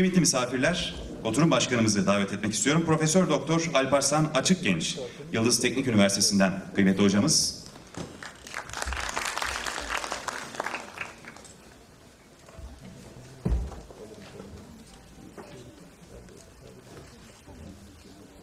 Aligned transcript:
Kıymetli 0.00 0.20
misafirler, 0.20 0.94
oturum 1.24 1.50
başkanımızı 1.50 2.06
davet 2.06 2.32
etmek 2.32 2.52
istiyorum. 2.52 2.82
Profesör 2.86 3.28
Doktor 3.28 3.70
Alparslan 3.74 4.30
Açıkgenç, 4.34 4.98
Yıldız 5.32 5.60
Teknik 5.60 5.86
Üniversitesi'nden 5.86 6.62
kıymetli 6.74 7.02
hocamız. 7.02 7.64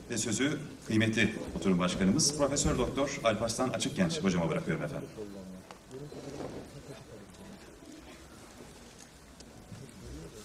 Ve 0.10 0.18
sözü 0.18 0.60
kıymetli 0.88 1.36
oturum 1.56 1.80
başkanımız 1.80 2.38
Profesör 2.38 2.78
Doktor 2.78 3.20
Alparslan 3.24 3.70
Açıkgenç 3.70 4.24
hocama 4.24 4.50
bırakıyorum 4.50 4.84
efendim. 4.84 5.10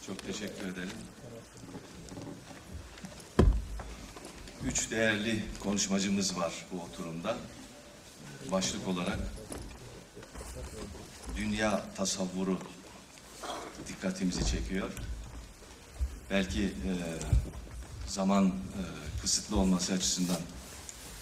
Çok 0.07 0.22
teşekkür 0.33 0.69
ederim. 0.69 0.91
Üç 4.67 4.91
değerli 4.91 5.45
konuşmacımız 5.61 6.37
var 6.37 6.53
bu 6.73 6.81
oturumda. 6.81 7.37
Başlık 8.51 8.89
olarak 8.89 9.19
dünya 11.37 11.83
tasavvuru 11.97 12.59
dikkatimizi 13.89 14.47
çekiyor. 14.47 14.91
Belki 16.31 16.63
e, 16.63 16.93
zaman 18.07 18.47
e, 18.47 18.53
kısıtlı 19.21 19.57
olması 19.57 19.93
açısından 19.93 20.41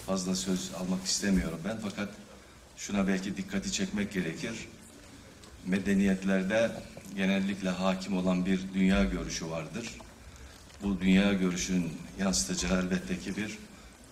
fazla 0.05 0.35
söz 0.35 0.71
almak 0.73 1.05
istemiyorum 1.05 1.59
ben. 1.65 1.79
Fakat 1.83 2.09
şuna 2.77 3.07
belki 3.07 3.37
dikkati 3.37 3.71
çekmek 3.71 4.13
gerekir 4.13 4.67
medeniyetlerde 5.65 6.71
genellikle 7.15 7.69
hakim 7.69 8.17
olan 8.17 8.45
bir 8.45 8.59
dünya 8.73 9.03
görüşü 9.03 9.49
vardır. 9.49 9.89
Bu 10.83 11.01
dünya 11.01 11.33
görüşünün 11.33 11.91
yansıtacağı 12.19 12.81
elbette 12.81 13.19
ki 13.19 13.37
bir 13.37 13.57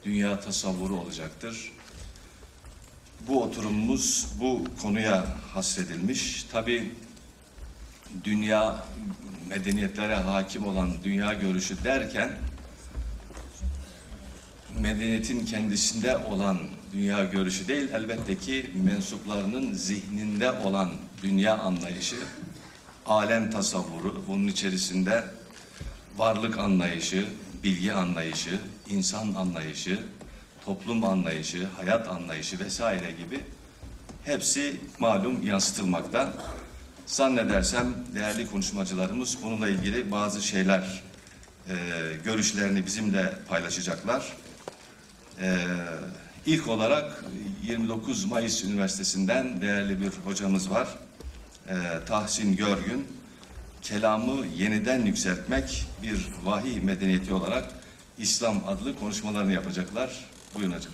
dünya 0.03 0.39
tasavvuru 0.39 0.95
olacaktır. 0.95 1.72
Bu 3.27 3.44
oturumumuz 3.44 4.27
bu 4.39 4.64
konuya 4.81 5.25
hasredilmiş. 5.53 6.44
Tabi 6.44 6.92
dünya 8.23 8.86
medeniyetlere 9.50 10.16
hakim 10.16 10.67
olan 10.67 10.92
dünya 11.03 11.33
görüşü 11.33 11.83
derken 11.83 12.31
medeniyetin 14.80 15.45
kendisinde 15.45 16.17
olan 16.17 16.58
dünya 16.94 17.23
görüşü 17.23 17.67
değil, 17.67 17.89
elbette 17.94 18.38
ki 18.38 18.70
mensuplarının 18.86 19.73
zihninde 19.73 20.52
olan 20.52 20.92
dünya 21.23 21.58
anlayışı, 21.58 22.16
alem 23.10 23.52
tasavvuru, 23.52 24.24
bunun 24.28 24.48
içerisinde 24.48 25.24
varlık 26.18 26.58
anlayışı, 26.58 27.26
bilgi 27.64 27.94
anlayışı, 27.94 28.60
insan 28.90 29.34
anlayışı, 29.34 30.00
toplum 30.66 31.04
anlayışı, 31.04 31.68
hayat 31.78 32.08
anlayışı 32.08 32.60
vesaire 32.60 33.12
gibi 33.12 33.40
hepsi 34.26 34.80
malum 35.00 35.48
yansıtılmakta. 35.48 36.34
Zannedersem 37.06 37.94
değerli 38.16 38.48
konuşmacılarımız 38.48 39.38
bununla 39.44 39.70
ilgili 39.70 40.12
bazı 40.12 40.42
şeyler, 40.42 41.04
e, 41.70 41.76
görüşlerini 42.26 42.86
bizimle 42.86 43.34
paylaşacaklar. 43.48 44.34
Ee, 45.42 45.58
ilk 46.46 46.68
olarak 46.68 47.26
29 47.64 48.26
Mayıs 48.26 48.64
Üniversitesi'nden 48.64 49.62
değerli 49.62 50.02
bir 50.02 50.12
hocamız 50.26 50.70
var. 50.72 50.88
Ee, 51.70 52.06
Tahsin 52.06 52.56
Görgün. 52.56 53.08
Kelamı 53.81 54.45
yeniden 54.48 55.06
yükseltmek 55.06 55.86
bir 56.04 56.27
vahiy 56.44 56.80
medeniyeti 56.80 57.33
olarak 57.33 57.71
İslam 58.17 58.67
adlı 58.67 58.99
konuşmalarını 58.99 59.54
yapacaklar. 59.54 60.30
Buyurun 60.55 60.71
hocam. 60.71 60.94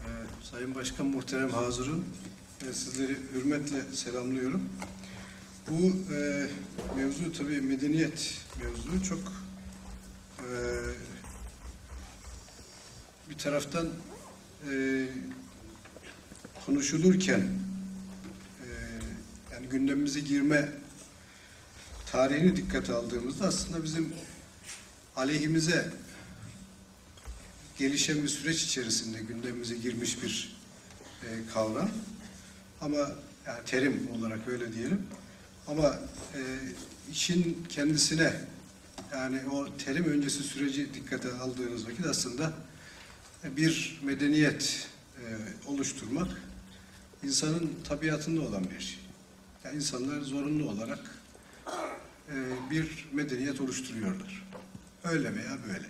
Ee, 0.00 0.08
Sayın 0.50 0.74
Başkan 0.74 1.06
Muhterem 1.06 1.50
Hazırın, 1.50 2.04
e, 2.70 2.72
sizleri 2.72 3.16
hürmetle 3.34 3.82
selamlıyorum. 3.94 4.68
Bu 5.70 6.14
e, 6.14 6.46
mevzu 6.96 7.32
tabii 7.32 7.60
medeniyet 7.60 8.40
mevzu 8.62 9.04
çok 9.08 9.32
e, 10.38 10.48
bir 13.30 13.38
taraftan 13.38 13.86
e, 14.70 15.04
konuşulurken 16.66 17.40
e, 17.40 17.67
gündemimize 19.70 20.20
girme 20.20 20.68
tarihini 22.12 22.56
dikkate 22.56 22.92
aldığımızda 22.92 23.46
aslında 23.46 23.84
bizim 23.84 24.12
aleyhimize 25.16 25.92
gelişen 27.78 28.22
bir 28.22 28.28
süreç 28.28 28.62
içerisinde 28.62 29.18
gündemimize 29.22 29.76
girmiş 29.76 30.22
bir 30.22 30.56
e, 31.22 31.26
kavram. 31.54 31.90
Ama 32.80 32.96
yani 33.46 33.64
terim 33.66 34.08
olarak 34.18 34.48
öyle 34.48 34.72
diyelim. 34.72 35.06
Ama 35.66 35.98
e, 36.34 36.40
işin 37.12 37.66
kendisine 37.68 38.32
yani 39.12 39.40
o 39.52 39.76
terim 39.76 40.04
öncesi 40.04 40.42
süreci 40.42 40.94
dikkate 40.94 41.32
aldığınız 41.32 41.86
vakit 41.86 42.06
aslında 42.06 42.52
bir 43.56 44.00
medeniyet 44.02 44.88
e, 45.16 45.24
oluşturmak 45.66 46.28
insanın 47.22 47.70
tabiatında 47.84 48.40
olan 48.40 48.64
bir 48.70 48.80
şey. 48.80 49.07
Yani 49.68 49.76
insanlar 49.76 50.20
zorunlu 50.20 50.70
olarak 50.70 50.98
e, 52.28 52.34
bir 52.70 53.08
medeniyet 53.12 53.60
oluşturuyorlar. 53.60 54.46
Öyle 55.04 55.36
veya 55.36 55.58
böyle. 55.68 55.86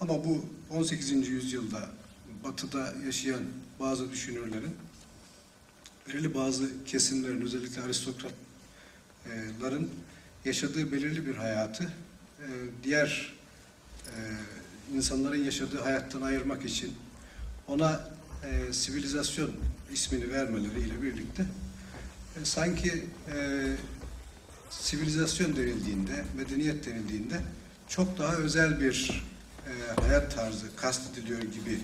Ama 0.00 0.24
bu 0.24 0.46
18. 0.70 1.28
yüzyılda 1.28 1.90
batıda 2.44 2.94
yaşayan 3.06 3.42
bazı 3.80 4.12
düşünürlerin 4.12 4.76
belirli 6.08 6.34
bazı 6.34 6.84
kesimlerin 6.84 7.40
özellikle 7.40 7.82
aristokratların 7.82 9.90
yaşadığı 10.44 10.92
belirli 10.92 11.26
bir 11.26 11.34
hayatı 11.34 11.84
e, 11.84 12.46
diğer 12.84 13.34
e, 14.06 14.12
insanların 14.96 15.44
yaşadığı 15.44 15.80
hayattan 15.80 16.22
ayırmak 16.22 16.64
için 16.64 16.94
ona 17.68 18.10
e, 18.44 18.72
sivilizasyon 18.72 19.50
ismini 19.92 20.32
vermeleriyle 20.32 21.02
birlikte 21.02 21.46
e, 22.40 22.44
sanki 22.44 23.04
e, 23.34 23.66
sivilizasyon 24.70 25.56
denildiğinde, 25.56 26.24
medeniyet 26.36 26.86
denildiğinde 26.86 27.40
çok 27.88 28.18
daha 28.18 28.36
özel 28.36 28.80
bir 28.80 29.24
e, 29.66 30.00
hayat 30.00 30.34
tarzı 30.34 30.76
kastediliyor 30.76 31.42
gibi 31.42 31.78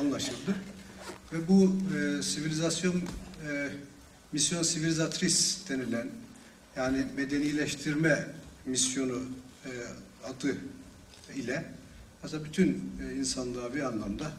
anlaşıldı. 0.00 0.54
Ve 1.32 1.48
bu 1.48 1.76
e, 1.96 2.22
sivilizasyon, 2.22 3.02
e, 3.48 3.68
misyon 4.32 4.62
sivilizatris 4.62 5.68
denilen 5.68 6.08
yani 6.76 7.06
medenileştirme 7.16 8.26
misyonu 8.66 9.22
e, 9.64 9.70
adı 10.24 10.56
ile 11.34 11.64
aslında 12.24 12.44
bütün 12.44 12.92
e, 13.02 13.14
insanlığa 13.14 13.74
bir 13.74 13.80
anlamda 13.80 14.32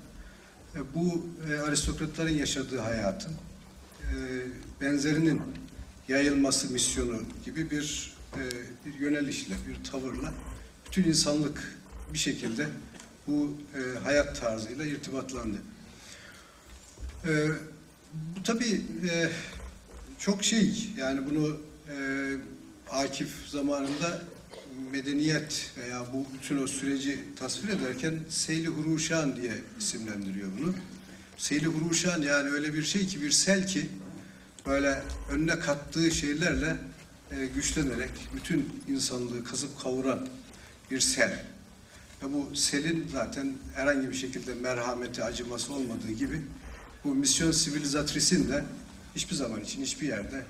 e, 0.76 0.80
bu 0.96 1.26
e, 1.50 1.60
aristokratların 1.60 2.34
yaşadığı 2.34 2.80
hayatın 2.80 3.34
benzerinin 4.82 5.42
yayılması 6.08 6.74
misyonu 6.74 7.22
gibi 7.46 7.72
bir 7.72 8.14
e, 8.34 8.42
bir 8.86 9.00
yönelişle, 9.00 9.56
bir 9.68 9.92
tavırla 9.92 10.34
bütün 10.86 11.04
insanlık 11.04 11.78
bir 12.14 12.18
şekilde 12.18 12.68
bu 13.28 13.58
e, 13.76 14.00
hayat 14.00 14.42
tarzıyla 14.42 14.86
irtibatlandı. 14.86 15.58
E, 17.28 17.48
bu 18.14 18.44
tabii 18.44 18.82
e, 19.10 19.30
çok 20.20 20.44
şey, 20.44 20.90
yani 20.98 21.22
bunu 21.30 21.58
e, 21.90 21.96
Akif 22.92 23.30
zamanında 23.48 24.22
medeniyet 24.92 25.72
veya 25.78 26.06
bu 26.14 26.26
bütün 26.34 26.64
o 26.64 26.68
süreci 26.68 27.20
tasvir 27.36 27.70
ederken 27.70 28.20
Seyli 28.30 28.68
Huruşan 28.68 29.36
diye 29.36 29.54
isimlendiriyor 29.80 30.48
bunu. 30.60 30.74
Seyli 31.38 31.66
Huruşan 31.66 32.22
yani 32.22 32.50
öyle 32.50 32.74
bir 32.74 32.84
şey 32.84 33.08
ki 33.08 33.22
bir 33.22 33.32
sel 33.32 33.68
ki 33.68 33.90
böyle 34.66 35.02
önüne 35.32 35.60
kattığı 35.60 36.12
şeylerle 36.12 36.78
e, 37.32 37.46
güçlenerek 37.46 38.10
bütün 38.36 38.84
insanlığı 38.88 39.44
kasıp 39.44 39.80
kavuran 39.80 40.28
bir 40.92 41.00
sel. 41.00 41.46
Ve 42.24 42.34
bu 42.34 42.56
selin 42.56 43.08
zaten 43.12 43.54
herhangi 43.76 44.10
bir 44.10 44.16
şekilde 44.16 44.54
merhameti, 44.54 45.24
acıması 45.24 45.74
olmadığı 45.74 46.12
gibi 46.12 46.42
bu 47.04 47.16
misyon 47.16 47.52
sivilizatrisin 47.52 48.50
de 48.50 48.64
hiçbir 49.16 49.36
zaman 49.36 49.62
için 49.62 49.82
hiçbir 49.82 50.08
yerde 50.08 50.46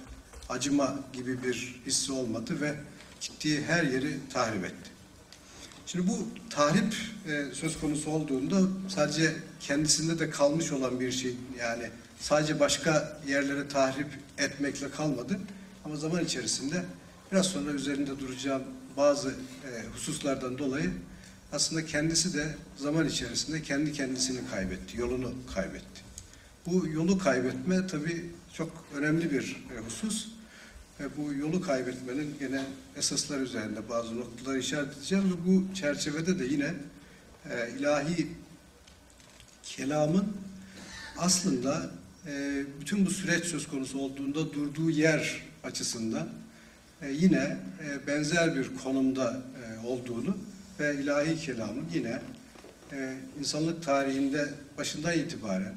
acıma 0.49 0.99
gibi 1.13 1.43
bir 1.43 1.81
hissi 1.85 2.11
olmadı 2.11 2.61
ve 2.61 2.75
gittiği 3.21 3.61
her 3.61 3.83
yeri 3.83 4.17
tahrip 4.33 4.65
etti. 4.65 4.96
Şimdi 5.87 6.07
bu 6.07 6.27
tahrip 6.49 6.95
e, 7.27 7.55
söz 7.55 7.79
konusu 7.79 8.11
olduğunda 8.11 8.61
sadece 8.87 9.35
kendisinde 9.59 10.19
de 10.19 10.29
kalmış 10.29 10.71
olan 10.71 10.99
bir 10.99 11.11
şey 11.11 11.35
yani 11.59 11.89
sadece 12.19 12.59
başka 12.59 13.19
yerlere 13.27 13.67
tahrip 13.67 14.07
etmekle 14.37 14.89
kalmadı 14.89 15.39
ama 15.85 15.95
zaman 15.95 16.23
içerisinde 16.23 16.85
biraz 17.31 17.45
sonra 17.45 17.71
üzerinde 17.71 18.19
duracağım 18.19 18.63
bazı 18.97 19.29
e, 19.29 19.87
hususlardan 19.93 20.57
dolayı 20.57 20.91
aslında 21.51 21.85
kendisi 21.85 22.33
de 22.33 22.55
zaman 22.77 23.07
içerisinde 23.07 23.61
kendi 23.61 23.93
kendisini 23.93 24.49
kaybetti, 24.51 24.97
yolunu 24.97 25.33
kaybetti. 25.53 26.01
Bu 26.65 26.87
yolu 26.87 27.17
kaybetme 27.17 27.87
tabii 27.87 28.25
çok 28.53 28.85
önemli 28.95 29.31
bir 29.31 29.65
e, 29.75 29.79
husus. 29.85 30.27
Ve 30.99 31.05
bu 31.17 31.33
yolu 31.33 31.61
kaybetmenin 31.61 32.35
gene 32.39 32.61
esaslar 32.97 33.39
üzerinde 33.39 33.89
bazı 33.89 34.19
noktaları 34.19 34.59
işaret 34.59 34.97
edeceğim. 34.97 35.23
Ve 35.31 35.51
bu 35.51 35.75
çerçevede 35.75 36.39
de 36.39 36.45
yine 36.45 36.73
e, 37.49 37.71
ilahi 37.79 38.27
kelamın 39.63 40.25
aslında 41.17 41.89
e, 42.27 42.63
bütün 42.81 43.05
bu 43.05 43.09
süreç 43.09 43.45
söz 43.45 43.67
konusu 43.67 43.99
olduğunda 43.99 44.53
durduğu 44.53 44.89
yer 44.89 45.43
açısından 45.63 46.29
e, 47.01 47.11
yine 47.11 47.57
e, 47.83 48.07
benzer 48.07 48.55
bir 48.55 48.75
konumda 48.83 49.41
e, 49.63 49.87
olduğunu 49.87 50.37
ve 50.79 50.95
ilahi 50.95 51.39
kelamın 51.39 51.85
yine 51.93 52.21
e, 52.91 53.17
insanlık 53.39 53.83
tarihinde 53.83 54.53
başından 54.77 55.13
itibaren 55.13 55.73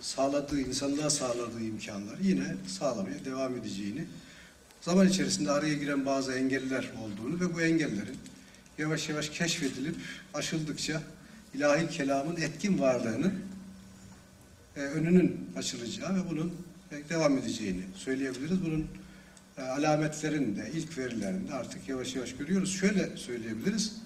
sağladığı, 0.00 0.60
insanlığa 0.60 1.10
sağladığı 1.10 1.62
imkanları 1.62 2.22
yine 2.22 2.56
sağlamaya 2.66 3.24
devam 3.24 3.56
edeceğini, 3.56 4.04
zaman 4.80 5.08
içerisinde 5.08 5.50
araya 5.50 5.74
giren 5.74 6.06
bazı 6.06 6.32
engeller 6.32 6.92
olduğunu 7.04 7.40
ve 7.40 7.54
bu 7.54 7.60
engellerin 7.60 8.16
yavaş 8.78 9.08
yavaş 9.08 9.28
keşfedilip 9.28 9.96
aşıldıkça 10.34 11.02
ilahi 11.54 11.88
kelamın 11.88 12.36
etkin 12.36 12.78
varlığını 12.78 13.32
e, 14.76 14.80
önünün 14.80 15.50
açılacağı 15.56 16.14
ve 16.14 16.30
bunun 16.30 16.54
e, 16.92 17.08
devam 17.08 17.38
edeceğini 17.38 17.82
söyleyebiliriz. 17.94 18.64
Bunun 18.64 18.86
e, 19.58 19.62
alametlerini 19.62 20.56
de 20.56 20.70
ilk 20.74 20.98
verilerini 20.98 21.48
de 21.48 21.54
artık 21.54 21.88
yavaş 21.88 22.16
yavaş 22.16 22.36
görüyoruz. 22.36 22.80
Şöyle 22.80 23.16
söyleyebiliriz. 23.16 23.96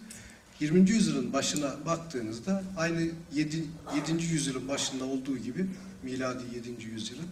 20. 0.60 0.90
yüzyılın 0.90 1.32
başına 1.32 1.74
baktığınızda 1.86 2.62
aynı 2.76 3.10
7. 3.34 3.64
7. 4.08 4.24
yüzyılın 4.24 4.68
başında 4.68 5.04
olduğu 5.04 5.38
gibi 5.38 5.66
miladi 6.02 6.42
7. 6.54 6.84
yüzyılın 6.84 7.26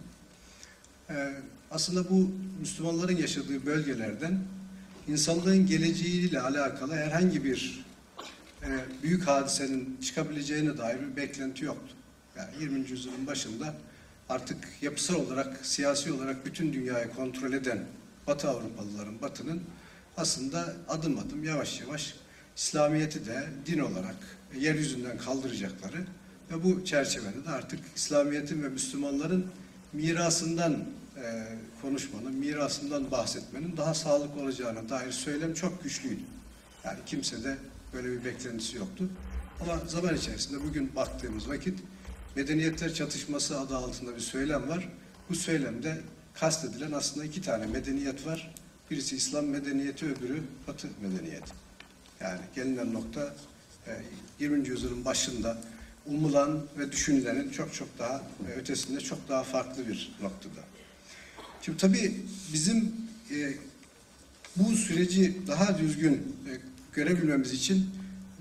e, 1.10 1.34
aslında 1.70 2.10
bu 2.10 2.30
Müslümanların 2.60 3.16
yaşadığı 3.16 3.66
bölgelerden 3.66 4.38
insanlığın 5.08 5.66
geleceğiyle 5.66 6.40
alakalı 6.40 6.94
herhangi 6.94 7.44
bir 7.44 7.84
e, 8.62 8.68
büyük 9.02 9.26
hadisenin 9.26 9.98
çıkabileceğine 10.02 10.78
dair 10.78 10.98
bir 11.00 11.16
beklenti 11.16 11.64
yoktu. 11.64 11.94
Yani 12.36 12.50
20. 12.60 12.90
yüzyılın 12.90 13.26
başında 13.26 13.74
artık 14.28 14.68
yapısal 14.82 15.14
olarak, 15.14 15.66
siyasi 15.66 16.12
olarak 16.12 16.46
bütün 16.46 16.72
dünyayı 16.72 17.10
kontrol 17.10 17.52
eden 17.52 17.84
Batı 18.26 18.48
Avrupalıların, 18.48 19.22
Batı'nın 19.22 19.62
aslında 20.16 20.74
adım 20.88 21.18
adım 21.18 21.44
yavaş 21.44 21.80
yavaş 21.80 22.14
İslamiyet'i 22.60 23.26
de 23.26 23.48
din 23.66 23.78
olarak 23.78 24.16
yeryüzünden 24.60 25.18
kaldıracakları 25.18 26.06
ve 26.50 26.64
bu 26.64 26.84
çerçevede 26.84 27.44
de 27.44 27.50
artık 27.50 27.80
İslamiyet'in 27.96 28.62
ve 28.62 28.68
Müslümanların 28.68 29.46
mirasından 29.92 30.72
e, 31.16 31.46
konuşmanın, 31.82 32.34
mirasından 32.34 33.10
bahsetmenin 33.10 33.76
daha 33.76 33.94
sağlıklı 33.94 34.42
olacağına 34.42 34.88
dair 34.88 35.12
söylem 35.12 35.54
çok 35.54 35.82
güçlüydü. 35.84 36.22
Yani 36.84 36.98
kimse 37.06 37.44
de 37.44 37.56
böyle 37.92 38.08
bir 38.12 38.24
beklentisi 38.24 38.76
yoktu. 38.76 39.08
Ama 39.60 39.78
zaman 39.86 40.16
içerisinde 40.16 40.64
bugün 40.64 40.96
baktığımız 40.96 41.48
vakit 41.48 41.78
medeniyetler 42.36 42.94
çatışması 42.94 43.60
adı 43.60 43.76
altında 43.76 44.14
bir 44.14 44.20
söylem 44.20 44.68
var. 44.68 44.88
Bu 45.28 45.34
söylemde 45.34 46.00
kastedilen 46.34 46.92
aslında 46.92 47.26
iki 47.26 47.42
tane 47.42 47.66
medeniyet 47.66 48.26
var. 48.26 48.54
Birisi 48.90 49.16
İslam 49.16 49.46
medeniyeti, 49.46 50.06
öbürü 50.06 50.42
Batı 50.66 50.88
medeniyeti. 51.02 51.69
Yani 52.20 52.40
gelinen 52.54 52.94
nokta 52.94 53.34
e, 53.86 53.90
20. 54.38 54.68
yüzyılın 54.68 55.04
başında 55.04 55.58
umulan 56.06 56.60
ve 56.78 56.92
düşünülenin 56.92 57.50
çok 57.50 57.74
çok 57.74 57.98
daha 57.98 58.22
e, 58.48 58.52
ötesinde 58.52 59.00
çok 59.00 59.28
daha 59.28 59.42
farklı 59.42 59.88
bir 59.88 60.12
noktada. 60.22 60.60
Şimdi 61.62 61.78
tabii 61.78 62.16
bizim 62.52 62.92
e, 63.30 63.54
bu 64.56 64.72
süreci 64.72 65.36
daha 65.46 65.78
düzgün 65.78 66.12
e, 66.12 66.52
görebilmemiz 66.92 67.52
için 67.52 67.90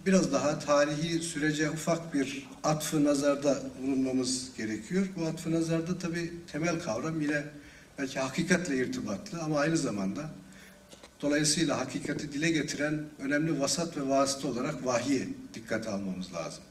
biraz 0.06 0.31
daha 0.34 0.60
tarihi 0.60 1.20
sürece 1.20 1.70
ufak 1.70 2.14
bir 2.14 2.48
atfı 2.64 3.04
nazarda 3.04 3.64
bulunmamız 3.81 4.50
gerekiyor. 4.58 5.08
Bu 5.18 5.26
atfı 5.26 5.52
nazarda 5.52 5.98
tabii 5.98 6.34
temel 6.52 6.80
kavram 6.80 7.22
yine 7.22 7.44
belki 8.00 8.20
hakikatle 8.20 8.78
irtibatlı 8.78 9.42
ama 9.42 9.60
aynı 9.60 9.78
zamanda 9.78 10.30
dolayısıyla 11.21 11.80
hakikati 11.80 12.33
dile 12.33 12.51
getiren 12.51 13.04
önemli 13.19 13.60
vasat 13.60 13.98
ve 13.98 14.10
vasıta 14.10 14.48
olarak 14.48 14.86
vahyi 14.86 15.30
dikkate 15.54 15.89
almamız 15.89 16.33
lazım. 16.33 16.63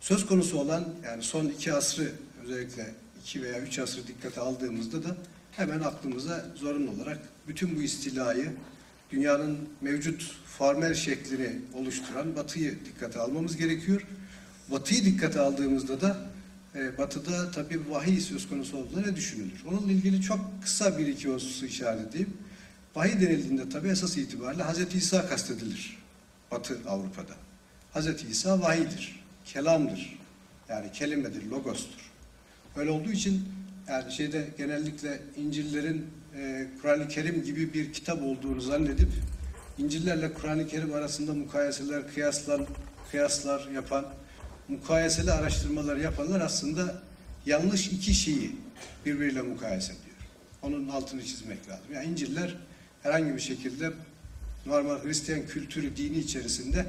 Söz 0.00 0.26
konusu 0.26 0.58
olan 0.58 0.84
yani 1.04 1.22
son 1.22 1.46
iki 1.46 1.72
asrı 1.72 2.12
özellikle 2.44 2.94
iki 3.22 3.42
veya 3.42 3.60
üç 3.60 3.78
asrı 3.78 4.06
dikkate 4.06 4.40
aldığımızda 4.40 5.04
da 5.04 5.16
hemen 5.52 5.80
aklımıza 5.80 6.46
zorunlu 6.54 6.90
olarak 6.90 7.18
bütün 7.48 7.76
bu 7.76 7.82
istilayı 7.82 8.52
dünyanın 9.10 9.58
mevcut 9.80 10.36
formel 10.58 10.94
şeklini 10.94 11.50
oluşturan 11.74 12.36
Batı'yı 12.36 12.78
dikkate 12.84 13.18
almamız 13.18 13.56
gerekiyor. 13.56 14.06
Batı'yı 14.70 15.04
dikkate 15.04 15.40
aldığımızda 15.40 16.00
da 16.00 16.16
e, 16.74 16.98
Batı'da 16.98 17.50
tabii 17.50 17.90
vahiy 17.90 18.20
söz 18.20 18.48
konusu 18.48 18.76
olduğunda 18.76 19.00
ne 19.00 19.16
düşünülür? 19.16 19.64
Onunla 19.66 19.92
ilgili 19.92 20.22
çok 20.22 20.40
kısa 20.62 20.98
bir 20.98 21.06
iki 21.06 21.28
hususu 21.28 21.66
işaret 21.66 22.08
edeyim. 22.08 22.36
Vahiy 22.98 23.20
denildiğinde 23.20 23.68
tabii 23.68 23.88
esas 23.88 24.16
itibariyle 24.16 24.64
Hz. 24.64 24.94
İsa 24.94 25.28
kastedilir 25.28 25.98
Batı 26.50 26.78
Avrupa'da. 26.88 27.34
Hz. 27.94 28.30
İsa 28.30 28.60
vahiydir, 28.60 29.24
kelamdır. 29.44 30.18
Yani 30.68 30.92
kelimedir, 30.92 31.46
logostur. 31.46 32.10
Öyle 32.76 32.90
olduğu 32.90 33.10
için 33.10 33.48
yani 33.88 34.12
şeyde 34.12 34.48
genellikle 34.58 35.20
İncil'lerin 35.36 36.06
e, 36.36 36.66
Kur'an-ı 36.82 37.08
Kerim 37.08 37.44
gibi 37.44 37.74
bir 37.74 37.92
kitap 37.92 38.22
olduğunu 38.22 38.60
zannedip 38.60 39.08
İncil'lerle 39.78 40.32
Kur'an-ı 40.32 40.66
Kerim 40.68 40.94
arasında 40.94 41.34
mukayeseler, 41.34 42.14
kıyaslar, 42.14 42.60
kıyaslar 43.10 43.68
yapan, 43.68 44.06
mukayeseli 44.68 45.32
araştırmalar 45.32 45.96
yapanlar 45.96 46.40
aslında 46.40 47.02
yanlış 47.46 47.86
iki 47.86 48.14
şeyi 48.14 48.56
birbiriyle 49.06 49.42
mukayese 49.42 49.92
ediyor. 49.92 50.16
Onun 50.62 50.88
altını 50.88 51.24
çizmek 51.24 51.68
lazım. 51.68 51.86
Yani 51.94 52.06
İncil'ler 52.06 52.56
herhangi 53.02 53.34
bir 53.34 53.40
şekilde 53.40 53.92
normal 54.66 55.04
Hristiyan 55.04 55.46
kültürü, 55.46 55.96
dini 55.96 56.18
içerisinde 56.18 56.86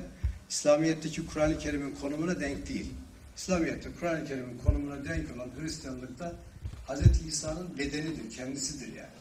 İslamiyet'teki 0.49 1.25
Kur'an-ı 1.25 1.57
Kerim'in 1.57 1.95
konumuna 1.95 2.39
denk 2.39 2.69
değil. 2.69 2.91
İslamiyet'te 3.37 3.89
Kur'an-ı 3.99 4.27
Kerim'in 4.27 4.57
konumuna 4.57 5.05
denk 5.05 5.35
olan 5.35 5.49
Hristiyanlıkta 5.61 6.33
Hz. 6.87 7.27
İsa'nın 7.27 7.77
bedenidir, 7.77 8.35
kendisidir 8.35 8.87
yani. 8.87 9.19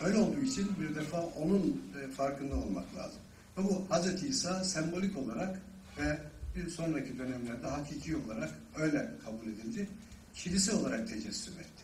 Öyle 0.00 0.18
olduğu 0.18 0.40
için 0.40 0.68
bir 0.80 0.94
defa 0.94 1.20
onun 1.20 1.82
e, 2.02 2.12
farkında 2.12 2.56
olmak 2.56 2.96
lazım. 2.96 3.20
Ve 3.58 3.64
bu 3.64 3.86
Hz. 3.90 4.24
İsa 4.24 4.64
sembolik 4.64 5.18
olarak 5.18 5.60
ve 5.98 6.18
bir 6.56 6.70
sonraki 6.70 7.18
dönemlerde 7.18 7.66
hakiki 7.66 8.16
olarak 8.16 8.50
öyle 8.76 9.10
kabul 9.24 9.46
edildi. 9.52 9.88
Kilise 10.34 10.72
olarak 10.72 11.08
tecessüm 11.08 11.54
etti. 11.54 11.82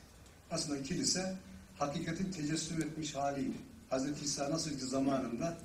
Aslında 0.50 0.82
kilise 0.82 1.34
hakikatin 1.78 2.32
tecessüm 2.32 2.82
etmiş 2.82 3.14
haliydi. 3.14 3.56
Hz. 3.92 4.22
İsa 4.22 4.50
nasıl 4.50 4.70
ki 4.70 4.86
zamanında 4.86 5.56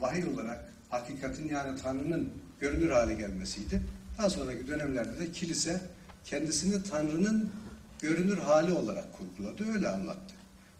vahiy 0.00 0.24
olarak 0.34 0.72
hakikatin 0.88 1.48
yani 1.48 1.80
Tanrı'nın 1.82 2.32
görünür 2.60 2.90
hale 2.90 3.14
gelmesiydi. 3.14 3.82
Daha 4.18 4.30
sonraki 4.30 4.66
dönemlerde 4.66 5.18
de 5.18 5.32
kilise 5.32 5.80
kendisini 6.24 6.82
Tanrı'nın 6.82 7.50
görünür 8.00 8.38
hali 8.38 8.72
olarak 8.72 9.04
kurguladı, 9.12 9.72
öyle 9.72 9.88
anlattı. 9.88 10.34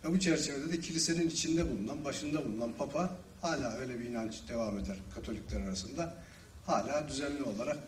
Ve 0.04 0.12
bu 0.12 0.20
çerçevede 0.20 0.72
de 0.72 0.80
kilisenin 0.80 1.28
içinde 1.28 1.70
bulunan, 1.70 2.04
başında 2.04 2.44
bulunan 2.44 2.72
Papa 2.72 3.10
hala 3.42 3.76
öyle 3.76 4.00
bir 4.00 4.04
inanç 4.04 4.48
devam 4.48 4.78
eder 4.78 4.96
Katolikler 5.14 5.60
arasında. 5.60 6.14
Hala 6.66 7.08
düzenli 7.08 7.42
olarak 7.42 7.78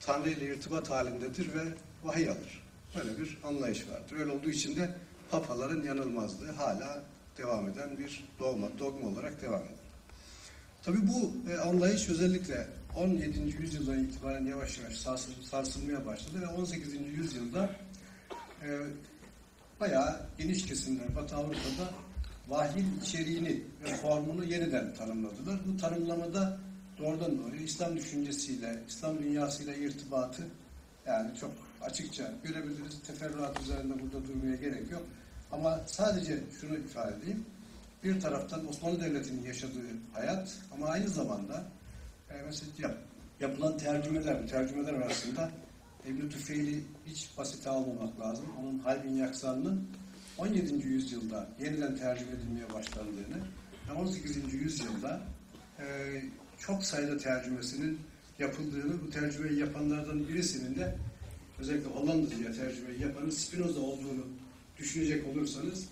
Tanrı 0.00 0.30
ile 0.30 0.54
irtibat 0.54 0.90
halindedir 0.90 1.54
ve 1.54 1.62
vahiy 2.04 2.28
alır. 2.28 2.62
Böyle 2.96 3.18
bir 3.18 3.38
anlayış 3.44 3.88
vardır. 3.88 4.16
Öyle 4.18 4.32
olduğu 4.32 4.50
için 4.50 4.76
de 4.76 4.94
papaların 5.30 5.82
yanılmazlığı 5.82 6.52
hala 6.52 7.02
devam 7.38 7.68
eden 7.68 7.98
bir 7.98 8.24
dogma, 8.38 8.78
dogma 8.78 9.08
olarak 9.08 9.42
devam 9.42 9.62
eder. 9.62 9.74
Tabii 10.82 11.08
bu 11.08 11.50
e, 11.50 11.56
anlayış 11.56 12.08
özellikle 12.08 12.66
17. 12.96 13.40
yüzyıldan 13.60 14.04
itibaren 14.04 14.44
yavaş 14.46 14.78
yavaş 14.78 14.94
sarsıl- 14.96 15.42
sarsılmaya 15.50 16.06
başladı 16.06 16.40
ve 16.42 16.46
18. 16.46 16.94
yüzyılda 17.16 17.70
e, 18.62 18.68
bayağı 19.80 20.20
geniş 20.38 20.66
kesimler 20.66 21.16
Batı 21.16 21.36
Avrupa'da 21.36 21.90
vahyin 22.48 23.00
içeriğini 23.02 23.62
ve 23.84 23.96
formunu 23.96 24.44
yeniden 24.44 24.94
tanımladılar. 24.94 25.60
Bu 25.66 25.76
tanımlamada 25.80 26.58
doğrudan 26.98 27.38
doğruya 27.38 27.62
İslam 27.62 27.96
düşüncesiyle, 27.96 28.82
İslam 28.88 29.18
dünyasıyla 29.18 29.74
irtibatı 29.74 30.42
yani 31.06 31.30
çok 31.40 31.50
açıkça 31.82 32.32
görebiliriz. 32.44 33.02
Teferruat 33.06 33.60
üzerinde 33.60 33.94
burada 34.02 34.28
durmaya 34.28 34.56
gerek 34.56 34.90
yok. 34.90 35.02
Ama 35.52 35.80
sadece 35.86 36.38
şunu 36.60 36.76
ifade 36.76 37.14
edeyim. 37.16 37.44
bir 38.04 38.20
taraftan 38.20 38.68
Osmanlı 38.68 39.00
Devleti'nin 39.00 39.44
yaşadığı 39.44 39.86
hayat 40.12 40.56
ama 40.74 40.86
aynı 40.86 41.08
zamanda 41.08 41.64
e, 42.30 42.42
mesela 42.46 42.70
yap- 42.78 42.98
yapılan 43.40 43.78
tercümeler, 43.78 44.48
tercümeler 44.48 44.92
arasında 44.94 45.50
İbn-i 46.06 46.28
Tüfeil'i 46.28 46.84
hiç 47.06 47.30
basite 47.38 47.70
almamak 47.70 48.20
lazım. 48.20 48.46
Onun 48.60 48.78
Halbin 48.78 49.16
Yaksan'ın 49.16 49.88
17. 50.38 50.86
yüzyılda 50.86 51.46
yeniden 51.60 51.96
tercüme 51.96 52.30
edilmeye 52.32 52.72
başlandığını 52.74 53.38
ve 53.88 53.92
18. 53.92 54.54
yüzyılda 54.54 55.20
e, 55.78 55.84
çok 56.58 56.84
sayıda 56.84 57.18
tercümesinin 57.18 57.98
yapıldığını, 58.38 59.02
bu 59.06 59.10
tercümeyi 59.10 59.58
yapanlardan 59.58 60.28
birisinin 60.28 60.76
de 60.76 60.96
özellikle 61.58 61.90
Hollandaca 61.90 62.52
tercümeyi 62.52 63.02
yapanın 63.02 63.30
Spinoza 63.30 63.80
olduğunu 63.80 64.26
düşünecek 64.78 65.26
olursanız 65.26 65.84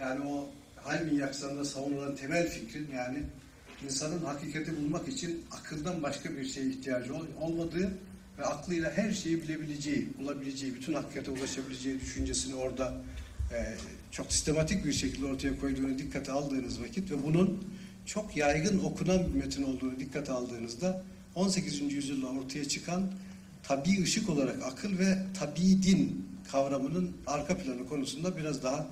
yani 0.00 0.26
o 0.26 0.48
Halbin 0.76 1.18
Yaksan'da 1.18 1.64
savunulan 1.64 2.16
temel 2.16 2.48
fikrin 2.48 2.88
yani 2.94 3.18
insanın 3.84 4.24
hakikati 4.24 4.76
bulmak 4.76 5.08
için 5.08 5.42
akıldan 5.50 6.02
başka 6.02 6.36
bir 6.36 6.44
şeye 6.44 6.66
ihtiyacı 6.66 7.14
ol- 7.14 7.26
olmadığı 7.40 7.90
ve 8.38 8.44
aklıyla 8.44 8.92
her 8.96 9.12
şeyi 9.12 9.42
bilebileceği, 9.42 10.08
bulabileceği, 10.18 10.74
bütün 10.74 10.92
hakikate 10.94 11.30
ulaşabileceği 11.30 12.00
düşüncesini 12.00 12.54
orada 12.54 12.94
e, 13.52 13.74
çok 14.10 14.32
sistematik 14.32 14.84
bir 14.84 14.92
şekilde 14.92 15.26
ortaya 15.26 15.60
koyduğunu 15.60 15.98
dikkate 15.98 16.32
aldığınız 16.32 16.80
vakit 16.80 17.10
ve 17.10 17.22
bunun 17.22 17.64
çok 18.06 18.36
yaygın 18.36 18.78
okunan 18.78 19.26
bir 19.34 19.44
metin 19.44 19.62
olduğunu 19.62 20.00
dikkate 20.00 20.32
aldığınızda 20.32 21.02
18. 21.34 21.80
yüzyılda 21.92 22.26
ortaya 22.26 22.68
çıkan 22.68 23.12
tabi 23.68 24.02
ışık 24.02 24.28
olarak 24.28 24.62
akıl 24.62 24.98
ve 24.98 25.18
tabi 25.40 25.82
din 25.82 26.28
kavramının 26.52 27.12
arka 27.26 27.56
planı 27.58 27.88
konusunda 27.88 28.36
biraz 28.36 28.62
daha 28.62 28.86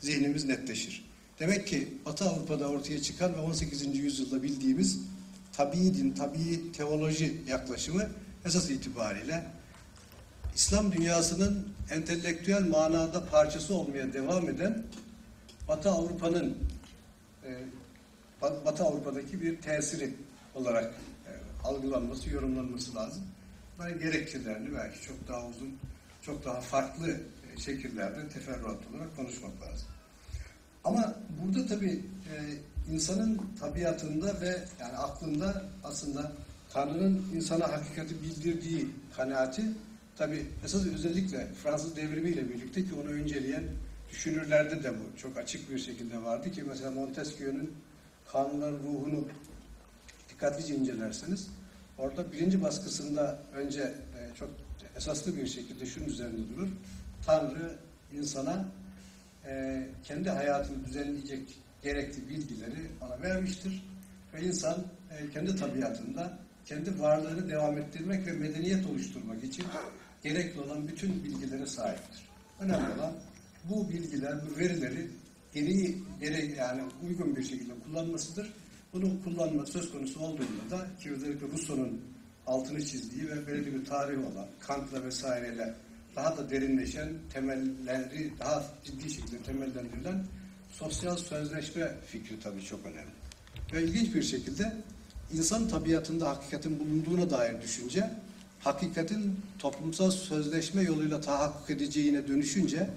zihnimiz 0.00 0.44
netleşir. 0.44 1.04
Demek 1.40 1.66
ki 1.66 1.88
Batı 2.06 2.24
Avrupa'da 2.24 2.68
ortaya 2.68 3.02
çıkan 3.02 3.34
ve 3.34 3.38
18. 3.38 3.98
yüzyılda 3.98 4.42
bildiğimiz 4.42 4.98
tabi 5.52 5.76
din, 5.94 6.10
tabi 6.10 6.72
teoloji 6.72 7.42
yaklaşımı 7.48 8.08
esas 8.44 8.70
itibariyle 8.70 9.44
İslam 10.54 10.92
dünyasının 10.92 11.68
entelektüel 11.90 12.68
manada 12.68 13.24
parçası 13.26 13.74
olmaya 13.74 14.12
devam 14.12 14.48
eden 14.48 14.82
Batı 15.68 15.90
Avrupa'nın 15.90 16.58
e, 17.44 17.50
Ba- 18.42 18.64
Batı 18.64 18.84
Avrupa'daki 18.84 19.40
bir 19.42 19.56
tesiri 19.60 20.14
olarak 20.54 20.94
e, 21.26 21.30
algılanması, 21.66 22.30
yorumlanması 22.30 22.94
lazım. 22.94 23.22
Bunların 23.78 23.98
gerekçelerini 23.98 24.74
belki 24.74 25.02
çok 25.02 25.28
daha 25.28 25.46
uzun, 25.46 25.78
çok 26.22 26.44
daha 26.44 26.60
farklı 26.60 27.10
e, 27.10 27.60
şekillerde 27.60 28.28
teferruat 28.28 28.78
olarak 28.90 29.16
konuşmak 29.16 29.62
lazım. 29.62 29.88
Ama 30.84 31.14
burada 31.42 31.66
tabii 31.66 32.00
e, 32.32 32.34
insanın 32.92 33.40
tabiatında 33.60 34.40
ve 34.40 34.64
yani 34.80 34.96
aklında 34.96 35.64
aslında 35.84 36.32
Tanrı'nın 36.70 37.26
insana 37.34 37.72
hakikati 37.72 38.22
bildirdiği 38.22 38.88
kanaati 39.16 39.62
tabii 40.16 40.46
esas 40.64 40.86
özellikle 40.86 41.46
Fransız 41.62 41.96
devrimiyle 41.96 42.48
birlikte 42.48 42.84
ki 42.84 42.90
onu 43.02 43.10
önceleyen 43.10 43.64
düşünürlerde 44.10 44.82
de 44.82 44.92
bu 44.92 45.18
çok 45.18 45.36
açık 45.36 45.70
bir 45.70 45.78
şekilde 45.78 46.22
vardı 46.22 46.50
ki 46.50 46.62
mesela 46.62 46.90
Montesquieu'nun 46.90 47.72
kanunların 48.32 48.78
ruhunu 48.78 49.28
dikkatlice 50.28 50.74
incelerseniz 50.74 51.48
orada 51.98 52.32
birinci 52.32 52.62
baskısında 52.62 53.38
önce 53.54 53.80
e, 53.82 54.34
çok 54.34 54.50
esaslı 54.96 55.36
bir 55.36 55.46
şekilde 55.46 55.86
şunun 55.86 56.06
üzerinde 56.06 56.54
durur. 56.56 56.68
Tanrı 57.26 57.78
insana 58.12 58.64
e, 59.46 59.82
kendi 60.04 60.30
hayatını 60.30 60.84
düzenleyecek 60.84 61.58
gerekli 61.82 62.28
bilgileri 62.28 62.90
ona 63.00 63.22
vermiştir. 63.22 63.84
Ve 64.34 64.42
insan 64.42 64.84
e, 65.10 65.30
kendi 65.30 65.56
tabiatında 65.56 66.38
kendi 66.64 67.00
varlığını 67.00 67.48
devam 67.48 67.78
ettirmek 67.78 68.26
ve 68.26 68.32
medeniyet 68.32 68.86
oluşturmak 68.86 69.44
için 69.44 69.64
gerekli 70.22 70.60
olan 70.60 70.88
bütün 70.88 71.24
bilgilere 71.24 71.66
sahiptir. 71.66 72.28
Önemli 72.60 72.92
olan 72.98 73.12
bu 73.64 73.88
bilgiler, 73.90 74.34
bu 74.46 74.58
verileri 74.58 75.10
geri, 75.54 75.96
geri 76.20 76.54
yani 76.58 76.82
uygun 77.02 77.36
bir 77.36 77.42
şekilde 77.42 77.72
kullanmasıdır. 77.86 78.52
Bunu 78.94 79.24
kullanma 79.24 79.66
söz 79.66 79.92
konusu 79.92 80.20
olduğunda 80.20 80.70
da 80.70 80.86
ki 81.02 81.12
özellikle 81.12 81.46
Rousseau'nun 81.52 82.00
altını 82.46 82.84
çizdiği 82.84 83.30
ve 83.30 83.46
belirli 83.46 83.74
bir 83.74 83.84
tarihi 83.84 84.18
olan 84.18 84.46
Kant'la 84.60 85.04
vesaireyle 85.04 85.74
daha 86.16 86.36
da 86.36 86.50
derinleşen 86.50 87.08
temelleri 87.32 88.32
daha 88.40 88.64
ciddi 88.84 89.10
şekilde 89.10 89.38
temellendirilen 89.38 90.24
sosyal 90.72 91.16
sözleşme 91.16 91.94
fikri 92.06 92.40
tabii 92.40 92.64
çok 92.64 92.80
önemli. 92.86 93.10
Ve 93.72 93.82
ilginç 93.82 94.14
bir 94.14 94.22
şekilde 94.22 94.72
insan 95.32 95.68
tabiatında 95.68 96.28
hakikatin 96.28 96.80
bulunduğuna 96.80 97.30
dair 97.30 97.62
düşünce 97.62 98.10
hakikatin 98.60 99.40
toplumsal 99.58 100.10
sözleşme 100.10 100.82
yoluyla 100.82 101.20
tahakkuk 101.20 101.70
edeceğine 101.70 102.28
dönüşünce 102.28 102.90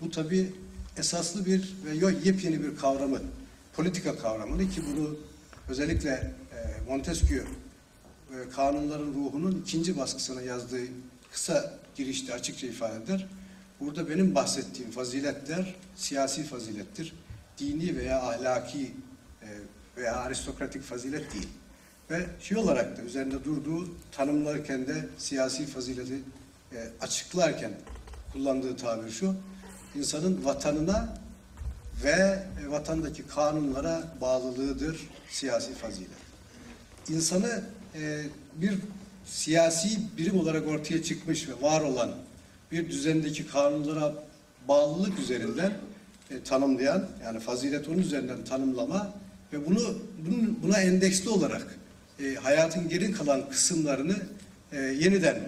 bu 0.00 0.10
tabii 0.10 0.52
esaslı 0.96 1.46
bir 1.46 1.74
ve 1.84 2.06
yepyeni 2.24 2.62
bir 2.62 2.76
kavramı, 2.76 3.20
politika 3.72 4.18
kavramını 4.18 4.70
ki 4.70 4.82
bunu 4.92 5.16
özellikle 5.68 6.10
e, 6.10 6.90
Montesquieu 6.90 7.44
e, 8.30 8.48
kanunların 8.50 9.14
ruhunun 9.14 9.62
ikinci 9.66 9.98
baskısına 9.98 10.42
yazdığı 10.42 10.80
kısa 11.32 11.78
girişte 11.96 12.34
açıkça 12.34 12.66
ifade 12.66 13.04
eder. 13.04 13.26
Burada 13.80 14.10
benim 14.10 14.34
bahsettiğim 14.34 14.90
faziletler 14.90 15.74
siyasi 15.96 16.44
fazilettir. 16.44 17.14
Dini 17.58 17.96
veya 17.96 18.22
ahlaki 18.22 18.92
e, 19.42 19.48
veya 19.96 20.16
aristokratik 20.16 20.82
fazilet 20.82 21.34
değil. 21.34 21.48
Ve 22.10 22.26
şey 22.40 22.56
olarak 22.56 22.96
da 22.96 23.02
üzerinde 23.02 23.44
durduğu 23.44 23.88
tanımlarken 24.12 24.86
de 24.86 25.08
siyasi 25.18 25.66
fazileti 25.66 26.14
açıklarken 27.00 27.72
kullandığı 28.32 28.76
tabir 28.76 29.10
şu. 29.10 29.34
insanın 29.94 30.44
vatanına 30.44 31.18
ve 32.04 32.42
vatandaki 32.68 33.26
kanunlara 33.26 34.02
bağlılığıdır 34.20 35.00
siyasi 35.30 35.74
fazilet 35.74 36.26
insanı 37.08 37.62
e, 37.94 38.22
bir 38.54 38.74
siyasi 39.26 39.98
birim 40.18 40.40
olarak 40.40 40.68
ortaya 40.68 41.02
çıkmış 41.02 41.48
ve 41.48 41.52
var 41.62 41.80
olan 41.80 42.10
bir 42.72 42.90
düzendeki 42.90 43.46
kanunlara 43.46 44.14
bağlılık 44.68 45.18
üzerinden 45.18 45.72
e, 46.30 46.42
tanımlayan 46.42 47.08
yani 47.24 47.40
fazilet 47.40 47.88
onun 47.88 47.98
üzerinden 47.98 48.44
tanımlama 48.44 49.14
ve 49.52 49.66
bunu 49.66 49.98
buna 50.62 50.80
endeksli 50.80 51.28
olarak 51.28 51.78
e, 52.20 52.34
hayatın 52.34 52.88
geri 52.88 53.12
kalan 53.12 53.50
kısımlarını 53.50 54.16
yeniden 54.72 55.40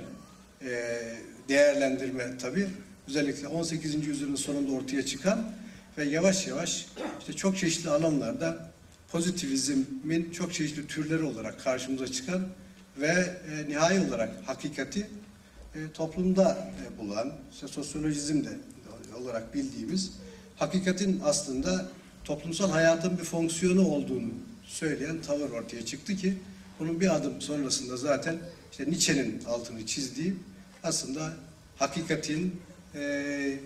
değerlendirme 1.49 2.39
tabi 2.39 2.69
özellikle 3.09 3.49
18. 3.49 4.07
yüzyılın 4.07 4.35
sonunda 4.35 4.73
ortaya 4.73 5.07
çıkan 5.07 5.53
ve 5.99 6.05
yavaş 6.05 6.47
yavaş 6.47 6.87
işte 7.21 7.33
çok 7.33 7.57
çeşitli 7.57 7.91
alanlarda 7.91 8.71
pozitivizmin 9.13 10.31
çok 10.31 10.55
çeşitli 10.55 10.87
türleri 10.87 11.23
olarak 11.23 11.65
karşımıza 11.65 12.07
çıkan 12.07 12.49
ve 12.99 13.07
e, 13.07 13.69
nihai 13.69 14.09
olarak 14.09 14.31
hakikati 14.47 15.01
e, 15.75 15.93
toplumda 15.95 16.71
e, 16.87 16.99
bulan, 16.99 17.33
işte 17.53 17.69
sosyolojizm 17.69 18.45
de 18.45 18.51
olarak 19.23 19.55
bildiğimiz 19.55 20.13
hakikatin 20.57 21.21
aslında 21.25 21.89
toplumsal 22.25 22.71
hayatın 22.71 23.19
bir 23.19 23.25
fonksiyonu 23.25 23.89
olduğunu 23.89 24.31
söyleyen 24.65 25.23
tavır 25.23 25.51
ortaya 25.51 25.85
çıktı 25.85 26.17
ki 26.17 26.35
bunun 26.79 27.01
bir 27.01 27.17
adım 27.17 27.41
sonrasında 27.41 27.97
zaten 27.97 28.37
işte 28.71 28.91
Nietzsche'nin 28.91 29.45
altını 29.45 29.87
çizdiği 29.87 30.35
aslında 30.83 31.33
hakikatin 31.77 32.61
e, 32.95 33.59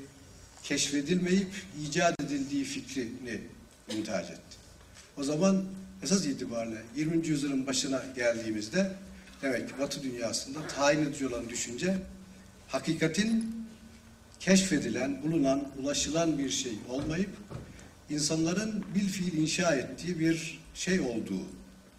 keşfedilmeyip 0.63 1.49
icat 1.89 2.21
edildiği 2.21 2.65
fikrini 2.65 3.41
intihac 3.89 4.33
etti. 4.33 4.57
O 5.17 5.25
zaman 5.25 5.65
esas 6.03 6.27
itibariyle 6.27 6.83
20. 6.97 7.27
yüzyılın 7.27 7.67
başına 7.67 8.03
geldiğimizde 8.17 8.93
demek 9.43 9.69
ki 9.69 9.75
Batı 9.79 10.03
dünyasında 10.03 10.67
tayin 10.67 11.07
edici 11.07 11.29
olan 11.29 11.49
düşünce 11.49 11.97
hakikatin 12.69 13.55
keşfedilen, 14.41 15.23
bulunan, 15.23 15.69
ulaşılan 15.83 16.39
bir 16.39 16.51
şey 16.51 16.73
olmayıp 16.89 17.31
insanların 18.11 18.85
bil 18.95 19.09
fiil 19.09 19.39
inşa 19.39 19.75
ettiği 19.75 20.21
bir 20.21 20.61
şey 20.75 21.01
olduğu 21.01 21.43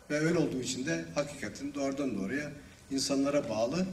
ve 0.10 0.20
öyle 0.20 0.38
olduğu 0.38 0.62
için 0.62 0.86
de 0.86 1.06
hakikatin 1.16 1.74
doğrudan 1.74 2.18
doğruya 2.18 2.52
insanlara 2.92 3.50
bağlı 3.50 3.86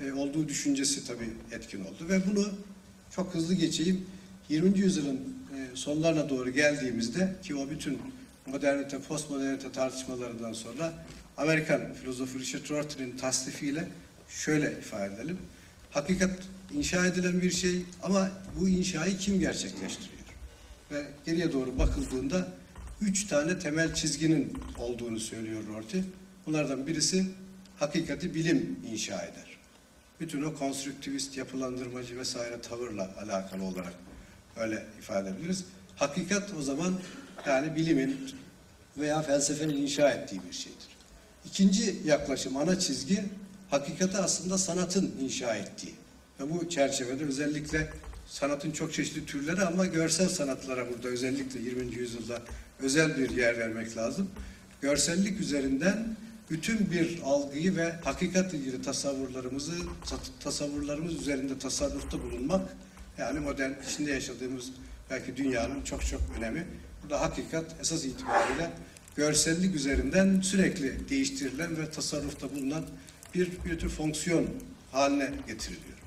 e, 0.00 0.12
olduğu 0.12 0.48
düşüncesi 0.48 1.06
tabii 1.06 1.30
etkin 1.52 1.80
oldu 1.80 2.08
ve 2.08 2.20
bunu 2.30 2.48
çok 3.10 3.34
hızlı 3.34 3.54
geçeyim. 3.54 4.06
20. 4.48 4.78
yüzyılın 4.78 5.16
e, 5.16 5.76
sonlarına 5.76 6.28
doğru 6.28 6.50
geldiğimizde 6.50 7.34
ki 7.42 7.56
o 7.56 7.70
bütün 7.70 7.98
modernite, 8.46 8.98
postmodernite 8.98 9.72
tartışmalarından 9.72 10.52
sonra 10.52 10.92
Amerikan 11.36 11.92
filozofu 11.92 12.38
Richard 12.38 12.70
Rorty'nin 12.70 13.16
tasnifiyle 13.16 13.88
şöyle 14.28 14.72
ifade 14.72 15.14
edelim. 15.14 15.38
Hakikat 15.90 16.30
inşa 16.74 17.06
edilen 17.06 17.42
bir 17.42 17.50
şey 17.50 17.82
ama 18.02 18.30
bu 18.60 18.68
inşayı 18.68 19.18
kim 19.18 19.40
gerçekleştiriyor? 19.40 20.18
Ve 20.90 21.06
geriye 21.26 21.52
doğru 21.52 21.78
bakıldığında 21.78 22.48
üç 23.00 23.26
tane 23.26 23.58
temel 23.58 23.94
çizginin 23.94 24.58
olduğunu 24.78 25.20
söylüyor 25.20 25.62
Rorty. 25.68 25.98
Bunlardan 26.46 26.86
birisi 26.86 27.26
hakikati 27.78 28.34
bilim 28.34 28.78
inşa 28.92 29.22
eder. 29.22 29.58
Bütün 30.20 30.42
o 30.42 30.54
konstrüktivist, 30.54 31.36
yapılandırmacı 31.36 32.18
vesaire 32.18 32.60
tavırla 32.60 33.10
alakalı 33.22 33.64
olarak 33.64 34.07
öyle 34.60 34.84
ifade 34.98 35.28
edebiliriz. 35.28 35.64
Hakikat 35.96 36.50
o 36.58 36.62
zaman 36.62 36.94
yani 37.46 37.76
bilimin 37.76 38.16
veya 38.98 39.22
felsefenin 39.22 39.76
inşa 39.76 40.10
ettiği 40.10 40.40
bir 40.48 40.52
şeydir. 40.56 40.88
İkinci 41.46 41.96
yaklaşım, 42.04 42.56
ana 42.56 42.78
çizgi 42.78 43.24
hakikati 43.70 44.18
aslında 44.18 44.58
sanatın 44.58 45.14
inşa 45.20 45.54
ettiği. 45.56 45.94
Ve 46.40 46.50
bu 46.50 46.68
çerçevede 46.68 47.24
özellikle 47.24 47.90
sanatın 48.26 48.70
çok 48.70 48.94
çeşitli 48.94 49.26
türleri 49.26 49.62
ama 49.62 49.86
görsel 49.86 50.28
sanatlara 50.28 50.90
burada 50.90 51.08
özellikle 51.08 51.60
20. 51.60 51.94
yüzyılda 51.94 52.42
özel 52.80 53.18
bir 53.18 53.30
yer 53.30 53.58
vermek 53.58 53.96
lazım. 53.96 54.30
Görsellik 54.80 55.40
üzerinden 55.40 56.16
bütün 56.50 56.90
bir 56.90 57.20
algıyı 57.24 57.76
ve 57.76 57.92
hakikatle 58.04 58.58
ilgili 58.58 58.82
tasavvurlarımızı, 58.82 59.72
ta- 60.10 60.16
tasavvurlarımız 60.40 61.14
üzerinde 61.14 61.58
tasarrufta 61.58 62.22
bulunmak 62.22 62.68
yani 63.18 63.40
modern 63.40 63.72
içinde 63.88 64.10
yaşadığımız 64.10 64.70
belki 65.10 65.36
dünyanın 65.36 65.82
çok 65.82 66.06
çok 66.06 66.20
önemi. 66.38 66.66
Burada 67.02 67.20
hakikat 67.20 67.76
esas 67.80 68.04
itibariyle 68.04 68.70
görsellik 69.16 69.74
üzerinden 69.74 70.40
sürekli 70.40 71.08
değiştirilen 71.08 71.76
ve 71.76 71.90
tasarrufta 71.90 72.50
bulunan 72.54 72.84
bir, 73.34 73.50
bir 73.64 73.78
tür 73.78 73.88
fonksiyon 73.88 74.46
haline 74.92 75.30
getiriliyor. 75.46 75.98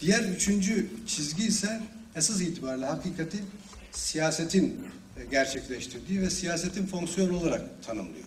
Diğer 0.00 0.20
üçüncü 0.22 0.86
çizgi 1.06 1.46
ise 1.46 1.80
esas 2.16 2.40
itibariyle 2.40 2.86
hakikati 2.86 3.38
siyasetin 3.92 4.86
e, 5.20 5.24
gerçekleştirdiği 5.24 6.22
ve 6.22 6.30
siyasetin 6.30 6.86
fonksiyon 6.86 7.34
olarak 7.34 7.62
tanımlıyor. 7.86 8.26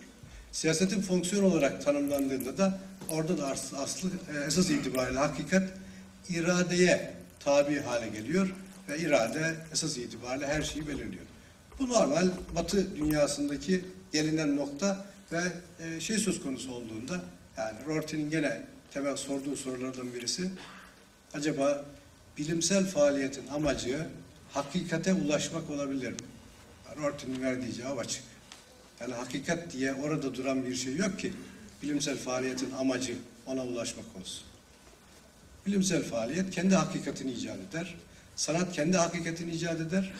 Siyasetin 0.52 1.00
fonksiyon 1.02 1.44
olarak 1.44 1.84
tanımlandığında 1.84 2.58
da 2.58 2.78
orada 3.08 3.38
da 3.38 3.46
as- 3.46 3.74
aslı 3.74 4.10
e, 4.34 4.44
esas 4.46 4.70
itibariyle 4.70 5.18
hakikat 5.18 5.68
iradeye 6.28 7.14
tabi 7.40 7.80
hale 7.80 8.08
geliyor 8.08 8.54
ve 8.88 8.98
irade 8.98 9.56
esas 9.72 9.96
itibariyle 9.96 10.46
her 10.46 10.62
şeyi 10.62 10.88
belirliyor. 10.88 11.24
Bu 11.78 11.88
normal 11.88 12.28
Batı 12.54 12.96
dünyasındaki 12.96 13.84
gelinen 14.12 14.56
nokta 14.56 15.06
ve 15.32 15.42
e, 15.84 16.00
şey 16.00 16.18
söz 16.18 16.42
konusu 16.42 16.72
olduğunda 16.72 17.20
yani 17.56 17.78
Rorty'nin 17.86 18.30
gene 18.30 18.62
temel 18.90 19.16
sorduğu 19.16 19.56
sorulardan 19.56 20.14
birisi 20.14 20.50
acaba 21.34 21.84
bilimsel 22.38 22.86
faaliyetin 22.86 23.48
amacı 23.48 24.06
hakikate 24.52 25.12
ulaşmak 25.14 25.70
olabilir 25.70 26.12
mi? 26.12 26.18
Rorty'nin 26.96 27.42
verdiği 27.42 27.74
cevap 27.74 27.98
açık. 27.98 28.22
Yani 29.00 29.14
hakikat 29.14 29.72
diye 29.72 29.94
orada 29.94 30.34
duran 30.34 30.66
bir 30.66 30.74
şey 30.74 30.96
yok 30.96 31.18
ki 31.18 31.32
bilimsel 31.82 32.16
faaliyetin 32.18 32.70
amacı 32.70 33.14
ona 33.46 33.64
ulaşmak 33.64 34.06
olsun. 34.20 34.42
Bilimsel 35.66 36.02
faaliyet 36.02 36.50
kendi 36.50 36.74
hakikatini 36.74 37.32
icat 37.32 37.56
eder. 37.70 37.94
Sanat 38.36 38.72
kendi 38.72 38.96
hakikatini 38.96 39.50
icat 39.50 39.80
eder. 39.80 40.12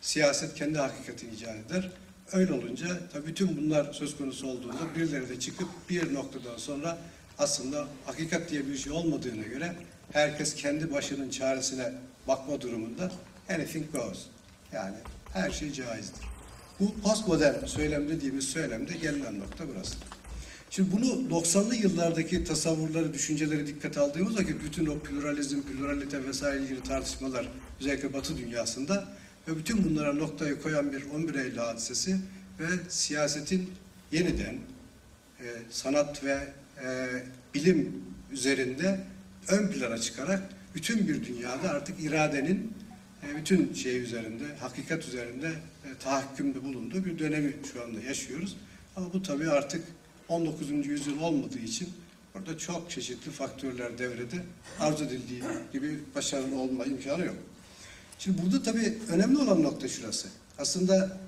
Siyaset 0.00 0.54
kendi 0.54 0.78
hakikatini 0.78 1.34
icat 1.34 1.56
eder. 1.56 1.90
Öyle 2.32 2.52
olunca 2.52 2.86
tabii 3.12 3.26
bütün 3.26 3.56
bunlar 3.56 3.92
söz 3.92 4.16
konusu 4.16 4.46
olduğunda 4.46 4.94
birileri 4.96 5.28
de 5.28 5.40
çıkıp 5.40 5.68
bir 5.90 6.14
noktadan 6.14 6.56
sonra 6.56 6.98
aslında 7.38 7.86
hakikat 8.06 8.50
diye 8.50 8.66
bir 8.66 8.76
şey 8.76 8.92
olmadığına 8.92 9.42
göre 9.42 9.74
herkes 10.12 10.54
kendi 10.54 10.92
başının 10.92 11.30
çaresine 11.30 11.92
bakma 12.28 12.60
durumunda 12.60 13.12
anything 13.48 13.92
goes. 13.92 14.26
Yani 14.72 14.96
her 15.32 15.50
şey 15.50 15.72
caizdir. 15.72 16.24
Bu 16.80 16.94
postmodern 17.00 17.66
söylem 17.66 18.08
dediğimiz 18.08 18.48
söylemde 18.48 18.92
gelinen 18.96 19.40
nokta 19.40 19.64
burası. 19.68 19.96
Şimdi 20.70 20.92
bunu 20.92 21.40
90'lı 21.40 21.76
yıllardaki 21.76 22.44
tasavvurları, 22.44 23.14
düşünceleri 23.14 23.66
dikkate 23.66 24.00
aldığımız 24.00 24.36
vakit 24.36 24.64
bütün 24.64 24.86
o 24.86 24.98
pluralizm, 24.98 25.62
pluralite 25.62 26.24
vesaire 26.24 26.62
ilgili 26.62 26.82
tartışmalar 26.82 27.48
özellikle 27.80 28.12
Batı 28.12 28.38
dünyasında 28.38 29.08
ve 29.48 29.56
bütün 29.56 29.84
bunlara 29.84 30.12
noktayı 30.12 30.62
koyan 30.62 30.92
bir 30.92 31.04
11 31.14 31.34
Eylül 31.34 31.56
hadisesi 31.56 32.16
ve 32.60 32.66
siyasetin 32.88 33.70
yeniden 34.12 34.54
e, 35.40 35.46
sanat 35.70 36.24
ve 36.24 36.38
e, 36.84 37.08
bilim 37.54 38.04
üzerinde 38.32 39.00
ön 39.48 39.68
plana 39.68 39.98
çıkarak 39.98 40.42
bütün 40.74 41.08
bir 41.08 41.24
dünyada 41.24 41.70
artık 41.70 42.00
iradenin 42.00 42.72
e, 43.22 43.36
bütün 43.36 43.74
şey 43.74 44.00
üzerinde, 44.00 44.44
hakikat 44.60 45.08
üzerinde 45.08 45.48
e, 45.84 45.88
tahakkümde 46.04 46.64
bulunduğu 46.64 47.04
bir 47.04 47.18
dönemi 47.18 47.54
şu 47.72 47.82
anda 47.82 48.00
yaşıyoruz. 48.00 48.56
Ama 48.96 49.12
bu 49.12 49.22
tabii 49.22 49.50
artık 49.50 49.82
19. 50.30 50.86
yüzyıl 50.86 51.20
olmadığı 51.20 51.58
için 51.58 51.88
orada 52.34 52.58
çok 52.58 52.90
çeşitli 52.90 53.30
faktörler 53.30 53.98
devrede 53.98 54.36
arzu 54.80 55.04
edildiği 55.04 55.42
gibi 55.72 55.98
başarılı 56.14 56.60
olma 56.60 56.84
imkanı 56.84 57.24
yok. 57.24 57.36
Şimdi 58.18 58.42
burada 58.42 58.62
tabii 58.62 58.98
önemli 59.08 59.38
olan 59.38 59.62
nokta 59.62 59.88
şurası. 59.88 60.28
Aslında 60.58 61.18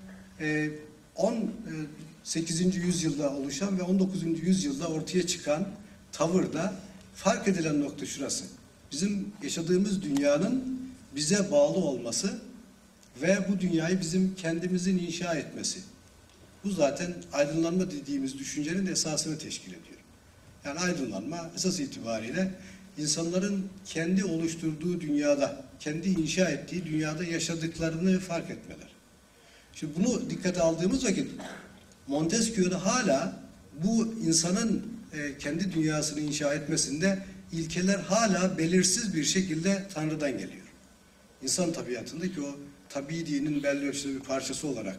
e, 0.41 0.71
18. 1.17 2.77
yüzyılda 2.77 3.37
oluşan 3.37 3.79
ve 3.79 3.83
19. 3.83 4.23
yüzyılda 4.43 4.89
ortaya 4.89 5.27
çıkan 5.27 5.69
tavırda 6.13 6.75
fark 7.15 7.49
edilen 7.49 7.81
nokta 7.81 8.07
şurası. 8.07 8.45
Bizim 8.93 9.33
yaşadığımız 9.43 10.03
dünyanın 10.03 10.81
bize 11.17 11.51
bağlı 11.51 11.77
olması 11.77 12.41
ve 13.23 13.39
bu 13.49 13.61
dünyayı 13.61 14.01
bizim 14.01 14.35
kendimizin 14.35 14.99
inşa 14.99 15.35
etmesi. 15.35 15.81
Bu 16.65 16.71
zaten 16.71 17.15
aydınlanma 17.33 17.91
dediğimiz 17.91 18.39
düşüncenin 18.39 18.87
esasını 18.87 19.39
teşkil 19.39 19.69
ediyor. 19.69 19.99
Yani 20.65 20.81
aydınlanma 20.81 21.51
esas 21.57 21.81
itibariyle 21.81 22.51
insanların 22.99 23.67
kendi 23.85 24.25
oluşturduğu 24.25 25.01
dünyada, 25.01 25.65
kendi 25.81 26.09
inşa 26.09 26.49
ettiği 26.49 26.85
dünyada 26.85 27.25
yaşadıklarını 27.25 28.21
fark 28.21 28.51
etmeler. 28.51 28.89
Şimdi 29.75 29.93
bunu 29.97 30.31
dikkate 30.31 30.61
aldığımız 30.61 31.05
vakit 31.05 31.31
Montesquieu'da 32.07 32.87
hala 32.87 33.43
bu 33.85 34.15
insanın 34.27 34.87
e, 35.13 35.39
kendi 35.39 35.73
dünyasını 35.73 36.21
inşa 36.21 36.55
etmesinde 36.55 37.19
ilkeler 37.53 37.99
hala 37.99 38.59
belirsiz 38.59 39.15
bir 39.15 39.25
şekilde 39.25 39.87
Tanrı'dan 39.95 40.31
geliyor. 40.31 40.67
İnsan 41.43 41.73
tabiatındaki 41.73 42.41
o 42.41 42.57
tabi 42.89 43.27
dinin 43.27 43.63
belli 43.63 43.89
ölçüde 43.89 44.15
bir 44.15 44.21
parçası 44.21 44.69
olarak 44.69 44.99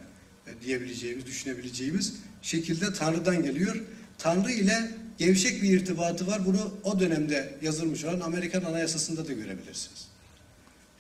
diyebileceğimiz, 0.62 1.26
düşünebileceğimiz 1.26 2.14
şekilde 2.42 2.94
Tanrı'dan 2.94 3.44
geliyor. 3.44 3.76
Tanrı 4.18 4.52
ile 4.52 4.92
gevşek 5.18 5.64
bir 5.64 5.70
irtibatı 5.70 6.28
var. 6.28 6.46
Bunu 6.46 6.74
o 6.84 7.00
dönemde 7.00 7.54
yazılmış 7.62 8.06
olan 8.06 8.20
Amerikan 8.20 8.64
Anayasası'nda 8.64 9.28
da 9.28 9.34
görebilirsiniz. 9.34 10.08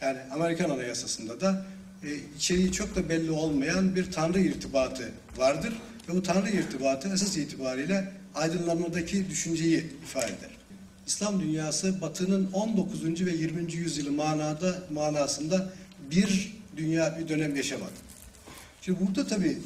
Yani 0.02 0.20
Amerikan 0.32 0.70
Anayasası'nda 0.70 1.42
da 1.42 1.66
e, 2.04 2.08
içeriği 2.38 2.72
çok 2.72 2.96
da 2.96 3.10
belli 3.10 3.32
olmayan 3.32 3.96
bir 3.96 4.12
Tanrı 4.12 4.40
irtibatı 4.40 5.12
vardır. 5.38 5.74
Ve 6.10 6.14
bu 6.14 6.24
Tanrı 6.24 6.50
irtibatı 6.50 7.10
esas 7.14 7.38
itibariyle 7.38 8.12
aydınlanmadaki 8.36 9.30
düşünceyi 9.30 9.86
ifade 10.04 10.26
eder. 10.26 10.50
İslam 11.08 11.42
dünyası 11.42 12.02
Batı'nın 12.02 12.52
19. 12.54 13.26
ve 13.26 13.32
20. 13.32 13.74
yüzyılı 13.74 14.12
manada 14.12 14.84
manasında 14.94 15.74
bir 16.12 16.54
dünya 16.78 17.20
bir 17.20 17.30
dönem 17.30 17.56
yaşamadı. 17.56 18.13
Şimdi 18.86 19.00
burada 19.06 19.28
tabii 19.28 19.58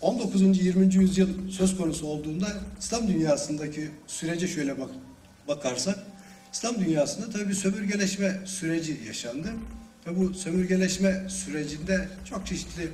19. 0.00 0.42
20. 0.64 0.94
yüzyıl 0.94 1.50
söz 1.50 1.76
konusu 1.76 2.06
olduğunda 2.06 2.48
İslam 2.80 3.08
dünyasındaki 3.08 3.90
sürece 4.06 4.48
şöyle 4.48 4.80
bak 4.80 4.90
bakarsak 5.48 5.98
İslam 6.52 6.80
dünyasında 6.80 7.30
tabii 7.30 7.48
bir 7.48 7.54
sömürgeleşme 7.54 8.40
süreci 8.44 9.00
yaşandı. 9.06 9.48
Ve 10.06 10.20
bu 10.20 10.34
sömürgeleşme 10.34 11.26
sürecinde 11.28 12.08
çok 12.24 12.46
çeşitli 12.46 12.88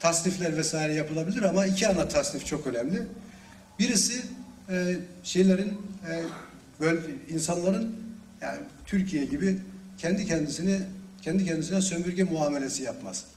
tasnifler 0.00 0.56
vesaire 0.56 0.94
yapılabilir 0.94 1.42
ama 1.42 1.66
iki 1.66 1.88
ana 1.88 2.08
tasnif 2.08 2.46
çok 2.46 2.66
önemli. 2.66 3.02
Birisi 3.78 4.22
e, 4.70 4.96
şeylerin 5.22 5.68
e, 6.10 6.22
böyle 6.80 7.00
insanların 7.28 7.96
yani 8.40 8.58
Türkiye 8.86 9.24
gibi 9.24 9.58
kendi 9.98 10.26
kendisini 10.26 10.78
kendi 11.22 11.44
kendisine 11.44 11.80
sömürge 11.80 12.24
muamelesi 12.24 12.82
yapması. 12.82 13.33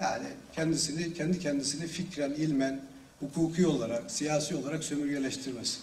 Yani 0.00 0.26
kendisini 0.54 1.14
kendi 1.14 1.38
kendisini 1.38 1.86
fikren, 1.86 2.30
ilmen, 2.30 2.80
hukuki 3.20 3.66
olarak, 3.66 4.10
siyasi 4.10 4.54
olarak 4.54 4.84
sömürgeleştirmesi. 4.84 5.78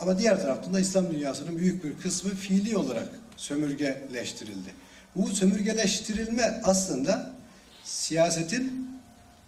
Ama 0.00 0.18
diğer 0.18 0.42
taraftan 0.42 0.74
da 0.74 0.80
İslam 0.80 1.10
dünyasının 1.10 1.58
büyük 1.58 1.84
bir 1.84 2.02
kısmı 2.02 2.30
fiili 2.30 2.76
olarak 2.76 3.08
sömürgeleştirildi. 3.36 4.74
Bu 5.16 5.26
sömürgeleştirilme 5.26 6.60
aslında 6.64 7.32
siyasetin 7.84 8.90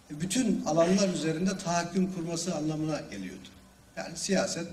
bütün 0.09 0.63
alanlar 0.65 1.09
üzerinde 1.09 1.57
tahakküm 1.57 2.13
kurması 2.13 2.55
anlamına 2.55 3.01
geliyordu. 3.11 3.47
Yani 3.97 4.17
siyaset 4.17 4.67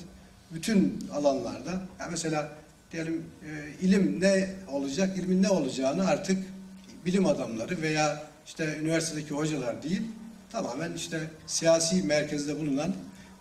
bütün 0.50 1.08
alanlarda, 1.12 1.70
yani 1.70 2.10
mesela 2.10 2.48
diyelim 2.92 3.24
e, 3.44 3.84
ilim 3.86 4.20
ne 4.20 4.54
olacak, 4.68 5.18
ilmin 5.18 5.42
ne 5.42 5.48
olacağını 5.48 6.06
artık 6.06 6.38
bilim 7.06 7.26
adamları 7.26 7.82
veya 7.82 8.29
işte 8.50 8.78
üniversitedeki 8.80 9.30
hocalar 9.34 9.82
değil, 9.82 10.02
tamamen 10.52 10.92
işte 10.92 11.20
siyasi 11.46 12.02
merkezde 12.02 12.60
bulunan 12.60 12.92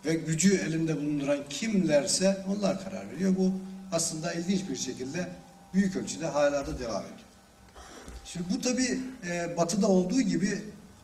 ve 0.06 0.14
gücü 0.14 0.58
elinde 0.58 0.98
bulunduran 0.98 1.40
kimlerse 1.50 2.38
onlar 2.48 2.84
karar 2.84 3.12
veriyor. 3.12 3.36
Bu 3.38 3.54
aslında 3.92 4.34
ilginç 4.34 4.70
bir 4.70 4.76
şekilde 4.76 5.28
büyük 5.74 5.96
ölçüde 5.96 6.26
hala 6.26 6.68
da 6.68 6.80
devam 6.80 7.04
ediyor. 7.04 7.20
Şimdi 8.26 8.46
bu 8.54 8.62
tabi 8.62 9.00
batıda 9.58 9.88
olduğu 9.88 10.22
gibi 10.22 10.62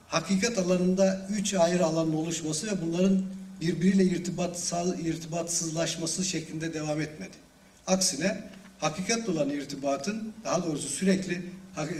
hakikat 0.07 0.57
alanında 0.57 1.27
üç 1.29 1.53
ayrı 1.53 1.85
alanın 1.85 2.13
oluşması 2.13 2.67
ve 2.67 2.81
bunların 2.81 3.25
birbiriyle 3.61 4.03
irtibatsal, 4.03 4.99
irtibatsızlaşması 4.99 6.25
şeklinde 6.25 6.73
devam 6.73 7.01
etmedi. 7.01 7.37
Aksine 7.87 8.43
hakikatle 8.79 9.31
olan 9.31 9.49
irtibatın 9.49 10.33
daha 10.43 10.63
doğrusu 10.63 10.87
sürekli 10.87 11.41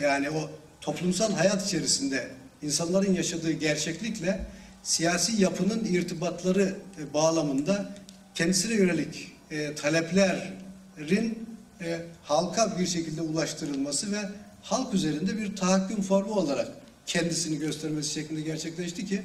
yani 0.01 0.29
o 0.29 0.49
toplumsal 0.85 1.33
hayat 1.33 1.65
içerisinde 1.65 2.27
insanların 2.61 3.13
yaşadığı 3.13 3.51
gerçeklikle 3.51 4.45
siyasi 4.83 5.41
yapının 5.41 5.85
irtibatları 5.85 6.75
e, 6.99 7.13
bağlamında 7.13 7.95
kendisine 8.35 8.73
yönelik 8.73 9.31
e, 9.51 9.75
taleplerin 9.75 11.47
e, 11.81 12.01
halka 12.23 12.79
bir 12.79 12.87
şekilde 12.87 13.21
ulaştırılması 13.21 14.11
ve 14.11 14.19
halk 14.61 14.93
üzerinde 14.93 15.37
bir 15.37 15.55
tahakküm 15.55 16.01
formu 16.01 16.33
olarak 16.33 16.67
kendisini 17.05 17.59
göstermesi 17.59 18.13
şeklinde 18.13 18.41
gerçekleşti 18.41 19.05
ki 19.05 19.21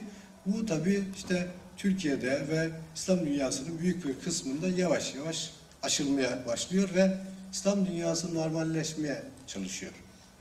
bu 0.47 0.67
tabii 0.67 1.05
işte 1.17 1.49
Türkiye'de 1.77 2.49
ve 2.49 2.71
İslam 2.97 3.27
dünyasının 3.27 3.79
büyük 3.79 4.07
bir 4.07 4.15
kısmında 4.25 4.69
yavaş 4.69 5.15
yavaş 5.15 5.51
aşılmaya 5.83 6.47
başlıyor 6.47 6.89
ve 6.95 7.17
İslam 7.53 7.87
dünyası 7.87 8.35
normalleşmeye 8.35 9.23
çalışıyor. 9.47 9.93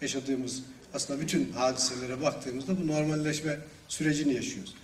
Yaşadığımız 0.01 0.63
aslında 0.93 1.21
bütün 1.21 1.51
hadiselere 1.51 2.21
baktığımızda 2.21 2.81
bu 2.81 2.87
normalleşme 2.87 3.57
sürecini 3.87 4.33
yaşıyoruz. 4.33 4.75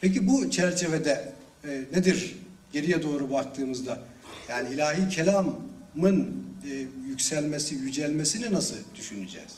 Peki 0.00 0.26
bu 0.26 0.50
çerçevede 0.50 1.32
e, 1.64 1.84
nedir 1.92 2.36
geriye 2.72 3.02
doğru 3.02 3.30
baktığımızda? 3.30 3.98
Yani 4.48 4.74
ilahi 4.74 5.08
kelamın 5.08 6.44
e, 6.70 6.86
yükselmesi, 7.08 7.74
yücelmesini 7.74 8.52
nasıl 8.52 8.76
düşüneceğiz? 8.94 9.52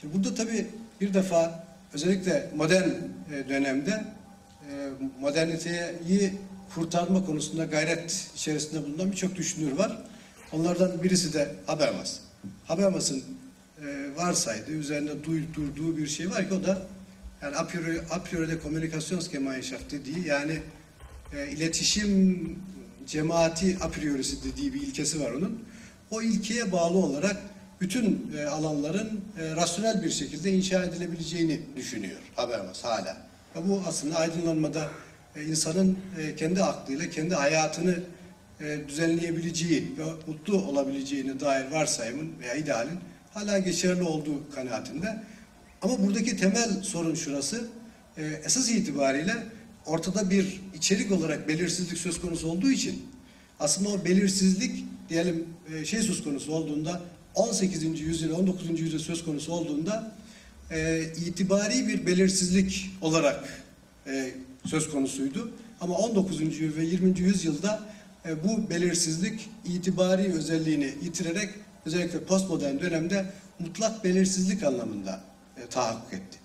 Şimdi 0.00 0.14
burada 0.14 0.34
tabii 0.34 0.66
bir 1.00 1.14
defa 1.14 1.66
özellikle 1.92 2.50
modern 2.56 2.88
e, 2.88 3.48
dönemde 3.48 4.04
e, 4.70 4.90
moderniteyi 5.20 6.32
kurtarma 6.74 7.26
konusunda 7.26 7.64
gayret 7.64 8.30
içerisinde 8.36 8.86
bulunan 8.86 9.12
birçok 9.12 9.36
düşünür 9.36 9.72
var. 9.72 10.02
Onlardan 10.52 11.02
birisi 11.02 11.32
de 11.32 11.54
Habermas. 11.66 12.18
Habermas'ın 12.66 13.24
e, 13.82 14.16
varsaydığı, 14.16 14.72
üzerinde 14.72 15.24
durduğu 15.54 15.96
bir 15.96 16.06
şey 16.06 16.30
var 16.30 16.48
ki 16.48 16.54
o 16.54 16.64
da 16.64 16.82
yani 17.42 17.56
a 17.56 17.66
priori, 17.66 18.00
a 18.10 18.22
priori 18.22 18.48
de 18.48 18.58
Kommunikationsgemeinschaft 18.58 19.92
dediği 19.92 20.26
yani 20.26 20.60
e, 21.32 21.48
iletişim 21.48 22.58
cemaati 23.06 23.76
a 23.80 23.88
priorisi 23.88 24.44
dediği 24.44 24.74
bir 24.74 24.82
ilkesi 24.82 25.20
var 25.20 25.30
onun. 25.30 25.62
O 26.10 26.22
ilkeye 26.22 26.72
bağlı 26.72 26.98
olarak 26.98 27.36
bütün 27.80 28.32
e, 28.38 28.44
alanların 28.44 29.20
e, 29.40 29.56
rasyonel 29.56 30.02
bir 30.02 30.10
şekilde 30.10 30.52
inşa 30.52 30.84
edilebileceğini 30.84 31.60
düşünüyor 31.76 32.18
Habermas 32.36 32.84
hala. 32.84 33.16
Ve 33.56 33.68
bu 33.68 33.82
aslında 33.86 34.16
aydınlanmada 34.16 34.90
e, 35.36 35.44
insanın 35.44 35.98
e, 36.18 36.36
kendi 36.36 36.62
aklıyla 36.62 37.10
kendi 37.10 37.34
hayatını 37.34 37.98
e, 38.60 38.78
düzenleyebileceği 38.88 39.92
ve 39.98 40.04
mutlu 40.26 40.62
olabileceğine 40.62 41.40
dair 41.40 41.70
varsayımın 41.70 42.32
veya 42.40 42.54
idealin 42.54 42.98
hala 43.36 43.58
geçerli 43.58 44.02
olduğu 44.02 44.50
kanaatinde. 44.54 45.22
Ama 45.82 46.02
buradaki 46.02 46.36
temel 46.36 46.82
sorun 46.82 47.14
şurası, 47.14 47.68
e, 48.16 48.24
esas 48.44 48.70
itibariyle 48.70 49.32
ortada 49.86 50.30
bir 50.30 50.60
içerik 50.74 51.12
olarak 51.12 51.48
belirsizlik 51.48 51.98
söz 51.98 52.20
konusu 52.20 52.48
olduğu 52.48 52.70
için 52.70 53.02
aslında 53.60 53.88
o 53.88 54.04
belirsizlik 54.04 54.84
diyelim 55.08 55.46
e, 55.74 55.84
şey 55.84 56.02
söz 56.02 56.24
konusu 56.24 56.52
olduğunda 56.52 57.00
18. 57.34 58.00
yüzyıl, 58.00 58.30
19. 58.30 58.80
yüzyıl 58.80 58.98
söz 58.98 59.24
konusu 59.24 59.52
olduğunda 59.52 60.12
e, 60.70 61.02
itibari 61.26 61.88
bir 61.88 62.06
belirsizlik 62.06 62.90
olarak 63.00 63.64
e, 64.06 64.30
söz 64.66 64.90
konusuydu. 64.90 65.50
Ama 65.80 65.94
19. 65.94 66.40
ve 66.60 66.84
20. 66.84 67.20
yüzyılda 67.20 67.80
e, 68.28 68.44
bu 68.44 68.70
belirsizlik 68.70 69.48
itibari 69.64 70.32
özelliğini 70.32 70.94
yitirerek 71.02 71.50
özellikle 71.86 72.24
postmodern 72.24 72.80
dönemde 72.80 73.32
mutlak 73.58 74.04
belirsizlik 74.04 74.62
anlamında 74.62 75.20
e, 75.56 75.66
tahakkuk 75.66 76.12
etti. 76.12 76.38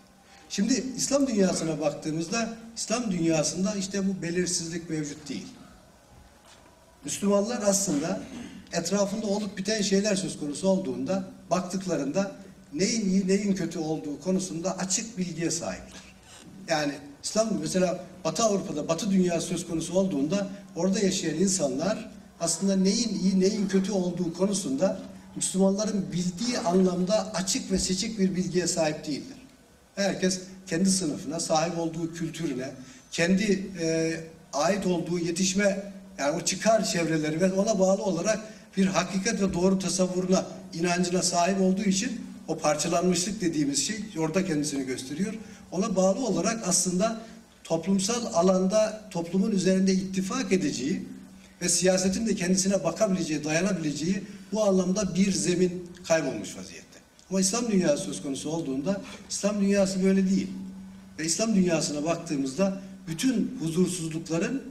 Şimdi 0.49 0.83
İslam 0.97 1.27
dünyasına 1.27 1.79
baktığımızda 1.79 2.49
İslam 2.75 3.11
dünyasında 3.11 3.75
işte 3.75 4.07
bu 4.07 4.21
belirsizlik 4.21 4.89
mevcut 4.89 5.29
değil. 5.29 5.47
Müslümanlar 7.05 7.61
aslında 7.65 8.21
etrafında 8.73 9.27
olup 9.27 9.57
biten 9.57 9.81
şeyler 9.81 10.15
söz 10.15 10.39
konusu 10.39 10.67
olduğunda 10.67 11.23
baktıklarında 11.49 12.31
neyin 12.73 13.09
iyi 13.09 13.27
neyin 13.27 13.55
kötü 13.55 13.79
olduğu 13.79 14.19
konusunda 14.19 14.77
açık 14.77 15.17
bilgiye 15.17 15.51
sahipler. 15.51 16.01
Yani 16.67 16.93
İslam 17.23 17.49
mesela 17.61 17.99
Batı 18.23 18.43
Avrupa'da 18.43 18.87
Batı 18.87 19.11
dünya 19.11 19.41
söz 19.41 19.67
konusu 19.67 19.93
olduğunda 19.93 20.47
orada 20.75 20.99
yaşayan 20.99 21.35
insanlar 21.35 22.11
aslında 22.39 22.75
neyin 22.75 23.19
iyi 23.23 23.39
neyin 23.39 23.67
kötü 23.67 23.91
olduğu 23.91 24.33
konusunda 24.33 24.99
Müslümanların 25.35 26.05
bildiği 26.11 26.59
anlamda 26.59 27.33
açık 27.33 27.71
ve 27.71 27.77
seçik 27.77 28.19
bir 28.19 28.35
bilgiye 28.35 28.67
sahip 28.67 29.07
değildir. 29.07 29.37
Herkes 29.95 30.41
kendi 30.67 30.89
sınıfına, 30.89 31.39
sahip 31.39 31.77
olduğu 31.77 32.13
kültürüne, 32.13 32.71
kendi 33.11 33.69
e, 33.81 34.13
ait 34.53 34.87
olduğu 34.87 35.19
yetişme 35.19 35.93
yani 36.17 36.41
o 36.41 36.45
çıkar 36.45 36.85
çevreleri 36.85 37.41
ve 37.41 37.53
ona 37.53 37.79
bağlı 37.79 38.03
olarak 38.03 38.39
bir 38.77 38.85
hakikat 38.85 39.41
ve 39.41 39.53
doğru 39.53 39.79
tasavvuruna, 39.79 40.45
inancına 40.73 41.21
sahip 41.21 41.61
olduğu 41.61 41.83
için 41.83 42.21
o 42.47 42.57
parçalanmışlık 42.57 43.41
dediğimiz 43.41 43.87
şey 43.87 43.97
orada 44.17 44.45
kendisini 44.45 44.85
gösteriyor. 44.85 45.33
Ona 45.71 45.95
bağlı 45.95 46.25
olarak 46.25 46.67
aslında 46.67 47.21
toplumsal 47.63 48.25
alanda 48.33 49.01
toplumun 49.11 49.51
üzerinde 49.51 49.93
ittifak 49.93 50.51
edeceği 50.51 51.05
ve 51.61 51.69
siyasetin 51.69 52.27
de 52.27 52.35
kendisine 52.35 52.83
bakabileceği, 52.83 53.43
dayanabileceği 53.43 54.23
bu 54.51 54.63
anlamda 54.63 55.15
bir 55.15 55.31
zemin 55.31 55.89
kaybolmuş 56.07 56.57
vaziyette. 56.57 56.99
Ama 57.29 57.41
İslam 57.41 57.71
dünyası 57.71 58.03
söz 58.03 58.21
konusu 58.21 58.49
olduğunda 58.49 59.01
İslam 59.29 59.61
dünyası 59.61 60.03
böyle 60.03 60.29
değil. 60.29 60.47
Ve 61.19 61.25
İslam 61.25 61.55
dünyasına 61.55 62.03
baktığımızda 62.03 62.81
bütün 63.07 63.57
huzursuzlukların 63.59 64.61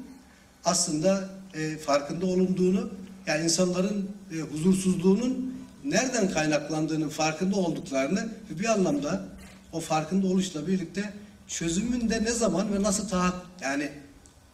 aslında 0.64 1.28
e, 1.54 1.76
farkında 1.76 2.26
olunduğunu, 2.26 2.90
yani 3.26 3.44
insanların 3.44 4.10
e, 4.32 4.40
huzursuzluğunun 4.40 5.54
nereden 5.84 6.30
kaynaklandığının 6.30 7.08
farkında 7.08 7.56
olduklarını 7.56 8.28
ve 8.50 8.58
bir 8.60 8.64
anlamda 8.64 9.24
o 9.72 9.80
farkında 9.80 10.26
oluşla 10.26 10.66
birlikte 10.66 11.12
çözümün 11.48 12.10
de 12.10 12.24
ne 12.24 12.32
zaman 12.32 12.72
ve 12.74 12.82
nasıl 12.82 13.08
tahat 13.08 13.34
yani 13.62 13.88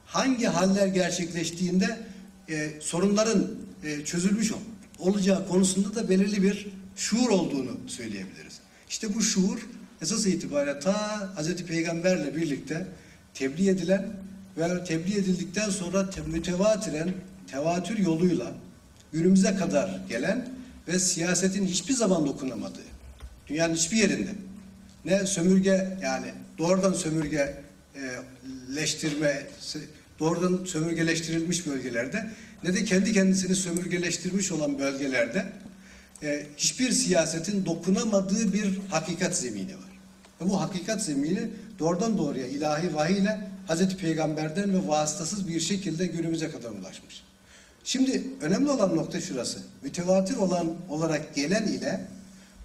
hangi 0.07 0.47
haller 0.47 0.87
gerçekleştiğinde 0.87 1.99
e, 2.49 2.71
sorunların 2.81 3.47
e, 3.85 4.05
çözülmüş 4.05 4.53
ol- 4.53 4.57
olacağı 4.99 5.49
konusunda 5.49 5.95
da 5.95 6.09
belirli 6.09 6.43
bir 6.43 6.67
şuur 6.97 7.29
olduğunu 7.29 7.77
söyleyebiliriz. 7.87 8.61
İşte 8.89 9.15
bu 9.15 9.23
şuur 9.23 9.69
esas 10.03 10.27
itibariyle 10.27 10.79
ta 10.81 11.33
Hz. 11.37 11.57
Peygamberle 11.57 12.37
birlikte 12.37 12.87
tebliğ 13.35 13.69
edilen 13.69 14.07
ve 14.57 14.85
tebliğ 14.85 15.19
edildikten 15.19 15.71
sonra 15.71 16.11
te- 16.11 16.21
mütevatiren 16.21 17.13
tevatür 17.51 17.99
yoluyla 17.99 18.53
günümüze 19.13 19.57
kadar 19.57 20.01
gelen 20.09 20.49
ve 20.89 20.99
siyasetin 20.99 21.67
hiçbir 21.67 21.95
zaman 21.95 22.27
dokunamadığı, 22.27 22.87
dünyanın 23.47 23.75
hiçbir 23.75 23.97
yerinde 23.97 24.31
ne 25.05 25.27
sömürge 25.27 25.99
yani 26.03 26.27
doğrudan 26.59 26.93
sömürge 26.93 27.63
leştirme 28.75 29.47
doğrudan 30.20 30.64
sömürgeleştirilmiş 30.64 31.66
bölgelerde 31.66 32.31
ne 32.64 32.74
de 32.74 32.85
kendi 32.85 33.12
kendisini 33.12 33.55
sömürgeleştirmiş 33.55 34.52
olan 34.52 34.79
bölgelerde 34.79 35.46
e, 36.22 36.46
hiçbir 36.57 36.92
siyasetin 36.92 37.66
dokunamadığı 37.66 38.52
bir 38.52 38.79
hakikat 38.90 39.37
zemini 39.37 39.74
var. 39.74 40.00
Ve 40.40 40.48
bu 40.48 40.61
hakikat 40.61 41.02
zemini 41.02 41.48
doğrudan 41.79 42.18
doğruya 42.18 42.46
ilahi 42.46 42.94
vahiy 42.94 43.18
ile 43.18 43.40
Hazreti 43.66 43.96
Peygamber'den 43.96 44.74
ve 44.74 44.88
vasıtasız 44.88 45.48
bir 45.48 45.61
şekilde 45.61 46.07
günümüze 46.07 46.50
kadar 46.50 46.70
ulaşmış. 46.70 47.22
Şimdi 47.85 48.22
önemli 48.40 48.70
olan 48.70 48.96
nokta 48.96 49.20
şurası. 49.20 49.59
Mütevatir 49.83 50.37
olan 50.37 50.74
olarak 50.88 51.35
gelen 51.35 51.66
ile 51.66 52.00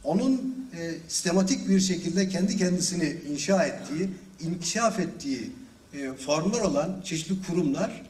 onun 0.03 0.55
e, 0.77 0.91
sistematik 1.07 1.69
bir 1.69 1.79
şekilde 1.79 2.29
kendi 2.29 2.57
kendisini 2.57 3.17
inşa 3.31 3.63
ettiği, 3.63 4.09
inkişaf 4.39 4.99
ettiği 4.99 5.51
e, 5.93 6.13
formlar 6.13 6.61
olan 6.61 7.01
çeşitli 7.03 7.35
kurumlar 7.47 8.01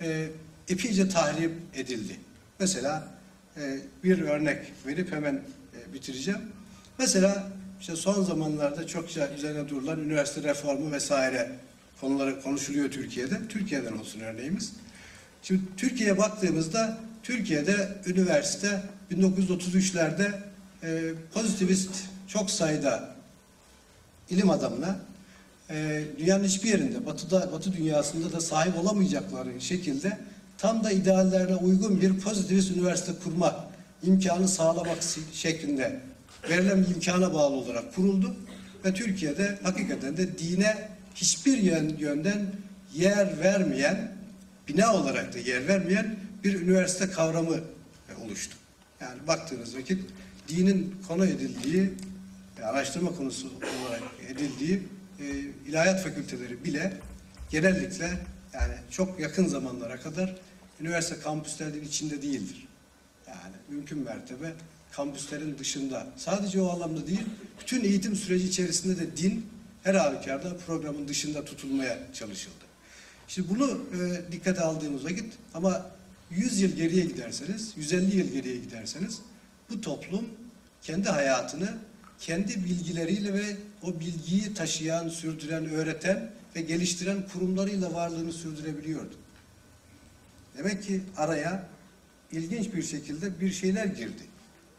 e, 0.00 0.28
epeyce 0.68 1.08
tahrip 1.08 1.52
edildi. 1.74 2.16
Mesela 2.58 3.08
e, 3.56 3.78
bir 4.04 4.20
örnek 4.20 4.72
verip 4.86 5.12
hemen 5.12 5.34
e, 5.34 5.94
bitireceğim. 5.94 6.40
Mesela 6.98 7.52
işte 7.80 7.96
son 7.96 8.24
zamanlarda 8.24 8.86
çokça 8.86 9.30
üzerine 9.30 9.68
durulan 9.68 10.00
üniversite 10.00 10.42
reformu 10.42 10.92
vesaire 10.92 11.50
konuları 12.00 12.42
konuşuluyor 12.42 12.90
Türkiye'de. 12.90 13.48
Türkiye'den 13.48 13.92
olsun 13.92 14.20
örneğimiz. 14.20 14.72
Şimdi 15.42 15.62
Türkiye'ye 15.76 16.18
baktığımızda 16.18 16.98
Türkiye'de 17.22 17.88
üniversite 18.06 18.82
1933'lerde 19.10 20.32
e, 20.82 21.12
pozitivist 21.34 21.90
çok 22.28 22.50
sayıda 22.50 23.14
ilim 24.30 24.50
adamına 24.50 25.00
e, 25.70 26.04
dünyanın 26.18 26.44
hiçbir 26.44 26.68
yerinde, 26.68 27.06
batıda, 27.06 27.52
batı 27.52 27.72
dünyasında 27.72 28.32
da 28.32 28.40
sahip 28.40 28.78
olamayacakları 28.78 29.60
şekilde 29.60 30.18
tam 30.58 30.84
da 30.84 30.90
ideallerine 30.90 31.54
uygun 31.54 32.00
bir 32.00 32.20
pozitivist 32.20 32.70
üniversite 32.70 33.12
kurma 33.24 33.70
imkanı 34.02 34.48
sağlamak 34.48 34.98
şeklinde 35.32 36.00
verilen 36.50 36.82
bir 36.82 36.94
imkana 36.94 37.34
bağlı 37.34 37.54
olarak 37.56 37.94
kuruldu. 37.94 38.36
Ve 38.84 38.94
Türkiye'de 38.94 39.58
hakikaten 39.62 40.16
de 40.16 40.38
dine 40.38 40.88
hiçbir 41.14 41.58
yön- 41.58 41.96
yönden 41.98 42.46
yer 42.94 43.40
vermeyen, 43.40 44.12
bina 44.68 44.94
olarak 44.94 45.34
da 45.34 45.38
yer 45.38 45.68
vermeyen 45.68 46.16
bir 46.44 46.60
üniversite 46.60 47.10
kavramı 47.10 47.56
e, 47.56 48.24
oluştu. 48.24 48.56
Yani 49.00 49.26
baktığınız 49.26 49.76
vakit 49.76 50.04
dinin 50.48 50.94
konu 51.08 51.26
edildiği, 51.26 51.90
e, 52.60 52.62
araştırma 52.62 53.16
konusu 53.16 53.46
olarak 53.46 54.02
edildiği 54.28 54.82
e, 55.18 55.24
ilahiyat 55.66 56.02
fakülteleri 56.02 56.64
bile 56.64 56.92
genellikle 57.50 58.18
yani 58.52 58.74
çok 58.90 59.20
yakın 59.20 59.46
zamanlara 59.46 60.00
kadar 60.00 60.34
üniversite 60.80 61.20
kampüslerinin 61.20 61.84
içinde 61.84 62.22
değildir. 62.22 62.68
Yani 63.28 63.54
mümkün 63.68 63.98
mertebe 63.98 64.52
kampüslerin 64.92 65.58
dışında. 65.58 66.06
Sadece 66.16 66.60
o 66.60 66.68
anlamda 66.68 67.06
değil, 67.06 67.24
bütün 67.60 67.84
eğitim 67.84 68.16
süreci 68.16 68.46
içerisinde 68.46 69.00
de 69.00 69.16
din 69.16 69.46
her 69.82 69.94
halükarda 69.94 70.56
programın 70.66 71.08
dışında 71.08 71.44
tutulmaya 71.44 71.98
çalışıldı. 72.12 72.64
Şimdi 73.28 73.48
bunu 73.48 73.70
e, 73.70 74.32
dikkate 74.32 74.60
aldığımız 74.60 75.04
vakit 75.04 75.32
ama 75.54 75.90
100 76.30 76.60
yıl 76.60 76.70
geriye 76.70 77.04
giderseniz, 77.04 77.72
150 77.76 78.16
yıl 78.16 78.32
geriye 78.32 78.56
giderseniz 78.56 79.20
bu 79.70 79.80
toplum 79.80 80.24
kendi 80.82 81.08
hayatını 81.08 81.78
kendi 82.20 82.64
bilgileriyle 82.64 83.34
ve 83.34 83.56
o 83.82 84.00
bilgiyi 84.00 84.54
taşıyan, 84.54 85.08
sürdüren, 85.08 85.70
öğreten 85.70 86.30
ve 86.56 86.60
geliştiren 86.60 87.28
kurumlarıyla 87.32 87.94
varlığını 87.94 88.32
sürdürebiliyordu. 88.32 89.14
Demek 90.58 90.82
ki 90.82 91.00
araya 91.16 91.68
ilginç 92.32 92.74
bir 92.74 92.82
şekilde 92.82 93.40
bir 93.40 93.50
şeyler 93.50 93.84
girdi. 93.84 94.22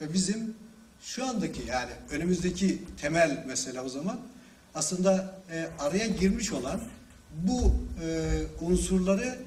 Ve 0.02 0.14
bizim 0.14 0.56
şu 1.02 1.28
andaki 1.28 1.62
yani 1.68 1.92
önümüzdeki 2.12 2.82
temel 3.02 3.44
mesele 3.48 3.82
o 3.82 3.90
zaman 3.90 4.20
aslında 4.76 5.36
e, 5.52 5.68
araya 5.80 6.08
girmiş 6.08 6.52
olan 6.52 6.82
bu 7.34 7.76
e, 8.04 8.42
unsurları 8.62 9.40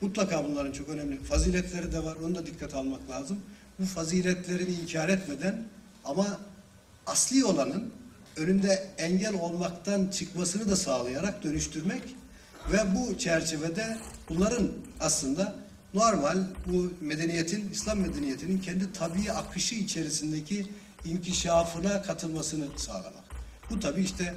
mutlaka 0.00 0.44
bunların 0.44 0.72
çok 0.72 0.88
önemli 0.88 1.18
faziletleri 1.18 1.92
de 1.92 2.04
var. 2.04 2.16
Onu 2.24 2.34
da 2.34 2.46
dikkate 2.46 2.76
almak 2.76 3.10
lazım. 3.10 3.40
Bu 3.78 3.84
faziletlerini 3.84 4.74
inkar 4.74 5.08
etmeden 5.08 5.64
ama 6.04 6.40
asli 7.06 7.44
olanın 7.44 7.92
önünde 8.36 8.88
engel 8.98 9.34
olmaktan 9.34 10.08
çıkmasını 10.08 10.70
da 10.70 10.76
sağlayarak 10.76 11.42
dönüştürmek 11.42 12.02
ve 12.72 12.78
bu 12.94 13.18
çerçevede 13.18 13.96
bunların 14.28 14.72
aslında 15.00 15.54
normal 15.94 16.38
bu 16.66 16.92
medeniyetin, 17.00 17.70
İslam 17.70 17.98
medeniyetinin 17.98 18.58
kendi 18.58 18.92
tabii 18.92 19.32
akışı 19.32 19.74
içerisindeki 19.74 20.66
inkişafına 21.04 22.02
katılmasını 22.02 22.64
sağlamak. 22.76 23.24
Bu 23.70 23.80
tabii 23.80 24.02
işte 24.02 24.34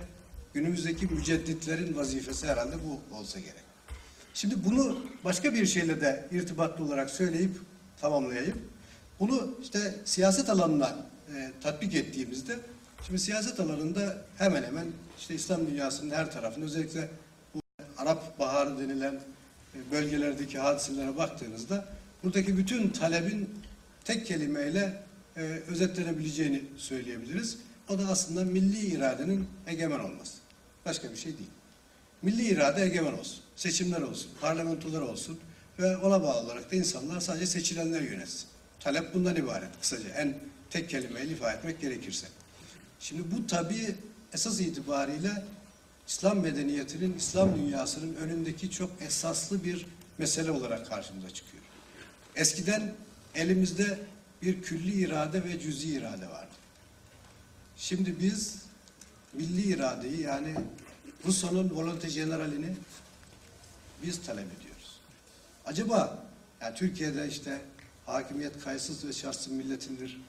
günümüzdeki 0.54 1.06
mücedditlerin 1.06 1.96
vazifesi 1.96 2.48
herhalde 2.48 2.76
bu 2.86 3.16
olsa 3.16 3.40
gerek. 3.40 3.66
Şimdi 4.34 4.56
bunu 4.66 4.98
başka 5.24 5.54
bir 5.54 5.66
şeyle 5.66 6.02
de 6.02 6.28
irtibatlı 6.32 6.86
olarak 6.86 7.10
söyleyip 7.10 7.52
tamamlayayım. 8.02 8.58
Bunu 9.20 9.58
işte 9.62 9.96
siyaset 10.06 10.50
alanına 10.50 10.96
e, 11.36 11.52
tatbik 11.64 11.96
ettiğimizde, 11.96 12.60
şimdi 13.08 13.20
siyaset 13.20 13.60
alanında 13.60 14.18
hemen 14.38 14.63
hemen 14.63 14.86
işte 15.20 15.36
İslam 15.36 15.68
dünyasının 15.68 16.12
her 16.12 16.32
tarafında 16.32 16.65
özellikle 16.65 17.10
bu 17.54 17.62
Arap 17.98 18.39
Baharı 18.39 18.80
denilen 18.80 19.13
e, 19.76 19.91
bölgelerdeki 19.91 20.60
hadiselere 20.60 21.18
baktığınızda 21.18 21.86
buradaki 22.24 22.58
bütün 22.58 22.89
talebin 22.89 23.50
tek 24.04 24.26
kelimeyle 24.26 25.04
e, 25.38 25.41
özetlenebileceğini 25.41 26.63
söyleyebiliriz. 26.78 27.58
O 27.89 28.00
da 28.00 28.04
aslında 28.10 28.44
milli 28.44 28.80
iradenin 28.80 29.48
egemen 29.68 30.00
olması. 30.00 30.34
Başka 30.86 31.12
bir 31.12 31.18
şey 31.18 31.38
değil. 31.38 31.50
Milli 32.22 32.44
irade 32.44 32.84
egemen 32.84 33.13
olsun. 33.13 33.39
Seçimler 33.56 34.02
olsun, 34.02 34.32
parlamentolar 34.41 35.02
olsun 35.02 35.39
ve 35.80 35.98
ona 35.98 36.24
bağlı 36.24 36.39
olarak 36.39 36.72
da 36.72 36.76
insanlar 36.76 37.20
sadece 37.20 37.46
seçilenler 37.46 38.02
yönetsin. 38.02 38.48
Talep 38.80 39.13
bundan 39.13 39.36
ibaret 39.36 39.70
kısaca. 39.82 40.10
En 40.10 40.38
tek 40.70 40.89
kelimeyle 40.89 41.32
ifade 41.32 41.58
etmek 41.58 41.82
gerekirse. 41.82 42.28
Şimdi 43.06 43.32
bu 43.32 43.48
tabii 43.48 43.96
esas 44.34 44.60
itibariyle 44.60 45.46
İslam 46.08 46.39
medeniyetinin, 46.39 47.18
İslam 47.18 47.56
dünyasının 47.56 48.15
önündeki 48.15 48.72
çok 48.72 49.02
esaslı 49.02 49.63
bir 49.63 49.86
mesele 50.18 50.52
olarak 50.52 50.89
karşımıza 50.89 51.30
çıkıyor. 51.30 51.63
Eskiden 52.36 52.94
elimizde 53.36 54.00
bir 54.41 54.62
külli 54.62 54.94
irade 54.94 55.44
ve 55.44 55.60
cüzi 55.60 55.89
irade 55.89 56.30
vardı. 56.30 56.54
Şimdi 57.78 58.20
biz 58.20 58.62
milli 59.34 59.62
iradeyi 59.62 60.22
yani 60.22 60.56
Rousseau'nun 61.26 61.70
volonté 61.70 62.13
generalini 62.13 62.76
biz 64.04 64.22
talep 64.22 64.48
ediyoruz. 64.60 65.00
Acaba 65.65 66.26
yani 66.62 66.76
Türkiye'de 66.76 67.28
işte 67.28 67.62
hakimiyet 68.06 68.63
kayıtsız 68.63 69.06
ve 69.06 69.13
şartsız 69.13 69.54
milletindir 69.54 70.22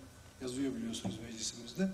yazıyor 0.43 0.75
biliyorsunuz 0.75 1.19
meclisimizde. 1.29 1.89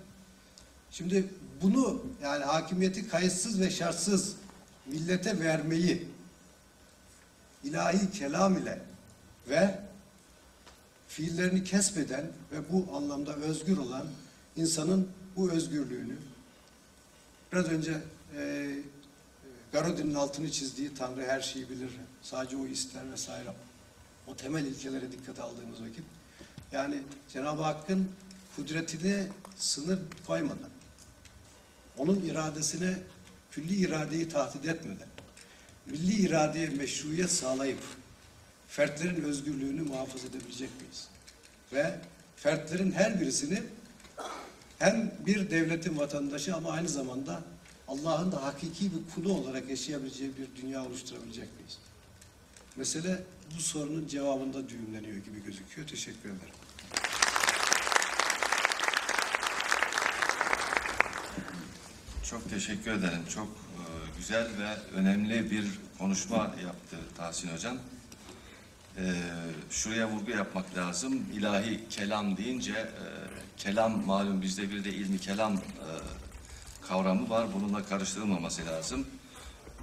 Şimdi 0.93 1.29
bunu 1.61 2.03
yani 2.23 2.43
hakimiyeti 2.43 3.07
kayıtsız 3.07 3.59
ve 3.59 3.69
şartsız 3.69 4.35
millete 4.85 5.39
vermeyi 5.39 6.07
ilahi 7.63 8.11
kelam 8.11 8.57
ile 8.57 8.81
ve 9.49 9.79
fiillerini 11.07 11.63
kesmeden 11.63 12.25
ve 12.51 12.71
bu 12.71 12.95
anlamda 12.97 13.35
özgür 13.35 13.77
olan 13.77 14.07
insanın 14.55 15.09
bu 15.35 15.51
özgürlüğünü 15.51 16.17
biraz 17.51 17.65
önce 17.65 18.01
e, 18.37 18.75
Garodin'in 19.71 20.13
altını 20.13 20.51
çizdiği 20.51 20.93
Tanrı 20.93 21.25
her 21.25 21.41
şeyi 21.41 21.69
bilir, 21.69 21.91
sadece 22.21 22.57
o 22.57 22.65
ister 22.65 23.11
vesaire. 23.11 23.53
O 24.27 24.35
temel 24.35 24.65
ilkelere 24.65 25.11
dikkat 25.11 25.39
aldığımız 25.39 25.81
vakit 25.81 26.03
yani 26.71 27.01
Cenab-ı 27.33 27.61
Hakk'ın 27.61 28.09
kudretine 28.55 29.27
sınır 29.55 29.99
koymadan, 30.27 30.69
onun 31.97 32.21
iradesine 32.21 32.93
külli 33.51 33.75
iradeyi 33.75 34.29
tahdit 34.29 34.65
etmeden, 34.65 35.07
milli 35.85 36.13
iradeye 36.13 36.69
meşruiyet 36.69 37.31
sağlayıp 37.31 37.79
fertlerin 38.67 39.23
özgürlüğünü 39.23 39.81
muhafaza 39.81 40.27
edebilecek 40.27 40.69
miyiz? 40.81 41.07
Ve 41.73 41.99
fertlerin 42.35 42.91
her 42.91 43.21
birisini 43.21 43.63
hem 44.79 45.11
bir 45.25 45.49
devletin 45.51 45.97
vatandaşı 45.97 46.55
ama 46.55 46.71
aynı 46.71 46.89
zamanda 46.89 47.41
Allah'ın 47.87 48.31
da 48.31 48.43
hakiki 48.43 48.91
bir 48.91 49.15
kulu 49.15 49.33
olarak 49.33 49.69
yaşayabileceği 49.69 50.31
bir 50.37 50.61
dünya 50.61 50.85
oluşturabilecek 50.85 51.55
miyiz? 51.57 51.77
Mesele 52.75 53.23
bu 53.57 53.61
sorunun 53.61 54.07
cevabında 54.07 54.69
düğümleniyor 54.69 55.17
gibi 55.17 55.43
gözüküyor. 55.45 55.87
Teşekkür 55.87 56.29
ederim. 56.29 56.62
Çok 62.29 62.49
teşekkür 62.49 62.91
ederim. 62.91 63.21
Çok 63.33 63.47
e, 63.47 63.83
güzel 64.17 64.47
ve 64.59 64.97
önemli 64.97 65.51
bir 65.51 65.65
konuşma 65.97 66.37
yaptı 66.37 66.97
Tahsin 67.17 67.49
Hocam. 67.49 67.77
E, 68.97 69.03
şuraya 69.69 70.09
vurgu 70.09 70.31
yapmak 70.31 70.77
lazım. 70.77 71.25
İlahi 71.33 71.89
kelam 71.89 72.37
deyince 72.37 72.73
e, 72.73 73.05
kelam 73.57 74.05
malum 74.05 74.41
bizde 74.41 74.71
bir 74.71 74.83
de 74.83 74.89
ilmi 74.89 75.19
kelam 75.19 75.53
e, 75.53 75.59
kavramı 76.87 77.29
var. 77.29 77.47
Bununla 77.55 77.85
karıştırılmaması 77.85 78.65
lazım. 78.65 79.07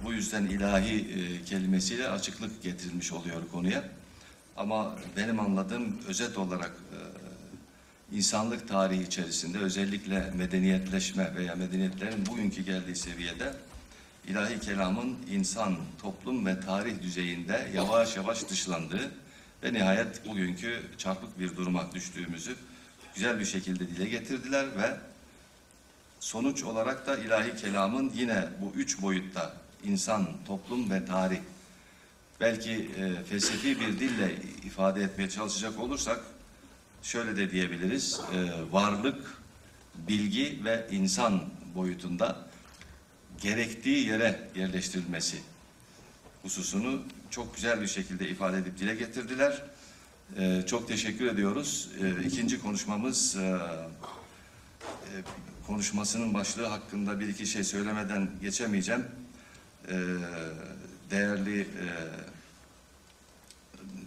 Bu 0.03 0.13
yüzden 0.13 0.45
ilahi 0.45 0.95
e, 0.95 1.43
kelimesiyle 1.45 2.09
açıklık 2.09 2.63
getirilmiş 2.63 3.11
oluyor 3.11 3.41
konuya. 3.51 3.83
Ama 4.57 4.95
benim 5.17 5.39
anladığım 5.39 5.97
özet 6.07 6.37
olarak 6.37 6.71
insanlık 8.11 8.67
tarihi 8.67 9.03
içerisinde 9.03 9.57
özellikle 9.57 10.31
medeniyetleşme 10.31 11.35
veya 11.35 11.55
medeniyetlerin 11.55 12.25
bugünkü 12.25 12.61
geldiği 12.61 12.95
seviyede 12.95 13.53
ilahi 14.27 14.59
kelamın 14.59 15.17
insan, 15.31 15.77
toplum 16.01 16.45
ve 16.45 16.59
tarih 16.59 17.01
düzeyinde 17.01 17.69
yavaş 17.75 18.17
yavaş 18.17 18.49
dışlandığı 18.49 19.11
ve 19.63 19.73
nihayet 19.73 20.27
bugünkü 20.27 20.81
çarpık 20.97 21.39
bir 21.39 21.55
duruma 21.57 21.91
düştüğümüzü 21.93 22.55
güzel 23.15 23.39
bir 23.39 23.45
şekilde 23.45 23.87
dile 23.87 24.05
getirdiler 24.05 24.65
ve 24.77 24.97
Sonuç 26.21 26.63
olarak 26.63 27.07
da 27.07 27.17
ilahi 27.17 27.55
kelamın 27.55 28.11
yine 28.15 28.49
bu 28.61 28.73
üç 28.75 29.01
boyutta 29.01 29.53
insan, 29.83 30.27
toplum 30.47 30.91
ve 30.91 31.05
tarih 31.05 31.39
belki 32.39 32.71
e, 32.71 33.23
felsefi 33.23 33.79
bir 33.79 33.99
dille 33.99 34.35
ifade 34.65 35.03
etmeye 35.03 35.29
çalışacak 35.29 35.79
olursak 35.79 36.19
şöyle 37.03 37.37
de 37.37 37.51
diyebiliriz. 37.51 38.21
E, 38.33 38.71
varlık, 38.71 39.41
bilgi 39.95 40.59
ve 40.65 40.87
insan 40.91 41.43
boyutunda 41.75 42.47
gerektiği 43.41 44.07
yere 44.07 44.49
yerleştirilmesi 44.55 45.37
hususunu 46.41 47.01
çok 47.29 47.55
güzel 47.55 47.81
bir 47.81 47.87
şekilde 47.87 48.29
ifade 48.29 48.57
edip 48.57 48.77
dile 48.79 48.95
getirdiler. 48.95 49.63
E, 50.37 50.63
çok 50.67 50.87
teşekkür 50.87 51.25
ediyoruz. 51.25 51.89
E, 52.03 52.23
ikinci 52.23 52.61
konuşmamız 52.61 53.35
e, 53.35 53.39
e, 53.41 55.13
konuşmasının 55.67 56.33
başlığı 56.33 56.65
hakkında 56.65 57.19
bir 57.19 57.27
iki 57.27 57.45
şey 57.45 57.63
söylemeden 57.63 58.29
geçemeyeceğim. 58.41 59.05
E, 59.87 59.95
değerli 61.11 61.61
e, 61.61 61.87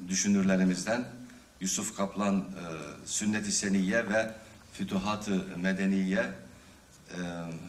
düşünürlerimizden 0.08 1.04
Yusuf 1.60 1.96
Kaplan 1.96 2.36
e, 2.36 2.42
Sünnet-i 3.06 3.52
Seniyye 3.52 4.08
ve 4.10 4.30
Fütuhat-ı 4.72 5.44
Medeniye 5.56 6.20
e, 6.20 7.18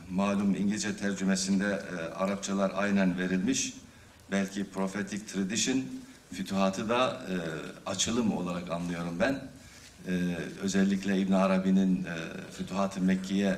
malum 0.10 0.56
İngilizce 0.56 0.98
tercümesinde 0.98 1.66
e, 1.66 2.14
Arapçalar 2.14 2.72
aynen 2.76 3.18
verilmiş. 3.18 3.74
Belki 4.32 4.70
Prophetic 4.70 5.26
Tradition 5.26 5.84
Fütuhatı 6.34 6.90
da 6.90 7.22
e, 7.30 7.36
açılım 7.90 8.38
olarak 8.38 8.72
anlıyorum 8.72 9.18
ben. 9.20 9.42
E, 10.08 10.38
özellikle 10.62 11.18
İbn 11.18 11.34
Arabi'nin 11.34 12.06
e, 12.06 12.16
Fütuhat-ı 12.52 13.02
Mekkiye 13.02 13.50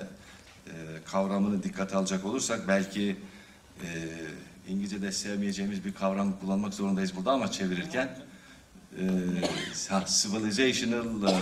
e, 0.67 0.71
kavramını 1.05 1.63
dikkate 1.63 1.95
alacak 1.95 2.25
olursak 2.25 2.67
belki 2.67 3.15
e, 3.83 3.87
İngilizce'de 4.67 5.11
sevmeyeceğimiz 5.11 5.85
bir 5.85 5.93
kavram 5.93 6.39
kullanmak 6.39 6.73
zorundayız 6.73 7.15
burada 7.15 7.31
ama 7.31 7.51
çevirirken 7.51 8.26
ha, 9.89 10.05
civilizational 10.05 11.23
e, 11.23 11.41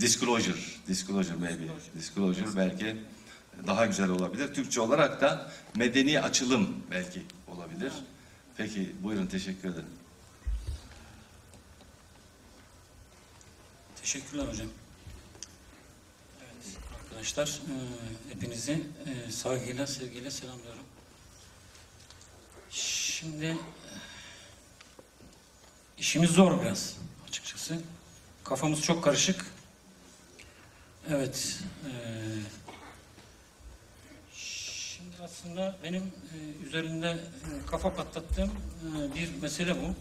disclosure, 0.00 0.58
disclosure 0.88 1.36
maybe, 1.36 1.64
disclosure 1.98 2.56
belki 2.56 2.96
daha 3.66 3.86
güzel 3.86 4.08
olabilir. 4.08 4.54
Türkçe 4.54 4.80
olarak 4.80 5.20
da 5.20 5.50
medeni 5.76 6.20
açılım 6.20 6.84
belki 6.90 7.22
olabilir. 7.48 7.92
Peki 8.56 8.92
buyurun 9.02 9.26
teşekkür 9.26 9.68
ederim. 9.68 9.88
Teşekkürler 14.00 14.44
hocam. 14.48 14.68
Arkadaşlar 17.00 17.46
e, 17.48 17.74
hepinizi 18.34 18.82
e, 19.06 19.30
saygıyla 19.30 19.86
sevgiyle 19.86 20.30
selamlıyorum. 20.30 20.82
Şimdi 22.70 23.56
işimiz 25.98 26.30
zor 26.30 26.62
biraz 26.62 26.96
açıkçası. 27.28 27.78
Kafamız 28.44 28.82
çok 28.82 29.04
karışık. 29.04 29.46
Evet. 31.10 31.60
e, 31.84 31.90
şimdi 34.32 35.16
aslında 35.24 35.76
benim 35.82 36.02
e, 36.02 36.66
üzerinde 36.66 37.08
e, 37.10 37.66
kafa 37.66 37.94
patlattığım 37.94 38.50
e, 38.50 39.14
bir 39.14 39.42
mesele 39.42 39.74
bu 39.74 39.94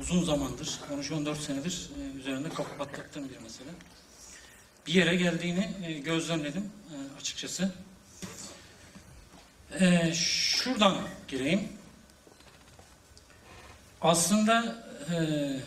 uzun 0.00 0.24
zamandır, 0.24 0.80
13-14 0.90 1.36
senedir 1.36 1.90
e, 2.00 2.18
üzerinde 2.18 2.48
kafa 2.48 2.76
patlattığım 2.76 3.28
bir 3.28 3.38
mesele. 3.38 3.70
Bir 4.86 4.94
yere 4.94 5.16
geldiğini 5.16 5.70
e, 5.84 5.92
gözlemledim 5.92 6.70
e, 6.90 7.16
açıkçası. 7.18 7.72
E, 9.80 10.12
şuradan 10.14 10.96
gireyim. 11.28 11.68
Aslında 14.00 14.81
e, 15.10 15.60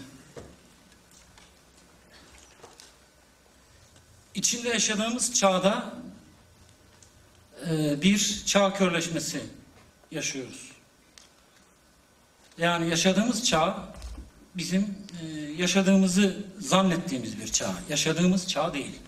içinde 4.36 4.70
yaşadığımız 4.70 5.34
çağda 5.34 5.94
e, 7.70 8.02
bir 8.02 8.44
çağ 8.46 8.74
körleşmesi 8.74 9.44
yaşıyoruz. 10.12 10.72
Yani 12.58 12.90
yaşadığımız 12.90 13.46
çağ 13.46 13.94
bizim 14.56 14.98
e, 15.22 15.26
yaşadığımızı 15.58 16.46
zannettiğimiz 16.60 17.40
bir 17.40 17.48
çağ. 17.48 17.74
Yaşadığımız 17.90 18.48
çağ 18.48 18.74
değil. 18.74 19.00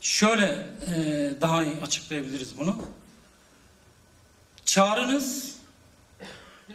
Şöyle 0.00 0.66
e, 0.86 1.32
daha 1.40 1.64
iyi 1.64 1.76
açıklayabiliriz 1.76 2.58
bunu. 2.58 2.82
Çağrınız 4.64 5.56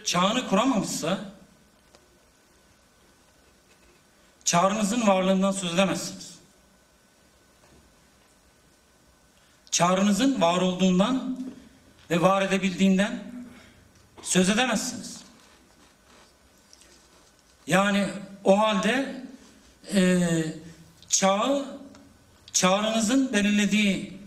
çağını 0.03 0.47
kuramamışsa 0.47 1.30
çağrınızın 4.51 5.07
varlığından 5.07 5.51
söz 5.51 5.73
edemezsiniz. 5.73 6.35
Çağrınızın 9.71 10.41
var 10.41 10.61
olduğundan 10.61 11.39
ve 12.09 12.21
var 12.21 12.41
edebildiğinden 12.41 13.23
söz 14.21 14.49
edemezsiniz. 14.49 15.21
Yani 17.67 18.07
o 18.43 18.59
halde 18.59 19.23
e, 19.93 20.19
çağı 21.09 21.79
çağrınızın 22.53 23.33
belirlediği 23.33 24.19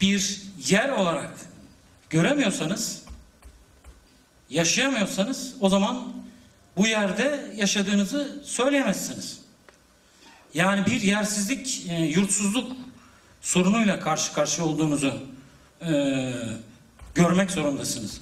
bir 0.00 0.42
yer 0.66 0.88
olarak 0.88 1.30
göremiyorsanız, 2.10 3.02
yaşayamıyorsanız 4.48 5.54
o 5.60 5.68
zaman 5.68 6.19
bu 6.80 6.86
yerde 6.86 7.52
yaşadığınızı 7.56 8.40
söyleyemezsiniz. 8.44 9.38
Yani 10.54 10.86
bir 10.86 11.00
yersizlik, 11.00 11.86
e, 11.90 11.94
yurtsuzluk 11.94 12.72
sorunuyla 13.40 14.00
karşı 14.00 14.32
karşıya 14.32 14.66
olduğunuzu 14.66 15.22
e, 15.82 15.92
görmek 17.14 17.50
zorundasınız. 17.50 18.20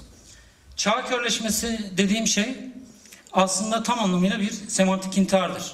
Çağ 0.77 1.05
körleşmesi 1.05 1.91
dediğim 1.97 2.27
şey 2.27 2.57
aslında 3.33 3.83
tam 3.83 3.99
anlamıyla 3.99 4.41
bir 4.41 4.51
semantik 4.51 5.19
intihardır. 5.19 5.73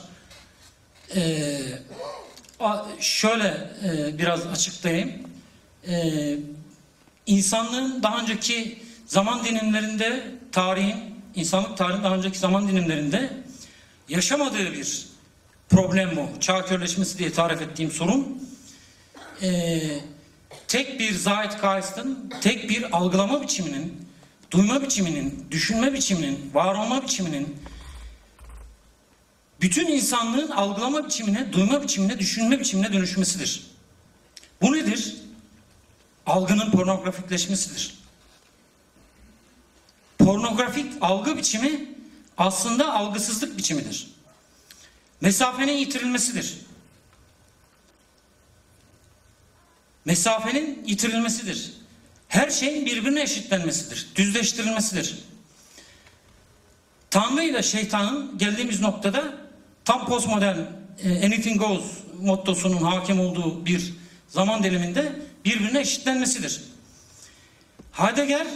A- 2.60 2.84
şöyle 3.00 3.70
e, 3.84 4.18
biraz 4.18 4.46
açıklayayım. 4.46 5.12
Ee, 5.88 6.36
insanlığın 7.26 8.02
daha 8.02 8.20
önceki 8.20 8.82
zaman 9.06 9.44
dilimlerinde 9.44 10.24
tarihin, 10.52 11.13
insanlık 11.34 11.76
tarihinin 11.76 12.04
daha 12.04 12.14
önceki 12.14 12.38
zaman 12.38 12.68
dilimlerinde 12.68 13.32
yaşamadığı 14.08 14.72
bir 14.72 15.06
problem 15.68 16.16
bu. 16.16 16.40
Çağ 16.40 16.64
körleşmesi 16.64 17.18
diye 17.18 17.32
tarif 17.32 17.62
ettiğim 17.62 17.90
sorun. 17.90 18.48
Ee, 19.42 19.80
tek 20.68 21.00
bir 21.00 21.14
zahit 21.14 21.56
kaistın, 21.58 22.32
tek 22.40 22.70
bir 22.70 22.96
algılama 22.96 23.42
biçiminin, 23.42 24.08
duyma 24.50 24.82
biçiminin, 24.82 25.46
düşünme 25.50 25.92
biçiminin, 25.92 26.50
var 26.54 26.74
olma 26.74 27.02
biçiminin 27.02 27.56
bütün 29.60 29.86
insanlığın 29.86 30.50
algılama 30.50 31.06
biçimine, 31.06 31.52
duyma 31.52 31.82
biçimine, 31.82 32.18
düşünme 32.18 32.60
biçimine 32.60 32.92
dönüşmesidir. 32.92 33.66
Bu 34.62 34.72
nedir? 34.72 35.16
Algının 36.26 36.70
pornografikleşmesidir. 36.70 38.03
Pornografik 40.24 40.92
algı 41.00 41.36
biçimi 41.36 41.88
aslında 42.38 42.94
algısızlık 42.94 43.58
biçimidir. 43.58 44.06
Mesafenin 45.20 45.72
yitirilmesidir. 45.72 46.54
Mesafenin 50.04 50.84
yitirilmesidir. 50.86 51.72
Her 52.28 52.50
şeyin 52.50 52.86
birbirine 52.86 53.22
eşitlenmesidir. 53.22 54.06
Düzleştirilmesidir. 54.16 55.18
Tanrı 57.10 57.44
ile 57.44 57.62
şeytanın 57.62 58.38
geldiğimiz 58.38 58.80
noktada 58.80 59.34
tam 59.84 60.06
postmodern 60.06 60.58
e, 61.02 61.26
anything 61.26 61.60
goes 61.60 61.84
mottosunun 62.20 62.82
hakim 62.82 63.20
olduğu 63.20 63.66
bir 63.66 63.94
zaman 64.28 64.62
diliminde 64.62 65.12
birbirine 65.44 65.80
eşitlenmesidir. 65.80 66.62
Heidegger 67.92 68.46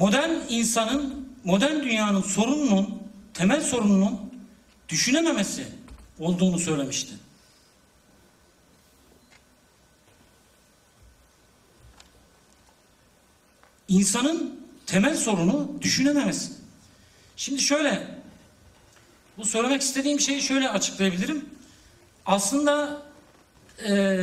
modern 0.00 0.30
insanın, 0.48 1.28
modern 1.44 1.82
dünyanın 1.82 2.22
sorununun, 2.22 3.02
temel 3.34 3.60
sorununun 3.60 4.20
düşünememesi 4.88 5.66
olduğunu 6.18 6.58
söylemişti. 6.58 7.12
İnsanın 13.88 14.60
temel 14.86 15.16
sorunu 15.16 15.72
düşünememesi. 15.82 16.52
Şimdi 17.36 17.60
şöyle, 17.60 18.06
bu 19.38 19.44
söylemek 19.44 19.82
istediğim 19.82 20.20
şeyi 20.20 20.42
şöyle 20.42 20.68
açıklayabilirim. 20.68 21.44
Aslında 22.26 23.02
e, 23.88 24.20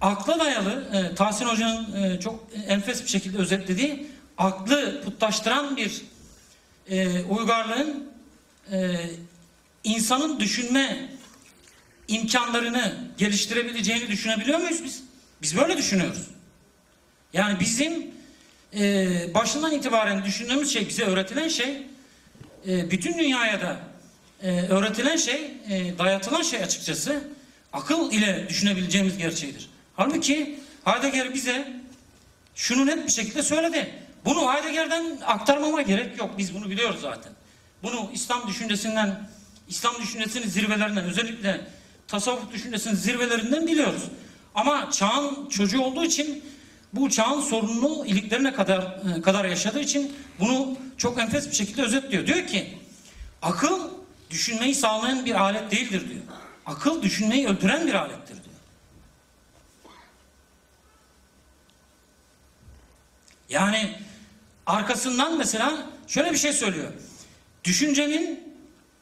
akla 0.00 0.40
dayalı 0.40 0.88
e, 0.92 1.14
Tahsin 1.14 1.44
Hoca'nın 1.46 1.92
e, 1.92 2.20
çok 2.20 2.44
enfes 2.66 3.02
bir 3.02 3.08
şekilde 3.08 3.38
özetlediği 3.38 4.13
aklı 4.38 5.02
putlaştıran 5.04 5.76
bir 5.76 6.02
e, 6.88 7.22
uygarlığın 7.22 8.12
e, 8.72 8.96
insanın 9.84 10.40
düşünme 10.40 11.08
imkanlarını 12.08 12.94
geliştirebileceğini 13.18 14.08
düşünebiliyor 14.08 14.58
muyuz 14.58 14.84
biz? 14.84 15.02
Biz 15.42 15.56
böyle 15.56 15.76
düşünüyoruz. 15.76 16.26
Yani 17.32 17.60
bizim 17.60 18.10
e, 18.78 19.34
başından 19.34 19.72
itibaren 19.72 20.24
düşündüğümüz 20.24 20.72
şey, 20.72 20.88
bize 20.88 21.04
öğretilen 21.04 21.48
şey, 21.48 21.86
e, 22.68 22.90
bütün 22.90 23.18
dünyaya 23.18 23.60
da 23.60 23.80
e, 24.42 24.60
öğretilen 24.60 25.16
şey, 25.16 25.50
e, 25.70 25.98
dayatılan 25.98 26.42
şey 26.42 26.62
açıkçası 26.62 27.24
akıl 27.72 28.12
ile 28.12 28.46
düşünebileceğimiz 28.48 29.18
gerçeğidir. 29.18 29.70
Halbuki 29.96 30.58
Heidegger 30.84 31.34
bize 31.34 31.72
şunu 32.54 32.86
net 32.86 33.06
bir 33.06 33.12
şekilde 33.12 33.42
söyledi. 33.42 34.03
Bunu 34.24 34.54
Heidegger'den 34.54 35.18
aktarmama 35.26 35.82
gerek 35.82 36.18
yok. 36.18 36.30
Biz 36.38 36.54
bunu 36.54 36.70
biliyoruz 36.70 37.00
zaten. 37.00 37.32
Bunu 37.82 38.10
İslam 38.12 38.48
düşüncesinden, 38.48 39.28
İslam 39.68 39.94
düşüncesinin 40.02 40.48
zirvelerinden, 40.48 41.04
özellikle 41.04 41.60
tasavvuf 42.08 42.52
düşüncesinin 42.52 42.94
zirvelerinden 42.94 43.66
biliyoruz. 43.66 44.02
Ama 44.54 44.90
çağın 44.90 45.48
çocuğu 45.48 45.82
olduğu 45.82 46.04
için 46.04 46.44
bu 46.92 47.10
çağın 47.10 47.40
sorununu 47.40 48.06
iliklerine 48.06 48.52
kadar 48.52 49.00
e, 49.16 49.22
kadar 49.22 49.44
yaşadığı 49.44 49.80
için 49.80 50.16
bunu 50.40 50.76
çok 50.98 51.18
enfes 51.18 51.50
bir 51.50 51.54
şekilde 51.54 51.82
özetliyor. 51.82 52.26
Diyor 52.26 52.46
ki 52.46 52.78
akıl 53.42 53.90
düşünmeyi 54.30 54.74
sağlayan 54.74 55.24
bir 55.24 55.40
alet 55.40 55.70
değildir 55.70 56.10
diyor. 56.10 56.22
Akıl 56.66 57.02
düşünmeyi 57.02 57.48
öldüren 57.48 57.86
bir 57.86 57.94
alettir 57.94 58.34
diyor. 58.34 58.56
Yani 63.48 63.98
arkasından 64.66 65.38
mesela 65.38 65.86
şöyle 66.06 66.32
bir 66.32 66.38
şey 66.38 66.52
söylüyor. 66.52 66.92
Düşüncenin 67.64 68.54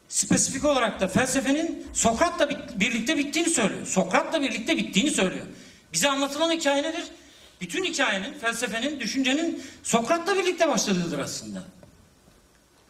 spesifik 0.09 0.65
olarak 0.65 1.01
da 1.01 1.09
felsefenin 1.09 1.87
Sokrat'la 1.93 2.51
birlikte 2.81 3.19
bittiğini 3.19 3.51
söylüyor. 3.51 3.87
Sokrat'la 3.87 4.43
birlikte 4.43 4.77
bittiğini 4.77 5.11
söylüyor. 5.11 5.47
Bize 5.93 6.09
anlatılan 6.09 6.53
hikaye 6.53 6.83
nedir? 6.83 7.05
Bütün 7.61 7.85
hikayenin, 7.85 8.39
felsefenin, 8.39 9.01
düşüncenin 9.01 9.63
Sokrat'la 9.83 10.37
birlikte 10.37 10.69
başladığıdır 10.69 11.19
aslında. 11.19 11.63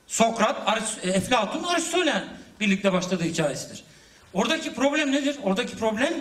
Sokrat, 0.06 0.68
Aris- 0.68 1.08
e, 1.08 1.10
Eflatun, 1.10 1.62
Aristo'yla 1.64 2.24
birlikte 2.60 2.92
başladığı 2.92 3.24
hikayesidir. 3.24 3.84
Oradaki 4.34 4.74
problem 4.74 5.12
nedir? 5.12 5.36
Oradaki 5.42 5.76
problem 5.76 6.14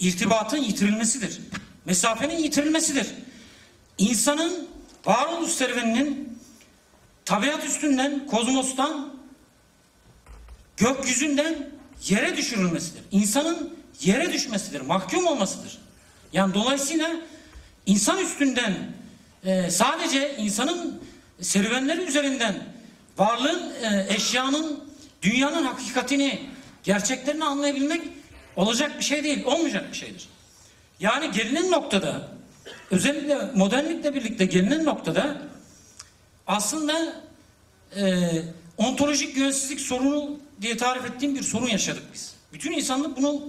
irtibatın 0.00 0.56
yitirilmesidir. 0.56 1.40
Mesafenin 1.84 2.36
yitirilmesidir. 2.38 3.06
İnsanın 3.98 4.68
varoluş 5.04 5.50
serüveninin 5.50 6.38
tabiat 7.24 7.64
üstünden, 7.64 8.26
kozmostan, 8.26 9.14
gökyüzünden 10.76 11.70
yere 12.08 12.36
düşürülmesidir. 12.36 13.02
İnsanın 13.10 13.78
yere 14.00 14.32
düşmesidir, 14.32 14.80
mahkum 14.80 15.26
olmasıdır. 15.26 15.78
Yani 16.32 16.54
dolayısıyla 16.54 17.10
insan 17.86 18.18
üstünden 18.18 18.74
e, 19.44 19.70
sadece 19.70 20.36
insanın 20.36 21.02
serüvenleri 21.40 22.02
üzerinden 22.02 22.54
varlığın, 23.18 23.72
e, 23.82 24.06
eşyanın, 24.14 24.84
dünyanın 25.22 25.64
hakikatini, 25.64 26.40
gerçeklerini 26.84 27.44
anlayabilmek 27.44 28.02
olacak 28.56 28.98
bir 28.98 29.04
şey 29.04 29.24
değil, 29.24 29.44
olmayacak 29.44 29.92
bir 29.92 29.96
şeydir. 29.96 30.28
Yani 31.00 31.30
gelinen 31.30 31.70
noktada, 31.70 32.28
özellikle 32.90 33.38
modernlikle 33.54 34.14
birlikte 34.14 34.44
gelinen 34.44 34.84
noktada 34.84 35.42
aslında 36.46 37.22
e, 37.96 38.28
ontolojik 38.76 39.34
güvensizlik 39.34 39.80
sorunu 39.80 40.40
diye 40.62 40.76
tarif 40.76 41.04
ettiğim 41.04 41.34
bir 41.34 41.42
sorun 41.42 41.68
yaşadık 41.68 42.02
biz. 42.14 42.34
Bütün 42.52 42.72
insanlık 42.72 43.16
bunu 43.16 43.42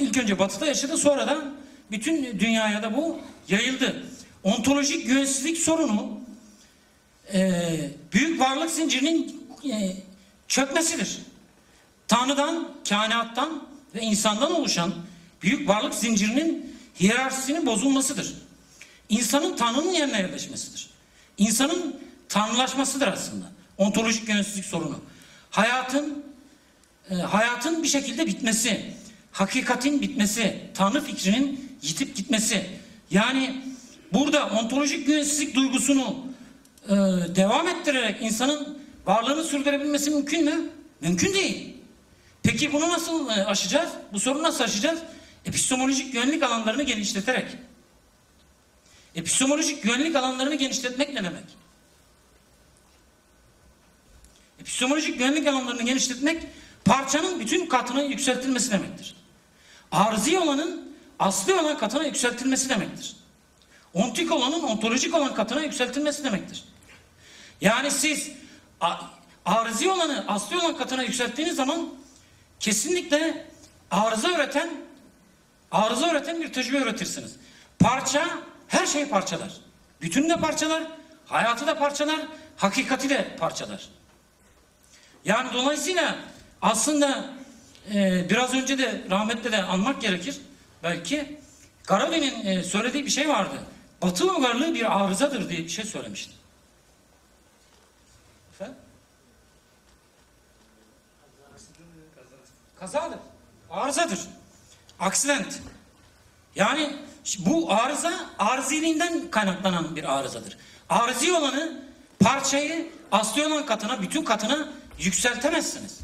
ilk 0.00 0.18
önce 0.18 0.38
batıda 0.38 0.66
yaşadı 0.66 0.96
sonradan 0.96 1.54
bütün 1.90 2.38
dünyaya 2.38 2.82
da 2.82 2.96
bu 2.96 3.18
yayıldı. 3.48 4.02
Ontolojik 4.42 5.06
güvensizlik 5.06 5.58
sorunu 5.58 6.20
e, 7.34 7.62
büyük 8.12 8.40
varlık 8.40 8.70
zincirinin 8.70 9.46
e, 9.64 9.96
çökmesidir. 10.48 11.18
Tanrı'dan, 12.08 12.68
kainattan 12.88 13.62
ve 13.94 14.00
insandan 14.00 14.52
oluşan 14.52 14.94
büyük 15.42 15.68
varlık 15.68 15.94
zincirinin 15.94 16.71
hiyerarşisinin 17.00 17.66
bozulmasıdır. 17.66 18.34
İnsanın 19.08 19.56
Tanrı'nın 19.56 19.92
yerine 19.92 20.18
yerleşmesidir. 20.18 20.90
İnsanın 21.38 21.96
tanrılaşmasıdır 22.28 23.08
aslında. 23.08 23.44
Ontolojik 23.78 24.28
yönetsizlik 24.28 24.64
sorunu. 24.64 24.98
Hayatın 25.50 26.24
e, 27.10 27.14
hayatın 27.14 27.82
bir 27.82 27.88
şekilde 27.88 28.26
bitmesi, 28.26 28.92
hakikatin 29.32 30.00
bitmesi, 30.00 30.60
Tanrı 30.74 31.04
fikrinin 31.04 31.78
yitip 31.82 32.16
gitmesi. 32.16 32.66
Yani 33.10 33.62
burada 34.12 34.46
ontolojik 34.46 35.06
güvensizlik 35.06 35.54
duygusunu 35.54 36.16
e, 36.86 36.90
devam 37.36 37.68
ettirerek 37.68 38.22
insanın 38.22 38.78
varlığını 39.06 39.44
sürdürebilmesi 39.44 40.10
mümkün 40.10 40.44
mü? 40.44 40.70
Mümkün 41.00 41.34
değil. 41.34 41.76
Peki 42.42 42.72
bunu 42.72 42.88
nasıl 42.88 43.28
e, 43.28 43.44
aşacağız? 43.44 43.90
Bu 44.12 44.20
sorunu 44.20 44.42
nasıl 44.42 44.64
aşacağız? 44.64 44.98
Epistemolojik 45.46 46.12
güvenlik 46.12 46.42
alanlarını 46.42 46.82
genişleterek. 46.82 47.56
Epistemolojik 49.14 49.82
güvenlik 49.82 50.16
alanlarını 50.16 50.54
genişletmek 50.54 51.14
ne 51.14 51.24
demek? 51.24 51.44
Epistemolojik 54.60 55.18
güvenlik 55.18 55.46
alanlarını 55.46 55.82
genişletmek 55.82 56.42
parçanın 56.84 57.40
bütün 57.40 57.66
katına 57.66 58.02
yükseltilmesi 58.02 58.70
demektir. 58.70 59.16
Arzi 59.92 60.38
olanın 60.38 60.94
asli 61.18 61.54
olan 61.54 61.78
katına 61.78 62.04
yükseltilmesi 62.04 62.68
demektir. 62.68 63.16
Ontik 63.94 64.32
olanın 64.32 64.62
ontolojik 64.62 65.14
olan 65.14 65.34
katına 65.34 65.60
yükseltilmesi 65.60 66.24
demektir. 66.24 66.64
Yani 67.60 67.90
siz 67.90 68.30
arzi 69.44 69.90
olanı 69.90 70.24
asli 70.28 70.58
olan 70.58 70.76
katına 70.76 71.02
yükselttiğiniz 71.02 71.56
zaman 71.56 71.88
kesinlikle 72.60 73.46
arıza 73.90 74.30
üreten 74.30 74.70
arıza 75.72 76.10
üreten 76.10 76.40
bir 76.40 76.52
tecrübe 76.52 76.76
üretirsiniz. 76.78 77.36
Parça 77.78 78.28
her 78.68 78.86
şeyi 78.86 79.08
parçalar. 79.08 79.52
Bütünü 80.00 80.28
de 80.28 80.36
parçalar, 80.36 80.82
hayatı 81.26 81.66
da 81.66 81.78
parçalar, 81.78 82.20
hakikati 82.56 83.08
de 83.08 83.36
parçalar. 83.36 83.88
Yani 85.24 85.52
dolayısıyla 85.52 86.16
aslında 86.62 87.24
e, 87.94 88.26
biraz 88.30 88.54
önce 88.54 88.78
de 88.78 89.04
rahmetle 89.10 89.52
de 89.52 89.62
anmak 89.62 90.00
gerekir. 90.00 90.40
Belki 90.82 91.38
Garabi'nin 91.86 92.46
e, 92.46 92.62
söylediği 92.62 93.06
bir 93.06 93.10
şey 93.10 93.28
vardı. 93.28 93.62
Batı 94.02 94.30
uygarlığı 94.30 94.74
bir 94.74 95.04
arızadır 95.04 95.48
diye 95.48 95.58
bir 95.58 95.68
şey 95.68 95.84
söylemişti. 95.84 96.32
Efendim? 98.54 98.76
Kazadır. 102.80 103.18
Arızadır. 103.70 104.18
Aksident. 105.02 105.60
Yani 106.54 106.96
bu 107.38 107.72
arıza 107.72 108.12
arziliğinden 108.38 109.30
kaynaklanan 109.30 109.96
bir 109.96 110.18
arızadır. 110.18 110.56
Arızi 110.88 111.32
olanı 111.32 111.82
parçayı 112.20 112.88
asli 113.12 113.46
olan 113.46 113.66
katına, 113.66 114.02
bütün 114.02 114.24
katına 114.24 114.68
yükseltemezsiniz. 114.98 116.00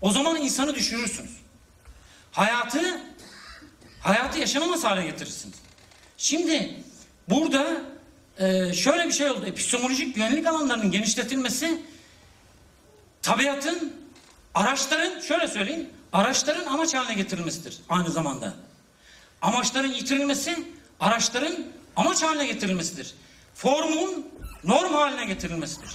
O 0.00 0.10
zaman 0.10 0.36
insanı 0.36 0.74
düşürürsünüz. 0.74 1.36
Hayatı 2.32 3.00
hayatı 4.00 4.38
yaşanamaz 4.38 4.84
hale 4.84 5.02
getirirsiniz. 5.02 5.58
Şimdi 6.16 6.84
burada 7.28 7.76
e, 8.38 8.72
şöyle 8.72 9.06
bir 9.08 9.12
şey 9.12 9.30
oldu. 9.30 9.46
Epistemolojik 9.46 10.14
güvenlik 10.14 10.46
alanlarının 10.46 10.90
genişletilmesi 10.90 11.82
tabiatın 13.22 13.92
araçların 14.54 15.20
şöyle 15.20 15.48
söyleyeyim 15.48 15.90
araçların 16.14 16.66
amaç 16.66 16.94
haline 16.94 17.14
getirilmesidir 17.14 17.78
aynı 17.88 18.10
zamanda. 18.10 18.54
Amaçların 19.42 19.92
yitirilmesi 19.92 20.58
araçların 21.00 21.66
amaç 21.96 22.22
haline 22.22 22.46
getirilmesidir. 22.46 23.14
Formun 23.54 24.28
norm 24.64 24.92
haline 24.94 25.24
getirilmesidir. 25.24 25.90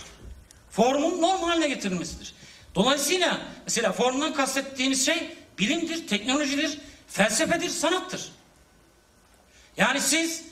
Formun 0.72 1.22
norm 1.22 1.42
haline 1.42 1.68
getirilmesidir. 1.68 2.34
Dolayısıyla 2.76 3.42
mesela 3.66 3.92
formdan 3.92 4.34
kastettiğimiz 4.34 5.06
şey 5.06 5.38
bilimdir, 5.60 6.08
teknolojidir, 6.08 6.80
felsefedir, 7.08 7.70
sanattır. 7.70 8.32
Yani 9.78 10.02
siz 10.02 10.44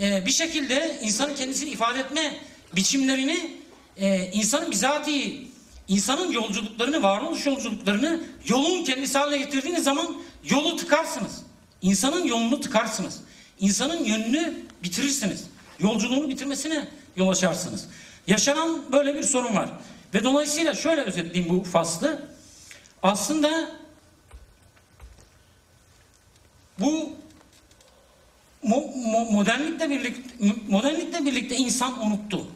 e, 0.00 0.26
bir 0.26 0.30
şekilde 0.30 0.98
insanın 1.02 1.34
kendisini 1.34 1.70
ifade 1.70 2.00
etme 2.00 2.36
biçimlerini 2.76 3.56
e, 3.96 4.30
insanın 4.32 4.70
bizatihi 4.70 5.51
insanın 5.88 6.32
yolculuklarını, 6.32 7.02
varoluş 7.02 7.46
yolculuklarını 7.46 8.20
yolun 8.48 8.84
kendisi 8.84 9.18
haline 9.18 9.38
getirdiğiniz 9.38 9.84
zaman 9.84 10.16
yolu 10.44 10.76
tıkarsınız. 10.76 11.42
İnsanın 11.82 12.24
yolunu 12.24 12.60
tıkarsınız. 12.60 13.20
insanın 13.60 14.04
yönünü 14.04 14.54
bitirirsiniz. 14.82 15.44
Yolculuğunu 15.78 16.28
bitirmesine 16.28 16.88
yol 17.16 17.28
açarsınız. 17.28 17.88
Yaşanan 18.26 18.92
böyle 18.92 19.14
bir 19.14 19.22
sorun 19.22 19.56
var. 19.56 19.68
Ve 20.14 20.24
dolayısıyla 20.24 20.74
şöyle 20.74 21.00
özetleyeyim 21.00 21.58
bu 21.58 21.64
faslı. 21.64 22.28
Aslında 23.02 23.70
bu 26.78 27.12
mo- 28.64 28.92
mo- 28.94 29.32
modernlikle 29.32 29.90
birlikte 29.90 30.54
modernlikle 30.68 31.24
birlikte 31.24 31.56
insan 31.56 32.06
unuttu. 32.06 32.46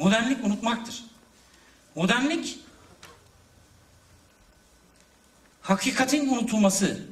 Modernlik 0.00 0.44
unutmaktır. 0.44 1.04
Modernlik 1.94 2.58
hakikatin 5.62 6.28
unutulması, 6.28 7.02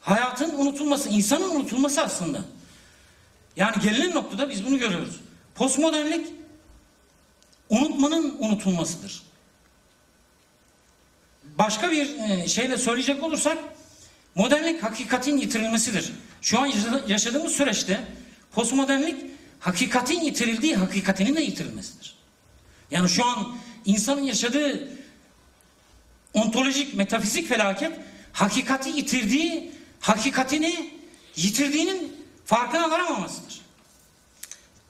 hayatın 0.00 0.58
unutulması, 0.58 1.08
insanın 1.08 1.50
unutulması 1.50 2.02
aslında. 2.02 2.40
Yani 3.56 3.82
gelinen 3.82 4.14
noktada 4.14 4.50
biz 4.50 4.66
bunu 4.66 4.78
görüyoruz. 4.78 5.20
Postmodernlik 5.54 6.26
unutmanın 7.68 8.36
unutulmasıdır. 8.38 9.22
Başka 11.44 11.90
bir 11.90 12.18
e, 12.18 12.48
şeyle 12.48 12.76
söyleyecek 12.78 13.22
olursak 13.22 13.58
modernlik 14.34 14.82
hakikatin 14.82 15.36
yitirilmesidir. 15.38 16.12
Şu 16.42 16.60
an 16.60 16.66
yaşa- 16.66 17.04
yaşadığımız 17.08 17.52
süreçte 17.52 18.04
postmodernlik 18.52 19.35
hakikatin 19.60 20.20
yitirildiği 20.20 20.76
hakikatinin 20.76 21.36
de 21.36 21.40
yitirilmesidir. 21.40 22.16
Yani 22.90 23.08
şu 23.08 23.24
an 23.24 23.56
insanın 23.84 24.22
yaşadığı 24.22 24.88
ontolojik, 26.34 26.94
metafizik 26.94 27.48
felaket 27.48 27.92
hakikati 28.32 28.90
yitirdiği, 28.90 29.72
hakikatini 30.00 30.90
yitirdiğinin 31.36 32.16
farkına 32.44 32.90
varamamasıdır. 32.90 33.60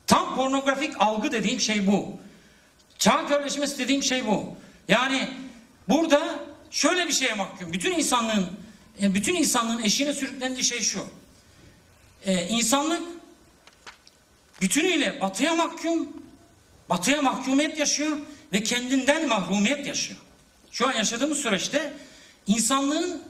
Tam 0.06 0.36
pornografik 0.36 0.94
algı 0.98 1.32
dediğim 1.32 1.60
şey 1.60 1.86
bu. 1.86 2.18
Çağ 2.98 3.26
körleşmesi 3.26 3.78
dediğim 3.78 4.02
şey 4.02 4.26
bu. 4.26 4.56
Yani 4.88 5.28
burada 5.88 6.38
şöyle 6.70 7.08
bir 7.08 7.12
şeye 7.12 7.34
mahkum. 7.34 7.72
Bütün 7.72 7.92
insanlığın 7.92 8.46
e, 9.02 9.14
bütün 9.14 9.34
insanlığın 9.34 9.82
eşiğine 9.82 10.14
sürüklendiği 10.14 10.64
şey 10.64 10.80
şu. 10.80 11.06
Ee, 12.26 12.48
insanlık 12.48 13.02
bütünüyle 14.60 15.20
batıya 15.20 15.54
mahkum, 15.54 16.08
batıya 16.88 17.22
mahkumiyet 17.22 17.78
yaşıyor 17.78 18.16
ve 18.52 18.62
kendinden 18.62 19.28
mahrumiyet 19.28 19.86
yaşıyor. 19.86 20.20
Şu 20.70 20.88
an 20.88 20.92
yaşadığımız 20.92 21.38
süreçte 21.38 21.92
insanlığın 22.46 23.22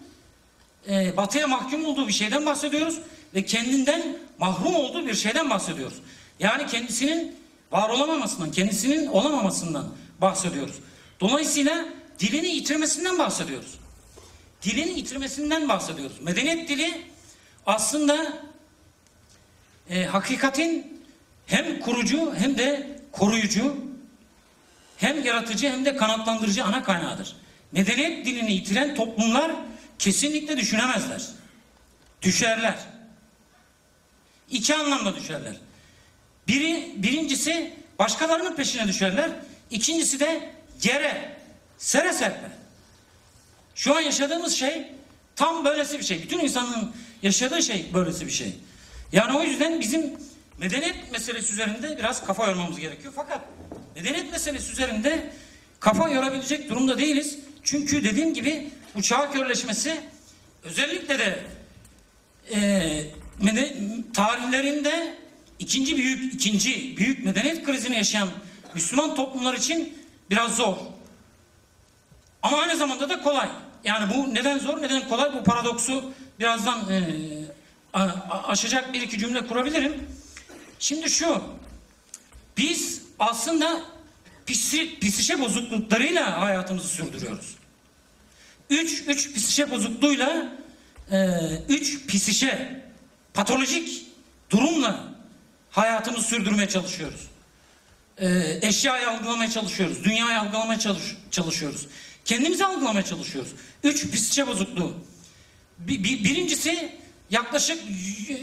e, 0.89 1.17
batıya 1.17 1.47
mahkum 1.47 1.85
olduğu 1.85 2.09
bir 2.09 2.13
şeyden 2.13 2.47
bahsediyoruz 2.47 3.01
ve 3.35 3.45
kendinden 3.45 4.19
mahrum 4.39 4.75
olduğu 4.75 5.07
bir 5.07 5.15
şeyden 5.15 5.51
bahsediyoruz. 5.51 5.97
Yani 6.39 6.67
kendisinin 6.67 7.37
var 7.73 7.89
olamamasından, 7.89 8.51
kendisinin 8.51 9.07
olamamasından 9.07 9.89
bahsediyoruz. 10.21 10.75
Dolayısıyla 11.21 11.89
dilini 12.19 12.49
yitirmesinden 12.49 13.19
bahsediyoruz. 13.19 13.79
Dilini 14.63 14.99
yitirmesinden 14.99 15.69
bahsediyoruz. 15.69 16.21
Medeniyet 16.21 16.69
dili 16.69 17.03
aslında 17.67 18.33
e, 19.91 20.05
hakikatin 20.05 20.96
hem 21.47 21.81
kurucu 21.81 22.35
hem 22.35 22.59
de 22.59 22.99
koruyucu 23.13 23.77
hem 24.97 25.25
yaratıcı 25.25 25.69
hem 25.69 25.85
de 25.85 25.97
kanatlandırıcı 25.97 26.65
ana 26.65 26.83
kaynağıdır. 26.83 27.37
Medeniyet 27.73 28.27
dilini 28.27 28.53
yitiren 28.53 28.95
toplumlar 28.95 29.53
kesinlikle 29.99 30.57
düşünemezler. 30.57 31.23
Düşerler. 32.23 32.75
İki 34.51 34.75
anlamda 34.75 35.17
düşerler. 35.17 35.57
Biri, 36.49 36.93
birincisi 36.97 37.75
başkalarının 37.99 38.57
peşine 38.57 38.89
düşerler. 38.89 39.31
İkincisi 39.71 40.21
de 40.21 40.51
yere, 40.83 41.37
sere 41.79 42.13
serper. 42.13 42.51
Şu 43.75 43.97
an 43.97 44.01
yaşadığımız 44.01 44.55
şey 44.55 44.93
tam 45.37 45.65
böylesi 45.65 45.99
bir 45.99 46.05
şey. 46.05 46.23
Bütün 46.23 46.39
insanlığın 46.39 46.93
yaşadığı 47.23 47.63
şey 47.63 47.87
böylesi 47.95 48.27
bir 48.27 48.33
şey. 48.33 48.57
Yani 49.13 49.39
o 49.39 49.43
yüzden 49.43 49.81
bizim 49.81 50.13
medeniyet 50.59 51.13
meselesi 51.13 51.53
üzerinde 51.53 51.99
biraz 51.99 52.27
kafa 52.27 52.47
yormamız 52.47 52.81
gerekiyor. 52.81 53.13
Fakat 53.17 53.41
medeniyet 53.97 54.33
meselesi 54.33 54.73
üzerinde 54.73 55.33
kafa 55.81 56.09
yorabilecek 56.09 56.71
durumda 56.71 56.99
değiliz. 56.99 57.39
Çünkü 57.63 58.05
dediğim 58.05 58.35
gibi 58.35 58.71
bu 58.95 59.03
çağ 59.03 59.31
körleşmesi 59.31 60.01
özellikle 60.65 61.19
de 61.19 61.39
e, 62.55 62.61
tarihlerinde 64.15 65.15
ikinci 65.59 65.97
büyük 65.97 66.35
ikinci 66.35 66.97
büyük 66.97 67.25
medeniyet 67.25 67.65
krizini 67.65 67.97
yaşayan 67.97 68.29
Müslüman 68.75 69.15
toplumlar 69.15 69.55
için 69.55 69.99
biraz 70.31 70.57
zor. 70.57 70.77
Ama 72.43 72.59
aynı 72.59 72.77
zamanda 72.77 73.09
da 73.09 73.23
kolay. 73.23 73.49
Yani 73.85 74.15
bu 74.15 74.35
neden 74.35 74.59
zor, 74.59 74.83
neden 74.83 75.09
kolay? 75.09 75.35
Bu 75.35 75.45
paradoksu 75.45 76.13
birazdan 76.39 76.93
e, 76.93 77.01
aşacak 78.31 78.93
bir 78.93 79.01
iki 79.01 79.19
cümle 79.19 79.47
kurabilirim. 79.47 80.09
Şimdi 80.79 81.11
şu, 81.11 81.43
biz 82.57 83.03
aslında 83.19 83.83
psi, 84.47 84.99
psişe 85.01 85.41
bozukluklarıyla 85.41 86.41
hayatımızı 86.41 86.89
sürdürüyoruz. 86.89 87.55
Üç, 88.71 89.03
üç 89.07 89.33
psişe 89.35 89.71
bozukluğuyla, 89.71 90.53
e, 91.11 91.17
üç 91.69 92.07
psişe 92.07 92.83
patolojik 93.35 94.07
durumla 94.51 95.05
hayatımızı 95.71 96.27
sürdürmeye 96.29 96.69
çalışıyoruz 96.69 97.21
e, 98.19 98.59
eşyayı 98.63 99.11
algılamaya 99.11 99.51
çalışıyoruz. 99.51 100.05
Dünyayı 100.05 100.41
algılamaya 100.41 100.79
çalış- 100.79 101.17
çalışıyoruz. 101.31 101.87
Kendimizi 102.25 102.65
algılamaya 102.65 103.05
çalışıyoruz. 103.05 103.51
Üç 103.85 104.11
psişe 104.11 104.47
bozukluğu. 104.47 104.95
Bi- 105.79 106.05
bi- 106.05 106.25
birincisi 106.25 106.93
yaklaşık 107.31 107.79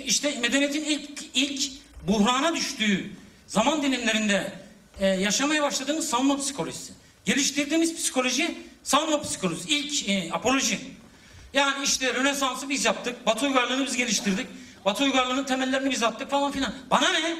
işte 0.05 0.39
medeniyetin 0.39 0.83
ilk 0.85 1.09
ilk 1.33 1.71
buhrana 2.07 2.55
düştüğü 2.55 3.11
zaman 3.47 3.83
dilimlerinde 3.83 4.51
e, 4.99 5.07
yaşamaya 5.07 5.63
başladığımız 5.63 6.09
savunma 6.09 6.37
psikolojisi. 6.37 6.93
Geliştirdiğimiz 7.25 7.95
psikoloji 7.95 8.57
savunma 8.83 9.21
psikolojisi. 9.21 9.69
İlk 9.69 10.09
e, 10.09 10.33
apoloji. 10.33 10.79
Yani 11.53 11.83
işte 11.83 12.13
Rönesans'ı 12.13 12.69
biz 12.69 12.85
yaptık. 12.85 13.25
Batı 13.25 13.45
uygarlığını 13.45 13.85
biz 13.85 13.97
geliştirdik. 13.97 14.47
Batı 14.85 15.03
uygarlığının 15.03 15.43
temellerini 15.43 15.91
biz 15.91 16.03
attık 16.03 16.29
falan 16.29 16.51
filan. 16.51 16.73
Bana 16.91 17.09
ne? 17.09 17.37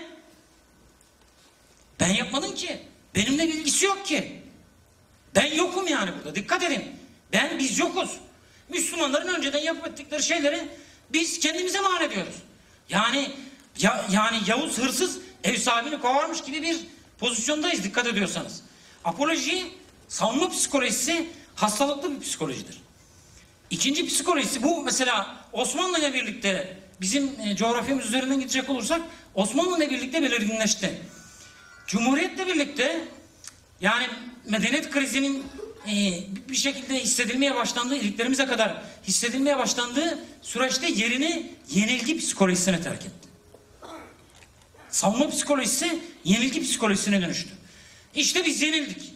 Ben 1.99 2.13
yapmadım 2.13 2.55
ki. 2.55 2.79
Benimle 3.15 3.47
bir 3.47 3.53
ilgisi 3.53 3.85
yok 3.85 4.05
ki. 4.05 4.41
Ben 5.35 5.53
yokum 5.53 5.87
yani 5.87 6.11
burada. 6.17 6.35
Dikkat 6.35 6.63
edin. 6.63 6.83
Ben 7.33 7.59
biz 7.59 7.79
yokuz. 7.79 8.17
Müslümanların 8.69 9.33
önceden 9.33 9.59
yapıp 9.59 9.87
ettikleri 9.87 10.23
şeyleri 10.23 10.67
biz 11.13 11.39
kendimize 11.39 11.79
mal 11.79 12.01
ediyoruz. 12.01 12.35
Yani 12.89 13.31
ya, 13.79 14.05
yani 14.11 14.37
Yavuz 14.47 14.77
hırsız 14.77 15.17
ev 15.43 15.57
sahibini 15.57 16.01
kovarmış 16.01 16.41
gibi 16.41 16.61
bir 16.61 16.77
pozisyondayız 17.19 17.83
dikkat 17.83 18.07
ediyorsanız. 18.07 18.61
Apoloji 19.03 19.67
savunma 20.07 20.49
psikolojisi 20.49 21.29
hastalıklı 21.55 22.15
bir 22.15 22.19
psikolojidir. 22.19 22.81
İkinci 23.69 24.07
psikolojisi 24.07 24.63
bu 24.63 24.83
mesela 24.83 25.35
Osmanlı 25.53 25.99
ile 25.99 26.13
birlikte 26.13 26.77
bizim 27.01 27.31
e, 27.39 27.55
coğrafyamız 27.55 28.05
üzerinden 28.05 28.39
gidecek 28.39 28.69
olursak 28.69 29.01
Osmanlı 29.35 29.77
ile 29.77 29.89
birlikte 29.89 30.21
belirginleşti. 30.21 31.01
Cumhuriyetle 31.87 32.47
birlikte 32.47 33.07
yani 33.81 34.07
medeniyet 34.49 34.89
krizinin 34.89 35.43
e, 35.87 36.23
bir 36.49 36.55
şekilde 36.55 36.99
hissedilmeye 36.99 37.55
başlandığı, 37.55 37.95
iliklerimize 37.95 38.45
kadar 38.45 38.81
hissedilmeye 39.07 39.57
başlandığı 39.57 40.19
süreçte 40.41 40.87
yerini 40.87 41.51
yenilgi 41.69 42.17
psikolojisine 42.17 42.81
terk 42.81 43.01
etti. 43.01 43.22
Savunma 44.93 45.29
psikolojisi 45.29 45.99
yenilgi 46.23 46.61
psikolojisine 46.61 47.21
dönüştü. 47.21 47.49
İşte 48.15 48.45
biz 48.45 48.61
yenildik. 48.61 49.13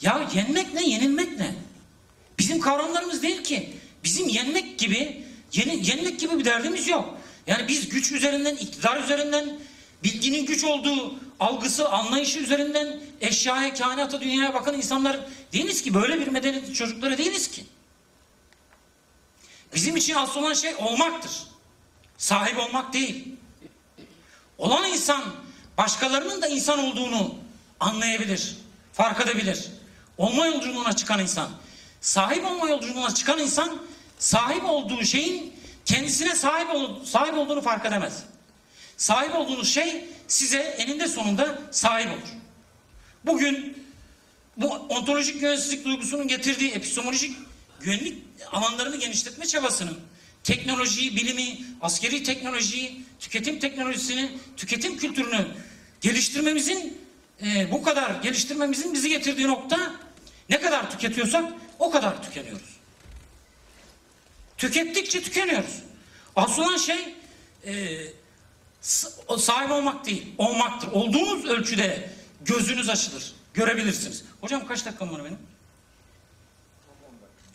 Ya 0.00 0.30
yenmek 0.34 0.74
ne, 0.74 0.88
yenilmek 0.88 1.38
ne? 1.38 1.54
Bizim 2.38 2.60
kavramlarımız 2.60 3.22
değil 3.22 3.44
ki. 3.44 3.70
Bizim 4.04 4.28
yenmek 4.28 4.78
gibi, 4.78 5.24
yeni, 5.52 5.88
yenmek 5.88 6.20
gibi 6.20 6.38
bir 6.38 6.44
derdimiz 6.44 6.88
yok. 6.88 7.18
Yani 7.46 7.68
biz 7.68 7.88
güç 7.88 8.12
üzerinden, 8.12 8.56
iktidar 8.56 9.02
üzerinden, 9.04 9.58
bilginin 10.04 10.46
güç 10.46 10.64
olduğu 10.64 11.14
algısı, 11.40 11.88
anlayışı 11.88 12.38
üzerinden 12.38 13.00
eşyaya, 13.20 13.74
kainata, 13.74 14.20
dünyaya 14.20 14.54
bakan 14.54 14.74
insanlar 14.74 15.20
değiliz 15.52 15.82
ki. 15.82 15.94
Böyle 15.94 16.20
bir 16.20 16.28
medeniyet 16.28 16.76
çocukları 16.76 17.18
değiliz 17.18 17.50
ki. 17.50 17.64
Bizim 19.74 19.96
için 19.96 20.14
asıl 20.14 20.40
olan 20.40 20.54
şey 20.54 20.74
olmaktır. 20.74 21.32
Sahip 22.18 22.58
olmak 22.58 22.92
değil. 22.92 23.34
Olan 24.58 24.84
insan 24.88 25.24
başkalarının 25.78 26.42
da 26.42 26.46
insan 26.46 26.78
olduğunu 26.78 27.34
anlayabilir, 27.80 28.56
fark 28.92 29.20
edebilir. 29.20 29.68
Olma 30.18 30.46
yolculuğuna 30.46 30.96
çıkan 30.96 31.20
insan, 31.20 31.50
sahip 32.00 32.44
olma 32.44 32.68
yolculuğuna 32.68 33.14
çıkan 33.14 33.38
insan 33.38 33.82
sahip 34.18 34.64
olduğu 34.64 35.04
şeyin 35.04 35.52
kendisine 35.84 36.34
sahip, 36.34 36.74
ol, 36.74 37.04
sahip 37.04 37.34
olduğunu 37.34 37.60
fark 37.60 37.86
edemez. 37.86 38.22
Sahip 38.96 39.34
olduğunuz 39.34 39.68
şey 39.68 40.04
size 40.28 40.58
eninde 40.58 41.08
sonunda 41.08 41.58
sahip 41.70 42.10
olur. 42.10 42.28
Bugün 43.24 43.84
bu 44.56 44.68
ontolojik 44.70 45.40
güvensizlik 45.40 45.84
duygusunun 45.84 46.28
getirdiği 46.28 46.70
epistemolojik 46.70 47.36
güvenlik 47.80 48.22
alanlarını 48.52 48.96
genişletme 48.96 49.46
çabasının 49.46 49.98
teknolojiyi, 50.44 51.16
bilimi, 51.16 51.58
askeri 51.80 52.22
teknolojiyi, 52.22 53.02
tüketim 53.20 53.58
teknolojisini, 53.58 54.30
tüketim 54.56 54.96
kültürünü 54.96 55.46
geliştirmemizin 56.00 56.98
e, 57.42 57.70
bu 57.70 57.82
kadar 57.82 58.22
geliştirmemizin 58.22 58.94
bizi 58.94 59.08
getirdiği 59.08 59.48
nokta 59.48 59.92
ne 60.50 60.60
kadar 60.60 60.90
tüketiyorsak 60.90 61.52
o 61.78 61.90
kadar 61.90 62.22
tükeniyoruz. 62.22 62.74
Tükettikçe 64.58 65.22
tükeniyoruz. 65.22 65.82
Asıl 66.36 66.62
olan 66.62 66.76
şey 66.76 67.14
e, 67.66 67.98
sahip 69.38 69.70
olmak 69.70 70.06
değil, 70.06 70.26
olmaktır. 70.38 70.88
Olduğunuz 70.92 71.44
ölçüde 71.44 72.10
gözünüz 72.44 72.88
açılır, 72.88 73.32
görebilirsiniz. 73.54 74.24
Hocam 74.40 74.66
kaç 74.66 74.86
dakikam 74.86 75.12
var 75.12 75.24
benim? 75.24 75.38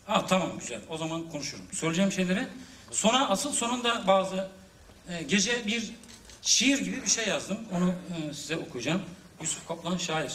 Ha 0.06 0.26
tamam 0.26 0.58
güzel. 0.58 0.80
O 0.88 0.98
zaman 0.98 1.30
konuşurum. 1.30 1.64
Söyleyeceğim 1.72 2.12
şeyleri 2.12 2.46
sona 2.90 3.28
asıl 3.28 3.52
sonunda 3.52 4.06
bazı 4.06 4.48
e, 5.08 5.22
gece 5.22 5.66
bir 5.66 5.90
şiir 6.42 6.78
gibi 6.78 7.02
bir 7.02 7.10
şey 7.10 7.28
yazdım. 7.28 7.58
Onu 7.72 7.88
e, 7.90 8.34
size 8.34 8.56
okuyacağım. 8.56 9.02
Yusuf 9.40 9.68
Kaplan 9.68 9.96
şair. 9.96 10.32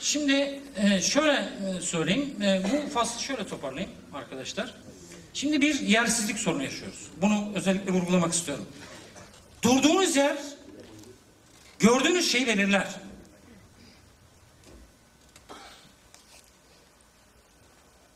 Şimdi 0.00 0.60
e, 0.76 1.00
şöyle 1.00 1.32
e, 1.32 1.80
söyleyeyim. 1.80 2.42
E, 2.42 2.62
bu 2.64 2.90
faslı 2.90 3.22
şöyle 3.22 3.46
toparlayayım 3.46 3.92
arkadaşlar. 4.14 4.74
Şimdi 5.34 5.60
bir 5.60 5.80
yersizlik 5.80 6.38
sorunu 6.38 6.62
yaşıyoruz. 6.62 7.06
Bunu 7.22 7.52
özellikle 7.54 7.92
vurgulamak 7.92 8.32
istiyorum. 8.32 8.66
Durduğunuz 9.62 10.16
yer 10.16 10.36
gördüğünüz 11.78 12.32
şeyi 12.32 12.46
belirler. 12.46 12.88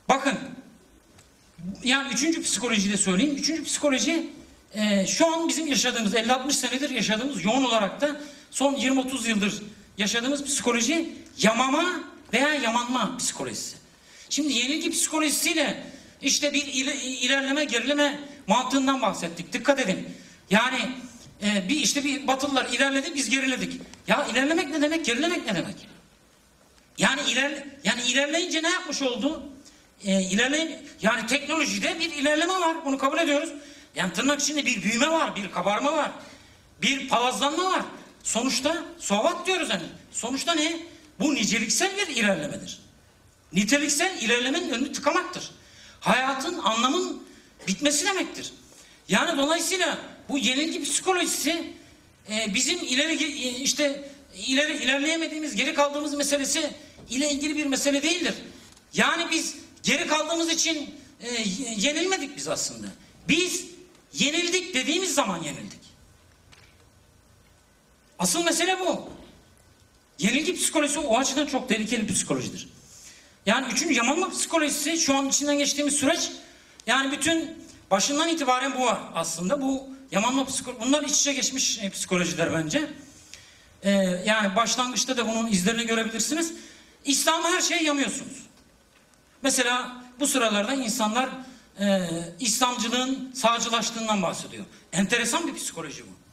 Bakın 0.09 0.39
yani 1.85 2.13
üçüncü 2.13 2.43
psikolojide 2.43 2.97
söyleyeyim. 2.97 3.37
Üçüncü 3.37 3.65
psikoloji 3.65 4.27
e, 4.75 5.07
şu 5.07 5.35
an 5.35 5.49
bizim 5.49 5.67
yaşadığımız 5.67 6.15
50-60 6.15 6.53
senedir 6.53 6.91
yaşadığımız 6.91 7.45
yoğun 7.45 7.65
olarak 7.65 8.01
da 8.01 8.21
son 8.51 8.75
20-30 8.75 9.29
yıldır 9.29 9.63
yaşadığımız 9.99 10.45
psikoloji 10.45 11.13
yamama 11.39 11.85
veya 12.33 12.55
yamanma 12.55 13.17
psikolojisi. 13.17 13.77
Şimdi 14.31 14.53
yenilgi 14.53 14.91
psikolojisiyle 14.91 15.83
işte 16.23 16.53
bir 16.53 16.67
ile- 16.67 17.03
ilerleme 17.03 17.65
gerileme 17.65 18.21
mantığından 18.47 19.03
bahsettik. 19.03 19.53
Dikkat 19.53 19.81
edin. 19.81 20.09
Yani 20.51 20.79
e, 21.43 21.69
bir 21.69 21.77
işte 21.77 22.05
bir 22.05 22.27
batılılar 22.27 22.67
ilerledi 22.73 23.15
biz 23.15 23.31
geriledik. 23.31 23.81
Ya 24.09 24.27
ilerlemek 24.33 24.69
ne 24.71 24.83
demek? 24.83 25.05
Gerilemek 25.05 25.47
ne 25.47 25.55
demek? 25.55 25.77
Yani 26.99 27.21
iler 27.31 27.65
yani 27.85 28.03
ilerleyince 28.03 28.63
ne 28.63 28.69
yapmış 28.69 29.03
oldu? 29.03 29.43
Ee, 30.05 30.23
ilerleyin 30.23 30.77
yani 31.03 31.27
teknolojide 31.27 32.01
bir 32.01 32.13
ilerleme 32.13 32.53
var. 32.53 32.77
Bunu 32.85 32.99
kabul 32.99 33.19
ediyoruz. 33.19 33.51
Yani 33.95 34.13
tırnak 34.13 34.41
içinde 34.41 34.67
bir 34.67 34.83
büyüme 34.83 35.11
var, 35.11 35.37
bir 35.37 35.51
kabarma 35.51 35.93
var. 35.93 36.11
Bir 36.83 37.09
palazlanma 37.09 37.65
var. 37.65 37.83
Sonuçta 38.23 38.85
sovat 38.99 39.47
diyoruz 39.47 39.71
hani. 39.71 39.83
Sonuçta 40.13 40.55
ne? 40.55 40.77
Bu 41.21 41.35
niceliksel 41.35 41.97
bir 41.97 42.17
ilerlemedir. 42.17 42.81
Niteliksel 43.53 44.23
ilerlemenin 44.23 44.71
önünü 44.71 44.93
tıkamaktır. 44.93 45.51
Hayatın 46.01 46.59
anlamın 46.59 47.23
bitmesi 47.69 48.07
demektir. 48.07 48.53
Yani 49.09 49.39
dolayısıyla 49.39 49.99
bu 50.29 50.39
yenilgi 50.39 50.83
psikolojisi 50.83 51.73
e, 52.31 52.55
bizim 52.55 52.79
ileri 52.79 53.25
e, 53.25 53.51
işte 53.51 54.09
ileri 54.47 54.85
ilerleyemediğimiz, 54.85 55.57
geri 55.57 55.75
kaldığımız 55.75 56.15
meselesi 56.15 56.71
ile 57.11 57.31
ilgili 57.31 57.57
bir 57.57 57.67
mesele 57.67 58.03
değildir. 58.03 58.35
Yani 58.95 59.27
biz 59.31 59.64
geri 59.85 60.07
kaldığımız 60.07 60.51
için 60.51 60.95
e, 61.21 61.43
yenilmedik 61.77 62.37
biz 62.37 62.49
aslında. 62.49 62.87
Biz 63.29 63.67
yenildik 64.13 64.75
dediğimiz 64.75 65.15
zaman 65.15 65.43
yenildik. 65.43 65.81
Asıl 68.19 68.45
mesele 68.45 68.81
bu. 68.81 69.11
Yenilgi 70.19 70.55
psikolojisi 70.55 70.99
o 70.99 71.19
açıdan 71.19 71.47
çok 71.47 71.69
tehlikeli 71.69 72.09
bir 72.09 72.15
psikolojidir. 72.15 72.69
Yani 73.47 73.73
üçüncü 73.73 73.95
yamanma 73.95 74.31
psikolojisi 74.31 74.99
şu 74.99 75.17
an 75.17 75.29
içinden 75.29 75.59
geçtiğimiz 75.59 75.95
süreç 75.95 76.31
yani 76.87 77.13
bütün 77.13 77.51
başından 77.91 78.29
itibaren 78.29 78.75
bu 78.79 78.87
var 78.87 78.99
aslında. 79.15 79.63
Bu 79.63 79.89
yamanma 80.11 80.45
psikolojisi 80.45 80.87
bunlar 80.87 81.03
iç 81.03 81.21
içe 81.21 81.33
geçmiş 81.33 81.79
e, 81.79 81.91
psikolojiler 81.91 82.53
bence. 82.53 82.91
Ee, 83.85 83.91
yani 84.27 84.57
başlangıçta 84.57 85.17
da 85.17 85.29
bunun 85.29 85.47
izlerini 85.47 85.87
görebilirsiniz. 85.87 86.53
İslam'a 87.05 87.51
her 87.51 87.61
şeyi 87.61 87.85
yamıyorsunuz. 87.85 88.43
Mesela 89.45 90.03
bu 90.21 90.27
sıralarda 90.27 90.75
insanlar 90.75 91.29
e, 91.81 92.09
İslamcılığın 92.41 93.33
sağcılaştığından 93.35 94.23
bahsediyor. 94.23 94.65
Enteresan 94.93 95.47
bir 95.47 95.55
psikoloji 95.55 96.03
bu. 96.03 96.25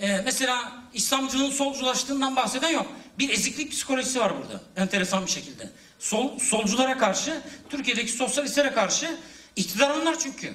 Ee, 0.00 0.20
mesela 0.24 0.72
İslamcılığın 0.94 1.50
solculaştığından 1.50 2.36
bahseden 2.36 2.70
yok. 2.70 2.86
Bir 3.18 3.30
eziklik 3.30 3.72
psikolojisi 3.72 4.20
var 4.20 4.32
burada. 4.36 4.60
Enteresan 4.76 5.26
bir 5.26 5.30
şekilde. 5.30 5.70
Sol, 5.98 6.38
solculara 6.38 6.98
karşı, 6.98 7.40
Türkiye'deki 7.70 8.12
sosyalistlere 8.12 8.72
karşı 8.72 9.16
iktidar 9.56 9.90
onlar 9.90 10.18
çünkü. 10.18 10.54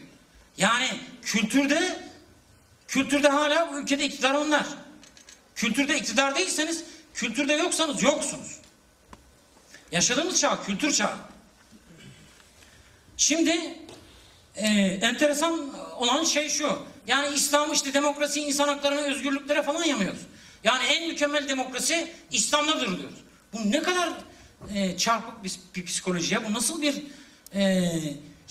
Yani 0.58 0.88
kültürde 1.22 2.00
kültürde 2.88 3.30
hala 3.30 3.72
bu 3.72 3.80
ülkede 3.80 4.06
iktidar 4.06 4.34
onlar. 4.34 4.66
Kültürde 5.56 5.98
iktidar 5.98 6.36
değilseniz, 6.36 6.84
kültürde 7.14 7.54
yoksanız 7.54 8.04
yoksunuz. 8.04 8.60
Yaşadığımız 9.92 10.40
çağ, 10.40 10.64
kültür 10.64 10.94
çağı. 10.94 11.18
Şimdi 13.18 13.74
e, 14.56 14.68
enteresan 15.02 15.74
olan 15.98 16.24
şey 16.24 16.50
şu. 16.50 16.80
Yani 17.08 17.36
İslam 17.36 17.74
işte 17.74 17.94
demokrasi, 17.94 18.42
insan 18.42 18.68
haklarına, 18.68 19.02
özgürlüklere 19.02 19.64
falan 19.64 19.84
yamıyoruz. 19.84 20.20
Yani 20.64 20.84
en 20.86 21.08
mükemmel 21.08 21.50
demokrasi 21.50 22.12
İslam'dadır 22.32 23.00
diyoruz. 23.00 23.18
Bu 23.54 23.72
ne 23.72 23.84
kadar 23.84 24.10
e, 24.76 24.98
çarpık 24.98 25.44
bir, 25.44 25.60
bir 25.76 25.86
psikoloji 25.86 26.34
ya. 26.34 26.46
Bu 26.50 26.54
nasıl 26.54 26.82
bir 26.82 27.04
e, 27.54 27.92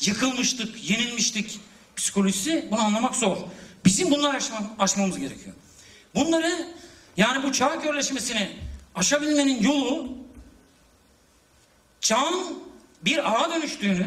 yıkılmışlık, 0.01 0.91
yenilmişlik 0.91 1.61
psikolojisi 1.97 2.69
bunu 2.71 2.81
anlamak 2.81 3.14
zor. 3.14 3.37
Bizim 3.85 4.11
bunları 4.11 4.37
aşma, 4.37 4.71
aşmamız 4.79 5.19
gerekiyor. 5.19 5.55
Bunları 6.14 6.67
yani 7.17 7.43
bu 7.43 7.53
çağ 7.53 7.83
körleşmesini 7.83 8.49
aşabilmenin 8.95 9.62
yolu 9.62 10.09
çağın 12.01 12.59
bir 13.03 13.33
ağa 13.33 13.51
dönüştüğünü 13.55 14.07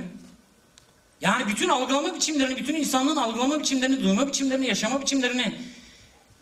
yani 1.22 1.48
bütün 1.48 1.70
algılama 1.70 2.16
biçimlerini, 2.16 2.58
bütün 2.58 2.76
insanlığın 2.76 3.16
algılama 3.16 3.60
biçimlerini, 3.60 4.04
duyma 4.04 4.28
biçimlerini, 4.28 4.68
yaşama 4.68 5.02
biçimlerini 5.02 5.56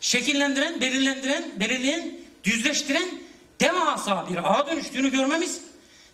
şekillendiren, 0.00 0.80
belirlendiren, 0.80 1.60
belirleyen, 1.60 2.18
düzleştiren 2.44 3.08
devasa 3.60 4.28
bir 4.30 4.52
ağa 4.52 4.66
dönüştüğünü 4.66 5.10
görmemiz, 5.10 5.60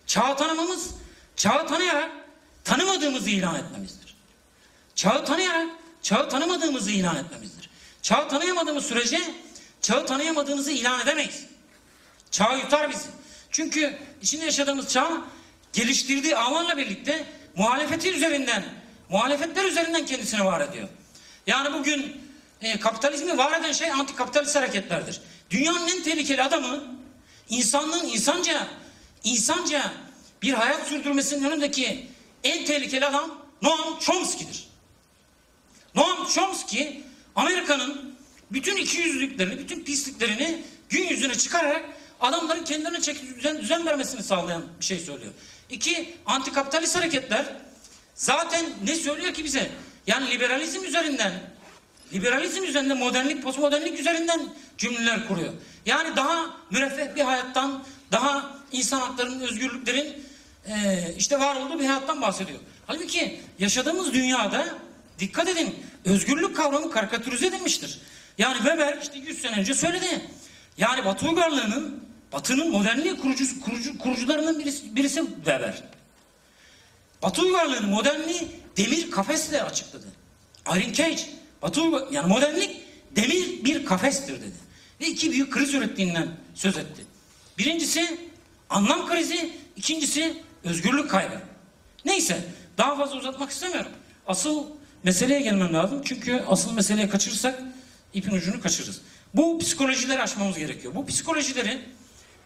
çağı 0.07 0.37
tanımamız, 0.37 0.89
çağı 1.35 1.67
tanıyarak 1.67 2.11
tanımadığımızı 2.63 3.29
ilan 3.29 3.55
etmemizdir. 3.55 4.15
Çağı 4.95 5.25
tanıyarak 5.25 5.69
çağı 6.01 6.29
tanımadığımızı 6.29 6.91
ilan 6.91 7.15
etmemizdir. 7.15 7.69
Çağı 8.01 8.29
tanıyamadığımız 8.29 8.85
sürece 8.85 9.21
çağı 9.81 10.05
tanıyamadığımızı 10.05 10.71
ilan 10.71 10.99
edemeyiz. 11.01 11.45
Çağ 12.31 12.57
yutar 12.57 12.89
bizi. 12.89 13.07
Çünkü 13.51 13.97
içinde 14.21 14.45
yaşadığımız 14.45 14.89
çağ 14.89 15.21
geliştirdiği 15.73 16.37
ağlarla 16.37 16.77
birlikte 16.77 17.25
muhalefeti 17.55 18.11
üzerinden, 18.11 18.63
muhalefetler 19.09 19.63
üzerinden 19.65 20.05
kendisini 20.05 20.45
var 20.45 20.61
ediyor. 20.61 20.87
Yani 21.47 21.73
bugün 21.73 22.21
e, 22.61 22.79
kapitalizmi 22.79 23.37
var 23.37 23.59
eden 23.59 23.71
şey 23.71 23.91
antikapitalist 23.91 24.55
hareketlerdir. 24.55 25.21
Dünyanın 25.49 25.87
en 25.87 26.03
tehlikeli 26.03 26.43
adamı 26.43 26.83
insanlığın 27.49 28.07
insanca, 28.07 28.67
insanca 29.23 29.91
bir 30.41 30.53
hayat 30.53 30.87
sürdürmesinin 30.87 31.43
önündeki 31.43 32.07
en 32.43 32.65
tehlikeli 32.65 33.05
adam 33.05 33.45
Noam 33.61 33.99
Chomsky'dir. 33.99 34.67
Noam 35.95 36.27
Chomsky 36.27 37.01
Amerika'nın 37.35 38.15
bütün 38.51 38.75
ikiyüzlülüklerini, 38.75 39.59
bütün 39.59 39.83
pisliklerini 39.83 40.63
gün 40.89 41.07
yüzüne 41.07 41.35
çıkararak 41.35 41.85
adamların 42.21 42.63
kendilerine 42.63 43.01
çeki 43.01 43.35
düzen, 43.35 43.57
düzen 43.57 43.85
vermesini 43.85 44.23
sağlayan 44.23 44.63
bir 44.79 44.85
şey 44.85 44.99
söylüyor. 44.99 45.33
İki, 45.69 46.15
antikapitalist 46.25 46.95
hareketler 46.95 47.45
zaten 48.15 48.65
ne 48.83 48.95
söylüyor 48.95 49.33
ki 49.33 49.43
bize? 49.43 49.69
Yani 50.07 50.29
liberalizm 50.29 50.83
üzerinden, 50.83 51.31
liberalizm 52.13 52.63
üzerinden 52.63 52.97
modernlik, 52.97 53.43
postmodernlik 53.43 53.99
üzerinden 53.99 54.41
cümleler 54.77 55.27
kuruyor. 55.27 55.53
Yani 55.85 56.15
daha 56.15 56.57
müreffeh 56.71 57.15
bir 57.15 57.21
hayattan, 57.21 57.83
daha 58.11 58.57
insan 58.71 58.99
haklarının, 58.99 59.39
özgürlüklerin 59.39 60.25
e, 60.67 60.73
işte 61.17 61.39
var 61.39 61.55
olduğu 61.55 61.79
bir 61.79 61.85
hayattan 61.85 62.21
bahsediyor. 62.21 62.59
Halbuki 62.87 63.41
yaşadığımız 63.59 64.13
dünyada 64.13 64.65
dikkat 65.19 65.47
edin 65.47 65.75
özgürlük 66.05 66.55
kavramı 66.55 66.91
karikatürize 66.91 67.47
edilmiştir. 67.47 68.01
Yani 68.37 68.57
Weber 68.57 68.97
işte 69.01 69.17
100 69.17 69.41
sene 69.41 69.59
önce 69.59 69.73
söyledi. 69.73 70.21
Yani 70.77 71.05
Batı 71.05 71.27
uygarlığının, 71.29 72.03
Batı'nın 72.31 72.71
modernliği 72.71 73.17
kurucusu, 73.17 73.61
kurucu, 73.61 73.97
kurucularından 73.97 74.59
birisi, 74.59 74.95
birisi 74.95 75.25
Weber. 75.35 75.83
Batı 77.21 77.41
uygarlığının 77.41 77.89
modernliği 77.89 78.47
demir 78.77 79.11
kafesle 79.11 79.63
açıkladı. 79.63 80.05
Irving 80.75 80.95
Cage, 80.95 81.21
Batı 81.61 81.81
yani 82.11 82.27
modernlik 82.27 82.81
demir 83.15 83.65
bir 83.65 83.85
kafestir 83.85 84.33
dedi. 84.41 84.55
Ve 85.01 85.07
iki 85.07 85.31
büyük 85.31 85.53
kriz 85.53 85.73
ürettiğinden 85.73 86.27
söz 86.55 86.77
etti. 86.77 87.05
Birincisi 87.57 88.19
anlam 88.69 89.07
krizi, 89.07 89.53
ikincisi 89.75 90.43
özgürlük 90.63 91.09
kaybı. 91.09 91.41
Neyse 92.05 92.43
daha 92.77 92.97
fazla 92.97 93.17
uzatmak 93.17 93.51
istemiyorum. 93.51 93.91
Asıl 94.27 94.65
meseleye 95.03 95.41
gelmem 95.41 95.73
lazım. 95.73 96.01
Çünkü 96.05 96.43
asıl 96.47 96.73
meseleye 96.73 97.09
kaçırırsak 97.09 97.63
ipin 98.13 98.31
ucunu 98.31 98.61
kaçırırız. 98.61 99.01
Bu 99.33 99.59
psikolojileri 99.59 100.21
aşmamız 100.21 100.57
gerekiyor. 100.57 100.95
Bu 100.95 101.05
psikolojileri 101.05 101.81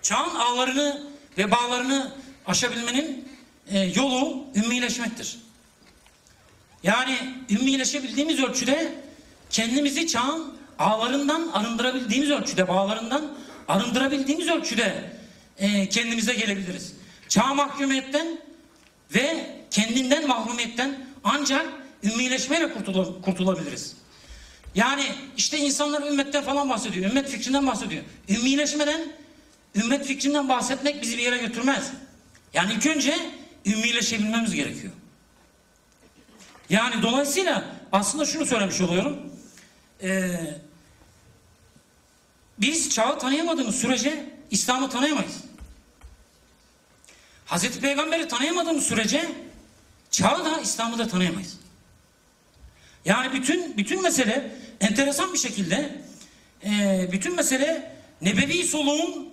çağın 0.02 0.36
ağlarını 0.36 1.04
ve 1.38 1.52
bağlarını 1.52 2.12
aşabilmenin 2.47 3.30
e, 3.70 3.80
yolu 3.80 4.45
ümmileşmektir. 4.56 5.38
Yani 6.84 7.18
ümmileşebildiğimiz 7.50 8.43
ölçüde 8.43 8.93
kendimizi 9.50 10.08
çağın 10.08 10.54
ağlarından 10.80 11.47
arındırabildiğimiz 11.54 12.30
ölçüde, 12.30 12.68
bağlarından 12.68 13.38
arındırabildiğimiz 13.68 14.47
ölçüde 14.47 15.12
e, 15.58 15.89
kendimize 15.89 16.34
gelebiliriz. 16.34 16.93
Çağ 17.28 17.54
mahkumiyetten 17.54 18.28
ve 19.16 19.56
kendinden 19.72 20.28
mahrumiyetten 20.28 21.08
ancak 21.24 21.68
ümmileşmeyle 22.04 22.66
kurtula- 22.66 23.22
kurtulabiliriz. 23.22 23.95
Yani 24.76 25.04
işte 25.38 25.58
insanlar 25.58 26.08
ümmetten 26.08 26.43
falan 26.43 26.70
bahsediyor, 26.70 27.06
ümmet 27.10 27.30
fikrinden 27.30 27.68
bahsediyor. 27.68 28.04
Ümmileşmeden, 28.30 29.02
ümmet 29.76 30.05
fikrinden 30.05 30.49
bahsetmek 30.49 31.01
bizi 31.01 31.17
bir 31.17 31.24
yere 31.24 31.38
götürmez. 31.38 31.91
Yani 32.53 32.74
ilk 32.74 32.86
önce 32.86 33.17
ümmileşebilmemiz 33.65 34.55
gerekiyor. 34.55 34.93
Yani 36.70 37.01
dolayısıyla 37.01 37.65
aslında 37.91 38.26
şunu 38.26 38.45
söylemiş 38.45 38.82
oluyorum. 38.82 39.17
Ee, 40.03 40.39
biz 42.57 42.89
çağı 42.89 43.20
tanıyamadığımız 43.20 43.76
sürece 43.76 44.34
İslam'ı 44.51 44.89
tanıyamayız. 44.89 45.34
Hazreti 47.45 47.80
Peygamber'i 47.80 48.28
tanıyamadığımız 48.28 48.84
sürece 48.84 49.32
çağı 50.11 50.45
da 50.45 50.59
İslam'ı 50.61 50.97
da 50.97 51.07
tanıyamayız. 51.07 51.57
Yani 53.05 53.34
bütün 53.34 53.78
bütün 53.78 54.01
mesele 54.01 54.55
enteresan 54.82 55.34
bir 55.34 55.38
şekilde 55.38 56.01
e, 56.65 57.09
bütün 57.11 57.36
mesele 57.36 57.95
nebevi 58.22 58.63
soluğun 58.63 59.30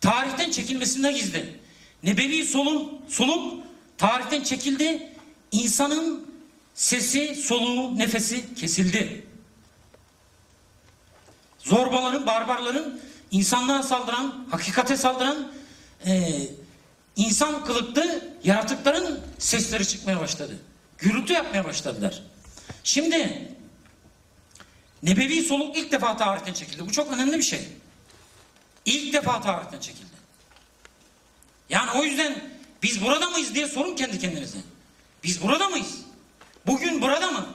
tarihten 0.00 0.50
çekilmesinde 0.50 1.12
gizli. 1.12 1.60
Nebevi 2.02 2.44
solun, 2.44 3.00
soluk 3.08 3.64
tarihten 3.98 4.42
çekildi. 4.42 5.12
İnsanın 5.52 6.28
sesi, 6.74 7.34
soluğu, 7.34 7.98
nefesi 7.98 8.54
kesildi. 8.54 9.26
Zorbaların, 11.58 12.26
barbarların 12.26 13.00
insanlığa 13.30 13.82
saldıran, 13.82 14.46
hakikate 14.50 14.96
saldıran 14.96 15.52
e, 16.06 16.32
insan 17.16 17.64
kılıklı 17.64 18.32
yaratıkların 18.44 19.20
sesleri 19.38 19.88
çıkmaya 19.88 20.20
başladı. 20.20 20.58
Gürültü 20.98 21.32
yapmaya 21.32 21.64
başladılar. 21.64 22.22
Şimdi 22.84 23.48
nebevi 25.02 25.42
soluk 25.42 25.78
ilk 25.78 25.92
defa 25.92 26.16
tarihten 26.16 26.52
çekildi. 26.52 26.86
Bu 26.86 26.92
çok 26.92 27.12
önemli 27.12 27.38
bir 27.38 27.42
şey. 27.42 27.60
İlk 28.88 29.12
defa 29.12 29.40
tarihten 29.40 29.80
çekildi. 29.80 30.18
Yani 31.68 31.90
o 31.90 32.04
yüzden 32.04 32.44
biz 32.82 33.04
burada 33.04 33.30
mıyız 33.30 33.54
diye 33.54 33.68
sorun 33.68 33.96
kendi 33.96 34.18
kendinize. 34.18 34.58
Biz 35.24 35.42
burada 35.42 35.68
mıyız? 35.68 35.98
Bugün 36.66 37.02
burada 37.02 37.30
mı? 37.30 37.46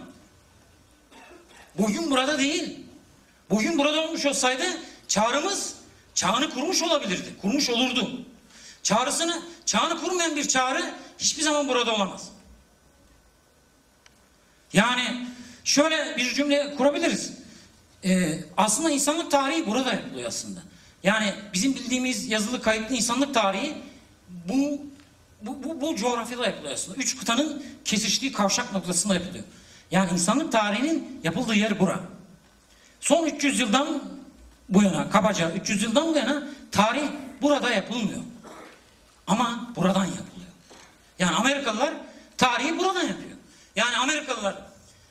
Bugün 1.77 2.11
burada 2.11 2.39
değil. 2.39 2.79
Bugün 3.49 3.77
burada 3.77 4.01
olmuş 4.01 4.25
olsaydı 4.25 4.63
çağrımız 5.07 5.75
çağını 6.13 6.49
kurmuş 6.49 6.83
olabilirdi. 6.83 7.35
Kurmuş 7.41 7.69
olurdu. 7.69 8.21
Çağrısını, 8.83 9.41
çağını 9.65 10.01
kurmayan 10.01 10.35
bir 10.35 10.47
çağrı 10.47 10.93
hiçbir 11.17 11.43
zaman 11.43 11.67
burada 11.67 11.95
olamaz. 11.95 12.29
Yani 14.73 15.27
şöyle 15.63 16.17
bir 16.17 16.33
cümle 16.33 16.75
kurabiliriz. 16.75 17.31
Ee, 18.05 18.39
aslında 18.57 18.89
insanlık 18.89 19.31
tarihi 19.31 19.67
burada 19.67 19.93
yapılıyor 19.93 20.27
aslında. 20.27 20.72
Yani 21.03 21.33
bizim 21.53 21.75
bildiğimiz 21.75 22.29
yazılı 22.29 22.61
kayıtlı 22.61 22.95
insanlık 22.95 23.33
tarihi 23.33 23.73
bu 24.29 24.81
bu, 25.41 25.63
bu, 25.63 25.81
bu 25.81 25.95
coğrafyada 25.95 26.45
yapılıyor 26.45 26.73
aslında. 26.73 26.97
Üç 26.97 27.17
kıtanın 27.17 27.63
kesiştiği 27.85 28.31
kavşak 28.31 28.73
noktasında 28.73 29.13
yapılıyor. 29.13 29.43
Yani 29.91 30.11
insanlık 30.11 30.51
tarihinin 30.51 31.19
yapıldığı 31.23 31.55
yer 31.55 31.79
bura. 31.79 31.99
Son 33.01 33.25
300 33.25 33.59
yıldan 33.59 34.03
bu 34.69 34.83
yana, 34.83 35.09
kabaca 35.09 35.51
300 35.51 35.83
yıldan 35.83 36.07
bu 36.07 36.17
yana 36.17 36.43
tarih 36.71 37.03
burada 37.41 37.69
yapılmıyor. 37.69 38.19
Ama 39.27 39.69
buradan 39.75 40.05
yapılıyor. 40.05 40.51
Yani 41.19 41.35
Amerikalılar 41.35 41.93
tarihi 42.37 42.79
buradan 42.79 43.01
yapıyor. 43.01 43.37
Yani 43.75 43.97
Amerikalılar, 43.97 44.55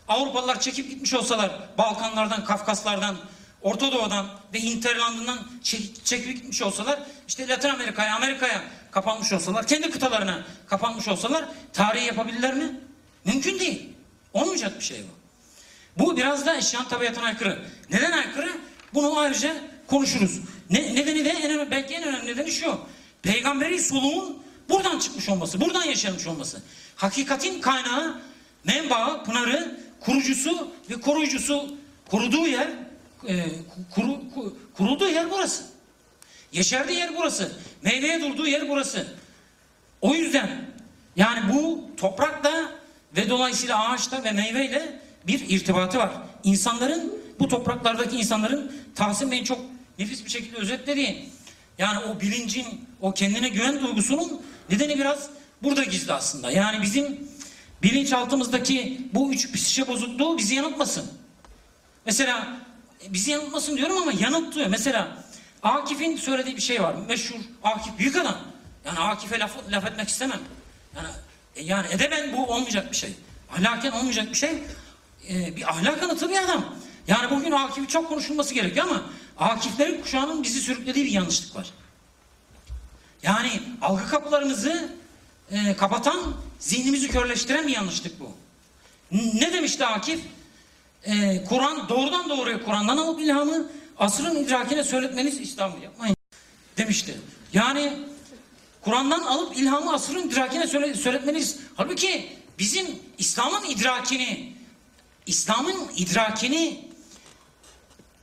Avrupalılar 0.09 0.61
çekip 0.61 0.91
gitmiş 0.91 1.15
olsalar 1.15 1.51
Balkanlardan, 1.79 2.45
Kafkaslardan, 2.45 3.17
Orta 3.63 3.93
Doğu'dan 3.93 4.27
ve 4.55 4.63
Hinterland'ından 4.63 5.39
çek- 5.63 6.05
çekip 6.05 6.37
gitmiş 6.37 6.63
olsalar 6.63 7.01
işte 7.29 7.49
Latin 7.49 7.69
Amerika'ya, 7.69 8.17
Amerika'ya 8.17 8.63
kapanmış 8.91 9.33
olsalar, 9.33 9.67
kendi 9.67 9.91
kıtalarına 9.91 10.47
kapanmış 10.67 11.09
olsalar 11.09 11.45
tarihi 11.73 12.05
yapabilirler 12.05 12.55
mi? 12.55 12.81
Mümkün 13.25 13.59
değil. 13.59 13.89
Olmayacak 14.33 14.79
bir 14.79 14.85
şey 14.85 14.99
bu. 14.99 15.23
Bu 16.05 16.17
biraz 16.17 16.47
da 16.47 16.57
eşyanın 16.57 16.89
tabiatına 16.89 17.25
aykırı. 17.25 17.59
Neden 17.91 18.13
aykırı? 18.13 18.53
Bunu 18.95 19.19
ayrıca 19.19 19.57
konuşuruz. 19.87 20.41
Ne, 20.71 20.95
nedeni 20.95 21.25
de 21.25 21.31
en 21.31 21.43
önemli, 21.51 21.71
belki 21.71 21.95
en 21.95 22.03
önemli 22.03 22.27
nedeni 22.27 22.51
şu. 22.51 22.81
Peygamberi 23.23 23.81
soluğun 23.83 24.43
buradan 24.69 24.99
çıkmış 24.99 25.29
olması, 25.29 25.61
buradan 25.61 25.85
yaşanmış 25.85 26.27
olması. 26.27 26.63
Hakikatin 26.97 27.61
kaynağı, 27.61 28.23
menbaı, 28.65 29.25
pınarı, 29.25 29.81
kurucusu 30.01 30.73
ve 30.91 31.01
koruyucusu 31.01 31.75
koruduğu 32.11 32.47
yer, 32.47 32.69
e, 33.29 33.45
kuru, 33.95 34.07
ku- 34.13 34.53
kurulduğu 34.77 35.09
yer 35.09 35.31
burası. 35.31 35.65
Yeşerdiği 36.53 36.99
yer 36.99 37.17
burası. 37.17 37.53
Meyveye 37.83 38.21
durduğu 38.21 38.47
yer 38.47 38.69
burası. 38.69 39.07
O 40.01 40.15
yüzden 40.15 40.65
yani 41.17 41.55
bu 41.55 41.91
toprakla 41.97 42.73
ve 43.17 43.31
dolayısıyla 43.31 43.89
ağaçla 43.89 44.25
ve 44.25 44.33
meyveyle 44.33 45.01
bir 45.27 45.49
irtibatı 45.49 45.99
var. 45.99 46.11
İnsanların 46.45 47.13
bu 47.39 47.49
topraklardaki 47.49 48.17
insanların 48.17 48.73
Tahsin 48.95 49.31
Bey'in 49.31 49.45
çok 49.45 49.61
nefis 49.99 50.25
bir 50.25 50.31
şekilde 50.31 50.57
özetlediği 50.57 51.29
yani 51.79 51.99
o 52.05 52.21
bilincin, 52.21 52.67
o 53.01 53.13
kendine 53.15 53.49
güven 53.49 53.81
duygusunun 53.81 54.43
nedeni 54.71 54.99
biraz 54.99 55.31
burada 55.63 55.85
gizli 55.85 56.13
aslında. 56.13 56.51
Yani 56.51 56.83
bizim 56.83 57.29
bilinçaltımızdaki 57.83 59.01
bu 59.15 59.33
üç 59.33 59.53
psişe 59.53 59.89
bozukluğu 59.89 60.39
bizi 60.39 60.55
yanıltmasın. 60.55 61.05
Mesela 62.07 62.57
bizi 63.09 63.31
yanıltmasın 63.31 63.77
diyorum 63.77 64.03
ama 64.03 64.13
yanıltıyor. 64.13 64.67
Mesela 64.67 65.17
Akif'in 65.63 66.17
söylediği 66.17 66.57
bir 66.57 66.63
şey 66.63 66.83
var. 66.83 66.95
Meşhur 67.09 67.41
Akif 67.63 67.99
büyük 67.99 68.17
adam. 68.17 68.39
Yani 68.87 68.99
Akif'e 68.99 69.39
laf, 69.39 69.51
laf 69.71 69.87
etmek 69.87 70.09
istemem. 70.09 70.41
Yani, 70.97 71.09
e, 71.57 71.63
yani 71.63 71.87
edeben 71.91 72.37
bu 72.37 72.47
olmayacak 72.47 72.93
bir 72.93 72.97
şey. 72.97 73.15
Ahlaken 73.53 73.91
olmayacak 73.91 74.31
bir 74.31 74.35
şey. 74.35 74.51
E, 75.29 75.57
bir 75.57 75.71
ahlak 75.71 76.03
anıtı 76.03 76.31
bir 76.31 76.45
adam. 76.45 76.65
Yani 77.09 77.31
bugün 77.31 77.53
Akif'i 77.53 77.89
çok 77.89 78.09
konuşulması 78.09 78.55
gerekiyor 78.55 78.87
ama 78.87 79.03
Akiflerin 79.39 80.03
kuşağının 80.03 80.43
bizi 80.43 80.61
sürüklediği 80.61 81.05
bir 81.05 81.11
yanlışlık 81.11 81.57
var. 81.57 81.71
Yani 83.23 83.61
algı 83.83 84.09
kapılarımızı 84.09 84.89
e, 85.51 85.77
kapatan, 85.77 86.35
zihnimizi 86.59 87.09
körleştiren 87.09 87.67
bir 87.67 87.73
yanlışlık 87.73 88.21
bu. 88.21 88.33
Ne 89.13 89.53
demişti 89.53 89.87
Akif? 89.87 90.21
Ee, 91.07 91.45
Kur'an 91.49 91.89
doğrudan 91.89 92.29
doğruya 92.29 92.65
Kur'an'dan 92.65 92.97
alıp 92.97 93.21
ilhamı 93.21 93.71
asrın 93.99 94.37
idrakine 94.37 94.85
söyletmeniz 94.85 95.41
İslam'ı 95.41 95.85
yapmayın 95.85 96.17
demişti. 96.77 97.21
Yani 97.53 97.93
Kur'an'dan 98.81 99.21
alıp 99.21 99.57
ilhamı 99.57 99.93
asrın 99.93 100.29
idrakine 100.29 100.67
söyle, 100.67 100.95
söyletmeniz 100.95 101.57
halbuki 101.77 102.29
bizim 102.59 102.87
İslam'ın 103.19 103.65
idrakini 103.65 104.53
İslam'ın 105.27 105.91
idrakini 105.97 106.89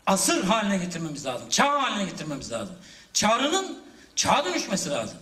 asır 0.05 0.43
haline 0.43 0.77
getirmemiz 0.77 1.25
lazım. 1.25 1.49
Çağ 1.49 1.83
haline 1.83 2.09
getirmemiz 2.09 2.51
lazım. 2.51 2.75
Çağrının 3.13 3.79
çağa 4.15 4.45
dönüşmesi 4.45 4.89
lazım. 4.89 5.17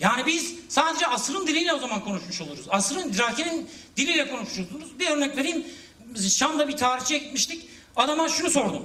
Yani 0.00 0.26
biz 0.26 0.54
sadece 0.68 1.06
asrın 1.06 1.46
diliyle 1.46 1.74
o 1.74 1.78
zaman 1.78 2.04
konuşmuş 2.04 2.40
oluruz. 2.40 2.66
Asrın 2.70 3.08
idrakinin 3.08 3.70
diliyle 3.96 4.30
konuşmuş 4.30 4.72
oluruz. 4.72 4.98
Bir 4.98 5.10
örnek 5.10 5.36
vereyim. 5.36 5.66
Şam'da 6.22 6.68
bir 6.68 6.76
tarihçiye 6.76 7.18
gitmiştik. 7.18 7.68
Adama 7.96 8.28
şunu 8.28 8.50
sordum. 8.50 8.82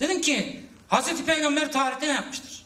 Dedim 0.00 0.20
ki 0.20 0.60
Hazreti 0.88 1.24
Peygamber 1.24 1.72
tarihte 1.72 2.08
ne 2.08 2.12
yapmıştır? 2.12 2.64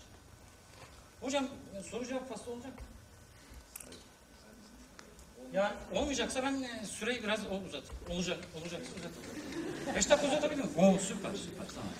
Hocam 1.21 1.47
soru 1.91 2.07
cevap 2.07 2.29
faslı 2.29 2.53
olacak 2.53 2.73
mı? 2.73 2.85
Yani 5.53 5.73
olmayacaksa 5.95 6.43
ben 6.43 6.63
e, 6.63 6.87
süreyi 6.87 7.23
biraz 7.23 7.41
uzat. 7.41 7.83
Olacak, 8.11 8.39
olacak. 8.61 8.81
Uzat. 8.99 9.11
Beş 9.97 10.11
dakika 10.11 10.29
uzatabilir 10.29 10.65
miyim? 10.65 10.71
Oo 10.77 10.99
süper, 10.99 11.31
süper. 11.31 11.67
Tamam. 11.75 11.93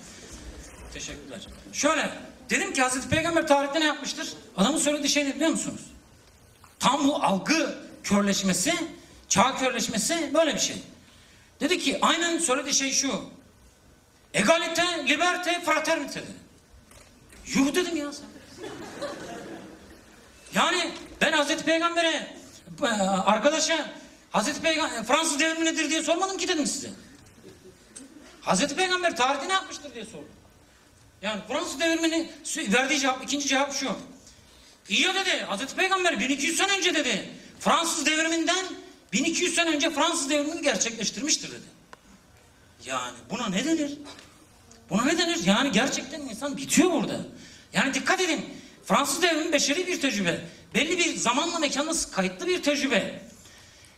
Teşekkürler. 0.93 1.47
Şöyle, 1.73 2.09
dedim 2.49 2.73
ki 2.73 2.81
Hazreti 2.81 3.09
Peygamber 3.09 3.47
tarihte 3.47 3.79
ne 3.79 3.85
yapmıştır? 3.85 4.33
Adamın 4.57 4.77
söylediği 4.77 5.09
şey 5.09 5.25
ne 5.25 5.35
biliyor 5.35 5.49
musunuz? 5.49 5.81
Tam 6.79 7.07
bu 7.07 7.15
algı 7.23 7.75
körleşmesi, 8.03 8.73
çağ 9.29 9.55
körleşmesi 9.55 10.31
böyle 10.33 10.55
bir 10.55 10.59
şey. 10.59 10.77
Dedi 11.61 11.79
ki 11.79 11.99
aynen 12.01 12.37
söylediği 12.37 12.73
şey 12.73 12.91
şu. 12.91 13.29
Egalite, 14.33 15.07
liberte, 15.07 15.61
fraternite 15.65 16.21
dedi. 16.21 16.31
Yuh 17.45 17.75
dedim 17.75 17.97
ya 17.97 18.11
sen. 18.13 18.25
Yani 20.53 20.91
ben 21.21 21.31
Hazreti 21.31 21.63
Peygamber'e 21.65 22.35
e, 22.83 22.87
arkadaşa 23.25 23.91
Hazreti 24.31 24.61
Peygamber 24.61 25.03
Fransız 25.03 25.39
devrimi 25.39 25.65
nedir 25.65 25.89
diye 25.89 26.03
sormadım 26.03 26.37
ki 26.37 26.47
dedim 26.47 26.67
size. 26.67 26.89
Hazreti 28.41 28.75
Peygamber 28.75 29.15
tarihte 29.15 29.47
ne 29.47 29.53
yapmıştır 29.53 29.93
diye 29.93 30.05
sordum. 30.05 30.29
Yani 31.21 31.41
Fransız 31.47 31.79
devrimini 31.79 32.31
verdiği 32.57 32.99
cevap, 32.99 33.23
ikinci 33.23 33.47
cevap 33.47 33.73
şu. 33.73 33.95
İyi 34.89 35.01
ya 35.01 35.15
dedi, 35.15 35.45
Hazreti 35.47 35.75
Peygamber 35.75 36.19
1200 36.19 36.57
sene 36.57 36.77
önce 36.77 36.95
dedi. 36.95 37.29
Fransız 37.59 38.05
devriminden 38.05 38.65
1200 39.13 39.55
sene 39.55 39.69
önce 39.69 39.89
Fransız 39.89 40.29
devrimini 40.29 40.61
gerçekleştirmiştir 40.61 41.51
dedi. 41.51 41.65
Yani 42.85 43.17
buna 43.29 43.49
ne 43.49 43.65
denir? 43.65 43.97
Buna 44.89 45.05
ne 45.05 45.17
denir? 45.17 45.39
Yani 45.45 45.71
gerçekten 45.71 46.21
insan 46.21 46.57
bitiyor 46.57 46.91
burada. 46.91 47.19
Yani 47.73 47.93
dikkat 47.93 48.21
edin. 48.21 48.45
Fransız 48.85 49.21
devrimi 49.21 49.53
beşeri 49.53 49.87
bir 49.87 50.01
tecrübe. 50.01 50.41
Belli 50.73 50.97
bir 50.97 51.15
zamanla 51.15 51.59
mekanla 51.59 51.93
kayıtlı 52.11 52.47
bir 52.47 52.63
tecrübe. 52.63 53.21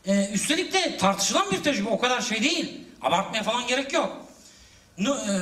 Ee, 0.06 0.30
üstelik 0.34 0.74
de 0.74 0.98
tartışılan 0.98 1.52
bir 1.52 1.64
tecrübe. 1.64 1.90
O 1.90 2.00
kadar 2.00 2.22
şey 2.22 2.44
değil. 2.44 2.82
Abartmaya 3.02 3.44
falan 3.44 3.68
gerek 3.68 3.94
yok. 3.94 4.26
No- 4.98 5.18
e, 5.18 5.34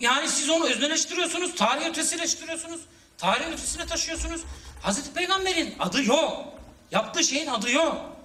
yani 0.00 0.28
siz 0.28 0.50
onu 0.50 0.66
özneleştiriyorsunuz, 0.68 1.54
tarih 1.54 1.86
ötesileştiriyorsunuz, 1.86 2.80
tarih 3.18 3.46
ötesine 3.46 3.86
taşıyorsunuz. 3.86 4.40
Hazreti 4.82 5.12
Peygamber'in 5.12 5.74
adı 5.78 6.04
yok. 6.04 6.44
Yaptığı 6.90 7.24
şeyin 7.24 7.46
adı 7.46 7.70
yok. 7.70 8.15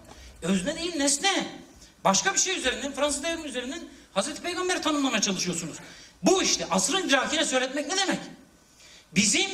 Özne 0.42 0.76
değil 0.76 0.96
nesne. 0.96 1.48
Başka 2.04 2.34
bir 2.34 2.40
şey 2.40 2.58
üzerinden, 2.58 2.94
Fransız 2.94 3.24
devrimi 3.24 3.48
üzerinden 3.48 3.80
Hazreti 4.14 4.42
Peygamber'i 4.42 4.82
tanımlamaya 4.82 5.22
çalışıyorsunuz. 5.22 5.78
Bu 6.24 6.44
işte 6.44 6.68
asrın 6.72 7.08
idrakine 7.08 7.46
söyletmek 7.46 7.88
ne 7.88 7.98
demek? 7.98 8.20
Bizim 9.16 9.50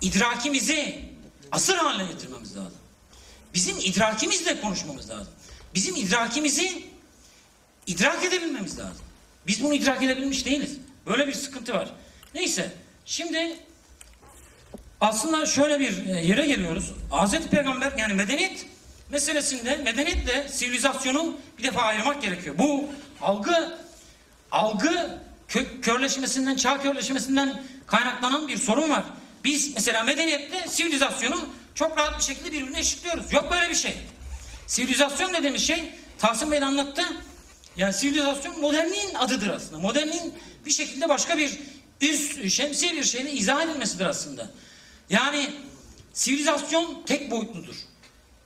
idrakimizi 0.00 0.98
asır 1.52 1.76
haline 1.76 2.12
getirmemiz 2.12 2.56
lazım. 2.56 2.78
Bizim 3.54 3.78
idrakimizle 3.78 4.60
konuşmamız 4.60 5.10
lazım. 5.10 5.32
Bizim 5.74 5.96
idrakimizi 5.96 6.84
idrak 7.86 8.24
edebilmemiz 8.24 8.78
lazım. 8.78 9.04
Biz 9.46 9.62
bunu 9.62 9.74
idrak 9.74 10.02
edebilmiş 10.02 10.46
değiliz. 10.46 10.76
Böyle 11.06 11.26
bir 11.26 11.32
sıkıntı 11.32 11.74
var. 11.74 11.88
Neyse, 12.34 12.72
şimdi 13.04 13.56
aslında 15.00 15.46
şöyle 15.46 15.80
bir 15.80 16.06
e, 16.06 16.26
yere 16.26 16.46
geliyoruz. 16.46 16.92
Hazreti 17.10 17.48
Peygamber 17.48 17.92
yani 17.98 18.14
medeniyet 18.14 18.66
meselesinde 19.14 19.76
medeniyetle 19.76 20.48
sivilizasyonu 20.48 21.36
bir 21.58 21.62
defa 21.62 21.82
ayırmak 21.82 22.22
gerekiyor. 22.22 22.58
Bu 22.58 22.84
algı 23.20 23.78
algı 24.50 25.18
kö- 25.48 25.80
körleşmesinden, 25.80 26.56
çağ 26.56 26.82
körleşmesinden 26.82 27.62
kaynaklanan 27.86 28.48
bir 28.48 28.56
sorun 28.56 28.90
var. 28.90 29.04
Biz 29.44 29.74
mesela 29.74 30.02
medeniyetle 30.02 30.68
sivilizasyonu 30.68 31.48
çok 31.74 31.98
rahat 31.98 32.18
bir 32.18 32.24
şekilde 32.24 32.52
birbirine 32.52 32.78
eşitliyoruz. 32.78 33.32
Yok 33.32 33.50
böyle 33.50 33.70
bir 33.70 33.74
şey. 33.74 33.96
Sivilizasyon 34.66 35.34
dediğimiz 35.34 35.66
şey 35.66 35.92
Tahsin 36.18 36.52
Bey 36.52 36.62
anlattı. 36.62 37.02
Yani 37.76 37.92
sivilizasyon 37.92 38.60
modernliğin 38.60 39.14
adıdır 39.14 39.48
aslında. 39.48 39.78
Modernliğin 39.78 40.34
bir 40.66 40.70
şekilde 40.70 41.08
başka 41.08 41.38
bir 41.38 41.58
üst 42.00 42.48
şemsiye 42.50 42.92
bir 42.92 43.04
şeyle 43.04 43.32
izah 43.32 43.62
edilmesidir 43.62 44.06
aslında. 44.06 44.50
Yani 45.10 45.50
sivilizasyon 46.12 47.02
tek 47.06 47.30
boyutludur. 47.30 47.76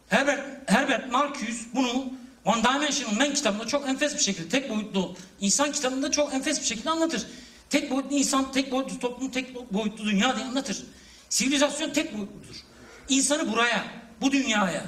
Herbert, 0.09 0.71
Herbert 0.71 1.13
Marcuse 1.13 1.65
bunu 1.75 2.13
One 2.45 2.63
Dimensional 2.65 3.15
Man 3.15 3.35
kitabında 3.35 3.67
çok 3.67 3.89
enfes 3.89 4.15
bir 4.15 4.21
şekilde 4.21 4.49
tek 4.49 4.71
boyutlu 4.71 5.17
insan 5.41 5.73
kitabında 5.73 6.11
çok 6.11 6.35
enfes 6.35 6.61
bir 6.61 6.67
şekilde 6.67 6.91
anlatır. 6.91 7.27
Tek 7.71 7.91
boyutlu 7.91 8.17
insan, 8.17 8.53
tek 8.53 8.73
boyutlu 8.73 8.99
toplum, 8.99 9.31
tek 9.31 9.73
boyutlu 9.73 10.05
dünya 10.05 10.37
diye 10.37 10.47
anlatır. 10.47 10.85
Sivilizasyon 11.29 11.91
tek 11.91 12.17
boyutludur. 12.17 12.57
İnsanı 13.09 13.53
buraya, 13.53 13.85
bu 14.21 14.33
dünyaya, 14.33 14.85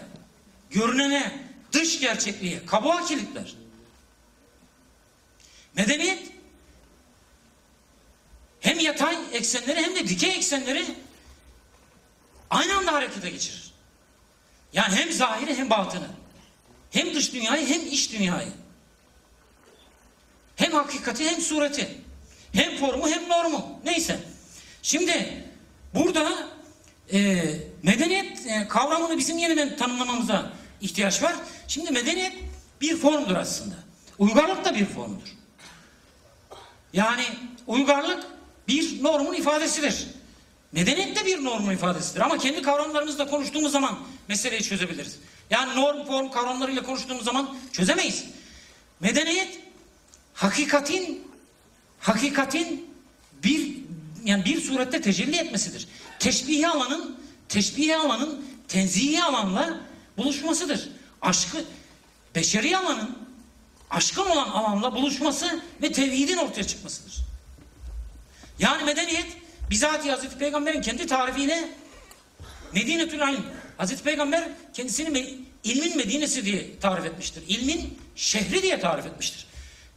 görünene, 0.70 1.32
dış 1.72 2.00
gerçekliğe, 2.00 2.66
kabuğa 2.66 3.04
kilitler. 3.04 3.54
Medeniyet 5.76 6.22
hem 8.60 8.78
yatay 8.78 9.18
eksenleri 9.32 9.82
hem 9.82 9.94
de 9.94 10.08
dikey 10.08 10.30
eksenleri 10.30 10.84
aynı 12.50 12.76
anda 12.76 12.92
harekete 12.92 13.30
geçirir. 13.30 13.69
Yani 14.72 14.94
hem 14.94 15.12
zahiri 15.12 15.54
hem 15.54 15.70
batını. 15.70 16.06
Hem 16.90 17.14
dış 17.14 17.32
dünyayı 17.32 17.66
hem 17.66 17.86
iç 17.86 18.12
dünyayı. 18.12 18.52
Hem 20.56 20.72
hakikati 20.72 21.30
hem 21.30 21.40
sureti. 21.40 21.98
Hem 22.52 22.76
formu 22.76 23.08
hem 23.08 23.28
normu. 23.28 23.80
Neyse. 23.84 24.20
Şimdi 24.82 25.44
burada 25.94 26.48
e, 27.12 27.44
medeniyet 27.82 28.46
e, 28.46 28.68
kavramını 28.68 29.18
bizim 29.18 29.38
yeniden 29.38 29.76
tanımlamamıza 29.76 30.52
ihtiyaç 30.80 31.22
var. 31.22 31.34
Şimdi 31.68 31.90
medeniyet 31.90 32.32
bir 32.80 32.96
formdur 32.96 33.36
aslında. 33.36 33.74
Uygarlık 34.18 34.64
da 34.64 34.74
bir 34.74 34.86
formdur. 34.86 35.28
Yani 36.92 37.24
uygarlık 37.66 38.26
bir 38.68 39.02
normun 39.02 39.34
ifadesidir. 39.34 40.06
Medeniyet 40.72 41.16
de 41.16 41.26
bir 41.26 41.44
normun 41.44 41.72
ifadesidir. 41.72 42.20
Ama 42.20 42.38
kendi 42.38 42.62
kavramlarımızla 42.62 43.26
konuştuğumuz 43.26 43.72
zaman 43.72 43.98
meseleyi 44.28 44.62
çözebiliriz. 44.62 45.16
Yani 45.50 45.80
norm, 45.80 46.06
form 46.06 46.30
kavramlarıyla 46.30 46.82
konuştuğumuz 46.82 47.24
zaman 47.24 47.56
çözemeyiz. 47.72 48.24
Medeniyet 49.00 49.60
hakikatin 50.34 51.28
hakikatin 52.00 52.90
bir 53.44 53.76
yani 54.24 54.44
bir 54.44 54.60
surette 54.60 55.00
tecelli 55.00 55.36
etmesidir. 55.36 55.88
Teşbihi 56.18 56.68
alanın 56.68 57.18
teşbihi 57.48 57.96
alanın 57.96 58.44
tenzihi 58.68 59.22
alanla 59.22 59.80
buluşmasıdır. 60.16 60.88
Aşkı 61.22 61.64
beşeri 62.34 62.76
alanın 62.76 63.18
aşkın 63.90 64.22
olan 64.22 64.48
alanla 64.48 64.94
buluşması 64.94 65.62
ve 65.82 65.92
tevhidin 65.92 66.36
ortaya 66.36 66.64
çıkmasıdır. 66.64 67.16
Yani 68.58 68.84
medeniyet 68.84 69.26
bizatihi 69.70 70.10
Hazreti 70.10 70.38
Peygamber'in 70.38 70.82
kendi 70.82 71.06
tarifiyle 71.06 71.68
Medinetül 72.74 73.18
İlm. 73.18 73.44
Hazreti 73.78 74.02
Peygamber 74.02 74.48
kendisini 74.74 75.38
ilmin 75.64 75.96
Medinesi 75.96 76.44
diye 76.44 76.78
tarif 76.80 77.04
etmiştir. 77.04 77.42
İlmin 77.48 77.98
şehri 78.16 78.62
diye 78.62 78.80
tarif 78.80 79.06
etmiştir. 79.06 79.46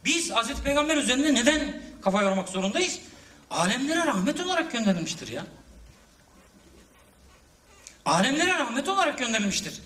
Biz 0.04 0.30
Hazreti 0.30 0.62
Peygamber 0.62 0.96
üzerinde 0.96 1.34
neden 1.34 1.82
kafa 2.02 2.22
yormak 2.22 2.48
zorundayız? 2.48 2.98
Alemlere 3.50 4.06
rahmet 4.06 4.40
olarak 4.40 4.72
gönderilmiştir 4.72 5.28
ya. 5.28 5.46
Alemlere 8.04 8.54
rahmet 8.54 8.88
olarak 8.88 9.18
gönderilmiştir. 9.18 9.80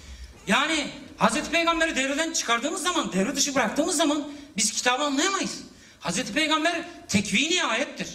Yani 0.47 0.91
Hazreti 1.17 1.51
Peygamber'i 1.51 1.97
devreden 1.97 2.33
çıkardığımız 2.33 2.83
zaman, 2.83 3.13
devre 3.13 3.37
dışı 3.37 3.55
bıraktığımız 3.55 3.97
zaman 3.97 4.29
biz 4.57 4.73
kitabı 4.73 5.03
anlayamayız. 5.03 5.59
Hazreti 6.01 6.33
Peygamber 6.33 6.85
tekvini 7.09 7.65
ayettir. 7.65 8.09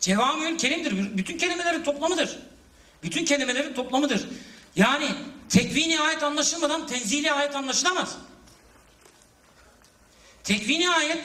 Cevamül 0.00 0.58
kelimdir. 0.58 1.16
Bütün 1.16 1.38
kelimelerin 1.38 1.84
toplamıdır. 1.84 2.38
Bütün 3.02 3.24
kelimelerin 3.24 3.74
toplamıdır. 3.74 4.28
Yani 4.76 5.06
tekvini 5.48 6.00
ayet 6.00 6.22
anlaşılmadan 6.22 6.86
tenzili 6.86 7.32
ayet 7.32 7.56
anlaşılamaz. 7.56 8.16
Tekvini 10.44 10.90
ayet 10.90 11.18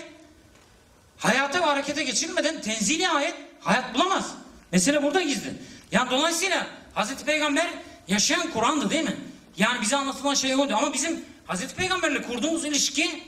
hayata 1.17 1.59
ve 1.59 1.65
harekete 1.65 2.03
geçirilmeden 2.03 2.61
tenzili 2.61 3.09
ayet 3.09 3.36
hayat 3.59 3.95
bulamaz. 3.95 4.32
Mesele 4.71 5.03
burada 5.03 5.21
gizli. 5.21 5.53
Yani 5.91 6.09
dolayısıyla 6.11 6.67
Hazreti 6.93 7.26
Peygamber 7.26 7.67
yaşayan 8.07 8.51
Kur'an'dı 8.51 8.89
değil 8.89 9.03
mi? 9.03 9.17
Yani 9.57 9.82
bize 9.82 9.95
anlatılan 9.95 10.34
şey 10.34 10.55
oydu 10.55 10.76
ama 10.76 10.93
bizim 10.93 11.26
Hazreti 11.47 11.76
Peygamberle 11.76 12.21
kurduğumuz 12.21 12.65
ilişki 12.65 13.23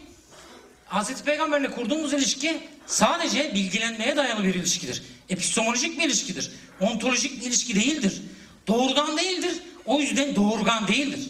Hazreti 0.87 1.23
Peygamberle 1.23 1.71
kurduğumuz 1.71 2.13
ilişki 2.13 2.59
sadece 2.85 3.53
bilgilenmeye 3.53 4.15
dayalı 4.17 4.43
bir 4.43 4.55
ilişkidir. 4.55 5.03
Epistemolojik 5.29 5.99
bir 5.99 6.03
ilişkidir. 6.03 6.51
Ontolojik 6.81 7.41
bir 7.41 7.47
ilişki 7.47 7.75
değildir. 7.75 8.21
Doğrudan 8.67 9.17
değildir. 9.17 9.53
o 9.85 9.99
yüzden 9.99 10.35
doğurgan 10.35 10.87
değildir. 10.87 11.29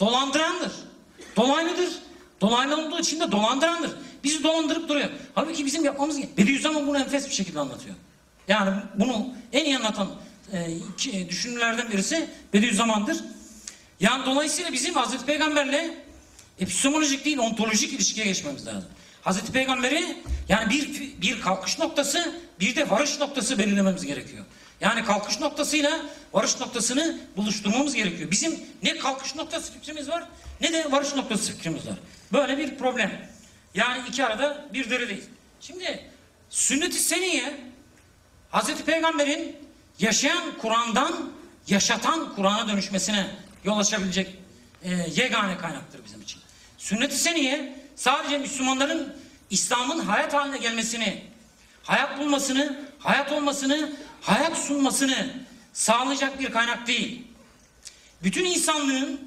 Dolandırandır. 0.00 0.72
Dolaylıdır. 1.36 1.92
Dolaylı 2.40 2.76
olduğu 2.76 2.98
için 3.00 3.20
de 3.20 3.32
dolandırandır. 3.32 3.90
Bizi 4.24 4.42
dolandırıp 4.42 4.88
duruyor. 4.88 5.08
Halbuki 5.34 5.66
bizim 5.66 5.84
yapmamız 5.84 6.16
gereken. 6.16 6.36
Bediüzzaman 6.36 6.86
bunu 6.86 6.98
enfes 6.98 7.28
bir 7.28 7.34
şekilde 7.34 7.60
anlatıyor. 7.60 7.94
Yani 8.48 8.76
bunu 8.94 9.34
en 9.52 9.64
iyi 9.64 9.76
anlatan 9.76 10.08
e, 10.52 10.72
iki- 10.94 11.28
düşünürlerden 11.28 11.90
birisi 11.92 12.28
Bediüzzaman'dır. 12.52 13.24
Yani 14.00 14.26
dolayısıyla 14.26 14.72
bizim 14.72 14.94
Hazreti 14.94 15.24
Peygamberle 15.24 15.94
epistemolojik 16.58 17.24
değil 17.24 17.38
ontolojik 17.38 17.92
ilişkiye 17.92 18.26
geçmemiz 18.26 18.66
lazım. 18.66 18.90
Hazreti 19.22 19.52
Peygamber'i 19.52 20.16
yani 20.48 20.70
bir 20.70 21.12
bir 21.22 21.40
kalkış 21.40 21.78
noktası 21.78 22.34
bir 22.60 22.76
de 22.76 22.90
varış 22.90 23.20
noktası 23.20 23.58
belirlememiz 23.58 24.06
gerekiyor. 24.06 24.44
Yani 24.80 25.04
kalkış 25.04 25.40
noktasıyla 25.40 26.00
varış 26.32 26.60
noktasını 26.60 27.20
buluşturmamız 27.36 27.94
gerekiyor. 27.94 28.30
Bizim 28.30 28.60
ne 28.82 28.98
kalkış 28.98 29.34
noktası 29.34 29.72
fikrimiz 29.72 30.08
var 30.08 30.24
ne 30.60 30.72
de 30.72 30.92
varış 30.92 31.14
noktası 31.14 31.52
fikrimiz 31.52 31.86
var. 31.86 31.96
Böyle 32.32 32.58
bir 32.58 32.78
problem. 32.78 33.28
Yani 33.74 34.08
iki 34.08 34.24
arada 34.24 34.68
bir 34.72 34.90
deredeyiz. 34.90 35.24
Şimdi 35.60 36.10
sünnet-i 36.50 36.98
seniye 36.98 37.60
Hazreti 38.50 38.84
Peygamber'in 38.84 39.56
yaşayan 39.98 40.58
Kur'an'dan 40.58 41.32
yaşatan 41.66 42.34
Kur'an'a 42.34 42.68
dönüşmesine 42.68 43.26
yol 43.64 43.78
açabilecek 43.78 44.36
e, 44.82 44.90
yegane 44.90 45.58
kaynaktır 45.58 46.00
bizim 46.04 46.22
için. 46.22 46.41
Sünnet-i 46.82 47.16
seniye 47.16 47.78
sadece 47.96 48.38
Müslümanların 48.38 49.16
İslam'ın 49.50 49.98
hayat 49.98 50.34
haline 50.34 50.58
gelmesini, 50.58 51.22
hayat 51.82 52.18
bulmasını, 52.18 52.80
hayat 52.98 53.32
olmasını, 53.32 53.92
hayat 54.20 54.58
sunmasını 54.58 55.34
sağlayacak 55.72 56.40
bir 56.40 56.50
kaynak 56.50 56.86
değil. 56.86 57.22
Bütün 58.22 58.44
insanlığın, 58.44 59.20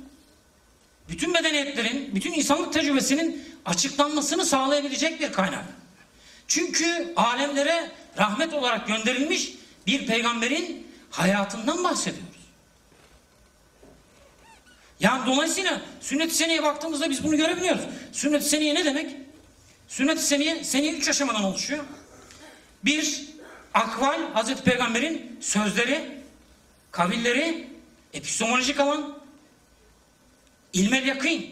bütün 1.09 1.31
medeniyetlerin, 1.31 2.15
bütün 2.15 2.33
insanlık 2.33 2.73
tecrübesinin 2.73 3.43
açıklanmasını 3.65 4.45
sağlayabilecek 4.45 5.19
bir 5.19 5.31
kaynak. 5.31 5.65
Çünkü 6.47 7.13
alemlere 7.15 7.91
rahmet 8.17 8.53
olarak 8.53 8.87
gönderilmiş 8.87 9.53
bir 9.87 10.07
peygamberin 10.07 10.87
hayatından 11.11 11.83
bahsediyoruz. 11.83 12.34
Yani 14.99 15.25
dolayısıyla 15.25 15.81
sünnet-i 16.01 16.35
seneye 16.35 16.63
baktığımızda 16.63 17.09
biz 17.09 17.23
bunu 17.23 17.37
görebiliyoruz. 17.37 17.81
Sünnet-i 18.11 18.49
seniye 18.49 18.75
ne 18.75 18.85
demek? 18.85 19.15
Sünnet-i 19.87 20.21
seniye, 20.21 20.63
seniye 20.63 20.93
üç 20.93 21.09
aşamadan 21.09 21.43
oluşuyor. 21.43 21.83
Bir, 22.85 23.25
akval, 23.73 24.33
Hazreti 24.33 24.63
Peygamber'in 24.63 25.37
sözleri, 25.41 26.21
kavilleri, 26.91 27.67
epistemolojik 28.13 28.79
alan, 28.79 29.17
ilmel 30.73 31.07
yakın. 31.07 31.45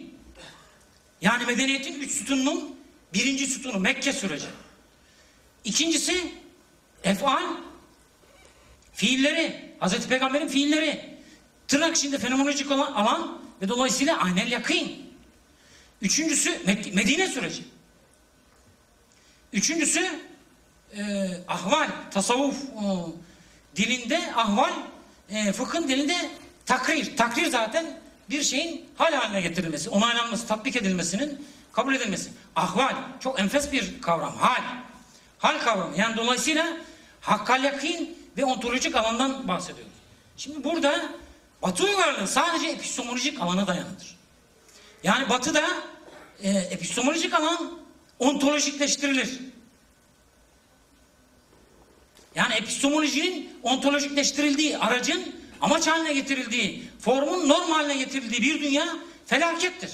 Yani 1.21 1.45
medeniyetin 1.45 2.01
üç 2.01 2.11
sütununun 2.11 2.75
birinci 3.13 3.47
sütunu 3.47 3.79
Mekke 3.79 4.13
süreci. 4.13 4.45
İkincisi 5.63 6.33
efal, 7.03 7.43
fiilleri, 8.93 9.73
Hazreti 9.79 10.07
Peygamber'in 10.07 10.47
fiilleri. 10.47 11.12
Tırnak 11.73 11.97
içinde 11.97 12.17
fenomenolojik 12.17 12.71
olan 12.71 12.91
alan 12.91 13.37
ve 13.61 13.69
dolayısıyla 13.69 14.17
aynel 14.17 14.51
yakın. 14.51 14.91
Üçüncüsü 16.01 16.59
Medine 16.93 17.27
süreci. 17.27 17.63
Üçüncüsü 19.53 20.19
e, 20.97 21.29
ahval, 21.47 21.89
tasavvuf 22.11 22.55
e, 22.63 22.85
dilinde 23.75 24.33
ahval, 24.35 24.73
e, 25.29 25.51
fıkhın 25.51 25.87
dilinde 25.87 26.29
takrir. 26.65 27.17
Takrir 27.17 27.45
zaten 27.45 27.99
bir 28.29 28.43
şeyin 28.43 28.85
hal 28.97 29.13
haline 29.13 29.41
getirilmesi, 29.41 29.89
onaylanması, 29.89 30.47
tatbik 30.47 30.75
edilmesinin 30.75 31.47
kabul 31.71 31.95
edilmesi. 31.95 32.31
Ahval, 32.55 32.95
çok 33.19 33.39
enfes 33.39 33.71
bir 33.71 34.01
kavram. 34.01 34.35
Hal. 34.35 34.61
Hal 35.37 35.59
kavramı. 35.59 35.97
Yani 35.97 36.17
dolayısıyla 36.17 36.77
hakkal 37.21 37.63
yakin 37.63 38.17
ve 38.37 38.45
ontolojik 38.45 38.95
alandan 38.95 39.47
bahsediyoruz. 39.47 39.93
Şimdi 40.37 40.63
burada 40.63 41.09
Batı 41.63 41.83
uygarlığı 41.83 42.27
sadece 42.27 42.67
epistemolojik 42.67 43.41
alana 43.41 43.67
dayanıdır. 43.67 44.15
Yani 45.03 45.29
Batı'da 45.29 45.63
e, 46.41 46.49
epistemolojik 46.49 47.33
alan 47.33 47.79
ontolojikleştirilir. 48.19 49.39
Yani 52.35 52.53
epistemolojinin 52.53 53.59
ontolojikleştirildiği 53.63 54.77
aracın 54.77 55.35
amaç 55.61 55.87
haline 55.87 56.13
getirildiği, 56.13 56.83
formun 56.99 57.49
norm 57.49 57.71
haline 57.71 57.97
getirildiği 57.97 58.41
bir 58.41 58.61
dünya 58.61 58.87
felakettir. 59.25 59.91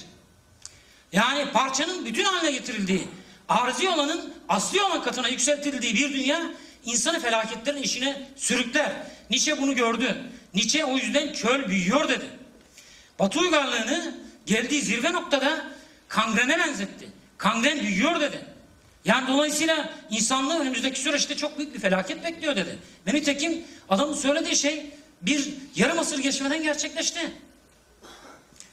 Yani 1.12 1.52
parçanın 1.52 2.06
bütün 2.06 2.24
haline 2.24 2.52
getirildiği, 2.52 3.08
arzi 3.50 3.90
olanın 3.90 4.34
asli 4.50 4.82
olan 4.82 5.04
katına 5.04 5.28
yükseltildiği 5.28 5.96
bir 5.96 6.14
dünya 6.14 6.52
insanı 6.86 7.20
felaketlerin 7.20 7.84
işine 7.84 8.28
sürükler. 8.36 8.92
Nietzsche 9.30 9.62
bunu 9.62 9.76
gördü. 9.76 10.32
Nietzsche 10.54 10.86
o 10.86 10.98
yüzden 10.98 11.34
çöl 11.34 11.68
büyüyor 11.68 12.10
dedi. 12.10 12.26
Batı 13.20 13.40
uygarlığını 13.40 14.16
geldiği 14.46 14.82
zirve 14.82 15.14
noktada 15.14 15.66
kangrene 16.08 16.60
benzetti. 16.60 17.10
Kangren 17.38 17.80
büyüyor 17.80 18.22
dedi. 18.22 18.46
Yani 19.06 19.28
dolayısıyla 19.28 19.94
insanlığı 20.10 20.60
önümüzdeki 20.60 21.00
süreçte 21.00 21.38
çok 21.38 21.58
büyük 21.58 21.74
bir 21.76 21.80
felaket 21.80 22.24
bekliyor 22.24 22.56
dedi. 22.56 22.80
Ve 23.08 23.14
nitekim 23.14 23.64
adamın 23.90 24.14
söylediği 24.14 24.56
şey 24.56 24.86
bir 25.22 25.54
yarım 25.76 26.00
asır 26.00 26.20
geçmeden 26.20 26.64
gerçekleşti. 26.64 27.32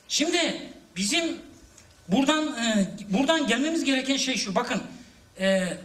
Şimdi 0.08 0.70
bizim 0.96 1.38
buradan 2.08 2.46
e, 2.46 2.88
buradan 3.08 3.46
gelmemiz 3.46 3.84
gereken 3.84 4.16
şey 4.16 4.36
şu. 4.36 4.54
Bakın 4.54 4.82
e, 5.40 5.78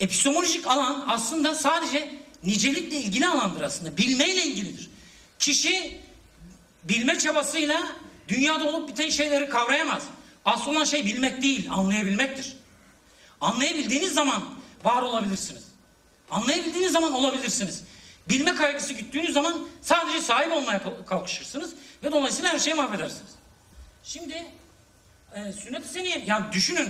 epistemolojik 0.00 0.66
alan 0.66 1.04
aslında 1.08 1.54
sadece 1.54 2.10
nicelikle 2.46 2.96
ilgili 2.96 3.26
alandır 3.26 3.60
aslında. 3.60 3.96
Bilmeyle 3.96 4.44
ilgilidir. 4.44 4.90
Kişi 5.38 6.00
bilme 6.84 7.18
çabasıyla 7.18 7.86
dünyada 8.28 8.68
olup 8.68 8.88
biten 8.88 9.08
şeyleri 9.08 9.48
kavrayamaz. 9.48 10.02
Asıl 10.44 10.70
olan 10.70 10.84
şey 10.84 11.06
bilmek 11.06 11.42
değil, 11.42 11.70
anlayabilmektir. 11.70 12.56
Anlayabildiğiniz 13.40 14.14
zaman 14.14 14.44
var 14.84 15.02
olabilirsiniz. 15.02 15.62
Anlayabildiğiniz 16.30 16.92
zaman 16.92 17.12
olabilirsiniz. 17.12 17.82
Bilme 18.28 18.54
kaygısı 18.54 18.92
güttüğünüz 18.92 19.32
zaman 19.32 19.68
sadece 19.82 20.20
sahip 20.20 20.52
olmaya 20.52 20.82
kalkışırsınız 21.06 21.74
ve 22.04 22.12
dolayısıyla 22.12 22.52
her 22.52 22.58
şeyi 22.58 22.74
mahvedersiniz. 22.74 23.30
Şimdi 24.04 24.46
e, 25.34 25.52
sünnet-i 25.52 25.88
seniye 25.88 26.24
yani 26.26 26.52
düşünün 26.52 26.88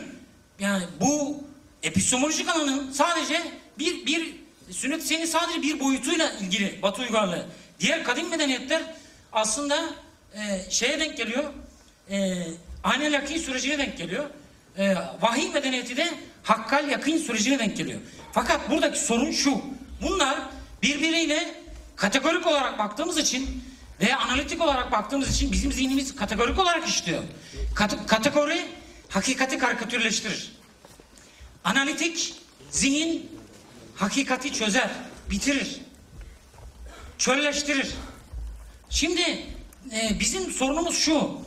yani 0.61 0.85
bu 1.01 1.45
epistemolojik 1.83 2.49
alanın 2.49 2.93
sadece 2.93 3.43
bir 3.79 4.07
bir 4.07 4.46
sünnet-i 4.71 5.07
seniye 5.07 5.27
sadece 5.27 5.63
bir 5.63 5.81
boyutuyla 5.81 6.33
ilgili 6.33 6.83
Batı 6.83 7.03
uygarlığı. 7.03 7.47
Diğer 7.81 8.05
kadim 8.05 8.29
medeniyetler 8.29 8.83
aslında 9.33 9.85
e, 10.35 10.71
şeye 10.71 11.01
denk 11.01 11.17
geliyor. 11.17 11.45
E, 12.11 12.43
Aynel 12.85 13.13
yakın 13.13 13.37
sürecine 13.37 13.79
denk 13.79 13.99
geliyor. 13.99 14.25
E, 14.79 14.95
vahiy 15.21 15.49
medeniyeti 15.49 15.97
de 15.97 16.15
hakkal 16.43 16.89
yakın 16.89 17.19
sürecine 17.19 17.59
denk 17.59 17.77
geliyor. 17.77 18.01
Fakat 18.33 18.71
buradaki 18.71 18.99
sorun 18.99 19.31
şu. 19.33 19.61
Bunlar 20.03 20.39
birbiriyle 20.83 21.55
kategorik 21.97 22.47
olarak 22.47 22.79
baktığımız 22.79 23.19
için 23.19 23.65
veya 24.01 24.19
analitik 24.19 24.61
olarak 24.63 24.93
baktığımız 24.93 25.31
için 25.37 25.53
bizim 25.53 25.73
zihnimiz 25.73 26.17
kategorik 26.17 26.59
olarak 26.59 26.89
işliyor. 26.89 27.23
Kat- 27.75 28.07
kategori 28.07 28.67
hakikati 29.09 29.59
karikatürleştirir. 29.59 30.53
Analitik 31.65 32.35
zihin 32.71 33.31
hakikati 33.97 34.53
çözer, 34.53 34.91
bitirir, 35.31 35.81
çölleştirir. 37.19 37.89
Şimdi 38.91 39.21
e, 39.93 40.21
bizim 40.21 40.51
sorunumuz 40.51 40.99
şu. 40.99 41.39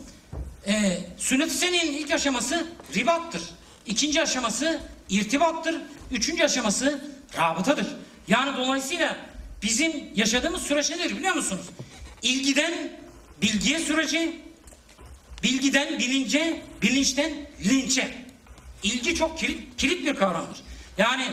E, 0.68 1.00
sünnet-i 1.18 1.54
seniyenin 1.54 1.94
ilk 1.94 2.12
aşaması 2.12 2.68
ribattır. 2.96 3.42
İkinci 3.86 4.22
aşaması 4.22 4.80
irtibattır. 5.10 5.76
Üçüncü 6.12 6.44
aşaması 6.44 7.02
rabıtadır. 7.38 7.88
Yani 8.28 8.58
dolayısıyla 8.58 9.16
bizim 9.64 9.92
yaşadığımız 10.16 10.62
süreç 10.62 10.90
nedir 10.90 11.18
biliyor 11.18 11.36
musunuz? 11.36 11.66
İlgiden 12.22 13.00
bilgiye 13.42 13.80
süreci, 13.80 14.42
bilgiden 15.44 16.00
bilince, 16.00 16.62
bilinçten 16.82 17.32
linçe. 17.66 18.26
İlgi 18.84 19.16
çok 19.16 19.40
kilit, 19.40 19.78
kilit 19.78 20.06
bir 20.06 20.16
kavramdır. 20.16 20.58
Yani 20.98 21.26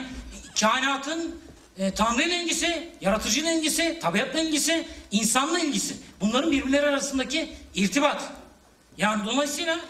kainatın 0.60 1.40
e, 1.78 1.90
Tanrı 1.90 2.22
ile 2.22 2.42
ilgisi, 2.42 2.88
yaratıcı 3.00 3.40
ile 3.40 3.54
ilgisi, 3.56 3.98
tabiatla 4.02 4.40
ilgisi, 4.40 4.84
insanla 5.10 5.58
ilgisi. 5.58 5.94
Bunların 6.20 6.52
birbirleri 6.52 6.86
arasındaki 6.86 7.48
irtibat. 7.74 8.22
Yani 8.98 9.24
dolayısıyla 9.26 9.80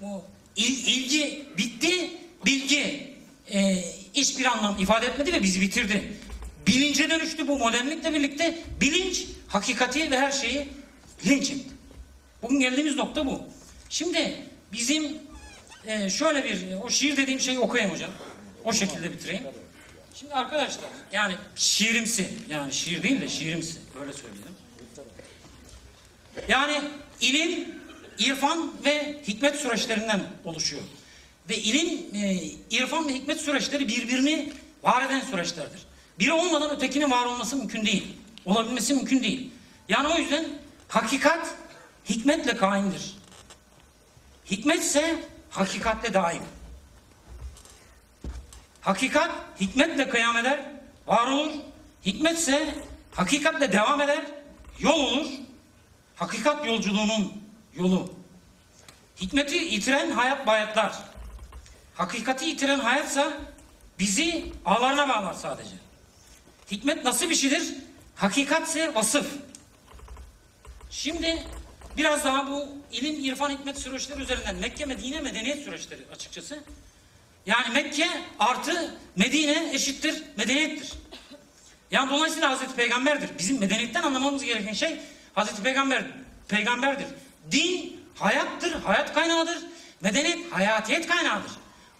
bu 0.00 0.22
il- 0.56 0.86
ilgi 0.86 1.44
bitti, 1.58 2.10
bilgi 2.46 3.14
e, 3.52 3.84
hiçbir 4.14 4.44
anlam 4.44 4.76
ifade 4.80 5.06
etmedi 5.06 5.32
ve 5.32 5.42
bizi 5.42 5.60
bitirdi. 5.60 6.12
Bilince 6.66 7.10
dönüştü 7.10 7.48
bu 7.48 7.58
modernlikle 7.58 8.14
birlikte. 8.14 8.58
Bilinç, 8.80 9.26
hakikati 9.48 10.10
ve 10.10 10.18
her 10.18 10.32
şeyi 10.32 10.68
linç 11.26 11.50
etti. 11.50 11.68
Bugün 12.42 12.60
geldiğimiz 12.60 12.96
nokta 12.96 13.26
bu. 13.26 13.42
Şimdi 13.90 14.36
bizim 14.72 15.16
e, 15.86 16.10
şöyle 16.10 16.44
bir, 16.44 16.58
o 16.84 16.90
şiir 16.90 17.16
dediğim 17.16 17.40
şeyi 17.40 17.58
okuyayım 17.58 17.94
hocam. 17.94 18.10
O 18.64 18.72
şekilde 18.72 19.12
bitireyim. 19.12 19.42
Şimdi 20.14 20.34
arkadaşlar 20.34 20.90
yani 21.12 21.36
şiirimsi, 21.56 22.28
yani 22.48 22.72
şiir 22.72 23.02
değil 23.02 23.20
de 23.20 23.28
şiirimsi 23.28 23.78
öyle 24.00 24.12
söyleyelim. 24.12 24.54
Yani 26.48 26.80
ilim, 27.20 27.68
irfan 28.18 28.72
ve 28.84 29.22
hikmet 29.28 29.56
süreçlerinden 29.56 30.22
oluşuyor. 30.44 30.82
Ve 31.50 31.56
ilim, 31.56 32.14
e, 32.14 32.34
irfan 32.70 33.08
ve 33.08 33.14
hikmet 33.14 33.40
süreçleri 33.40 33.88
birbirini 33.88 34.52
var 34.82 35.06
eden 35.06 35.20
süreçlerdir. 35.20 35.80
Biri 36.18 36.32
olmadan 36.32 36.70
ötekinin 36.70 37.10
var 37.10 37.26
olması 37.26 37.56
mümkün 37.56 37.86
değil. 37.86 38.16
Olabilmesi 38.44 38.94
mümkün 38.94 39.22
değil. 39.22 39.50
Yani 39.88 40.08
o 40.08 40.18
yüzden 40.18 40.46
hakikat 40.88 41.54
hikmetle 42.08 42.56
kaimdir. 42.56 43.16
Hikmetse 44.50 45.24
hakikatle 45.50 46.14
daim. 46.14 46.42
Hakikat 48.84 49.30
hikmetle 49.60 50.08
kıyam 50.08 50.36
eder, 50.36 50.60
var 51.06 51.26
olur. 51.26 51.52
Hikmetse 52.06 52.74
hakikatle 53.14 53.72
devam 53.72 54.00
eder, 54.00 54.24
yol 54.78 55.00
olur. 55.00 55.26
Hakikat 56.16 56.66
yolculuğunun 56.66 57.32
yolu. 57.74 58.14
Hikmeti 59.20 59.56
yitiren 59.56 60.10
hayat 60.10 60.46
bayatlar. 60.46 60.92
Hakikati 61.94 62.44
yitiren 62.44 62.78
hayatsa 62.80 63.32
bizi 63.98 64.52
ağlarına 64.64 65.08
bağlar 65.08 65.34
sadece. 65.34 65.74
Hikmet 66.70 67.04
nasıl 67.04 67.30
bir 67.30 67.34
şeydir? 67.34 67.74
Hakikatse 68.16 68.94
vasıf. 68.94 69.26
Şimdi 70.90 71.42
biraz 71.96 72.24
daha 72.24 72.50
bu 72.50 72.68
ilim, 72.92 73.24
irfan, 73.24 73.50
hikmet 73.50 73.78
süreçleri 73.78 74.20
üzerinden 74.22 74.56
Mekke, 74.56 74.84
Medine, 74.84 75.20
medeniyet 75.20 75.64
süreçleri 75.64 76.02
açıkçası. 76.12 76.64
Yani 77.46 77.74
Mekke 77.74 78.10
artı 78.38 78.94
Medine 79.16 79.70
eşittir 79.72 80.22
medeniyettir. 80.36 80.92
Yani 81.90 82.10
dolayısıyla 82.10 82.50
Hazreti 82.50 82.74
Peygamber'dir. 82.74 83.30
Bizim 83.38 83.60
medeniyetten 83.60 84.02
anlamamız 84.02 84.44
gereken 84.44 84.72
şey 84.72 85.00
Hazreti 85.34 85.62
Peygamber 85.62 86.04
peygamberdir. 86.48 87.06
Din 87.50 88.00
hayattır, 88.14 88.72
hayat 88.72 89.14
kaynağıdır. 89.14 89.58
Medeniyet 90.00 90.52
hayatiyet 90.52 91.06
kaynağıdır. 91.06 91.50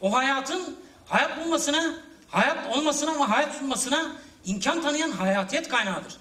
O 0.01 0.13
hayatın 0.13 0.77
hayat 1.07 1.45
bulmasına, 1.45 1.95
hayat 2.29 2.77
olmasına 2.77 3.11
ama 3.11 3.31
hayat 3.31 3.55
sunmasına 3.57 4.13
imkan 4.45 4.83
tanıyan 4.83 5.11
hayatiyet 5.11 5.69
kaynağıdır. 5.69 6.17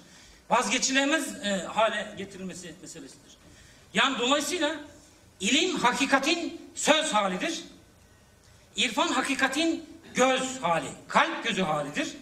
Vazgeçilemez 0.50 1.44
e, 1.44 1.66
hale 1.74 2.14
getirilmesi 2.18 2.74
meselesidir. 2.82 3.36
Yani 3.94 4.18
dolayısıyla 4.18 4.76
ilim 5.40 5.76
hakikatin 5.76 6.60
söz 6.74 7.12
halidir. 7.12 7.64
İrfan 8.76 9.08
hakikatin 9.08 9.86
göz 10.14 10.62
hali, 10.62 10.88
kalp 11.08 11.44
gözü 11.44 11.62
halidir. 11.62 12.16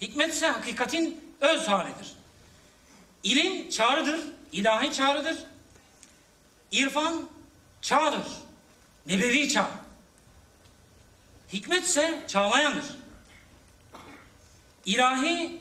Hikmet 0.00 0.34
ise 0.34 0.46
hakikatin 0.46 1.20
öz 1.40 1.68
halidir. 1.68 2.12
İlim 3.22 3.70
çağrıdır, 3.70 4.20
ilahi 4.52 4.92
çağrıdır. 4.92 5.36
İrfan 6.72 7.28
çağdır, 7.82 8.26
nebevi 9.06 9.48
çağ. 9.48 9.70
Hikmet 11.52 11.84
ise 11.84 12.24
çağlayandır. 12.28 12.84
İlahi, 14.86 15.60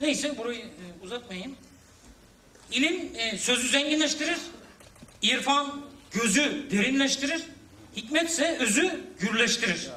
neyse 0.00 0.38
burayı 0.38 0.64
e, 0.64 1.02
uzatmayayım. 1.02 1.56
İlim 2.72 3.10
e, 3.14 3.38
sözü 3.38 3.68
zenginleştirir, 3.68 4.38
İrfan 5.22 5.86
gözü 6.10 6.70
derinleştirir, 6.70 7.44
hikmet 8.02 8.30
ise 8.30 8.58
özü 8.60 9.00
gürleştirir. 9.18 9.90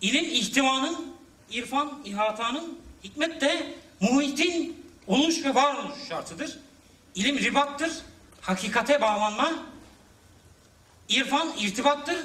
İlim 0.00 0.24
ihtivanın, 0.24 1.16
irfan 1.50 2.02
ihatanın, 2.04 2.78
hikmet 3.04 3.40
de 3.40 3.74
muhitin 4.00 4.86
oluş 5.06 5.44
ve 5.44 5.54
varoluş 5.54 6.08
şartıdır. 6.08 6.58
İlim 7.14 7.38
ribattır, 7.38 7.92
hakikate 8.40 9.00
bağlanma. 9.00 9.52
İrfan 11.08 11.52
irtibattır, 11.58 12.16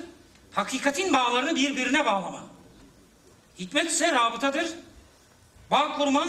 hakikatin 0.51 1.13
bağlarını 1.13 1.55
birbirine 1.55 2.05
bağlama. 2.05 2.43
Hikmet 3.59 3.91
ise 3.91 4.11
rabıtadır, 4.11 4.67
bağ 5.71 5.97
kurma, 5.97 6.27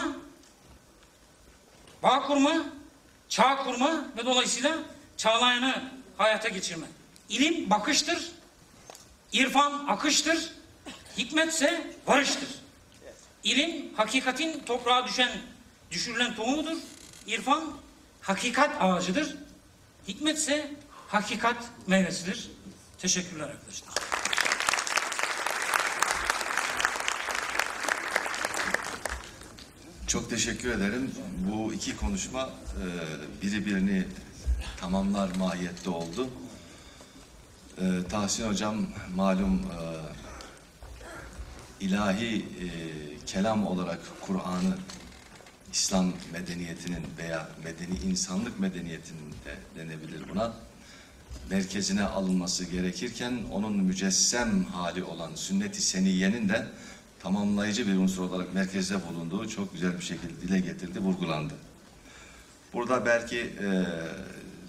bağ 2.03 2.27
kurma, 2.27 2.65
çağ 3.29 3.63
kurma 3.63 4.05
ve 4.17 4.25
dolayısıyla 4.25 4.77
çağlayanı 5.17 5.91
hayata 6.17 6.49
geçirme. 6.49 6.87
İlim 7.29 7.69
bakıştır, 7.69 8.31
irfan 9.31 9.85
akıştır, 9.87 10.51
hikmetse 11.17 11.95
varıştır. 12.07 12.49
İlim 13.43 13.93
hakikatin 13.95 14.63
toprağa 14.65 15.07
düşen, 15.07 15.31
düşürülen 15.91 16.35
tohumudur. 16.35 16.77
İrfan 17.27 17.63
hakikat 18.21 18.81
ağacıdır. 18.81 19.35
Hikmetse 20.07 20.71
hakikat 21.07 21.57
meyvesidir. 21.87 22.51
Teşekkürler 22.97 23.43
arkadaşlar. 23.49 23.89
Çok 30.07 30.29
teşekkür 30.29 30.71
ederim. 30.71 31.11
Bu 31.51 31.73
iki 31.73 31.97
konuşma 31.97 32.41
e, 32.41 32.85
biri 33.41 33.65
birini 33.65 34.07
tamamlar 34.77 35.35
mahiyette 35.35 35.89
oldu. 35.89 36.29
E, 37.81 38.07
Tahsin 38.09 38.47
Hocam 38.47 38.85
malum 39.15 39.55
e, 39.55 39.83
ilahi 41.85 42.37
e, 42.37 42.67
kelam 43.25 43.67
olarak 43.67 43.99
Kur'an'ı 44.21 44.77
İslam 45.71 46.13
medeniyetinin 46.33 47.03
veya 47.17 47.49
medeni 47.63 47.99
insanlık 48.11 48.59
medeniyetinin 48.59 49.31
de 49.31 49.55
denebilir 49.75 50.21
buna 50.33 50.53
merkezine 51.49 52.03
alınması 52.03 52.65
gerekirken 52.65 53.39
onun 53.51 53.77
mücessem 53.77 54.63
hali 54.63 55.03
olan 55.03 55.35
sünnet-i 55.35 55.81
seniyenin 55.81 56.49
de 56.49 56.67
tamamlayıcı 57.19 57.87
bir 57.87 57.97
unsur 57.97 58.29
olarak 58.29 58.53
merkezde 58.53 59.07
bulunduğu 59.07 59.49
çok 59.49 59.73
güzel 59.73 59.97
bir 59.97 60.03
şekilde 60.03 60.41
dile 60.41 60.59
getirdi, 60.59 60.99
vurgulandı. 60.99 61.53
Burada 62.73 63.05
belki 63.05 63.39
e, 63.39 63.85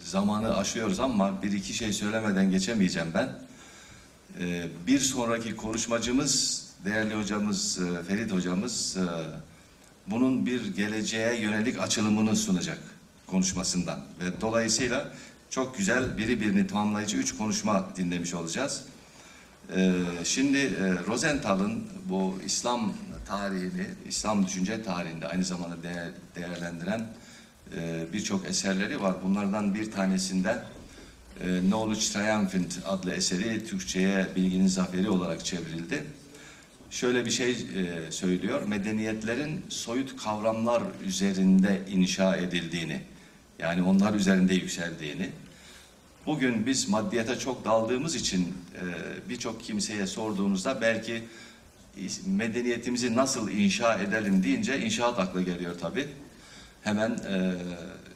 zamanı 0.06 0.56
aşıyoruz 0.56 1.00
ama 1.00 1.42
bir 1.42 1.52
iki 1.52 1.74
şey 1.74 1.92
söylemeden 1.92 2.50
geçemeyeceğim 2.50 3.08
ben. 3.14 3.28
E, 4.40 4.68
bir 4.86 4.98
sonraki 4.98 5.56
konuşmacımız, 5.56 6.64
değerli 6.84 7.14
hocamız 7.14 7.78
e, 7.78 8.02
Ferit 8.02 8.32
hocamız 8.32 8.96
e, 8.96 9.04
bunun 10.06 10.46
bir 10.46 10.74
geleceğe 10.76 11.40
yönelik 11.40 11.80
açılımını 11.80 12.36
sunacak 12.36 12.78
konuşmasından. 13.26 14.00
Ve 14.20 14.40
dolayısıyla 14.40 15.12
çok 15.50 15.78
güzel 15.78 16.18
biri 16.18 16.40
birini 16.40 16.66
tamamlayıcı 16.66 17.16
üç 17.16 17.36
konuşma 17.36 17.86
dinlemiş 17.96 18.34
olacağız. 18.34 18.84
Ee, 19.76 20.02
şimdi 20.24 20.58
e, 20.58 20.94
Rosenthal'ın 21.06 21.84
bu 22.04 22.38
İslam 22.44 22.92
tarihini, 23.28 23.86
İslam 24.08 24.46
düşünce 24.46 24.82
tarihinde 24.82 25.28
aynı 25.28 25.44
zamanda 25.44 25.82
değer, 25.82 26.08
değerlendiren 26.36 27.06
e, 27.76 28.12
birçok 28.12 28.46
eserleri 28.46 29.00
var. 29.00 29.14
Bunlardan 29.24 29.74
bir 29.74 29.90
tanesinde 29.90 30.62
e, 31.40 31.60
Knowledge 31.60 32.00
Triumphant 32.00 32.78
adlı 32.86 33.12
eseri 33.12 33.66
Türkçe'ye 33.66 34.26
Bilginin 34.36 34.66
Zaferi 34.66 35.10
olarak 35.10 35.44
çevrildi. 35.44 36.04
Şöyle 36.90 37.24
bir 37.24 37.30
şey 37.30 37.50
e, 37.50 38.12
söylüyor, 38.12 38.62
medeniyetlerin 38.66 39.64
soyut 39.68 40.16
kavramlar 40.16 40.82
üzerinde 41.06 41.82
inşa 41.92 42.36
edildiğini, 42.36 43.00
yani 43.58 43.82
onlar 43.82 44.14
üzerinde 44.14 44.54
yükseldiğini, 44.54 45.30
Bugün 46.26 46.66
biz 46.66 46.88
maddiyata 46.88 47.38
çok 47.38 47.64
daldığımız 47.64 48.14
için 48.14 48.54
e, 48.74 48.82
birçok 49.28 49.62
kimseye 49.62 50.06
sorduğunuzda 50.06 50.80
belki 50.80 51.22
medeniyetimizi 52.26 53.16
nasıl 53.16 53.50
inşa 53.50 53.94
edelim 53.94 54.42
deyince 54.42 54.80
inşaat 54.80 55.18
akla 55.18 55.42
geliyor 55.42 55.74
tabii. 55.80 56.08
Hemen 56.86 57.10
e, 57.10 57.52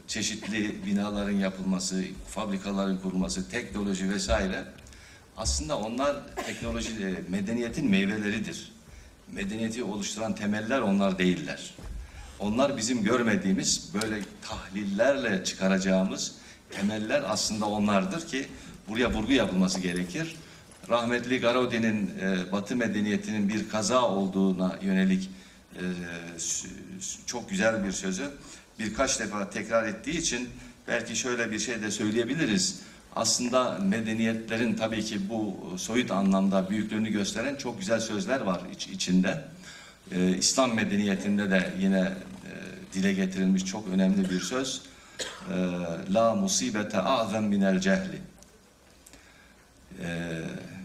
çeşitli 0.07 0.87
binaların 0.87 1.33
yapılması, 1.33 2.05
fabrikaların 2.29 2.99
kurulması, 2.99 3.51
teknoloji 3.51 4.11
vesaire. 4.11 4.65
Aslında 5.37 5.79
onlar 5.79 6.17
teknoloji, 6.47 6.91
e, 6.91 7.31
medeniyetin 7.31 7.91
meyveleridir. 7.91 8.73
Medeniyeti 9.33 9.85
oluşturan 9.85 10.35
temeller 10.35 10.81
onlar 10.81 11.19
değiller. 11.19 11.75
Onlar 12.39 12.77
bizim 12.77 13.05
görmediğimiz 13.05 13.91
böyle 13.95 14.21
tahlillerle 14.43 15.45
çıkaracağımız 15.45 16.35
temeller 16.71 17.23
aslında 17.27 17.67
onlardır 17.67 18.27
ki 18.27 18.47
buraya 18.89 19.13
vurgu 19.13 19.33
yapılması 19.33 19.81
gerekir. 19.81 20.37
Rahmetli 20.89 21.41
Garaudi'nin 21.41 22.11
e, 22.21 22.53
Batı 22.53 22.77
medeniyetinin 22.77 23.49
bir 23.49 23.69
kaza 23.69 24.03
olduğuna 24.03 24.79
yönelik 24.83 25.31
e, 25.75 25.83
çok 27.27 27.51
güzel 27.51 27.85
bir 27.85 27.93
sözü. 27.93 28.31
Birkaç 28.81 29.21
defa 29.21 29.51
tekrar 29.51 29.87
ettiği 29.87 30.19
için 30.19 30.49
belki 30.89 31.17
şöyle 31.17 31.51
bir 31.51 31.59
şey 31.59 31.83
de 31.83 31.91
söyleyebiliriz. 31.91 32.81
Aslında 33.17 33.79
medeniyetlerin 33.79 34.75
tabii 34.75 35.05
ki 35.05 35.29
bu 35.29 35.57
soyut 35.79 36.11
anlamda 36.11 36.71
büyüklüğünü 36.71 37.11
gösteren 37.11 37.57
çok 37.57 37.79
güzel 37.79 38.01
sözler 38.01 38.41
var 38.41 38.61
iç, 38.73 38.87
içinde. 38.87 39.45
Ee, 40.13 40.37
İslam 40.37 40.75
medeniyetinde 40.75 41.51
de 41.51 41.75
yine 41.81 42.01
e, 42.01 42.13
dile 42.95 43.13
getirilmiş 43.13 43.65
çok 43.65 43.89
önemli 43.89 44.31
bir 44.31 44.41
söz. 44.41 44.83
Ee, 45.51 46.15
La 46.15 46.35
musibete 46.35 46.99
a'zem 46.99 47.45
minel 47.45 47.81
cehli. 47.81 48.19
Ee, 50.03 50.43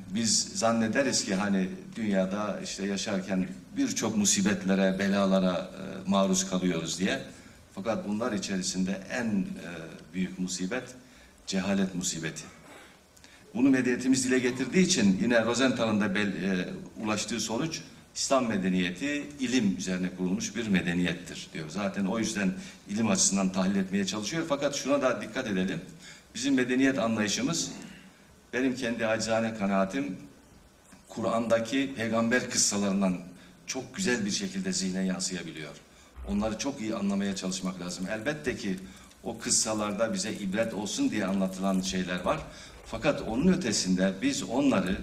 biz 0.10 0.52
zannederiz 0.54 1.26
ki 1.26 1.36
hani 1.36 1.70
dünyada 1.96 2.60
işte 2.64 2.86
yaşarken 2.86 3.48
birçok 3.78 4.18
musibetlere, 4.18 5.00
belalara 5.00 5.54
e, 5.54 6.10
maruz 6.10 6.50
kalıyoruz 6.50 7.00
diye. 7.00 7.20
Fakat 7.76 8.08
bunlar 8.08 8.32
içerisinde 8.32 9.02
en 9.12 9.26
e, 9.26 9.46
büyük 10.14 10.40
musibet 10.40 10.84
cehalet 11.48 11.96
musibeti. 11.96 12.44
Bunu 13.56 13.70
medeniyetimiz 13.70 14.26
dile 14.26 14.40
getirdiği 14.40 14.86
için 14.86 15.20
yine 15.22 15.46
Rosenthal'ın 15.46 16.02
da 16.02 16.16
bel- 16.16 16.44
e, 16.44 16.68
ulaştığı 17.04 17.40
sonuç 17.40 17.82
İslam 18.16 18.48
medeniyeti 18.48 19.28
ilim 19.40 19.78
üzerine 19.78 20.10
kurulmuş 20.18 20.56
bir 20.56 20.68
medeniyettir 20.68 21.48
diyor. 21.54 21.70
Zaten 21.70 22.06
o 22.06 22.20
yüzden 22.20 22.54
ilim 22.90 23.08
açısından 23.10 23.52
tahlil 23.52 23.76
etmeye 23.76 24.06
çalışıyor. 24.06 24.46
Fakat 24.50 24.76
şuna 24.76 25.02
da 25.02 25.22
dikkat 25.22 25.48
edelim. 25.48 25.82
Bizim 26.36 26.54
medeniyet 26.54 27.00
anlayışımız 27.00 27.72
benim 28.54 28.76
kendi 28.76 29.08
acizane 29.08 29.54
kanaatim 29.54 30.18
Kur'an'daki 31.08 31.94
peygamber 31.98 32.50
kıssalarından 32.50 33.18
çok 33.68 33.96
güzel 33.96 34.26
bir 34.26 34.32
şekilde 34.32 34.74
zihne 34.74 35.06
yansıyabiliyor. 35.06 35.76
Onları 36.32 36.58
çok 36.58 36.82
iyi 36.82 36.96
anlamaya 36.96 37.36
çalışmak 37.36 37.82
lazım. 37.82 38.08
Elbette 38.12 38.56
ki 38.56 38.80
o 39.24 39.38
kıssalarda 39.38 40.14
bize 40.14 40.34
ibret 40.34 40.74
olsun 40.74 41.10
diye 41.10 41.26
anlatılan 41.26 41.82
şeyler 41.82 42.22
var. 42.22 42.40
Fakat 42.86 43.22
onun 43.22 43.54
ötesinde 43.54 44.14
biz 44.22 44.44
onları 44.44 44.98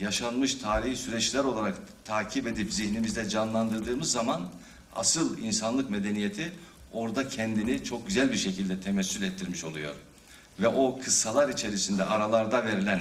yaşanmış 0.00 0.54
tarihi 0.54 0.96
süreçler 0.96 1.44
olarak 1.44 1.74
takip 2.04 2.46
edip 2.46 2.72
zihnimizde 2.72 3.28
canlandırdığımız 3.28 4.12
zaman 4.12 4.42
asıl 4.94 5.38
insanlık 5.38 5.90
medeniyeti 5.90 6.52
orada 6.92 7.28
kendini 7.28 7.84
çok 7.84 8.06
güzel 8.06 8.32
bir 8.32 8.36
şekilde 8.36 8.80
temessül 8.80 9.22
ettirmiş 9.22 9.64
oluyor 9.64 9.94
ve 10.60 10.68
o 10.68 10.98
kıssalar 11.04 11.48
içerisinde 11.48 12.04
aralarda 12.04 12.64
verilen 12.64 13.00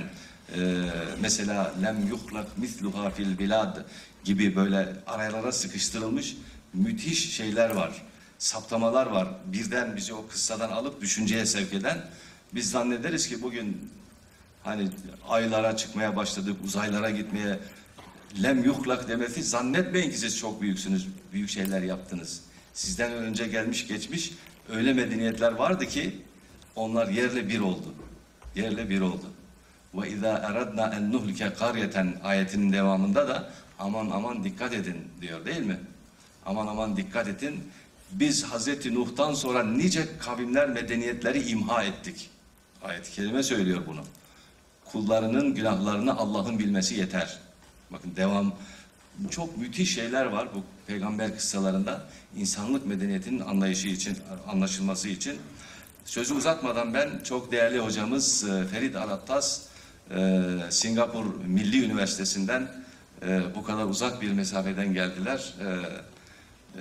e, 0.55 0.85
mesela 1.21 1.73
lem 1.81 2.07
yuhlak 2.07 2.57
misluha 2.57 3.09
fil 3.09 3.37
bilad 3.39 3.77
gibi 4.23 4.55
böyle 4.55 4.93
aralara 5.07 5.51
sıkıştırılmış 5.51 6.37
müthiş 6.75 7.35
şeyler 7.35 7.69
var. 7.69 7.91
Saptamalar 8.37 9.07
var. 9.07 9.27
Birden 9.45 9.95
bizi 9.95 10.13
o 10.13 10.27
kıssadan 10.27 10.69
alıp 10.69 11.01
düşünceye 11.01 11.45
sevk 11.45 11.73
eden. 11.73 12.05
Biz 12.53 12.71
zannederiz 12.71 13.29
ki 13.29 13.41
bugün 13.41 13.91
hani 14.63 14.89
aylara 15.27 15.77
çıkmaya 15.77 16.15
başladık, 16.15 16.57
uzaylara 16.65 17.09
gitmeye 17.09 17.59
lem 18.43 18.63
yuhlak 18.63 19.07
demesi 19.07 19.43
zannetmeyin 19.43 20.11
ki 20.11 20.17
siz 20.17 20.37
çok 20.37 20.61
büyüksünüz, 20.61 21.07
büyük 21.33 21.49
şeyler 21.49 21.81
yaptınız. 21.81 22.41
Sizden 22.73 23.11
önce 23.11 23.47
gelmiş 23.47 23.87
geçmiş 23.87 24.31
öyle 24.69 24.93
medeniyetler 24.93 25.51
vardı 25.51 25.85
ki 25.85 26.21
onlar 26.75 27.07
yerle 27.07 27.49
bir 27.49 27.59
oldu. 27.59 27.93
Yerle 28.55 28.89
bir 28.89 29.01
oldu. 29.01 29.25
Ve 29.93 30.09
izâ 30.09 30.37
eradna 30.37 30.93
en 30.95 31.11
nuhlike 31.11 31.53
karyeten 31.53 32.15
ayetinin 32.23 32.73
devamında 32.73 33.27
da 33.27 33.51
aman 33.79 34.09
aman 34.09 34.43
dikkat 34.43 34.73
edin 34.73 34.97
diyor 35.21 35.45
değil 35.45 35.61
mi? 35.61 35.79
Aman 36.45 36.67
aman 36.67 36.97
dikkat 36.97 37.27
edin. 37.27 37.63
Biz 38.11 38.43
Hazreti 38.43 38.95
Nuh'tan 38.95 39.33
sonra 39.33 39.63
nice 39.63 40.17
kavimler 40.19 40.69
medeniyetleri 40.69 41.49
imha 41.49 41.83
ettik. 41.83 42.29
Ayet-i 42.83 43.11
kerime 43.11 43.43
söylüyor 43.43 43.81
bunu. 43.87 44.01
Kullarının 44.85 45.55
günahlarını 45.55 46.17
Allah'ın 46.17 46.59
bilmesi 46.59 46.95
yeter. 46.95 47.39
Bakın 47.91 48.15
devam 48.15 48.53
çok 49.29 49.57
müthiş 49.57 49.95
şeyler 49.95 50.25
var 50.25 50.47
bu 50.55 50.63
peygamber 50.87 51.35
kıssalarında 51.35 52.05
insanlık 52.37 52.85
medeniyetinin 52.85 53.39
anlayışı 53.39 53.87
için 53.87 54.17
anlaşılması 54.47 55.09
için 55.09 55.39
Sözü 56.05 56.33
uzatmadan 56.33 56.93
ben 56.93 57.09
çok 57.23 57.51
değerli 57.51 57.79
hocamız 57.79 58.43
e, 58.49 58.65
Ferit 58.65 58.95
Arattas 58.95 59.61
e, 60.11 60.41
Singapur 60.69 61.25
Milli 61.47 61.85
Üniversitesi'nden 61.85 62.71
e, 63.27 63.41
bu 63.55 63.63
kadar 63.63 63.85
uzak 63.85 64.21
bir 64.21 64.31
mesafeden 64.31 64.93
geldiler. 64.93 65.53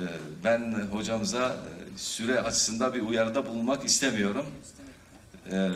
E, 0.01 0.05
e, 0.05 0.09
Ben 0.45 0.75
hocamıza 0.93 1.49
e, 1.49 1.99
süre 1.99 2.41
açısında 2.41 2.95
bir 2.95 3.01
uyarıda 3.01 3.47
bulunmak 3.47 3.85
istemiyorum. 3.85 4.47
E, 5.53 5.69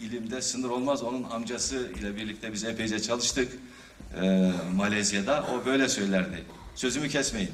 İlimde 0.00 0.42
sınır 0.42 0.70
olmaz. 0.70 1.02
Onun 1.02 1.22
amcası 1.22 1.76
ile 1.76 2.16
birlikte 2.16 2.52
biz 2.52 2.64
epeyce 2.64 3.02
çalıştık 3.02 3.52
e, 4.22 4.52
Malezya'da. 4.74 5.46
O 5.54 5.66
böyle 5.66 5.88
söylerdi. 5.88 6.44
Sözümü 6.74 7.08
kesmeyin. 7.08 7.50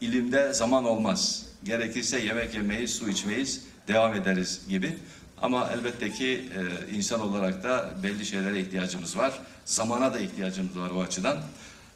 İlimde 0.00 0.52
zaman 0.52 0.84
olmaz. 0.84 1.46
Gerekirse 1.64 2.18
yemek 2.18 2.54
yemeyiz, 2.54 2.94
su 2.94 3.08
içmeyiz, 3.08 3.64
devam 3.88 4.14
ederiz 4.14 4.60
gibi. 4.68 4.96
Ama 5.42 5.70
elbette 5.74 6.10
ki 6.12 6.48
e, 6.56 6.94
insan 6.96 7.20
olarak 7.20 7.64
da 7.64 7.90
belli 8.02 8.26
şeylere 8.26 8.60
ihtiyacımız 8.60 9.16
var. 9.16 9.38
Zamana 9.64 10.14
da 10.14 10.18
ihtiyacımız 10.18 10.78
var 10.78 10.90
o 10.90 11.02
açıdan. 11.02 11.38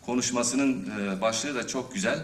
Konuşmasının 0.07 0.91
e, 1.01 1.21
başlığı 1.21 1.55
da 1.55 1.67
çok 1.67 1.95
güzel. 1.95 2.19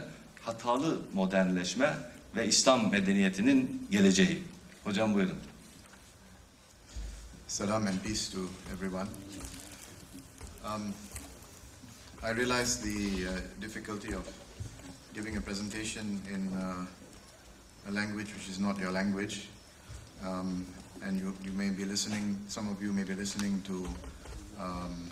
Hatalı 0.48 1.00
modernleşme 1.14 1.98
ve 2.36 2.46
İslam 2.46 2.90
medeniyetinin 2.90 3.86
geleceği. 3.90 4.44
Hocam 4.84 5.14
buyurun. 5.14 5.38
Salam 7.48 7.86
and 7.86 7.98
peace 7.98 8.32
to 8.32 8.38
everyone. 8.74 9.08
Um, 10.64 10.94
I 12.22 12.36
realize 12.36 12.82
the 12.82 13.28
uh, 13.28 13.62
difficulty 13.62 14.16
of 14.16 14.24
giving 15.14 15.36
a 15.36 15.40
presentation 15.40 16.04
in 16.06 16.46
uh, 16.56 17.90
a 17.90 17.94
language 17.94 18.28
which 18.34 18.48
is 18.48 18.58
not 18.58 18.78
your 18.80 18.92
language. 18.92 19.48
Um, 20.26 20.66
and 21.04 21.20
you, 21.20 21.34
you 21.44 21.52
may 21.52 21.70
be 21.70 21.84
listening, 21.84 22.38
some 22.48 22.70
of 22.70 22.82
you 22.82 22.92
may 22.92 23.04
be 23.04 23.14
listening 23.14 23.62
to 23.66 23.88
um, 24.60 25.10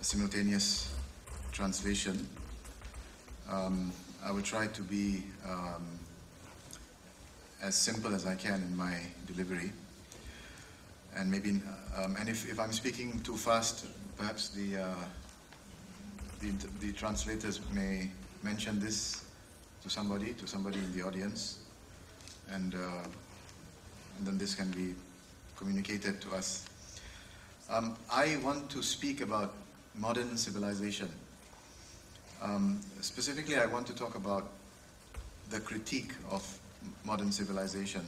a 0.00 0.04
simultaneous 0.04 0.94
translation. 1.52 2.28
Um, 3.52 3.92
I 4.24 4.30
will 4.32 4.42
try 4.42 4.66
to 4.66 4.82
be 4.82 5.24
um, 5.48 5.86
as 7.62 7.74
simple 7.74 8.14
as 8.14 8.26
I 8.26 8.34
can 8.34 8.62
in 8.62 8.76
my 8.76 8.98
delivery 9.26 9.72
and 11.16 11.30
maybe 11.30 11.60
um, 11.96 12.16
and 12.20 12.28
if, 12.28 12.50
if 12.50 12.60
I'm 12.60 12.72
speaking 12.72 13.20
too 13.20 13.36
fast, 13.36 13.86
perhaps 14.18 14.50
the, 14.50 14.82
uh, 14.82 14.94
the 16.40 16.52
the 16.80 16.92
translators 16.92 17.60
may 17.72 18.10
mention 18.42 18.78
this 18.78 19.24
to 19.82 19.88
somebody, 19.88 20.34
to 20.34 20.46
somebody 20.46 20.78
in 20.78 20.92
the 20.96 21.02
audience, 21.02 21.60
and, 22.52 22.74
uh, 22.74 22.78
and 24.18 24.26
then 24.26 24.38
this 24.38 24.54
can 24.54 24.70
be 24.72 24.94
communicated 25.56 26.20
to 26.20 26.34
us. 26.34 26.66
Um, 27.70 27.96
I 28.10 28.36
want 28.44 28.70
to 28.70 28.82
speak 28.82 29.20
about 29.20 29.54
modern 29.94 30.36
civilization. 30.36 31.08
Um, 32.42 32.80
specifically, 33.00 33.56
I 33.56 33.66
want 33.66 33.86
to 33.86 33.94
talk 33.94 34.14
about 34.14 34.48
the 35.50 35.60
critique 35.60 36.12
of 36.30 36.42
modern 37.04 37.32
civilization 37.32 38.02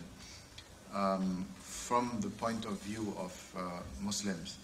um, 0.94 1.46
from 1.59 2.18
the 2.20 2.28
point 2.28 2.64
of 2.64 2.80
view 2.82 3.14
of 3.18 3.55
uh, 3.56 3.60
Muslims. 4.00 4.59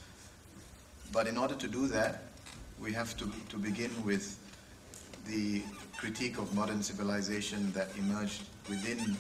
But 1.13 1.27
in 1.27 1.39
order 1.39 1.55
to 1.55 1.69
do 1.69 1.87
that, 1.89 2.23
we 2.81 2.93
have 2.93 3.17
to, 3.17 3.31
to 3.51 3.57
begin 3.57 3.91
with 4.05 4.39
the 5.27 5.63
critique 5.97 6.39
of 6.39 6.55
modern 6.55 6.83
civilization 6.83 7.73
that 7.73 7.89
emerged 7.97 8.43
within 8.69 9.17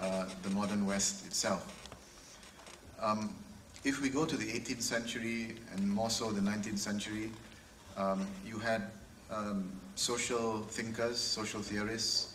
uh, 0.00 0.26
the 0.42 0.50
modern 0.50 0.86
West 0.86 1.26
itself. 1.26 1.66
Um, 3.00 3.34
if 3.84 4.00
we 4.00 4.10
go 4.10 4.24
to 4.24 4.36
the 4.36 4.46
18th 4.46 4.82
century 4.82 5.56
and 5.72 5.88
more 5.88 6.10
so 6.10 6.30
the 6.30 6.40
19th 6.40 6.78
century, 6.78 7.30
um, 7.96 8.26
you 8.46 8.58
had 8.58 8.90
um, 9.34 9.70
social 9.94 10.60
thinkers, 10.62 11.18
social 11.18 11.60
theorists, 11.60 12.34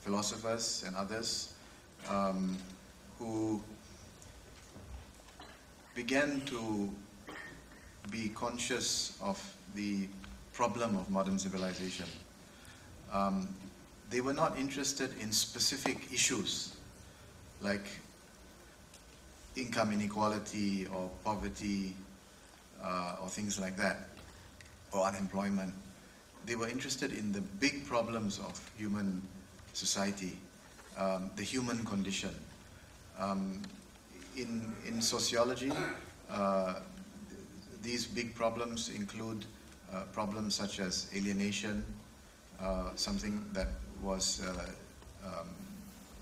philosophers, 0.00 0.84
and 0.86 0.96
others 0.96 1.54
um, 2.08 2.56
who 3.18 3.62
began 5.94 6.40
to 6.42 6.90
be 8.10 8.28
conscious 8.30 9.16
of 9.22 9.40
the 9.74 10.08
problem 10.52 10.96
of 10.96 11.10
modern 11.10 11.38
civilization. 11.38 12.06
Um, 13.12 13.48
they 14.10 14.20
were 14.20 14.34
not 14.34 14.58
interested 14.58 15.10
in 15.20 15.32
specific 15.32 16.12
issues 16.12 16.74
like 17.60 17.86
income 19.56 19.92
inequality 19.92 20.86
or 20.86 21.10
poverty 21.24 21.94
uh, 22.82 23.16
or 23.22 23.28
things 23.28 23.58
like 23.58 23.76
that, 23.76 24.08
or 24.92 25.06
unemployment. 25.06 25.72
They 26.46 26.56
were 26.56 26.68
interested 26.68 27.12
in 27.12 27.32
the 27.32 27.40
big 27.40 27.86
problems 27.86 28.38
of 28.38 28.60
human 28.76 29.22
society 29.72 30.38
um, 30.96 31.30
the 31.36 31.42
human 31.42 31.84
condition. 31.84 32.34
Um, 33.18 33.62
in, 34.36 34.72
in 34.86 35.00
sociology, 35.00 35.72
uh, 36.30 36.74
these 37.82 38.06
big 38.06 38.34
problems 38.34 38.88
include 38.88 39.44
uh, 39.92 40.02
problems 40.12 40.54
such 40.54 40.80
as 40.80 41.08
alienation, 41.14 41.84
uh, 42.60 42.90
something 42.96 43.44
that 43.52 43.68
was, 44.02 44.42
uh, 44.42 44.66
um, 45.26 45.48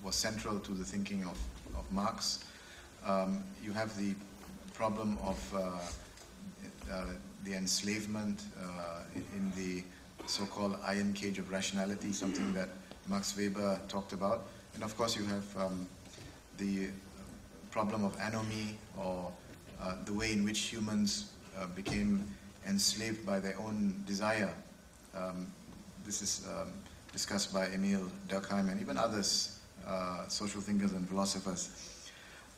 was 0.02 0.14
central 0.14 0.58
to 0.60 0.72
the 0.72 0.84
thinking 0.84 1.22
of, 1.24 1.38
of 1.76 1.90
Marx. 1.92 2.44
Um, 3.06 3.42
you 3.62 3.72
have 3.72 3.96
the 3.96 4.14
problem 4.74 5.18
of 5.22 5.54
uh, 5.54 5.58
uh, 6.90 7.04
the 7.44 7.54
enslavement 7.54 8.42
in 9.34 9.52
the 9.56 9.82
so-called 10.26 10.76
iron 10.84 11.12
cage 11.12 11.38
of 11.38 11.50
rationality, 11.50 12.12
something 12.12 12.52
that 12.54 12.68
Max 13.08 13.36
Weber 13.36 13.80
talked 13.88 14.12
about. 14.12 14.44
And 14.74 14.82
of 14.82 14.96
course, 14.96 15.16
you 15.16 15.24
have 15.24 15.56
um, 15.56 15.86
the 16.58 16.88
problem 17.70 18.04
of 18.04 18.16
anomy 18.18 18.74
or 18.96 19.32
uh, 19.80 19.96
the 20.04 20.12
way 20.12 20.32
in 20.32 20.44
which 20.44 20.60
humans 20.60 21.32
uh, 21.58 21.66
became 21.66 22.26
enslaved 22.68 23.26
by 23.26 23.40
their 23.40 23.58
own 23.58 24.02
desire. 24.06 24.52
Um, 25.14 25.46
this 26.04 26.22
is 26.22 26.46
um, 26.48 26.72
discussed 27.12 27.52
by 27.52 27.66
Emil 27.66 28.10
Durkheim 28.28 28.70
and 28.70 28.80
even 28.80 28.96
others, 28.96 29.58
uh, 29.86 30.26
social 30.28 30.60
thinkers 30.60 30.92
and 30.92 31.08
philosophers. 31.08 31.70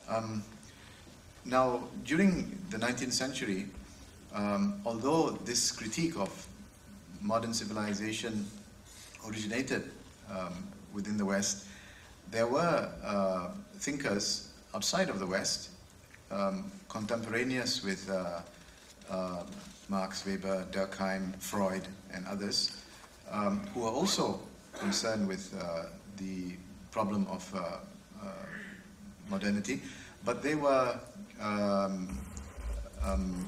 Um, 0.09 0.43
now, 1.45 1.89
during 2.05 2.59
the 2.70 2.78
19th 2.78 3.12
century, 3.12 3.66
um, 4.35 4.81
although 4.85 5.31
this 5.45 5.73
critique 5.73 6.16
of 6.16 6.47
modern 7.25 7.55
civilization 7.55 8.47
originated 9.27 9.91
um, 10.31 10.53
within 10.93 11.17
the 11.17 11.25
West, 11.25 11.67
there 12.31 12.47
were 12.47 12.91
uh, 13.03 13.49
thinkers 13.79 14.53
outside 14.75 15.09
of 15.09 15.19
the 15.19 15.27
West, 15.27 15.71
um, 16.31 16.71
contemporaneous 16.89 17.83
with 17.83 18.11
uh, 18.11 18.41
uh, 19.11 19.43
Marx, 19.89 20.27
Weber, 20.27 20.67
Durkheim, 20.71 21.35
Freud, 21.41 21.89
and 22.13 22.27
others, 22.27 22.83
um, 23.31 23.67
who 23.73 23.81
were 23.81 23.91
also 23.91 24.39
concerned 24.75 25.27
with 25.27 25.55
uh, 25.59 25.87
the 26.19 26.57
problem 26.91 27.27
of 27.31 27.51
uh, 27.55 27.79
uh, 28.23 28.27
modernity, 29.31 29.81
but 30.25 30.43
they 30.43 30.55
were 30.55 30.99
um, 31.41 32.19
um, 33.03 33.47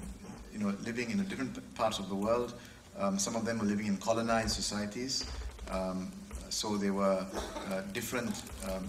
you 0.53 0.59
know, 0.59 0.75
living 0.85 1.11
in 1.11 1.21
a 1.21 1.25
different 1.25 1.75
parts 1.75 1.99
of 1.99 2.09
the 2.09 2.15
world. 2.15 2.55
Um, 2.99 3.19
some 3.19 3.37
of 3.37 3.45
them 3.45 3.59
were 3.59 3.67
living 3.67 3.87
in 3.87 3.99
colonized 3.99 4.55
societies, 4.55 5.27
um, 5.71 6.11
so 6.49 6.77
they 6.77 6.91
were 6.91 7.27
uh, 7.71 7.83
different, 7.93 8.43
um, 8.71 8.89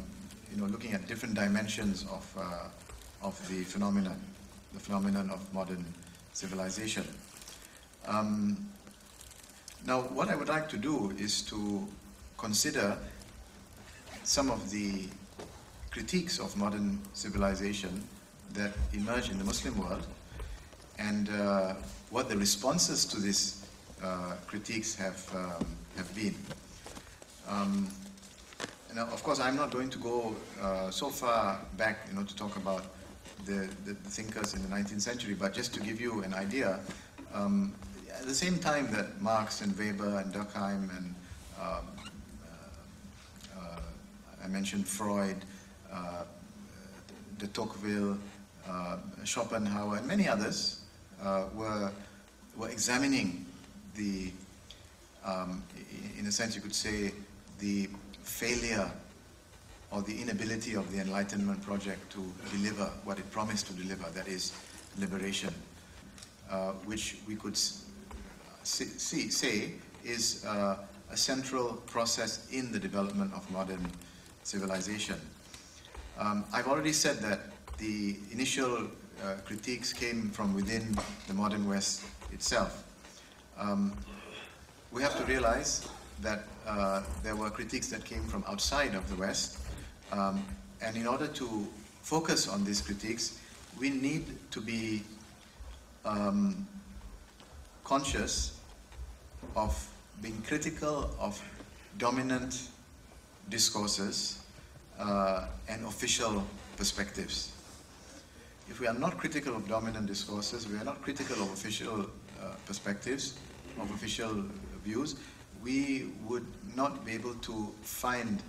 you 0.50 0.62
know, 0.62 0.68
looking 0.68 0.94
at 0.94 1.08
different 1.08 1.36
dimensions 1.36 2.04
of, 2.04 2.38
uh, 2.40 3.26
of 3.26 3.38
the 3.50 3.64
phenomenon, 3.64 4.20
the 4.74 4.80
phenomenon 4.80 5.30
of 5.30 5.54
modern 5.54 5.84
civilization. 6.32 7.06
Um, 8.08 8.58
now, 9.86 10.02
what 10.02 10.30
I 10.30 10.36
would 10.36 10.48
like 10.48 10.70
to 10.70 10.78
do 10.78 11.14
is 11.18 11.42
to 11.44 11.86
consider 12.38 12.98
some 14.24 14.50
of 14.50 14.70
the 14.72 15.06
critiques 15.92 16.40
of 16.40 16.56
modern 16.56 17.00
civilization 17.14 18.04
that 18.54 18.72
emerge 18.94 19.30
in 19.30 19.38
the 19.38 19.44
Muslim 19.44 19.78
world 19.78 20.06
and 21.00 21.30
uh, 21.30 21.74
what 22.10 22.30
the 22.30 22.38
responses 22.38 23.06
to 23.06 23.20
these 23.20 23.66
uh, 24.03 24.34
critiques 24.45 24.95
have, 24.95 25.30
um, 25.36 25.65
have 25.95 26.14
been. 26.15 26.36
Um, 27.48 27.90
of 28.98 29.24
course, 29.24 29.40
I'm 29.40 29.56
not 29.56 29.72
going 29.72 29.90
to 29.90 29.99
go 29.99 30.36
uh, 30.61 30.90
so 30.90 31.10
far 31.10 31.60
back, 31.78 32.07
you 32.10 32.15
know, 32.15 32.24
to 32.24 32.36
talk 32.36 32.56
about 32.56 32.84
the, 33.45 33.69
the, 33.86 33.94
the 33.94 34.10
thinkers 34.10 34.53
in 34.53 34.64
the 34.64 34.68
19th 34.68 35.02
century, 35.02 35.36
but 35.36 35.53
just 35.53 35.74
to 35.76 35.80
give 35.80 36.02
you 36.02 36.24
an 36.24 36.34
idea, 36.34 36.80
um, 37.34 37.74
at 38.19 38.26
the 38.26 38.34
same 38.34 38.57
time 38.57 38.91
that 38.91 39.22
Marx 39.22 39.61
and 39.61 39.78
Weber 39.78 40.19
and 40.19 40.34
Durkheim 40.34 40.90
and 40.98 41.15
um, 41.61 41.65
uh, 41.65 43.60
uh, 43.60 43.80
I 44.44 44.48
mentioned 44.48 44.88
Freud, 44.88 45.38
uh, 45.91 46.24
de 47.38 47.48
Tocqueville, 47.48 48.18
uh, 48.68 48.98
Schopenhauer, 49.24 49.98
and 49.98 50.07
many 50.07 50.28
others 50.28 50.82
were, 51.56 51.91
were 52.56 52.69
examining 52.69 53.47
the, 53.98 54.32
um, 55.26 55.64
in 56.18 56.26
a 56.26 56.32
sense 56.32 56.56
you 56.56 56.61
could 56.61 56.76
say, 56.76 57.11
the 57.60 57.90
failure 58.22 58.90
or 59.91 60.02
the 60.02 60.22
inability 60.22 60.76
of 60.76 60.91
the 60.91 60.99
Enlightenment 60.99 61.61
project 61.64 62.11
to 62.11 62.24
deliver 62.56 62.86
what 63.03 63.18
it 63.18 63.30
promised 63.32 63.68
to 63.68 63.74
deliver, 63.74 64.10
that 64.11 64.28
is, 64.28 64.53
liberation, 64.99 65.53
uh, 66.49 66.72
which 66.86 67.18
we 67.28 67.36
could 67.36 67.57
see, 68.64 69.30
say 69.30 69.72
is 70.03 70.45
uh, 70.45 70.78
a 71.11 71.18
central 71.18 71.74
process 71.88 72.48
in 72.52 72.72
the 72.72 72.80
development 72.80 73.34
of 73.34 73.49
modern 73.52 73.86
civilization. 74.44 75.19
Um, 76.19 76.45
I've 76.52 76.68
already 76.68 76.94
said 76.94 77.19
that 77.19 77.40
the 77.78 78.18
initial 78.32 78.88
uh, 79.24 79.36
critiques 79.45 79.94
came 79.94 80.30
from 80.30 80.53
within 80.53 80.98
the 81.28 81.34
modern 81.34 81.68
West 81.68 82.03
itself. 82.32 82.87
Um, 83.60 83.94
we 84.92 85.02
have 85.02 85.18
to 85.18 85.26
realize 85.26 85.88
that 86.22 86.44
uh, 86.68 87.02
there 87.24 87.36
were 87.36 87.50
critiques 87.50 87.88
that 87.88 88.06
came 88.06 88.24
from 88.26 88.44
outside 88.48 88.96
of 88.96 89.10
the 89.10 89.16
West, 89.16 89.58
um, 90.12 90.44
and 90.82 90.96
in 90.96 91.08
order 91.08 91.28
to 91.28 91.68
focus 92.02 92.48
on 92.48 92.64
these 92.64 92.82
critiques, 92.82 93.40
we 93.80 93.90
need 93.90 94.26
to 94.52 94.62
be 94.62 95.04
um, 96.06 96.68
conscious 97.84 98.60
of 99.56 99.76
being 100.22 100.42
critical 100.48 101.10
of 101.20 101.42
dominant 101.98 102.70
discourses 103.50 104.40
uh, 105.00 105.48
and 105.68 105.86
official 105.86 106.44
perspectives. 106.76 107.52
If 108.70 108.80
we 108.80 108.88
are 108.88 108.94
not 108.94 109.18
critical 109.18 109.56
of 109.56 109.68
dominant 109.68 110.08
discourses, 110.08 110.68
we 110.68 110.78
are 110.78 110.84
not 110.84 111.02
critical 111.02 111.42
of 111.42 111.52
official 111.54 112.02
uh, 112.42 112.54
perspectives, 112.66 113.36
of 113.80 113.91
official 113.91 114.44
views, 114.84 115.16
we 115.64 116.10
would 116.26 116.45
not 116.76 117.06
be 117.06 117.14
able 117.14 117.34
to 117.36 117.74
find 117.82 118.41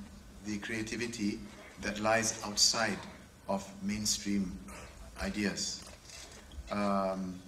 the 0.45 0.59
creativity 0.59 1.39
that 1.83 2.01
lies 2.01 2.41
outside 2.45 2.99
of 3.49 3.67
mainstream 3.83 4.57
ideas. 5.23 5.85
Um, 6.71 7.39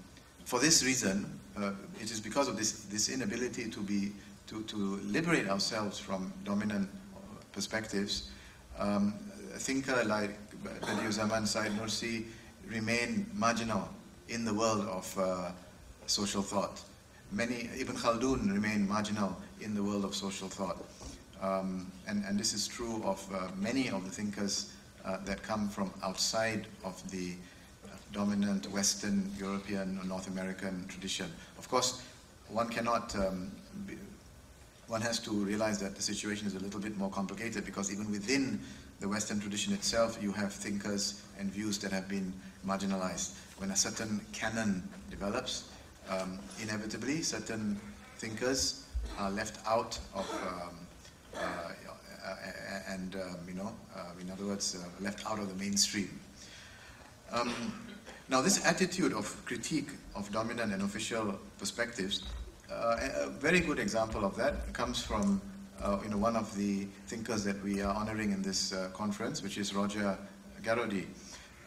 for 0.44 0.58
this 0.58 0.82
reason, 0.84 1.38
uh, 1.56 1.72
it 2.00 2.10
is 2.10 2.20
because 2.20 2.48
of 2.48 2.56
this, 2.56 2.84
this 2.84 3.08
inability 3.08 3.70
to 3.70 3.80
be 3.80 4.12
to, 4.50 4.62
to 4.64 4.76
liberate 5.04 5.48
ourselves 5.48 5.98
from 6.00 6.32
dominant 6.44 6.88
perspectives. 7.52 8.30
Um, 8.78 9.14
a 9.54 9.58
thinker 9.58 10.02
like 10.06 10.36
Bediüzzaman 10.64 11.46
Said 11.46 11.70
Nursi 11.72 12.24
remain 12.66 13.26
marginal 13.32 13.88
in 14.28 14.44
the 14.44 14.52
world 14.52 14.86
of 14.88 15.18
uh, 15.18 15.52
social 16.06 16.42
thought. 16.42 16.82
Many, 17.32 17.70
Ibn 17.78 17.94
Khaldun 17.94 18.52
remain 18.52 18.88
marginal 18.88 19.36
in 19.60 19.72
the 19.74 19.82
world 19.82 20.04
of 20.04 20.16
social 20.16 20.48
thought. 20.48 20.78
Um, 21.40 21.90
and, 22.08 22.24
and 22.24 22.38
this 22.38 22.52
is 22.52 22.66
true 22.66 23.00
of 23.04 23.24
uh, 23.32 23.48
many 23.56 23.88
of 23.88 24.04
the 24.04 24.10
thinkers 24.10 24.72
uh, 25.04 25.18
that 25.24 25.40
come 25.42 25.68
from 25.68 25.92
outside 26.02 26.66
of 26.84 27.08
the 27.12 27.34
uh, 27.84 27.90
dominant 28.12 28.68
Western 28.72 29.30
European 29.38 29.98
or 29.98 30.04
North 30.04 30.26
American 30.26 30.86
tradition. 30.88 31.30
Of 31.56 31.68
course, 31.68 32.02
one 32.48 32.68
cannot, 32.68 33.14
um, 33.14 33.52
be, 33.86 33.94
one 34.88 35.00
has 35.00 35.20
to 35.20 35.30
realize 35.30 35.78
that 35.78 35.94
the 35.94 36.02
situation 36.02 36.48
is 36.48 36.56
a 36.56 36.58
little 36.58 36.80
bit 36.80 36.98
more 36.98 37.10
complicated 37.10 37.64
because 37.64 37.92
even 37.92 38.10
within 38.10 38.58
the 38.98 39.08
Western 39.08 39.38
tradition 39.40 39.72
itself, 39.72 40.18
you 40.20 40.32
have 40.32 40.52
thinkers 40.52 41.22
and 41.38 41.50
views 41.50 41.78
that 41.78 41.92
have 41.92 42.08
been 42.08 42.32
marginalized. 42.66 43.36
When 43.58 43.70
a 43.70 43.76
certain 43.76 44.20
canon 44.32 44.82
develops, 45.10 45.69
um, 46.10 46.38
inevitably 46.62 47.22
certain 47.22 47.80
thinkers 48.18 48.84
are 49.18 49.30
left 49.30 49.64
out 49.66 49.98
of 50.14 50.28
um, 50.46 50.74
uh, 51.34 51.72
and 52.88 53.16
um, 53.16 53.36
you 53.48 53.54
know, 53.54 53.72
uh, 53.96 54.10
in 54.20 54.30
other 54.30 54.44
words, 54.44 54.76
uh, 54.76 55.02
left 55.02 55.24
out 55.26 55.38
of 55.38 55.48
the 55.48 55.64
mainstream. 55.64 56.20
Um, 57.32 57.54
now, 58.28 58.40
this 58.40 58.64
attitude 58.64 59.12
of 59.12 59.44
critique 59.44 59.90
of 60.14 60.30
dominant 60.32 60.72
and 60.72 60.82
official 60.82 61.38
perspectives, 61.58 62.22
uh, 62.70 62.96
a 63.00 63.26
a 63.26 63.28
very 63.28 63.60
good 63.60 63.78
example 63.78 64.24
of 64.24 64.36
that 64.36 64.72
comes 64.72 65.02
from 65.02 65.40
uh, 65.82 65.98
you 66.02 66.10
know, 66.10 66.18
one 66.18 66.36
of 66.36 66.54
the 66.56 66.86
thinkers 67.06 67.44
that 67.44 67.62
we 67.62 67.80
are 67.80 67.94
honoring 67.94 68.32
in 68.32 68.42
this 68.42 68.72
uh, 68.72 68.88
conference, 68.92 69.42
which 69.42 69.58
is 69.58 69.74
Roger 69.74 70.18
Garrodi. 70.62 71.06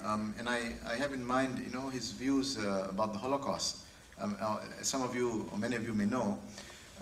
Um, 0.03 0.35
and 0.37 0.47
I, 0.47 0.73
I 0.87 0.95
have 0.95 1.13
in 1.13 1.25
mind, 1.25 1.59
you 1.65 1.71
know, 1.71 1.89
his 1.89 2.11
views 2.11 2.57
uh, 2.57 2.87
about 2.89 3.13
the 3.13 3.19
Holocaust. 3.19 3.82
Um, 4.19 4.37
uh, 4.39 4.59
some 4.81 5.01
of 5.01 5.15
you, 5.15 5.49
or 5.51 5.57
many 5.57 5.75
of 5.75 5.85
you 5.85 5.93
may 5.93 6.05
know, 6.05 6.37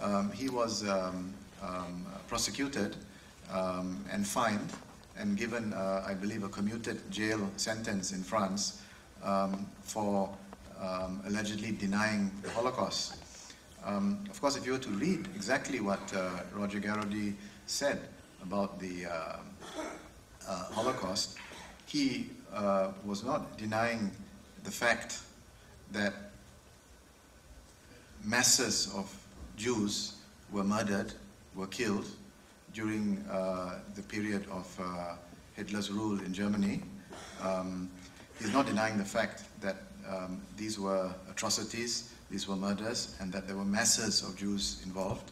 um, 0.01 0.31
he 0.31 0.49
was 0.49 0.87
um, 0.87 1.33
um, 1.61 2.05
prosecuted 2.27 2.95
um, 3.51 4.03
and 4.11 4.25
fined 4.25 4.69
and 5.17 5.37
given, 5.37 5.73
uh, 5.73 6.03
I 6.07 6.13
believe, 6.13 6.43
a 6.43 6.49
commuted 6.49 7.11
jail 7.11 7.49
sentence 7.57 8.11
in 8.11 8.23
France 8.23 8.81
um, 9.23 9.67
for 9.83 10.29
allegedly 11.27 11.71
denying 11.73 12.31
the 12.41 12.49
Holocaust. 12.49 13.15
Of 13.85 14.41
course, 14.41 14.55
if 14.55 14.65
you 14.65 14.71
were 14.71 14.79
to 14.79 14.89
read 14.89 15.27
exactly 15.35 15.79
what 15.79 15.99
uh, 16.13 16.29
Roger 16.55 16.79
Garrody 16.79 17.35
said 17.67 17.99
about 18.41 18.79
the 18.79 19.05
uh, 19.05 19.37
uh, 20.47 20.63
Holocaust, 20.71 21.37
he 21.85 22.29
uh, 22.53 22.91
was 23.05 23.23
not 23.23 23.57
denying 23.57 24.11
the 24.63 24.71
fact 24.71 25.19
that 25.91 26.30
masses 28.23 28.91
of 28.93 29.13
Jews 29.57 30.15
were 30.51 30.63
murdered, 30.63 31.13
were 31.55 31.67
killed 31.67 32.07
during 32.73 33.23
uh, 33.29 33.79
the 33.95 34.01
period 34.01 34.45
of 34.51 34.79
uh, 34.79 35.15
Hitler's 35.55 35.91
rule 35.91 36.19
in 36.19 36.33
Germany. 36.33 36.81
Um, 37.41 37.89
he's 38.39 38.53
not 38.53 38.65
denying 38.65 38.97
the 38.97 39.05
fact 39.05 39.43
that 39.61 39.77
um, 40.09 40.41
these 40.57 40.79
were 40.79 41.13
atrocities, 41.29 42.13
these 42.29 42.47
were 42.47 42.55
murders, 42.55 43.15
and 43.19 43.31
that 43.33 43.47
there 43.47 43.57
were 43.57 43.65
masses 43.65 44.23
of 44.23 44.37
Jews 44.37 44.81
involved. 44.85 45.31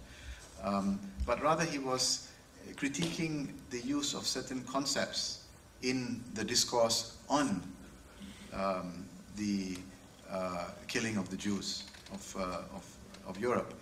Um, 0.63 0.99
but 1.25 1.41
rather, 1.41 1.63
he 1.63 1.79
was 1.79 2.29
critiquing 2.75 3.53
the 3.69 3.79
use 3.79 4.13
of 4.13 4.27
certain 4.27 4.63
concepts 4.63 5.45
in 5.81 6.21
the 6.33 6.43
discourse 6.43 7.17
on 7.29 7.61
um, 8.53 9.05
the 9.37 9.77
uh, 10.29 10.65
killing 10.87 11.17
of 11.17 11.29
the 11.29 11.37
Jews 11.37 11.83
of, 12.13 12.35
uh, 12.37 12.41
of, 12.75 12.85
of 13.27 13.39
Europe. 13.39 13.73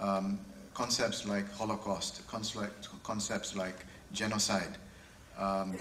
Um, 0.00 0.38
concepts 0.74 1.26
like 1.26 1.50
Holocaust, 1.52 2.26
concept, 2.26 2.88
concepts 3.02 3.54
like 3.54 3.86
genocide, 4.12 4.76
um, 5.38 5.76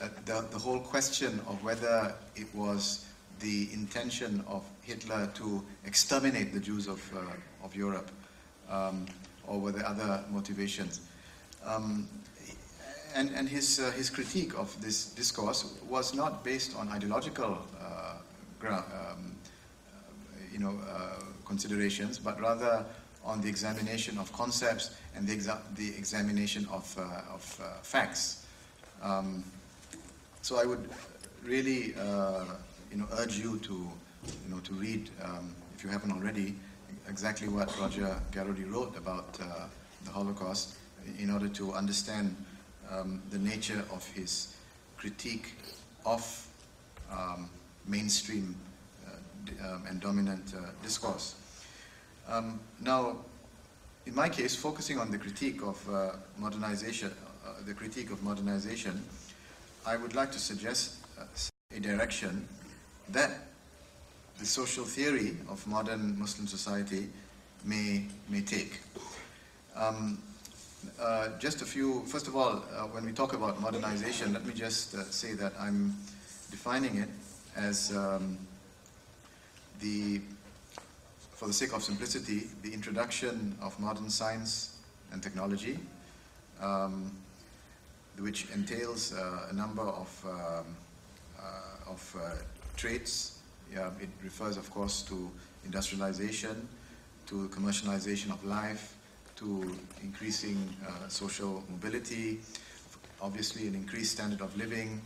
uh, 0.00 0.08
the, 0.26 0.44
the 0.50 0.58
whole 0.58 0.80
question 0.80 1.40
of 1.46 1.62
whether 1.64 2.14
it 2.34 2.54
was 2.54 3.06
the 3.40 3.68
intention 3.72 4.44
of 4.46 4.64
Hitler 4.82 5.30
to 5.34 5.64
exterminate 5.84 6.52
the 6.52 6.60
Jews 6.60 6.86
of, 6.86 7.02
uh, 7.14 7.64
of 7.64 7.74
Europe, 7.74 8.10
um, 8.70 9.06
or 9.46 9.58
were 9.58 9.72
there 9.72 9.86
other 9.86 10.22
motivations? 10.30 11.00
Um, 11.64 12.08
and 13.14 13.30
and 13.30 13.48
his, 13.48 13.80
uh, 13.80 13.90
his 13.92 14.10
critique 14.10 14.58
of 14.58 14.78
this 14.82 15.06
discourse 15.06 15.74
was 15.88 16.14
not 16.14 16.44
based 16.44 16.76
on 16.76 16.88
ideological 16.88 17.58
uh, 17.80 18.16
um, 18.68 19.35
you 20.56 20.64
know, 20.64 20.78
uh, 20.88 21.22
considerations, 21.44 22.18
but 22.18 22.40
rather 22.40 22.84
on 23.24 23.42
the 23.42 23.48
examination 23.48 24.16
of 24.16 24.32
concepts 24.32 24.90
and 25.14 25.26
the, 25.26 25.36
exa- 25.36 25.60
the 25.74 25.88
examination 25.98 26.66
of, 26.72 26.96
uh, 26.98 27.34
of 27.34 27.60
uh, 27.62 27.66
facts. 27.82 28.46
Um, 29.02 29.44
so 30.40 30.56
I 30.58 30.64
would 30.64 30.88
really, 31.44 31.94
uh, 31.96 32.44
you 32.90 32.96
know, 32.96 33.06
urge 33.18 33.36
you 33.36 33.58
to, 33.58 33.72
you 33.74 34.48
know, 34.48 34.60
to 34.60 34.72
read, 34.74 35.10
um, 35.22 35.54
if 35.76 35.84
you 35.84 35.90
haven't 35.90 36.12
already, 36.12 36.54
exactly 37.06 37.48
what 37.48 37.78
Roger 37.78 38.16
Garrody 38.32 38.64
wrote 38.64 38.96
about 38.96 39.34
the 39.34 40.10
Holocaust 40.10 40.76
in 41.18 41.30
order 41.30 41.48
to 41.48 41.72
understand 41.74 42.34
um, 42.90 43.20
the 43.30 43.38
nature 43.38 43.84
of 43.92 44.06
his 44.12 44.54
critique 44.96 45.52
of 46.06 46.46
um, 47.12 47.50
mainstream 47.86 48.56
um, 49.60 49.84
and 49.88 50.00
dominant 50.00 50.54
uh, 50.54 50.70
discourse. 50.82 51.34
Um, 52.28 52.60
now, 52.80 53.16
in 54.06 54.14
my 54.14 54.28
case, 54.28 54.54
focusing 54.54 54.98
on 54.98 55.10
the 55.10 55.18
critique 55.18 55.62
of 55.62 55.88
uh, 55.88 56.12
modernization, 56.38 57.12
uh, 57.44 57.52
the 57.66 57.74
critique 57.74 58.10
of 58.10 58.22
modernization, 58.22 59.02
I 59.86 59.96
would 59.96 60.14
like 60.14 60.32
to 60.32 60.38
suggest 60.38 60.96
uh, 61.18 61.24
a 61.74 61.80
direction 61.80 62.48
that 63.10 63.30
the 64.38 64.46
social 64.46 64.84
theory 64.84 65.36
of 65.48 65.66
modern 65.66 66.18
Muslim 66.18 66.46
society 66.46 67.08
may, 67.64 68.04
may 68.28 68.40
take. 68.40 68.80
Um, 69.74 70.22
uh, 71.00 71.28
just 71.38 71.62
a 71.62 71.64
few, 71.64 72.02
first 72.06 72.28
of 72.28 72.36
all, 72.36 72.64
uh, 72.74 72.82
when 72.92 73.04
we 73.04 73.12
talk 73.12 73.32
about 73.32 73.60
modernization, 73.60 74.32
let 74.32 74.44
me 74.46 74.54
just 74.54 74.94
uh, 74.94 75.04
say 75.04 75.32
that 75.34 75.52
I'm 75.58 75.94
defining 76.50 76.96
it 76.96 77.08
as 77.56 77.96
um, 77.96 78.38
the, 79.80 80.20
for 81.32 81.46
the 81.46 81.52
sake 81.52 81.72
of 81.72 81.82
simplicity, 81.82 82.44
the 82.62 82.72
introduction 82.72 83.56
of 83.60 83.78
modern 83.78 84.10
science 84.10 84.78
and 85.12 85.22
technology, 85.22 85.78
um, 86.60 87.12
which 88.18 88.46
entails 88.54 89.12
uh, 89.12 89.48
a 89.50 89.52
number 89.52 89.82
of, 89.82 90.24
um, 90.24 90.76
uh, 91.38 91.90
of 91.90 92.16
uh, 92.18 92.30
traits. 92.76 93.38
Yeah, 93.72 93.90
it 94.00 94.08
refers, 94.22 94.56
of 94.56 94.70
course, 94.70 95.02
to 95.02 95.30
industrialization, 95.64 96.68
to 97.26 97.48
commercialization 97.48 98.30
of 98.30 98.44
life, 98.44 98.96
to 99.36 99.76
increasing 100.02 100.74
uh, 100.86 101.08
social 101.08 101.62
mobility, 101.68 102.40
obviously 103.20 103.66
an 103.66 103.74
increased 103.74 104.12
standard 104.12 104.40
of 104.40 104.56
living, 104.56 105.00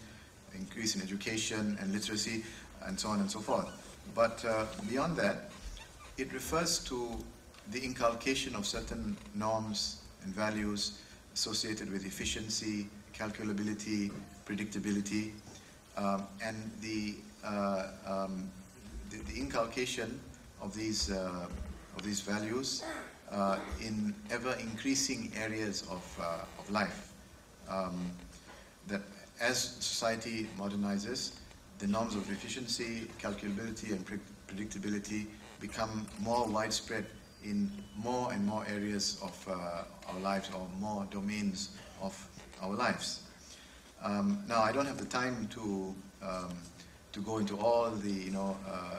increase 0.55 0.95
in 0.95 1.03
education 1.03 1.77
and 1.81 1.93
literacy, 1.93 2.45
and 2.87 2.99
so 2.99 3.09
on 3.09 3.21
and 3.21 3.31
so 3.31 3.41
forth. 3.41 3.90
But 4.15 4.45
uh, 4.45 4.67
beyond 4.89 5.17
that, 5.17 5.51
it 6.19 6.33
refers 6.33 6.79
to 6.85 7.17
the 7.71 7.81
inculcation 7.83 8.55
of 8.55 8.67
certain 8.67 9.17
norms 9.35 10.03
and 10.23 10.35
values 10.35 11.01
associated 11.35 11.91
with 11.91 12.05
efficiency, 12.05 12.87
calculability, 13.15 14.11
predictability, 14.47 15.33
um, 15.97 16.27
and 16.43 16.71
the, 16.81 17.15
uh, 17.45 17.89
um, 18.07 18.51
the, 19.11 19.19
the 19.33 19.39
inculcation 19.39 20.19
of 20.61 20.75
these, 20.75 21.11
uh, 21.11 21.47
of 21.97 22.03
these 22.03 22.21
values 22.21 22.83
uh, 23.31 23.59
in 23.81 24.15
ever 24.31 24.55
increasing 24.61 25.33
areas 25.37 25.85
of, 25.91 26.19
uh, 26.21 26.39
of 26.59 26.71
life. 26.71 27.13
Um, 27.69 28.11
that 28.89 29.03
as 29.41 29.59
society 29.59 30.49
modernizes, 30.59 31.40
the 31.81 31.87
norms 31.87 32.15
of 32.15 32.31
efficiency, 32.31 33.09
calculability, 33.19 33.93
and 33.93 34.05
pre- 34.05 34.19
predictability 34.47 35.27
become 35.61 36.07
more 36.21 36.47
widespread 36.47 37.07
in 37.43 37.71
more 37.97 38.33
and 38.33 38.47
more 38.47 38.65
areas 38.69 39.19
of 39.23 39.49
uh, 39.49 40.13
our 40.13 40.21
lives 40.21 40.51
or 40.55 40.69
more 40.79 41.07
domains 41.11 41.71
of 42.03 42.15
our 42.63 42.75
lives. 42.75 43.23
Um, 44.03 44.45
now, 44.47 44.63
I 44.63 44.73
don't 44.73 44.87
have 44.87 44.99
the 44.99 45.07
time 45.07 45.49
to 45.49 45.95
um, 46.23 46.53
to 47.13 47.21
go 47.21 47.39
into 47.39 47.57
all 47.59 47.91
the 47.91 48.11
you 48.11 48.31
know 48.31 48.57
uh, 48.69 48.97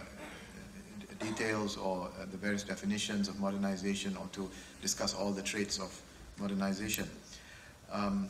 details 1.20 1.78
or 1.78 2.10
uh, 2.20 2.26
the 2.32 2.38
various 2.38 2.64
definitions 2.64 3.28
of 3.28 3.40
modernization 3.40 4.18
or 4.18 4.28
to 4.34 4.50
discuss 4.82 5.14
all 5.14 5.32
the 5.32 5.44
traits 5.44 5.80
of 5.80 6.02
modernization. 6.40 7.08
Um, 7.92 8.28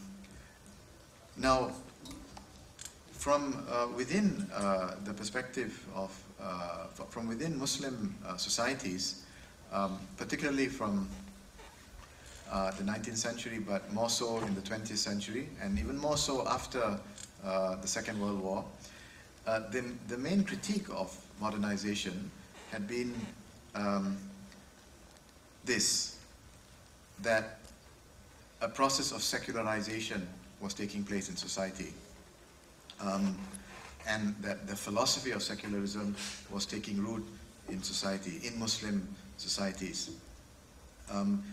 now, 1.37 1.71
from 3.21 3.63
uh, 3.69 3.85
within 3.95 4.47
uh, 4.51 4.95
the 5.03 5.13
perspective 5.13 5.85
of, 5.93 6.09
uh, 6.41 6.85
from 7.09 7.27
within 7.27 7.55
Muslim 7.55 8.15
uh, 8.25 8.35
societies, 8.35 9.21
um, 9.71 9.99
particularly 10.17 10.65
from 10.65 11.07
uh, 12.51 12.71
the 12.71 12.83
19th 12.83 13.17
century, 13.17 13.59
but 13.59 13.93
more 13.93 14.09
so 14.09 14.39
in 14.39 14.55
the 14.55 14.61
20th 14.61 14.97
century, 14.97 15.47
and 15.61 15.77
even 15.77 15.95
more 15.99 16.17
so 16.17 16.47
after 16.47 16.99
the 17.43 17.87
Second 17.87 18.19
World 18.19 18.41
War, 18.41 18.65
the, 19.45 19.85
the 20.07 20.17
main 20.17 20.43
critique 20.43 20.87
of 20.89 21.15
modernization 21.39 22.31
had 22.71 22.87
been 22.87 23.13
um, 23.75 24.17
this 25.63 26.17
that 27.21 27.59
a 28.61 28.67
process 28.67 29.11
of 29.11 29.21
secularization 29.21 30.27
was 30.59 30.73
taking 30.73 31.03
place 31.03 31.29
in 31.29 31.35
society. 31.35 31.93
Um, 33.01 33.37
and 34.07 34.35
that 34.41 34.67
the 34.67 34.75
philosophy 34.75 35.31
of 35.31 35.43
secularism 35.43 36.15
was 36.49 36.65
taking 36.65 37.03
root 37.03 37.25
in 37.69 37.83
society, 37.83 38.41
in 38.43 38.59
Muslim 38.59 39.07
societies. 39.37 40.11
Um, 41.11 41.43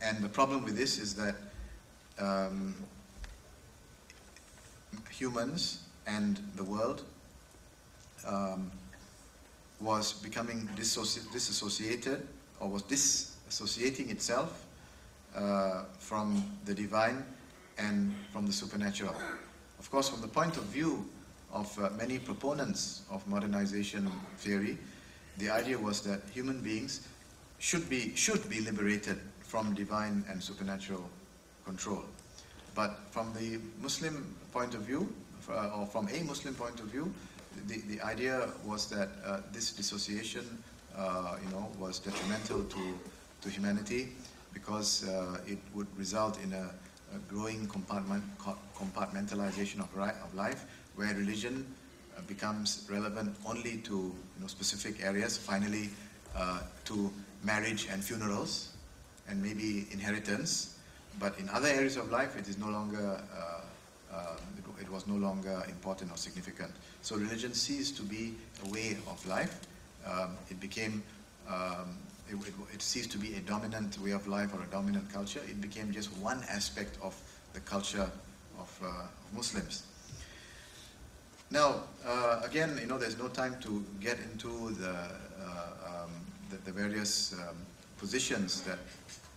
and 0.00 0.22
the 0.22 0.28
problem 0.28 0.64
with 0.64 0.76
this 0.76 0.98
is 0.98 1.14
that 1.14 1.36
um, 2.18 2.74
humans 5.10 5.84
and 6.06 6.40
the 6.56 6.64
world 6.64 7.02
um, 8.26 8.70
was 9.80 10.12
becoming 10.14 10.68
disassociated 10.76 12.26
or 12.60 12.68
was 12.68 12.82
disassociating 12.82 14.10
itself 14.10 14.64
uh, 15.34 15.84
from 15.98 16.44
the 16.64 16.74
divine 16.74 17.24
and 17.78 18.14
from 18.32 18.46
the 18.46 18.52
supernatural. 18.52 19.14
Of 19.86 19.92
course, 19.92 20.08
from 20.08 20.20
the 20.20 20.26
point 20.26 20.56
of 20.56 20.64
view 20.64 21.08
of 21.52 21.78
uh, 21.78 21.90
many 21.96 22.18
proponents 22.18 23.02
of 23.08 23.24
modernization 23.28 24.10
theory, 24.36 24.78
the 25.38 25.48
idea 25.48 25.78
was 25.78 26.00
that 26.00 26.22
human 26.34 26.60
beings 26.60 27.06
should 27.60 27.88
be, 27.88 28.12
should 28.16 28.50
be 28.50 28.60
liberated 28.60 29.20
from 29.42 29.74
divine 29.74 30.24
and 30.28 30.42
supernatural 30.42 31.08
control. 31.64 32.02
but 32.74 32.98
from 33.12 33.32
the 33.34 33.60
Muslim 33.80 34.34
point 34.52 34.74
of 34.74 34.80
view, 34.80 35.08
uh, 35.48 35.70
or 35.78 35.86
from 35.86 36.08
a 36.08 36.22
Muslim 36.24 36.52
point 36.54 36.80
of 36.80 36.86
view, 36.86 37.14
the, 37.68 37.80
the 37.86 38.00
idea 38.02 38.48
was 38.64 38.86
that 38.90 39.08
uh, 39.24 39.38
this 39.52 39.70
dissociation, 39.70 40.44
uh, 40.96 41.36
you 41.44 41.50
know, 41.52 41.70
was 41.78 42.00
detrimental 42.00 42.64
to, 42.64 42.98
to 43.40 43.48
humanity 43.48 44.08
because 44.52 45.08
uh, 45.08 45.38
it 45.46 45.58
would 45.74 45.86
result 45.96 46.42
in 46.42 46.52
a, 46.54 46.70
a 47.16 47.32
growing 47.32 47.66
compartment, 47.68 48.22
compartmentalization 48.74 49.80
of, 49.80 49.94
ri- 49.96 50.20
of 50.22 50.34
life, 50.34 50.64
where 50.96 51.14
religion 51.14 51.66
uh, 52.16 52.20
becomes 52.26 52.86
relevant 52.90 53.34
only 53.46 53.78
to 53.78 53.92
you 53.92 54.40
know, 54.40 54.46
specific 54.46 55.04
areas, 55.04 55.36
finally 55.36 55.90
uh, 56.36 56.60
to 56.84 57.12
marriage 57.42 57.88
and 57.90 58.04
funerals, 58.04 58.72
and 59.28 59.42
maybe 59.42 59.86
inheritance. 59.90 60.78
But 61.18 61.38
in 61.38 61.48
other 61.48 61.68
areas 61.68 61.96
of 61.96 62.10
life, 62.10 62.36
it 62.36 62.48
is 62.48 62.58
no 62.58 62.68
longer, 62.68 63.20
uh, 63.34 64.14
uh, 64.14 64.36
it, 64.58 64.82
it 64.82 64.90
was 64.90 65.06
no 65.06 65.14
longer 65.14 65.62
important 65.68 66.12
or 66.12 66.16
significant. 66.16 66.70
So 67.02 67.16
religion 67.16 67.54
ceased 67.54 67.96
to 67.96 68.02
be 68.02 68.34
a 68.66 68.68
way 68.70 68.96
of 69.08 69.24
life. 69.26 69.60
Um, 70.06 70.36
it 70.50 70.60
became, 70.60 71.02
um, 71.48 71.96
it, 72.28 72.34
it, 72.34 72.54
it 72.74 72.82
ceased 72.82 73.12
to 73.12 73.18
be 73.18 73.34
a 73.34 73.40
dominant 73.40 73.98
way 74.00 74.10
of 74.10 74.26
life 74.26 74.52
or 74.54 74.62
a 74.62 74.66
dominant 74.66 75.12
culture. 75.12 75.40
It 75.48 75.60
became 75.60 75.92
just 75.92 76.12
one 76.18 76.42
aspect 76.48 76.98
of 77.02 77.14
the 77.52 77.60
culture 77.60 78.10
of, 78.58 78.80
uh, 78.84 78.88
Muslims. 79.34 79.84
Now, 81.50 81.84
uh, 82.04 82.40
again, 82.44 82.78
you 82.80 82.86
know, 82.86 82.98
there's 82.98 83.18
no 83.18 83.28
time 83.28 83.56
to 83.60 83.84
get 84.00 84.18
into 84.18 84.70
the, 84.74 84.90
uh, 84.90 86.04
um, 86.04 86.10
the, 86.50 86.56
the 86.64 86.72
various 86.72 87.34
um, 87.34 87.56
positions 87.98 88.62
that 88.62 88.78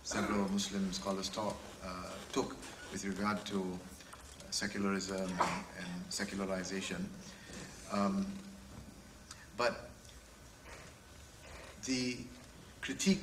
several 0.02 0.48
Muslim 0.48 0.92
scholars 0.92 1.28
talk, 1.28 1.56
uh, 1.84 1.88
took 2.32 2.56
with 2.92 3.04
regard 3.04 3.44
to 3.46 3.78
secularism 4.50 5.20
and, 5.20 5.30
and 5.30 5.88
secularization. 6.08 7.08
Um, 7.92 8.26
but 9.56 9.90
the 11.84 12.16
critique 12.80 13.22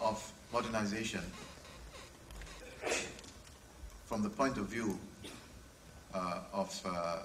of 0.00 0.32
modernization 0.52 1.22
from 4.04 4.22
the 4.22 4.28
point 4.30 4.58
of 4.58 4.66
view 4.66 4.98
uh, 6.14 6.40
of 6.52 6.80
uh, 6.84 7.18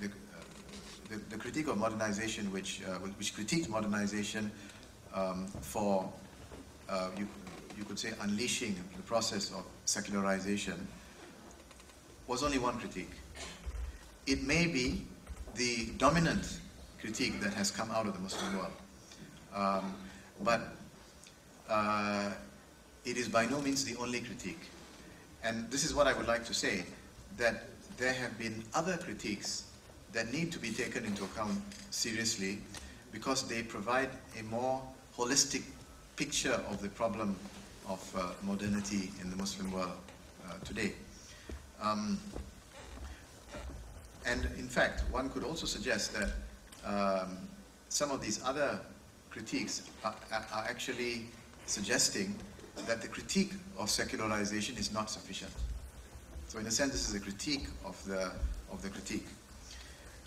the, 0.00 0.06
uh, 0.06 0.10
the, 1.08 1.16
the 1.30 1.36
critique 1.36 1.68
of 1.68 1.78
modernization, 1.78 2.52
which, 2.52 2.82
uh, 2.82 2.94
which 2.98 3.34
critiqued 3.34 3.68
modernization 3.68 4.50
um, 5.14 5.46
for, 5.46 6.12
uh, 6.88 7.08
you, 7.16 7.26
you 7.78 7.84
could 7.84 7.98
say, 7.98 8.12
unleashing 8.20 8.76
the 8.96 9.02
process 9.02 9.50
of 9.50 9.64
secularization, 9.84 10.86
was 12.26 12.42
only 12.42 12.58
one 12.58 12.78
critique. 12.78 13.12
It 14.26 14.42
may 14.42 14.66
be 14.66 15.06
the 15.54 15.86
dominant 15.96 16.58
critique 17.00 17.40
that 17.40 17.54
has 17.54 17.70
come 17.70 17.90
out 17.90 18.06
of 18.06 18.14
the 18.14 18.20
Muslim 18.20 18.58
world, 18.58 18.72
um, 19.54 19.94
but 20.42 20.60
uh, 21.68 22.30
it 23.04 23.16
is 23.16 23.28
by 23.28 23.46
no 23.46 23.60
means 23.60 23.84
the 23.84 23.96
only 23.96 24.20
critique. 24.20 24.60
And 25.42 25.70
this 25.70 25.84
is 25.84 25.94
what 25.94 26.06
I 26.06 26.12
would 26.12 26.26
like 26.26 26.44
to 26.46 26.54
say 26.54 26.84
that 27.36 27.64
there 27.96 28.12
have 28.12 28.38
been 28.38 28.64
other 28.74 28.96
critiques 28.96 29.64
that 30.12 30.32
need 30.32 30.52
to 30.52 30.58
be 30.58 30.70
taken 30.70 31.04
into 31.04 31.24
account 31.24 31.60
seriously 31.90 32.58
because 33.12 33.48
they 33.48 33.62
provide 33.62 34.10
a 34.38 34.42
more 34.44 34.82
holistic 35.16 35.62
picture 36.16 36.60
of 36.70 36.80
the 36.82 36.88
problem 36.88 37.36
of 37.88 38.00
uh, 38.16 38.30
modernity 38.42 39.10
in 39.22 39.30
the 39.30 39.36
Muslim 39.36 39.70
world 39.70 39.92
uh, 40.48 40.52
today. 40.64 40.92
Um, 41.80 42.18
and 44.26 44.44
in 44.58 44.68
fact, 44.68 45.02
one 45.10 45.30
could 45.30 45.44
also 45.44 45.66
suggest 45.66 46.12
that 46.14 46.30
um, 46.84 47.36
some 47.88 48.10
of 48.10 48.20
these 48.20 48.42
other 48.44 48.80
critiques 49.36 49.82
are, 50.02 50.14
are 50.32 50.64
actually 50.66 51.26
suggesting 51.66 52.34
that 52.86 53.02
the 53.02 53.08
critique 53.08 53.52
of 53.78 53.90
secularization 53.90 54.76
is 54.78 54.92
not 54.92 55.10
sufficient. 55.10 55.52
So 56.48 56.58
in 56.58 56.66
a 56.66 56.70
sense, 56.70 56.92
this 56.92 57.06
is 57.08 57.14
a 57.14 57.20
critique 57.20 57.66
of 57.84 58.02
the, 58.06 58.32
of 58.72 58.80
the 58.80 58.88
critique. 58.88 59.26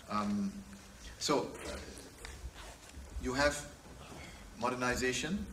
Um, 0.08 0.52
so 1.18 1.48
uh, 1.66 1.76
you 3.20 3.32
have 3.32 3.66
modernization, 4.60 5.44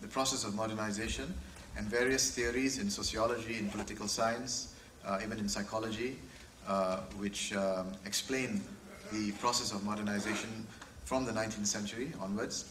the 0.00 0.08
process 0.08 0.44
of 0.44 0.54
modernization, 0.54 1.32
and 1.76 1.86
various 1.86 2.32
theories 2.32 2.78
in 2.78 2.90
sociology, 2.90 3.58
in 3.58 3.68
political 3.68 4.08
science, 4.08 4.74
uh, 5.06 5.20
even 5.22 5.38
in 5.38 5.48
psychology, 5.48 6.18
uh, 6.66 6.98
which 7.18 7.54
um, 7.54 7.92
explain 8.06 8.60
the 9.12 9.30
process 9.32 9.72
of 9.72 9.84
modernization 9.84 10.66
from 11.04 11.24
the 11.24 11.32
19th 11.32 11.66
century 11.66 12.12
onwards. 12.20 12.64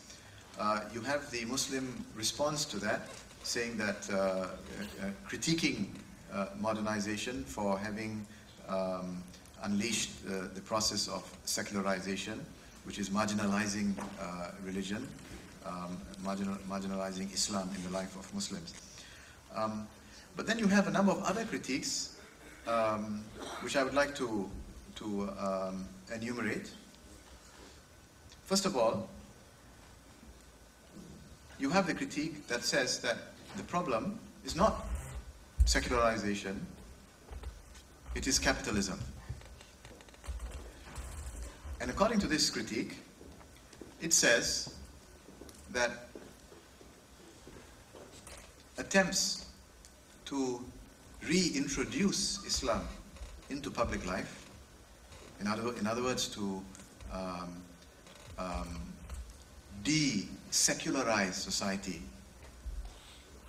Uh, 0.60 0.82
you 0.94 1.02
have 1.02 1.30
the 1.32 1.46
Muslim 1.46 2.06
response 2.16 2.64
to 2.64 2.78
that, 2.78 3.10
saying 3.42 3.76
that 3.78 4.08
uh, 4.12 4.16
uh, 4.16 4.48
critiquing 5.28 5.88
uh, 6.32 6.46
modernization 6.60 7.44
for 7.44 7.78
having 7.80 8.26
um, 8.70 9.24
unleashed 9.64 10.12
the 10.26 10.62
process 10.62 11.08
of 11.08 11.24
secularization, 11.46 12.46
which 12.86 13.00
is 13.00 13.10
marginalizing 13.10 13.94
religion, 14.64 15.08
um, 15.66 15.98
marginal, 16.24 16.56
marginalizing 16.70 17.34
Islam 17.34 17.70
in 17.76 17.84
the 17.84 17.90
life 17.90 18.16
of 18.16 18.32
Muslims. 18.34 18.74
Um, 19.56 19.88
but 20.36 20.46
then 20.46 20.60
you 20.60 20.68
have 20.68 20.88
a 20.88 20.92
number 20.92 21.12
of 21.12 21.24
other 21.24 21.46
critiques, 21.46 22.18
um, 22.68 23.24
which 23.62 23.76
I 23.76 23.84
would 23.84 23.94
like 23.94 24.16
to, 24.16 24.50
to 24.96 25.30
um, 25.40 25.88
enumerate. 26.14 26.70
First 28.46 28.66
of 28.66 28.76
all, 28.76 29.10
you 31.60 31.70
have 31.70 31.88
the 31.88 31.94
critique 31.94 32.48
that 32.48 32.64
says 32.64 33.00
that 33.00 33.18
the 33.58 33.64
problem 33.64 34.20
is 34.46 34.56
not 34.56 34.86
secularization, 35.66 36.66
it 38.16 38.28
is 38.28 38.40
capitalism. 38.40 39.00
And 41.80 41.90
according 41.90 42.20
to 42.20 42.28
this 42.28 42.50
critique, 42.50 42.98
it 44.02 44.14
says 44.14 44.74
that 45.72 46.10
attempts 48.78 49.46
to 50.26 50.64
reintroduce 51.28 52.46
Islam 52.46 52.88
into 53.50 53.70
public 53.70 54.06
life, 54.06 54.50
in 55.40 55.48
other, 55.48 55.76
in 55.78 55.88
other 55.88 56.04
words, 56.04 56.28
to 56.28 56.62
um, 57.12 57.62
um, 58.38 58.82
de 59.84 60.28
secularize 60.54 61.36
society, 61.36 62.00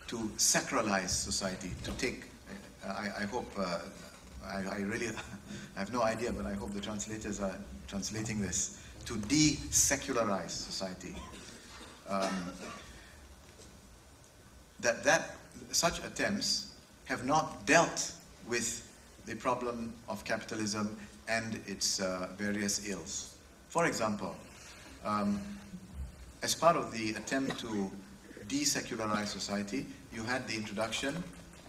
to 0.06 0.16
sacralize 0.38 1.10
society, 1.10 1.70
to 1.84 1.90
take, 1.92 2.24
uh, 2.86 2.92
I, 2.92 3.22
I 3.22 3.24
hope, 3.26 3.50
uh, 3.58 3.78
I, 4.46 4.76
I 4.76 4.78
really 4.78 5.08
I 5.76 5.78
have 5.80 5.92
no 5.92 6.02
idea, 6.02 6.32
but 6.32 6.46
I 6.46 6.54
hope 6.54 6.72
the 6.72 6.80
translators 6.80 7.40
are 7.40 7.54
translating 7.88 8.40
this, 8.40 8.80
to 9.04 9.18
de 9.18 9.58
secularize 9.70 10.52
society. 10.52 11.14
Um, 12.08 12.52
that, 14.80 15.04
that 15.04 15.36
such 15.72 15.98
attempts 16.04 16.72
have 17.04 17.26
not 17.26 17.66
dealt 17.66 18.12
with 18.48 18.90
the 19.26 19.34
problem 19.36 19.92
of 20.08 20.24
capitalism 20.24 20.96
and 21.28 21.60
its 21.66 22.00
uh, 22.00 22.28
various 22.38 22.88
ills. 22.88 23.34
For 23.68 23.84
example, 23.84 24.34
um, 25.04 25.38
as 26.44 26.54
part 26.54 26.76
of 26.76 26.92
the 26.92 27.14
attempt 27.14 27.58
to 27.58 27.90
desecularize 28.48 29.28
society, 29.28 29.86
you 30.12 30.22
had 30.24 30.46
the 30.46 30.54
introduction 30.54 31.24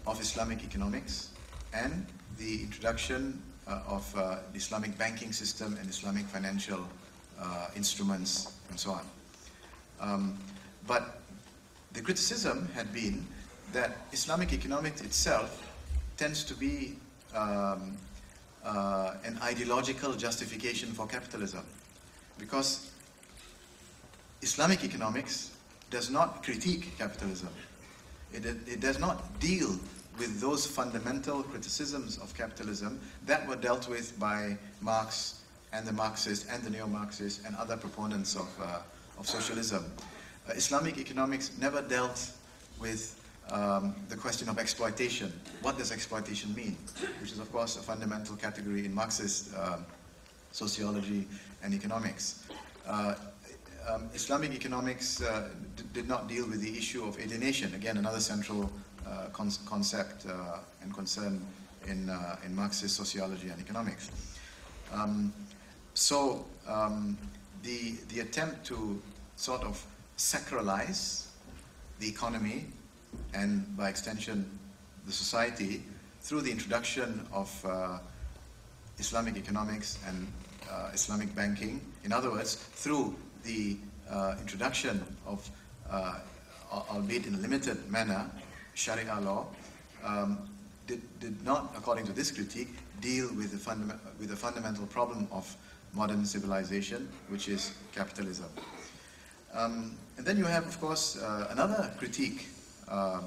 of 0.06 0.20
Islamic 0.20 0.62
economics 0.64 1.30
and 1.72 2.06
the 2.36 2.60
introduction 2.60 3.42
uh, 3.66 3.80
of 3.88 4.14
uh, 4.14 4.36
the 4.52 4.58
Islamic 4.58 4.96
banking 4.98 5.32
system 5.32 5.78
and 5.80 5.88
Islamic 5.88 6.26
financial 6.26 6.86
uh, 7.40 7.68
instruments 7.74 8.52
and 8.68 8.78
so 8.78 8.90
on. 8.90 9.06
Um, 9.98 10.38
but 10.86 11.20
the 11.94 12.02
criticism 12.02 12.68
had 12.74 12.92
been 12.92 13.26
that 13.72 13.96
Islamic 14.12 14.52
economics 14.52 15.00
itself 15.00 15.66
tends 16.18 16.44
to 16.44 16.54
be 16.54 16.98
um, 17.34 17.96
uh, 18.62 19.14
an 19.24 19.38
ideological 19.42 20.12
justification 20.12 20.92
for 20.92 21.06
capitalism 21.06 21.64
because 22.38 22.90
Islamic 24.42 24.84
economics 24.84 25.50
does 25.90 26.10
not 26.10 26.42
critique 26.42 26.96
capitalism. 26.98 27.48
It, 28.32 28.44
it 28.44 28.80
does 28.80 28.98
not 28.98 29.38
deal 29.40 29.78
with 30.18 30.40
those 30.40 30.66
fundamental 30.66 31.42
criticisms 31.42 32.18
of 32.18 32.34
capitalism 32.34 33.00
that 33.26 33.46
were 33.46 33.56
dealt 33.56 33.88
with 33.88 34.18
by 34.18 34.56
Marx 34.80 35.42
and 35.72 35.86
the 35.86 35.92
Marxists 35.92 36.46
and 36.50 36.62
the 36.62 36.70
neo-Marxists 36.70 37.44
and 37.44 37.54
other 37.56 37.76
proponents 37.76 38.34
of, 38.34 38.48
uh, 38.60 38.78
of 39.18 39.28
socialism. 39.28 39.84
Uh, 40.48 40.52
Islamic 40.52 40.98
economics 40.98 41.50
never 41.60 41.82
dealt 41.82 42.30
with 42.80 43.20
um, 43.50 43.94
the 44.08 44.16
question 44.16 44.48
of 44.48 44.58
exploitation. 44.58 45.32
What 45.62 45.78
does 45.78 45.92
exploitation 45.92 46.54
mean? 46.54 46.76
Which 47.20 47.32
is, 47.32 47.38
of 47.38 47.50
course, 47.52 47.76
a 47.76 47.80
fundamental 47.80 48.36
category 48.36 48.84
in 48.86 48.94
Marxist 48.94 49.54
um, 49.56 49.84
sociology 50.52 51.26
and 51.62 51.74
economics. 51.74 52.44
Um, 53.88 54.10
Islamic 54.14 54.52
economics 54.52 55.22
uh, 55.22 55.48
did 55.92 56.08
not 56.08 56.26
deal 56.26 56.44
with 56.48 56.60
the 56.60 56.76
issue 56.76 57.04
of 57.04 57.20
alienation. 57.20 57.72
Again, 57.74 57.98
another 57.98 58.18
central 58.18 58.68
uh, 59.06 59.26
con- 59.32 59.52
concept 59.64 60.26
uh, 60.26 60.58
and 60.82 60.92
concern 60.92 61.40
in, 61.86 62.10
uh, 62.10 62.36
in 62.44 62.56
Marxist 62.56 62.96
sociology 62.96 63.48
and 63.48 63.60
economics. 63.60 64.10
Um, 64.92 65.32
so 65.94 66.44
um, 66.66 67.16
the, 67.62 67.94
the 68.08 68.20
attempt 68.20 68.66
to 68.66 69.00
sort 69.36 69.62
of 69.62 69.84
sacralize 70.18 71.26
the 72.00 72.08
economy 72.08 72.66
and 73.34 73.76
by 73.76 73.88
extension 73.88 74.50
the 75.06 75.12
society 75.12 75.84
through 76.22 76.40
the 76.40 76.50
introduction 76.50 77.24
of 77.32 77.64
uh, 77.64 77.98
Islamic 78.98 79.36
economics 79.36 80.00
and 80.08 80.26
uh, 80.68 80.90
Islamic 80.92 81.32
banking. 81.36 81.80
In 82.02 82.12
other 82.12 82.32
words, 82.32 82.56
through 82.56 83.14
the 83.46 83.76
uh, 84.10 84.34
introduction 84.40 85.02
of, 85.24 85.48
uh, 85.90 86.18
albeit 86.90 87.26
in 87.26 87.34
a 87.34 87.38
limited 87.38 87.90
manner, 87.90 88.28
Sharia 88.74 89.18
law, 89.20 89.46
um, 90.04 90.38
did, 90.86 91.00
did 91.20 91.44
not, 91.44 91.72
according 91.76 92.06
to 92.06 92.12
this 92.12 92.30
critique, 92.30 92.74
deal 93.00 93.28
with 93.34 93.52
the, 93.52 93.70
fundam- 93.70 93.98
with 94.18 94.28
the 94.28 94.36
fundamental 94.36 94.86
problem 94.86 95.26
of 95.30 95.56
modern 95.94 96.24
civilization, 96.26 97.08
which 97.28 97.48
is 97.48 97.72
capitalism. 97.94 98.48
Um, 99.54 99.96
and 100.18 100.26
then 100.26 100.36
you 100.36 100.44
have, 100.44 100.66
of 100.66 100.78
course, 100.80 101.16
uh, 101.16 101.48
another 101.50 101.90
critique, 101.98 102.48
uh, 102.88 103.20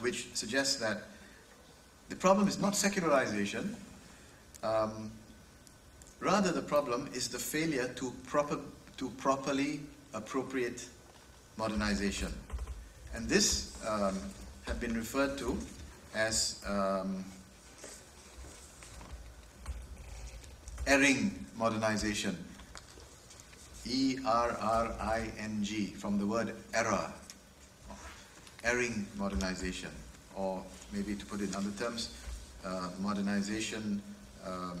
which 0.00 0.34
suggests 0.34 0.76
that 0.76 1.02
the 2.08 2.16
problem 2.16 2.48
is 2.48 2.58
not 2.58 2.74
secularization, 2.74 3.76
um, 4.62 5.10
rather 6.20 6.50
the 6.50 6.62
problem 6.62 7.08
is 7.14 7.28
the 7.28 7.38
failure 7.38 7.88
to, 7.96 8.12
proper, 8.26 8.58
to 8.98 9.10
properly 9.10 9.80
appropriate 10.12 10.86
modernization. 11.56 12.32
And 13.14 13.28
this 13.28 13.76
um, 13.86 14.18
been 14.80 14.94
referred 14.94 15.38
to 15.38 15.56
as 16.14 16.62
um, 16.66 17.24
erring 20.86 21.46
modernization. 21.56 22.36
E 23.86 24.18
R 24.26 24.56
R 24.60 24.94
I 25.00 25.30
N 25.38 25.60
G, 25.62 25.86
from 25.86 26.18
the 26.18 26.26
word 26.26 26.54
error, 26.74 27.10
erring 28.62 29.06
modernization, 29.16 29.90
or 30.34 30.62
maybe 30.92 31.14
to 31.14 31.24
put 31.24 31.40
it 31.40 31.48
in 31.48 31.54
other 31.54 31.70
terms, 31.78 32.10
uh, 32.66 32.90
modernization 33.00 34.02
um, 34.46 34.78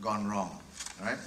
gone 0.00 0.26
wrong. 0.26 0.58
Right. 1.00 1.18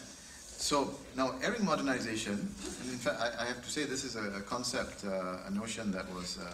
So 0.64 0.92
now, 1.18 1.36
erring 1.44 1.66
modernization, 1.66 2.32
and 2.36 2.90
in 2.90 2.98
fact, 2.98 3.20
I, 3.20 3.44
I 3.44 3.46
have 3.48 3.62
to 3.66 3.70
say 3.70 3.84
this 3.84 4.06
is 4.06 4.16
a, 4.16 4.38
a 4.38 4.40
concept, 4.40 5.04
uh, 5.04 5.40
a 5.46 5.52
notion 5.52 5.92
that 5.92 6.10
was 6.16 6.38
uh, 6.40 6.50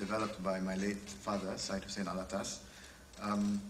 developed 0.00 0.42
by 0.42 0.58
my 0.58 0.74
late 0.74 0.96
father, 0.96 1.52
Said 1.56 1.84
Hussein 1.84 2.06
Alatas. 2.06 2.58
Um, 3.22 3.62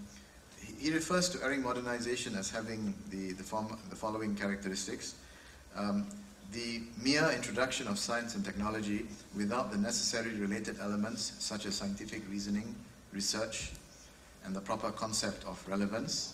he- 0.65 0.87
he 0.87 0.93
refers 0.95 1.29
to 1.29 1.45
erring 1.45 1.63
modernization 1.63 2.35
as 2.37 2.49
having 2.49 2.95
the, 3.11 3.33
the, 3.33 3.43
form, 3.43 3.79
the 3.91 3.95
following 3.97 4.35
characteristics. 4.35 5.15
Um, 5.77 6.07
the 6.53 6.81
mere 7.03 7.31
introduction 7.31 7.87
of 7.87 7.99
science 7.99 8.35
and 8.35 8.43
technology 8.43 9.05
without 9.37 9.71
the 9.73 9.77
necessary 9.77 10.31
related 10.37 10.79
elements 10.81 11.33
such 11.39 11.67
as 11.67 11.75
scientific 11.75 12.23
reasoning, 12.31 12.75
research, 13.13 13.73
and 14.47 14.57
the 14.57 14.61
proper 14.63 14.91
concept 14.91 15.45
of 15.45 15.63
relevance. 15.69 16.33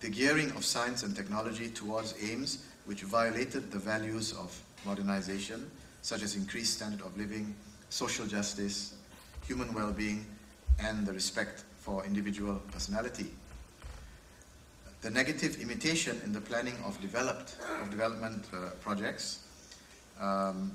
The 0.00 0.08
gearing 0.08 0.50
of 0.52 0.64
science 0.64 1.02
and 1.02 1.14
technology 1.14 1.68
towards 1.68 2.14
aims 2.22 2.64
which 2.86 3.02
violated 3.02 3.70
the 3.70 3.78
values 3.78 4.32
of 4.32 4.58
modernization, 4.84 5.70
such 6.02 6.22
as 6.22 6.36
increased 6.36 6.74
standard 6.74 7.02
of 7.02 7.16
living, 7.16 7.54
social 7.90 8.26
justice, 8.26 8.94
human 9.46 9.72
well-being, 9.74 10.24
and 10.80 11.06
the 11.06 11.12
respect 11.12 11.64
for 11.78 12.04
individual 12.04 12.60
personality 12.72 13.30
the 15.02 15.10
negative 15.10 15.60
imitation 15.60 16.20
in 16.24 16.32
the 16.32 16.40
planning 16.40 16.76
of 16.84 17.00
developed 17.00 17.56
of 17.80 17.90
development 17.90 18.44
uh, 18.52 18.70
projects. 18.80 19.40
Um, 20.20 20.72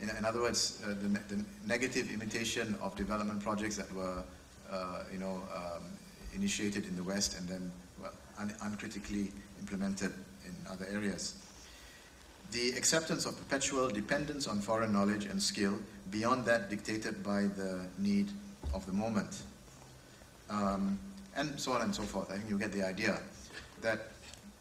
in, 0.00 0.10
in 0.10 0.24
other 0.24 0.40
words, 0.40 0.82
uh, 0.84 0.88
the, 1.00 1.08
ne- 1.08 1.20
the 1.28 1.44
negative 1.66 2.12
imitation 2.12 2.76
of 2.82 2.94
development 2.96 3.42
projects 3.42 3.76
that 3.76 3.92
were, 3.94 4.22
uh, 4.70 5.04
you 5.10 5.18
know, 5.18 5.42
um, 5.54 5.84
initiated 6.34 6.86
in 6.86 6.96
the 6.96 7.02
West 7.02 7.38
and 7.38 7.48
then 7.48 7.72
un- 8.42 8.54
uncritically 8.62 9.32
implemented 9.60 10.12
in 10.44 10.54
other 10.70 10.86
areas. 10.92 11.34
The 12.50 12.70
acceptance 12.72 13.24
of 13.24 13.36
perpetual 13.36 13.88
dependence 13.88 14.46
on 14.46 14.60
foreign 14.60 14.92
knowledge 14.92 15.24
and 15.24 15.42
skill 15.42 15.78
beyond 16.10 16.44
that 16.44 16.68
dictated 16.68 17.22
by 17.22 17.42
the 17.42 17.86
need 17.98 18.30
of 18.74 18.84
the 18.84 18.92
moment 18.92 19.42
um, 20.50 20.98
and 21.34 21.58
so 21.58 21.72
on 21.72 21.82
and 21.82 21.94
so 21.94 22.02
forth. 22.02 22.30
I 22.30 22.36
think 22.36 22.50
you 22.50 22.58
get 22.58 22.72
the 22.72 22.82
idea 22.82 23.18
that 23.80 24.08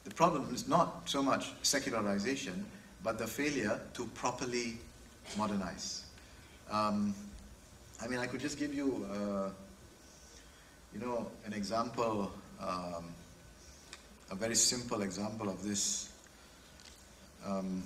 the 0.05 0.11
problem 0.11 0.53
is 0.53 0.67
not 0.67 1.01
so 1.09 1.21
much 1.21 1.51
secularization, 1.63 2.65
but 3.03 3.17
the 3.17 3.27
failure 3.27 3.79
to 3.93 4.05
properly 4.15 4.77
modernize. 5.37 6.05
Um, 6.71 7.13
I 8.01 8.07
mean, 8.07 8.19
I 8.19 8.25
could 8.25 8.39
just 8.39 8.57
give 8.57 8.73
you, 8.73 9.05
uh, 9.11 9.49
you 10.93 10.99
know, 10.99 11.29
an 11.45 11.53
example, 11.53 12.31
um, 12.59 13.05
a 14.31 14.35
very 14.35 14.55
simple 14.55 15.01
example 15.01 15.49
of 15.49 15.61
this. 15.61 16.09
Um, 17.45 17.83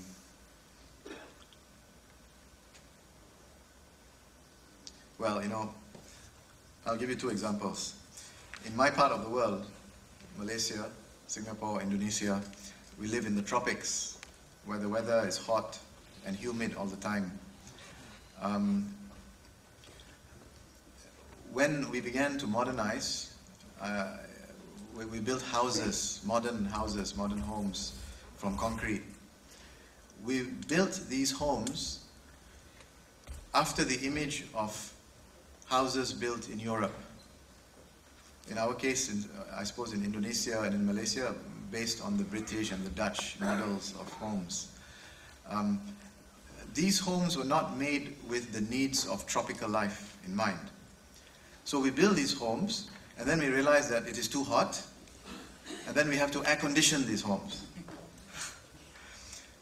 well, 5.17 5.41
you 5.41 5.49
know, 5.49 5.73
I'll 6.85 6.97
give 6.97 7.09
you 7.09 7.15
two 7.15 7.29
examples. 7.29 7.95
In 8.63 8.75
my 8.75 8.91
part 8.91 9.11
of 9.11 9.23
the 9.23 9.29
world, 9.29 9.65
Malaysia, 10.37 10.85
Singapore, 11.25 11.81
Indonesia, 11.81 12.39
we 12.99 13.07
live 13.07 13.25
in 13.25 13.35
the 13.35 13.41
tropics 13.41 14.19
where 14.65 14.77
the 14.77 14.87
weather 14.87 15.25
is 15.27 15.37
hot 15.37 15.79
and 16.27 16.35
humid 16.35 16.75
all 16.75 16.85
the 16.85 16.97
time. 16.97 17.31
Um, 18.39 18.93
when 21.51 21.89
we 21.89 22.01
began 22.01 22.37
to 22.37 22.45
modernize, 22.45 23.33
uh, 23.81 24.17
we, 24.97 25.05
we 25.05 25.19
built 25.19 25.41
houses, 25.41 26.21
modern 26.25 26.65
houses, 26.65 27.15
modern 27.15 27.39
homes 27.39 27.93
from 28.37 28.57
concrete. 28.57 29.03
We 30.23 30.43
built 30.67 31.01
these 31.09 31.31
homes 31.31 32.05
after 33.53 33.83
the 33.83 34.05
image 34.05 34.45
of 34.53 34.93
houses 35.65 36.13
built 36.13 36.49
in 36.49 36.59
Europe. 36.59 36.95
In 38.49 38.57
our 38.57 38.73
case, 38.73 39.11
in, 39.11 39.29
uh, 39.39 39.59
I 39.59 39.63
suppose 39.63 39.93
in 39.93 40.03
Indonesia 40.03 40.61
and 40.61 40.75
in 40.75 40.85
Malaysia, 40.85 41.33
based 41.71 42.03
on 42.03 42.17
the 42.17 42.23
British 42.23 42.71
and 42.71 42.85
the 42.85 42.91
Dutch 42.91 43.37
models 43.39 43.93
of 43.99 44.11
homes. 44.13 44.69
Um, 45.49 45.81
these 46.73 46.99
homes 46.99 47.37
were 47.37 47.45
not 47.45 47.77
made 47.77 48.15
with 48.27 48.51
the 48.51 48.61
needs 48.61 49.07
of 49.07 49.25
tropical 49.25 49.69
life 49.69 50.17
in 50.25 50.35
mind. 50.35 50.59
So 51.63 51.79
we 51.79 51.89
build 51.89 52.15
these 52.15 52.37
homes, 52.37 52.89
and 53.17 53.27
then 53.27 53.39
we 53.39 53.47
realize 53.47 53.89
that 53.89 54.07
it 54.07 54.17
is 54.17 54.27
too 54.27 54.43
hot, 54.43 54.81
and 55.87 55.95
then 55.95 56.09
we 56.09 56.17
have 56.17 56.31
to 56.31 56.45
air 56.45 56.55
condition 56.55 57.05
these 57.05 57.21
homes. 57.21 57.65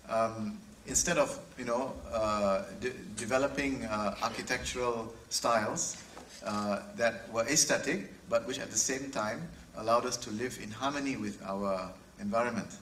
Um, 0.09 0.59
instead 0.85 1.17
of 1.17 1.39
you 1.57 1.65
know 1.65 1.93
uh, 2.11 2.63
de- 2.81 2.93
developing 3.15 3.85
uh, 3.85 4.15
architectural 4.21 5.13
styles 5.29 5.97
uh, 6.45 6.79
that 6.95 7.31
were 7.31 7.43
aesthetic, 7.47 8.11
but 8.29 8.45
which 8.47 8.59
at 8.59 8.69
the 8.69 8.77
same 8.77 9.11
time 9.11 9.47
allowed 9.77 10.05
us 10.05 10.17
to 10.17 10.29
live 10.31 10.59
in 10.61 10.69
harmony 10.69 11.15
with 11.15 11.41
our 11.45 11.89
environment. 12.19 12.77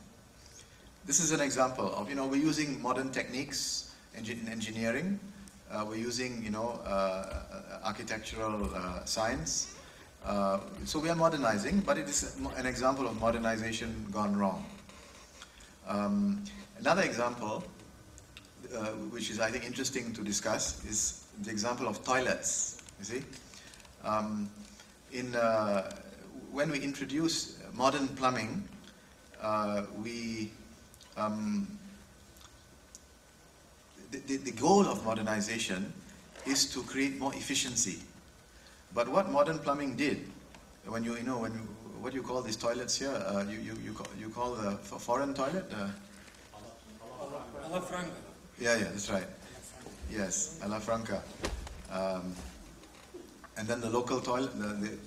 This 1.05 1.19
is 1.19 1.31
an 1.31 1.41
example 1.41 1.93
of 1.95 2.09
you 2.09 2.15
know 2.15 2.27
we're 2.27 2.43
using 2.43 2.81
modern 2.81 3.11
techniques 3.11 3.93
in 4.15 4.47
engineering. 4.47 5.19
Uh, 5.71 5.85
we're 5.87 5.95
using 5.95 6.43
you 6.43 6.51
know 6.51 6.79
uh, 6.85 6.89
uh, 6.89 7.85
architectural 7.85 8.69
science. 9.05 9.75
Uh, 10.25 10.59
so 10.85 10.99
we 10.99 11.09
are 11.09 11.15
modernizing, 11.15 11.79
but 11.79 11.97
it 11.97 12.07
is 12.07 12.37
an 12.55 12.65
example 12.65 13.07
of 13.07 13.19
modernization 13.19 14.05
gone 14.11 14.35
wrong. 14.37 14.63
Um, 15.87 16.43
another 16.79 17.01
example, 17.01 17.63
uh, 18.75 18.85
which 19.09 19.31
is 19.31 19.39
I 19.39 19.49
think 19.49 19.65
interesting 19.65 20.13
to 20.13 20.23
discuss, 20.23 20.85
is 20.85 21.25
the 21.41 21.49
example 21.49 21.87
of 21.87 22.03
toilets. 22.03 22.83
You 22.99 23.05
see, 23.05 23.23
um, 24.03 24.49
in 25.11 25.35
uh, 25.35 25.91
when 26.51 26.69
we 26.69 26.79
introduce 26.79 27.57
modern 27.73 28.07
plumbing, 28.09 28.63
uh, 29.41 29.83
we 30.03 30.51
um, 31.17 31.67
the, 34.11 34.19
the, 34.19 34.37
the 34.37 34.51
goal 34.51 34.85
of 34.85 35.03
modernization 35.03 35.91
is 36.45 36.71
to 36.73 36.83
create 36.83 37.17
more 37.17 37.33
efficiency. 37.33 37.99
But 38.93 39.07
what 39.07 39.31
modern 39.31 39.59
plumbing 39.59 39.95
did, 39.95 40.29
when 40.85 41.03
you, 41.03 41.15
you 41.15 41.23
know, 41.23 41.37
when 41.37 41.53
you, 41.53 41.59
what 42.01 42.11
do 42.11 42.17
you 42.17 42.23
call 42.23 42.41
these 42.41 42.57
toilets 42.57 42.97
here? 42.97 43.13
Uh, 43.25 43.43
you, 43.47 43.59
you, 43.59 43.77
you, 43.83 43.93
call, 43.93 44.07
you 44.19 44.29
call 44.29 44.55
the 44.55 44.75
foreign 44.77 45.33
toilet? 45.33 45.65
Uh, 45.71 45.87
yeah, 48.59 48.75
yeah, 48.75 48.83
that's 48.83 49.09
right. 49.09 49.27
Yes, 50.09 50.59
a 50.63 50.67
la 50.67 50.79
franca. 50.79 51.23
Um, 51.91 52.35
and 53.57 53.67
then 53.67 53.79
the 53.81 53.89
local 53.89 54.19
toilet, 54.19 54.57
the, 54.59 54.97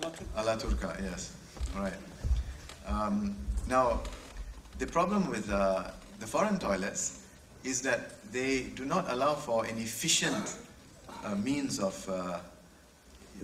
the 0.00 0.56
turca, 0.56 1.00
yes, 1.02 1.34
right. 1.76 1.92
Um, 2.86 3.36
now, 3.68 4.00
the 4.78 4.86
problem 4.86 5.28
with 5.28 5.50
uh, 5.50 5.90
the 6.20 6.26
foreign 6.26 6.58
toilets 6.58 7.22
is 7.64 7.82
that 7.82 8.22
they 8.32 8.62
do 8.74 8.84
not 8.84 9.10
allow 9.10 9.34
for 9.34 9.64
an 9.64 9.78
efficient 9.78 10.56
uh, 11.24 11.34
means 11.34 11.78
of, 11.78 12.08
uh, 12.08 12.38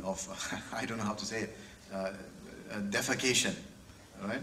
of 0.03 0.27
I 0.73 0.85
don't 0.85 0.99
know 0.99 1.05
how 1.05 1.15
to 1.15 1.25
say 1.25 1.43
it, 1.43 1.57
uh, 1.93 1.97
uh, 1.97 2.13
defecation, 2.91 3.55
right? 4.23 4.43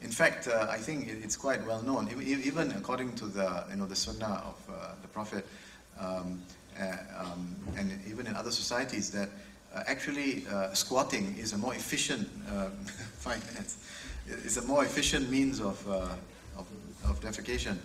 In 0.00 0.10
fact, 0.10 0.46
uh, 0.46 0.66
I 0.70 0.78
think 0.78 1.08
it's 1.08 1.36
quite 1.36 1.66
well 1.66 1.82
known, 1.82 2.08
even 2.22 2.70
according 2.72 3.14
to 3.16 3.26
the, 3.26 3.64
you 3.70 3.76
know, 3.76 3.86
the 3.86 3.96
sunnah 3.96 4.42
of 4.46 4.70
uh, 4.70 4.92
the 5.02 5.08
Prophet, 5.08 5.44
um, 5.98 6.40
uh, 6.78 6.96
um, 7.18 7.56
and 7.76 7.98
even 8.08 8.28
in 8.28 8.36
other 8.36 8.52
societies, 8.52 9.10
that 9.10 9.28
uh, 9.74 9.82
actually 9.86 10.44
squatting 10.72 11.36
is 11.36 11.52
a 11.52 11.58
more 11.58 11.74
efficient 11.74 12.28
uh, 12.48 12.68
finance, 13.18 13.78
is 14.28 14.56
a 14.56 14.62
more 14.62 14.84
efficient 14.84 15.28
means 15.30 15.60
of, 15.60 15.84
of, 15.88 16.68
of 17.04 17.20
defecation. 17.20 17.76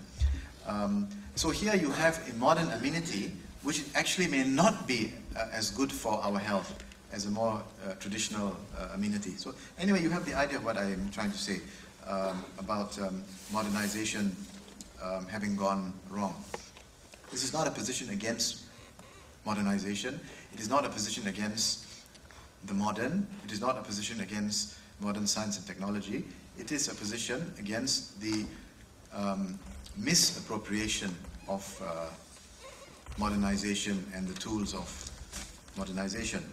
Um, 0.67 1.07
so 1.35 1.49
here 1.49 1.75
you 1.75 1.89
have 1.91 2.21
a 2.29 2.33
modern 2.35 2.71
amenity 2.71 3.31
which 3.63 3.83
actually 3.95 4.27
may 4.27 4.43
not 4.43 4.87
be 4.87 5.13
uh, 5.35 5.47
as 5.51 5.71
good 5.71 5.91
for 5.91 6.21
our 6.21 6.37
health 6.37 6.82
as 7.13 7.27
a 7.27 7.29
more 7.29 7.63
uh, 7.85 7.93
traditional 7.99 8.57
uh, 8.77 8.89
amenity. 8.95 9.31
So 9.37 9.53
anyway, 9.79 10.01
you 10.01 10.09
have 10.09 10.25
the 10.25 10.33
idea 10.33 10.57
of 10.57 10.65
what 10.65 10.77
I 10.77 10.85
am 10.85 11.09
trying 11.11 11.31
to 11.31 11.37
say 11.37 11.61
um, 12.07 12.43
about 12.57 12.99
um, 12.99 13.23
modernization 13.51 14.35
um, 15.01 15.27
having 15.27 15.55
gone 15.55 15.93
wrong. 16.09 16.35
This 17.31 17.43
is 17.43 17.53
not 17.53 17.67
a 17.67 17.71
position 17.71 18.09
against 18.09 18.63
modernization. 19.45 20.19
It 20.53 20.59
is 20.59 20.69
not 20.69 20.85
a 20.85 20.89
position 20.89 21.27
against 21.27 21.85
the 22.65 22.73
modern. 22.73 23.27
It 23.45 23.51
is 23.51 23.61
not 23.61 23.77
a 23.77 23.81
position 23.81 24.21
against 24.21 24.75
modern 24.99 25.27
science 25.27 25.57
and 25.57 25.67
technology. 25.67 26.25
It 26.57 26.71
is 26.71 26.87
a 26.87 26.95
position 26.95 27.53
against 27.59 28.19
the 28.21 28.45
um, 29.13 29.59
misappropriation 29.97 31.13
of 31.47 31.81
uh, 31.85 32.07
modernization 33.19 34.03
and 34.15 34.27
the 34.27 34.39
tools 34.39 34.73
of 34.73 35.11
modernization. 35.77 36.43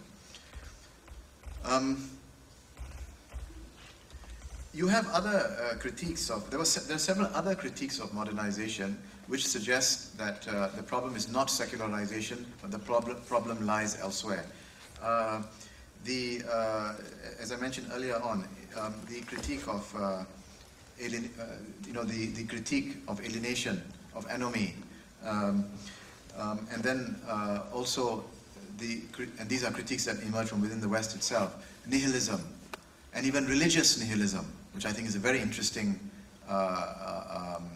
Um, 1.65 2.09
you 4.73 4.87
have 4.87 5.07
other 5.09 5.69
uh, 5.71 5.75
critiques 5.77 6.29
of 6.29 6.49
there, 6.49 6.59
was, 6.59 6.75
there 6.87 6.95
are 6.95 6.99
several 6.99 7.27
other 7.33 7.55
critiques 7.55 7.99
of 7.99 8.13
modernization 8.13 8.97
which 9.27 9.45
suggest 9.45 10.17
that 10.17 10.47
uh, 10.47 10.69
the 10.75 10.83
problem 10.83 11.15
is 11.15 11.29
not 11.29 11.49
secularization 11.49 12.45
but 12.61 12.71
the 12.71 12.79
problem, 12.79 13.17
problem 13.27 13.65
lies 13.65 13.99
elsewhere. 13.99 14.45
Uh, 15.03 15.41
the, 16.03 16.41
uh, 16.51 16.93
as 17.39 17.51
I 17.51 17.57
mentioned 17.57 17.87
earlier 17.93 18.15
on, 18.21 18.47
um, 18.79 18.93
the 19.07 19.21
critique 19.21 19.67
of, 19.67 19.93
uh, 19.95 20.23
alien, 20.99 21.29
uh, 21.39 21.45
you 21.85 21.93
know, 21.93 22.03
the, 22.03 22.27
the 22.27 22.45
critique 22.45 22.97
of 23.07 23.21
alienation, 23.21 23.81
of 24.15 24.25
anomie, 24.29 24.73
um, 25.25 25.65
um, 26.37 26.67
and 26.71 26.81
then 26.81 27.15
also 27.73 28.23
the, 28.81 29.01
and 29.39 29.47
these 29.47 29.63
are 29.63 29.71
critiques 29.71 30.05
that 30.05 30.21
emerge 30.23 30.47
from 30.47 30.59
within 30.59 30.81
the 30.81 30.89
West 30.89 31.15
itself, 31.15 31.55
nihilism, 31.87 32.41
and 33.13 33.25
even 33.25 33.45
religious 33.45 33.99
nihilism, 33.99 34.51
which 34.73 34.85
I 34.85 34.91
think 34.91 35.07
is 35.07 35.15
a 35.15 35.19
very 35.19 35.39
interesting 35.39 35.99
uh, 36.49 36.53
uh, 36.53 37.57
um, 37.57 37.69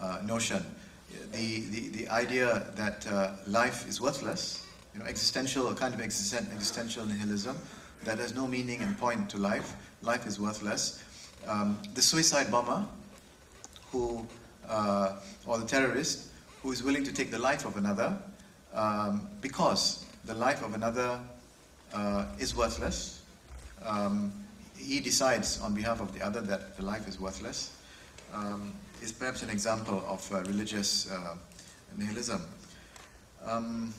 uh, 0.00 0.18
notion. 0.26 0.64
The, 1.32 1.60
the, 1.60 1.88
the 1.88 2.08
idea 2.08 2.66
that 2.74 3.06
uh, 3.06 3.32
life 3.46 3.88
is 3.88 4.00
worthless, 4.00 4.66
you 4.92 5.00
know, 5.00 5.06
existential, 5.06 5.68
a 5.68 5.74
kind 5.74 5.94
of 5.94 6.00
existen- 6.00 6.50
existential 6.52 7.06
nihilism 7.06 7.56
that 8.04 8.18
has 8.18 8.34
no 8.34 8.46
meaning 8.46 8.82
and 8.82 8.98
point 8.98 9.30
to 9.30 9.38
life. 9.38 9.76
Life 10.02 10.26
is 10.26 10.40
worthless. 10.40 11.02
Um, 11.46 11.78
the 11.94 12.02
suicide 12.02 12.50
bomber, 12.50 12.84
who, 13.90 14.26
uh, 14.68 15.16
or 15.46 15.58
the 15.58 15.66
terrorist, 15.66 16.28
who 16.62 16.72
is 16.72 16.82
willing 16.82 17.04
to 17.04 17.12
take 17.12 17.30
the 17.30 17.38
life 17.38 17.64
of 17.64 17.76
another 17.76 18.16
um, 18.74 19.28
because 19.40 20.01
the 20.24 20.34
life 20.34 20.62
of 20.62 20.74
another 20.74 21.18
uh, 21.92 22.26
is 22.38 22.56
worthless. 22.56 23.22
Um, 23.84 24.32
he 24.76 25.00
decides 25.00 25.60
on 25.60 25.74
behalf 25.74 26.00
of 26.00 26.12
the 26.12 26.24
other 26.24 26.40
that 26.42 26.76
the 26.76 26.84
life 26.84 27.08
is 27.08 27.20
worthless. 27.20 27.76
Um, 28.32 28.72
is 29.02 29.12
perhaps 29.12 29.42
an 29.42 29.50
example 29.50 30.02
of 30.06 30.32
uh, 30.32 30.40
religious 30.42 31.10
uh, 31.10 31.34
nihilism. 31.98 32.42
Um, 33.44 33.92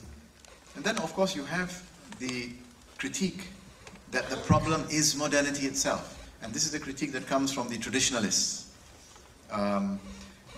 and 0.76 0.84
then, 0.84 0.98
of 0.98 1.12
course, 1.12 1.36
you 1.36 1.44
have 1.44 1.82
the 2.18 2.50
critique 2.98 3.48
that 4.10 4.28
the 4.30 4.36
problem 4.38 4.84
is 4.90 5.14
modernity 5.14 5.66
itself. 5.66 6.28
And 6.42 6.52
this 6.52 6.64
is 6.64 6.72
the 6.72 6.78
critique 6.80 7.12
that 7.12 7.26
comes 7.26 7.52
from 7.52 7.68
the 7.68 7.78
traditionalists. 7.78 8.72
Um, 9.50 10.00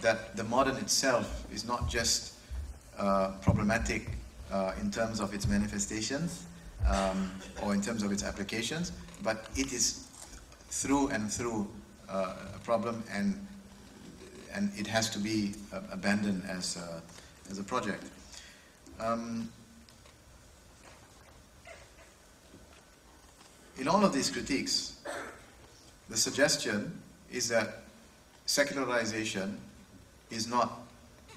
that 0.00 0.36
the 0.36 0.44
modern 0.44 0.76
itself 0.76 1.46
is 1.52 1.66
not 1.66 1.88
just 1.88 2.34
uh, 2.98 3.32
problematic 3.42 4.10
uh, 4.52 4.72
in 4.80 4.90
terms 4.90 5.20
of 5.20 5.34
its 5.34 5.46
manifestations 5.46 6.44
um, 6.88 7.30
or 7.62 7.74
in 7.74 7.80
terms 7.80 8.02
of 8.02 8.12
its 8.12 8.22
applications, 8.22 8.92
but 9.22 9.46
it 9.56 9.72
is 9.72 10.08
through 10.70 11.08
and 11.08 11.30
through 11.30 11.68
uh, 12.08 12.34
a 12.54 12.58
problem 12.58 13.02
and, 13.10 13.46
and 14.54 14.70
it 14.76 14.86
has 14.86 15.10
to 15.10 15.18
be 15.18 15.54
uh, 15.72 15.80
abandoned 15.90 16.44
as 16.48 16.76
a, 16.76 17.02
as 17.50 17.58
a 17.58 17.64
project. 17.64 18.04
Um, 19.00 19.50
in 23.78 23.88
all 23.88 24.04
of 24.04 24.12
these 24.12 24.30
critiques, 24.30 25.00
the 26.08 26.16
suggestion 26.16 27.00
is 27.30 27.48
that 27.48 27.82
secularization 28.46 29.58
is 30.30 30.46
not 30.46 30.80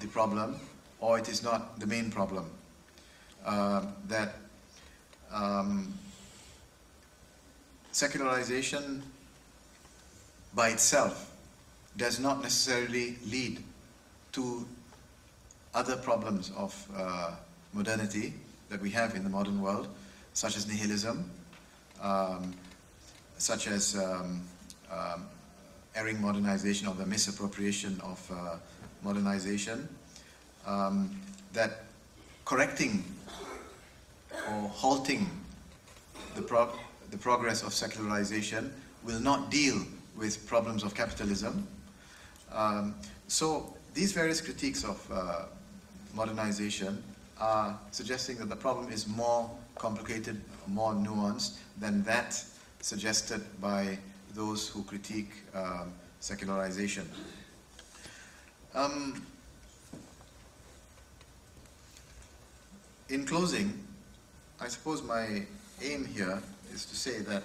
the 0.00 0.06
problem 0.06 0.58
or 1.00 1.18
it 1.18 1.28
is 1.28 1.42
not 1.42 1.78
the 1.80 1.86
main 1.86 2.10
problem. 2.10 2.50
Uh, 3.44 3.82
that 4.08 4.34
um, 5.32 5.94
secularization 7.92 9.02
by 10.54 10.68
itself 10.68 11.30
does 11.96 12.18
not 12.20 12.42
necessarily 12.42 13.16
lead 13.26 13.62
to 14.32 14.66
other 15.74 15.96
problems 15.96 16.52
of 16.56 16.74
uh, 16.96 17.32
modernity 17.72 18.34
that 18.68 18.80
we 18.80 18.90
have 18.90 19.14
in 19.14 19.24
the 19.24 19.30
modern 19.30 19.60
world, 19.60 19.88
such 20.34 20.56
as 20.56 20.66
nihilism, 20.66 21.30
um, 22.00 22.54
such 23.38 23.66
as 23.66 23.96
um, 23.96 24.42
um, 24.90 25.26
erring 25.94 26.20
modernization 26.20 26.86
or 26.86 26.94
the 26.94 27.06
misappropriation 27.06 28.00
of 28.02 28.30
uh, 28.32 28.56
modernization, 29.02 29.88
um, 30.66 31.10
that 31.52 31.84
correcting 32.50 33.04
or 34.32 34.68
halting 34.70 35.30
the, 36.34 36.42
the 37.12 37.16
progress 37.16 37.62
of 37.62 37.72
secularization 37.72 38.72
will 39.04 39.20
not 39.20 39.52
deal 39.52 39.76
with 40.16 40.44
problems 40.48 40.82
of 40.82 40.92
capitalism. 40.92 41.64
Um, 42.52 42.96
so 43.28 43.72
these 43.94 44.10
various 44.10 44.40
critiques 44.40 44.82
of 44.82 44.98
uh, 45.12 45.42
modernization 46.12 47.00
are 47.38 47.78
suggesting 47.92 48.36
that 48.38 48.48
the 48.48 48.56
problem 48.56 48.90
is 48.90 49.06
more 49.06 49.48
complicated, 49.76 50.40
more 50.66 50.92
nuanced 50.92 51.58
than 51.78 52.02
that 52.02 52.44
suggested 52.80 53.42
by 53.60 53.96
those 54.34 54.68
who 54.68 54.82
critique 54.82 55.30
um, 55.54 55.92
secularization. 56.18 57.08
Um, 58.74 59.24
in 63.10 63.26
closing, 63.26 63.76
I 64.60 64.68
suppose 64.68 65.02
my 65.02 65.42
aim 65.82 66.06
here 66.06 66.40
is 66.72 66.84
to 66.86 66.96
say 66.96 67.20
that 67.20 67.42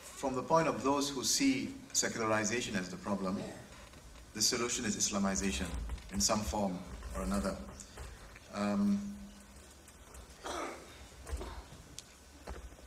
from 0.00 0.34
the 0.34 0.42
point 0.42 0.66
of 0.66 0.82
those 0.82 1.08
who 1.08 1.22
see 1.22 1.74
secularization 1.92 2.74
as 2.74 2.88
the 2.88 2.96
problem, 2.96 3.38
the 4.34 4.42
solution 4.42 4.84
is 4.84 4.96
Islamization 4.96 5.66
in 6.12 6.20
some 6.20 6.40
form 6.40 6.78
or 7.16 7.22
another. 7.22 7.54
Um, 8.54 9.00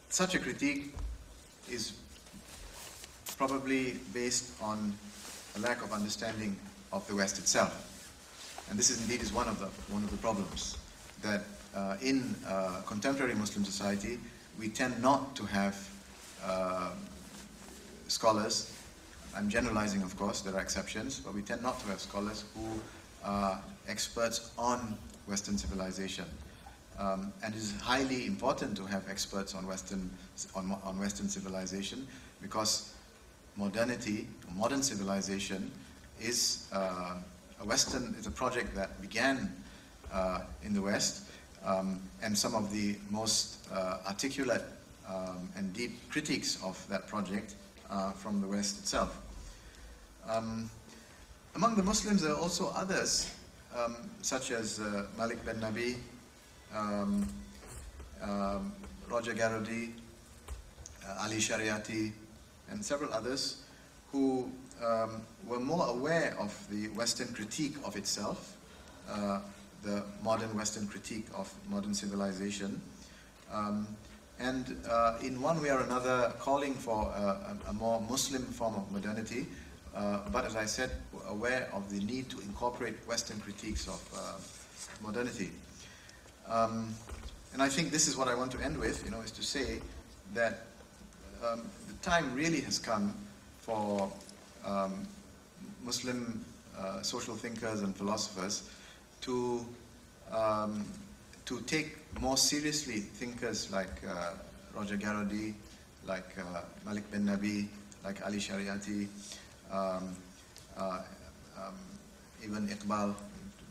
such 0.09 0.35
a 0.35 0.39
critique 0.39 0.93
is 1.71 1.93
probably 3.37 3.99
based 4.13 4.51
on 4.61 4.93
a 5.55 5.59
lack 5.59 5.81
of 5.81 5.93
understanding 5.93 6.57
of 6.91 7.07
the 7.07 7.15
West 7.15 7.37
itself. 7.37 7.85
And 8.69 8.77
this 8.77 8.89
is 8.89 9.01
indeed 9.01 9.21
is 9.21 9.33
one 9.33 9.47
of 9.47 9.59
the 9.59 9.67
one 9.93 10.03
of 10.03 10.11
the 10.11 10.17
problems 10.17 10.77
that 11.21 11.43
uh, 11.75 11.97
in 12.01 12.35
uh, 12.47 12.81
contemporary 12.85 13.35
Muslim 13.35 13.65
society 13.65 14.19
we 14.59 14.67
tend 14.69 15.01
not 15.01 15.35
to 15.35 15.45
have 15.45 15.89
uh, 16.43 16.91
scholars. 18.07 18.73
I'm 19.35 19.49
generalizing, 19.49 20.01
of 20.01 20.17
course, 20.17 20.41
there 20.41 20.55
are 20.55 20.59
exceptions, 20.59 21.19
but 21.19 21.33
we 21.33 21.41
tend 21.41 21.61
not 21.61 21.79
to 21.81 21.87
have 21.87 21.99
scholars 21.99 22.43
who 22.55 22.67
are 23.23 23.61
experts 23.87 24.51
on 24.57 24.97
Western 25.27 25.57
civilization. 25.57 26.25
Um, 26.97 27.31
and 27.43 27.53
it 27.53 27.57
is 27.57 27.79
highly 27.79 28.25
important 28.25 28.75
to 28.77 28.85
have 28.85 29.07
experts 29.09 29.55
on 29.55 29.65
Western, 29.65 30.09
on, 30.55 30.75
on 30.83 30.99
Western 30.99 31.29
civilization 31.29 32.05
because 32.41 32.93
modernity, 33.55 34.27
modern 34.55 34.83
civilization, 34.83 35.71
is 36.19 36.67
uh, 36.73 37.15
Western, 37.65 38.15
is 38.19 38.27
a 38.27 38.31
project 38.31 38.75
that 38.75 39.01
began 39.01 39.53
uh, 40.11 40.41
in 40.63 40.73
the 40.73 40.81
West, 40.81 41.23
um, 41.65 42.01
and 42.21 42.37
some 42.37 42.55
of 42.55 42.71
the 42.71 42.95
most 43.09 43.67
uh, 43.73 43.97
articulate 44.07 44.63
um, 45.07 45.49
and 45.55 45.73
deep 45.73 46.09
critiques 46.09 46.61
of 46.63 46.85
that 46.89 47.07
project 47.07 47.55
are 47.89 48.11
from 48.13 48.41
the 48.41 48.47
West 48.47 48.79
itself. 48.79 49.21
Um, 50.27 50.69
among 51.55 51.75
the 51.75 51.83
Muslims, 51.83 52.21
there 52.21 52.31
are 52.31 52.39
also 52.39 52.71
others, 52.75 53.31
um, 53.75 53.95
such 54.21 54.51
as 54.51 54.79
uh, 54.79 55.05
Malik 55.17 55.43
ben 55.45 55.59
Nabi, 55.59 55.95
um, 56.75 57.27
um, 58.21 58.71
Roger 59.09 59.33
Garrody, 59.33 59.93
uh, 61.07 61.23
Ali 61.23 61.37
Shariati, 61.37 62.11
and 62.69 62.85
several 62.85 63.11
others 63.13 63.63
who 64.11 64.51
um, 64.83 65.21
were 65.47 65.59
more 65.59 65.87
aware 65.87 66.35
of 66.39 66.53
the 66.69 66.87
Western 66.89 67.33
critique 67.33 67.75
of 67.85 67.95
itself, 67.95 68.55
uh, 69.09 69.39
the 69.83 70.03
modern 70.23 70.55
Western 70.55 70.87
critique 70.87 71.27
of 71.35 71.53
modern 71.69 71.93
civilization, 71.93 72.81
um, 73.51 73.87
and 74.39 74.77
uh, 74.89 75.17
in 75.21 75.41
one 75.41 75.61
way 75.61 75.69
or 75.69 75.81
another 75.81 76.33
calling 76.39 76.73
for 76.73 77.11
a, 77.15 77.57
a, 77.67 77.73
more 77.73 78.01
Muslim 78.09 78.43
form 78.43 78.75
of 78.75 78.89
modernity, 78.91 79.47
uh, 79.95 80.19
but 80.31 80.45
as 80.45 80.55
I 80.55 80.65
said, 80.65 80.91
aware 81.27 81.69
of 81.73 81.89
the 81.89 81.99
need 81.99 82.29
to 82.29 82.39
incorporate 82.39 82.95
Western 83.07 83.39
critiques 83.41 83.87
of 83.87 84.01
uh, 84.15 85.05
modernity. 85.05 85.51
Um, 86.47 86.93
and 87.53 87.61
I 87.61 87.67
think 87.67 87.91
this 87.91 88.07
is 88.07 88.15
what 88.15 88.27
I 88.27 88.35
want 88.35 88.51
to 88.51 88.59
end 88.59 88.77
with, 88.77 89.03
you 89.03 89.11
know, 89.11 89.21
is 89.21 89.31
to 89.31 89.43
say 89.43 89.79
that 90.33 90.65
um, 91.43 91.69
the 91.87 91.93
time 92.01 92.33
really 92.33 92.61
has 92.61 92.79
come 92.79 93.13
for 93.59 94.11
um, 94.65 95.07
Muslim 95.83 96.43
uh, 96.77 97.01
social 97.01 97.35
thinkers 97.35 97.81
and 97.81 97.95
philosophers 97.95 98.69
to 99.21 99.65
um, 100.31 100.85
to 101.45 101.61
take 101.61 101.97
more 102.21 102.37
seriously 102.37 102.99
thinkers 102.99 103.71
like 103.71 104.01
uh, 104.07 104.33
Roger 104.75 104.97
Garrody, 104.97 105.55
like 106.05 106.37
uh, 106.37 106.61
Malik 106.85 107.09
bin 107.11 107.25
Nabi, 107.25 107.67
like 108.03 108.23
Ali 108.25 108.37
Shariati, 108.37 109.07
um, 109.71 110.15
uh, 110.77 111.01
um, 111.57 111.75
even 112.43 112.67
Iqbal, 112.67 113.15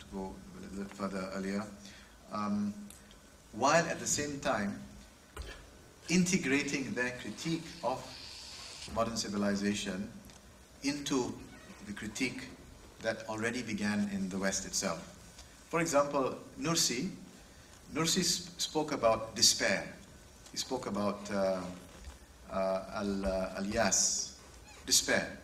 to 0.00 0.06
go 0.12 0.34
a 0.56 0.60
little 0.60 0.84
bit 0.84 0.92
further 0.94 1.30
earlier, 1.34 1.64
um, 2.32 2.74
while 3.52 3.84
at 3.86 4.00
the 4.00 4.06
same 4.06 4.40
time 4.40 4.80
integrating 6.08 6.92
their 6.94 7.12
critique 7.22 7.64
of 7.84 8.02
modern 8.94 9.16
civilization 9.16 10.10
into 10.82 11.34
the 11.86 11.92
critique 11.92 12.48
that 13.02 13.28
already 13.28 13.62
began 13.62 14.08
in 14.12 14.28
the 14.28 14.38
West 14.38 14.66
itself. 14.66 14.98
For 15.68 15.80
example, 15.80 16.36
Nursi, 16.60 17.10
Nursi 17.94 18.24
sp- 18.24 18.60
spoke 18.60 18.92
about 18.92 19.34
despair. 19.34 19.84
He 20.50 20.58
spoke 20.58 20.86
about 20.86 21.30
uh, 21.30 21.60
uh, 22.50 22.80
al, 22.94 23.26
uh, 23.26 23.90
despair. 24.86 25.38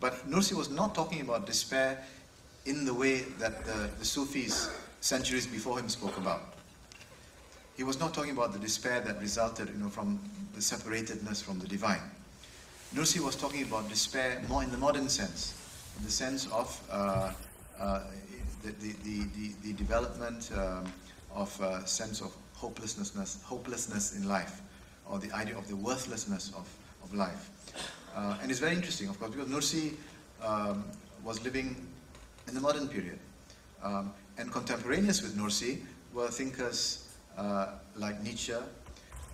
But 0.00 0.28
Nursi 0.28 0.54
was 0.54 0.70
not 0.70 0.94
talking 0.94 1.20
about 1.20 1.46
despair 1.46 2.02
in 2.66 2.84
the 2.84 2.92
way 2.92 3.20
that 3.38 3.64
the, 3.64 3.88
the 3.98 4.04
Sufis 4.04 4.68
centuries 5.00 5.46
before 5.46 5.78
him 5.78 5.88
spoke 5.88 6.16
about. 6.16 6.54
He 7.76 7.84
was 7.84 7.98
not 7.98 8.14
talking 8.14 8.32
about 8.32 8.52
the 8.52 8.58
despair 8.58 9.00
that 9.00 9.20
resulted 9.20 9.68
you 9.68 9.74
know, 9.74 9.88
from 9.88 10.18
the 10.54 10.60
separatedness 10.60 11.42
from 11.42 11.58
the 11.58 11.66
divine. 11.66 12.02
Nursi 12.94 13.18
was 13.18 13.34
talking 13.34 13.64
about 13.64 13.88
despair 13.88 14.40
more 14.48 14.62
in 14.62 14.70
the 14.70 14.78
modern 14.78 15.08
sense, 15.08 15.52
in 15.98 16.04
the 16.04 16.10
sense 16.10 16.46
of 16.52 16.80
uh, 16.88 17.32
uh, 17.80 18.00
the, 18.62 18.70
the, 18.70 18.92
the, 19.02 19.52
the, 19.64 19.72
development 19.72 20.48
um, 20.54 20.84
of 21.34 21.60
a 21.60 21.84
sense 21.88 22.20
of 22.20 22.32
hopelessness, 22.52 23.42
hopelessness 23.42 24.14
in 24.16 24.28
life, 24.28 24.62
or 25.10 25.18
the 25.18 25.32
idea 25.32 25.58
of 25.58 25.66
the 25.66 25.74
worthlessness 25.74 26.52
of, 26.56 26.68
of 27.02 27.12
life. 27.12 27.50
Uh, 28.14 28.38
and 28.40 28.48
it's 28.48 28.60
very 28.60 28.76
interesting, 28.76 29.08
of 29.08 29.18
course, 29.18 29.32
because 29.32 29.48
Nursi 29.48 29.94
um, 30.40 30.84
was 31.24 31.42
living 31.42 31.74
in 32.46 32.54
the 32.54 32.60
modern 32.60 32.86
period. 32.86 33.18
Um, 33.82 34.12
and 34.38 34.52
contemporaneous 34.52 35.20
with 35.20 35.36
Nursi 35.36 35.80
were 36.12 36.28
thinkers 36.28 37.08
uh, 37.36 37.72
like 37.96 38.22
Nietzsche, 38.22 38.54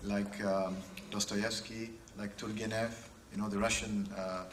like 0.03 0.43
um, 0.47 0.79
Dostoevsky, 1.11 1.91
like 2.19 2.35
Turgenev, 2.39 2.91
you 3.33 3.39
know, 3.41 3.49
the 3.49 3.59
Russian 3.59 4.09
uh, 4.17 4.21
uh, 4.21 4.45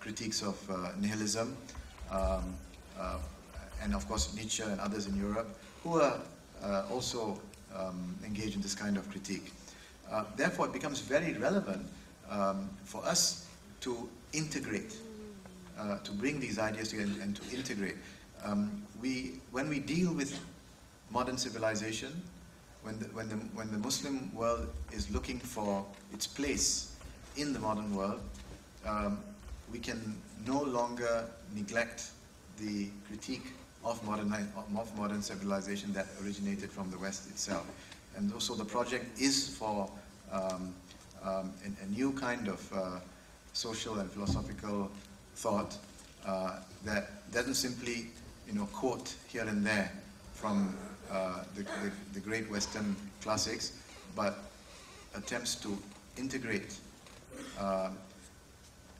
critiques 0.00 0.42
of 0.42 0.58
uh, 0.70 0.90
nihilism, 0.98 1.56
um, 2.10 2.54
and 3.82 3.94
of 3.94 4.06
course 4.08 4.34
Nietzsche 4.34 4.62
and 4.62 4.80
others 4.80 5.06
in 5.06 5.16
Europe, 5.16 5.48
who 5.82 6.00
are 6.00 6.20
also 6.90 7.40
um, 7.74 8.14
engaged 8.24 8.54
in 8.54 8.60
this 8.60 8.74
kind 8.74 8.96
of 8.96 9.08
critique. 9.10 9.52
Therefore, 10.36 10.66
it 10.66 10.72
becomes 10.72 11.00
very 11.00 11.34
relevant 11.34 11.86
um, 12.30 12.68
for 12.84 13.04
us 13.06 13.46
to 13.80 14.08
integrate, 14.32 14.96
to 16.04 16.12
bring 16.12 16.40
these 16.40 16.58
ideas 16.58 16.88
together 16.88 17.12
and 17.22 17.36
to 17.36 17.56
integrate. 17.56 17.96
Um, 18.44 18.82
we, 19.00 19.40
when 19.50 19.68
we 19.68 19.78
deal 19.78 20.12
with 20.12 20.38
modern 21.10 21.38
civilization, 21.38 22.22
when 22.82 22.98
the, 22.98 23.06
when, 23.06 23.28
the, 23.28 23.36
when 23.54 23.70
the 23.70 23.78
Muslim 23.78 24.34
world 24.34 24.68
is 24.92 25.10
looking 25.10 25.38
for 25.38 25.84
its 26.12 26.26
place 26.26 26.89
in 27.36 27.52
the 27.52 27.58
modern 27.58 27.94
world, 27.94 28.20
um, 28.86 29.18
we 29.72 29.78
can 29.78 30.16
no 30.46 30.62
longer 30.62 31.26
neglect 31.54 32.10
the 32.58 32.88
critique 33.06 33.52
of 33.84 34.02
modern, 34.04 34.32
of 34.32 34.96
modern 34.98 35.22
civilization 35.22 35.92
that 35.92 36.06
originated 36.22 36.70
from 36.70 36.90
the 36.90 36.98
West 36.98 37.30
itself. 37.30 37.66
And 38.16 38.32
also 38.32 38.54
the 38.54 38.64
project 38.64 39.18
is 39.18 39.48
for 39.48 39.90
um, 40.32 40.74
um, 41.22 41.52
a, 41.82 41.86
new 41.86 42.12
kind 42.12 42.48
of 42.48 42.72
uh, 42.72 42.98
social 43.52 43.98
and 43.98 44.10
philosophical 44.10 44.90
thought 45.36 45.76
uh, 46.26 46.58
that 46.84 47.30
doesn't 47.32 47.54
simply, 47.54 48.06
you 48.46 48.52
know, 48.52 48.66
quote 48.66 49.14
here 49.28 49.44
and 49.44 49.64
there 49.64 49.90
from 50.34 50.76
uh, 51.10 51.44
the, 51.54 51.62
the, 51.62 51.92
the 52.14 52.20
great 52.20 52.50
Western 52.50 52.96
classics, 53.20 53.72
but 54.16 54.38
attempts 55.14 55.54
to 55.56 55.76
integrate 56.16 56.78
uh, 57.58 57.90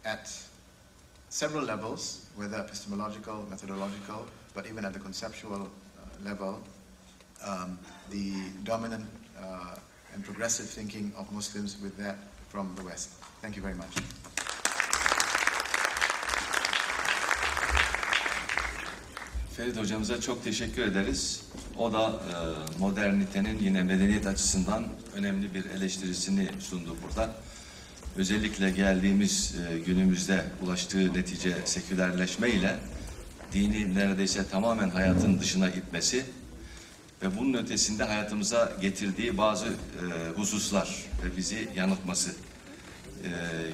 at 0.04 0.30
several 1.28 1.64
levels, 1.64 2.26
whether 2.36 2.58
epistemological, 2.58 3.46
methodological, 3.50 4.26
but 4.54 4.66
even 4.66 4.84
at 4.84 4.92
the 4.92 4.98
conceptual 4.98 5.62
uh, 5.62 6.24
level, 6.24 6.60
um, 7.46 7.78
the 8.10 8.32
dominant 8.64 9.06
uh, 9.40 9.76
and 10.14 10.24
progressive 10.24 10.66
thinking 10.66 11.12
of 11.16 11.30
Muslims 11.32 11.76
with 11.82 11.96
that 11.96 12.16
from 12.48 12.74
the 12.76 12.84
West. 12.84 13.10
Thank 13.42 13.56
you 13.56 13.62
very 13.62 13.74
much. 13.74 13.94
Ferit 19.56 19.76
hocamıza 19.76 20.20
çok 20.20 20.44
teşekkür 20.44 20.82
ederiz. 20.82 21.42
O 21.78 21.92
da 21.92 22.08
e, 22.08 22.78
modernitenin 22.78 23.58
yine 23.58 23.82
medeniyet 23.82 24.26
açısından 24.26 24.84
önemli 25.14 25.54
bir 25.54 25.64
eleştirisini 25.64 26.48
sundu 26.60 26.96
burada. 27.02 27.34
Özellikle 28.20 28.70
geldiğimiz 28.70 29.54
e, 29.54 29.78
günümüzde 29.78 30.44
ulaştığı 30.62 31.14
netice 31.14 31.56
sekülerleşme 31.64 32.50
ile 32.50 32.76
dini 33.52 33.94
neredeyse 33.94 34.48
tamamen 34.48 34.90
hayatın 34.90 35.40
dışına 35.40 35.70
itmesi 35.70 36.24
ve 37.22 37.38
bunun 37.38 37.54
ötesinde 37.54 38.04
hayatımıza 38.04 38.72
getirdiği 38.80 39.38
bazı 39.38 39.66
e, 39.66 39.70
hususlar 40.36 41.04
ve 41.24 41.36
bizi 41.36 41.68
yanıltması. 41.76 42.30
E, 42.30 43.30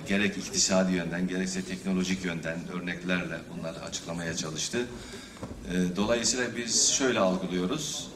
gerek 0.08 0.36
iktisadi 0.36 0.92
yönden 0.92 1.28
gerekse 1.28 1.62
teknolojik 1.62 2.24
yönden 2.24 2.58
örneklerle 2.72 3.38
bunları 3.56 3.80
açıklamaya 3.80 4.36
çalıştı. 4.36 4.86
Dolayısıyla 5.96 6.56
biz 6.56 6.92
şöyle 6.92 7.18
algılıyoruz. 7.18 8.08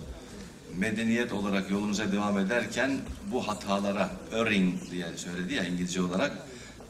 Medeniyet 0.79 1.33
olarak 1.33 1.71
yolumuza 1.71 2.13
devam 2.13 2.39
ederken 2.39 2.99
bu 3.33 3.49
hatalara 3.49 4.11
erring 4.33 4.75
diye 4.91 5.07
söyledi 5.17 5.55
ya 5.55 5.65
İngilizce 5.65 6.03
olarak 6.03 6.33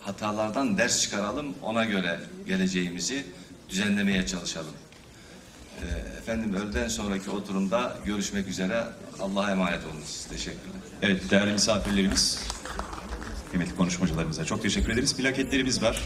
hatalardan 0.00 0.78
ders 0.78 1.02
çıkaralım 1.02 1.54
ona 1.62 1.84
göre 1.84 2.20
geleceğimizi 2.46 3.24
düzenlemeye 3.68 4.26
çalışalım. 4.26 4.74
Ee, 5.82 6.18
Efendim 6.18 6.54
öğleden 6.54 6.88
sonraki 6.88 7.30
oturumda 7.30 7.96
görüşmek 8.04 8.48
üzere. 8.48 8.84
Allah'a 9.20 9.50
emanet 9.50 9.80
olunuz. 9.92 10.26
Teşekkürler. 10.30 10.80
Evet 11.02 11.30
değerli 11.30 11.52
misafirlerimiz, 11.52 12.42
kıymetli 13.50 13.76
konuşmacılarımıza 13.76 14.44
çok 14.44 14.62
teşekkür 14.62 14.92
ederiz. 14.92 15.16
Plaketlerimiz 15.16 15.82
var. 15.82 16.00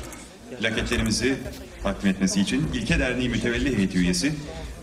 Plaketlerimizi 0.61 1.39
takdim 1.83 2.11
etmesi 2.11 2.41
için 2.41 2.71
İlke 2.75 2.99
Derneği 2.99 3.29
Mütevelli 3.29 3.77
Heyeti 3.77 3.99
Üyesi 3.99 4.35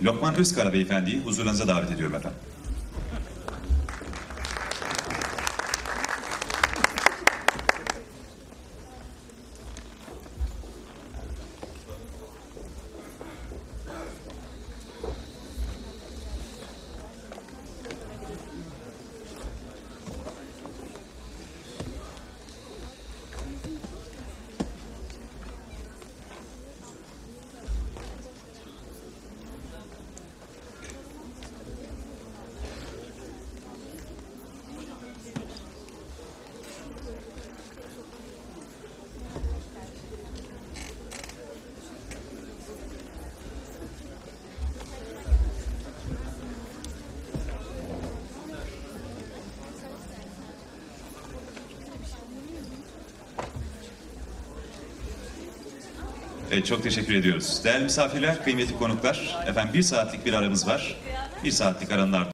Lokman 0.04 0.36
Özkara 0.36 0.74
Beyefendi'yi 0.74 1.20
huzurlarınıza 1.20 1.68
davet 1.68 1.92
ediyorum 1.92 2.16
efendim. 2.16 2.40
Çok 56.64 56.84
teşekkür 56.84 57.16
ediyoruz. 57.16 57.62
Değerli 57.64 57.84
misafirler, 57.84 58.44
kıymetli 58.44 58.78
konuklar, 58.78 59.38
efendim 59.48 59.74
bir 59.74 59.82
saatlik 59.82 60.26
bir 60.26 60.34
aramız 60.34 60.68
var. 60.68 60.96
Bir 61.44 61.52
saatlik 61.52 61.92
aranın. 61.92 62.31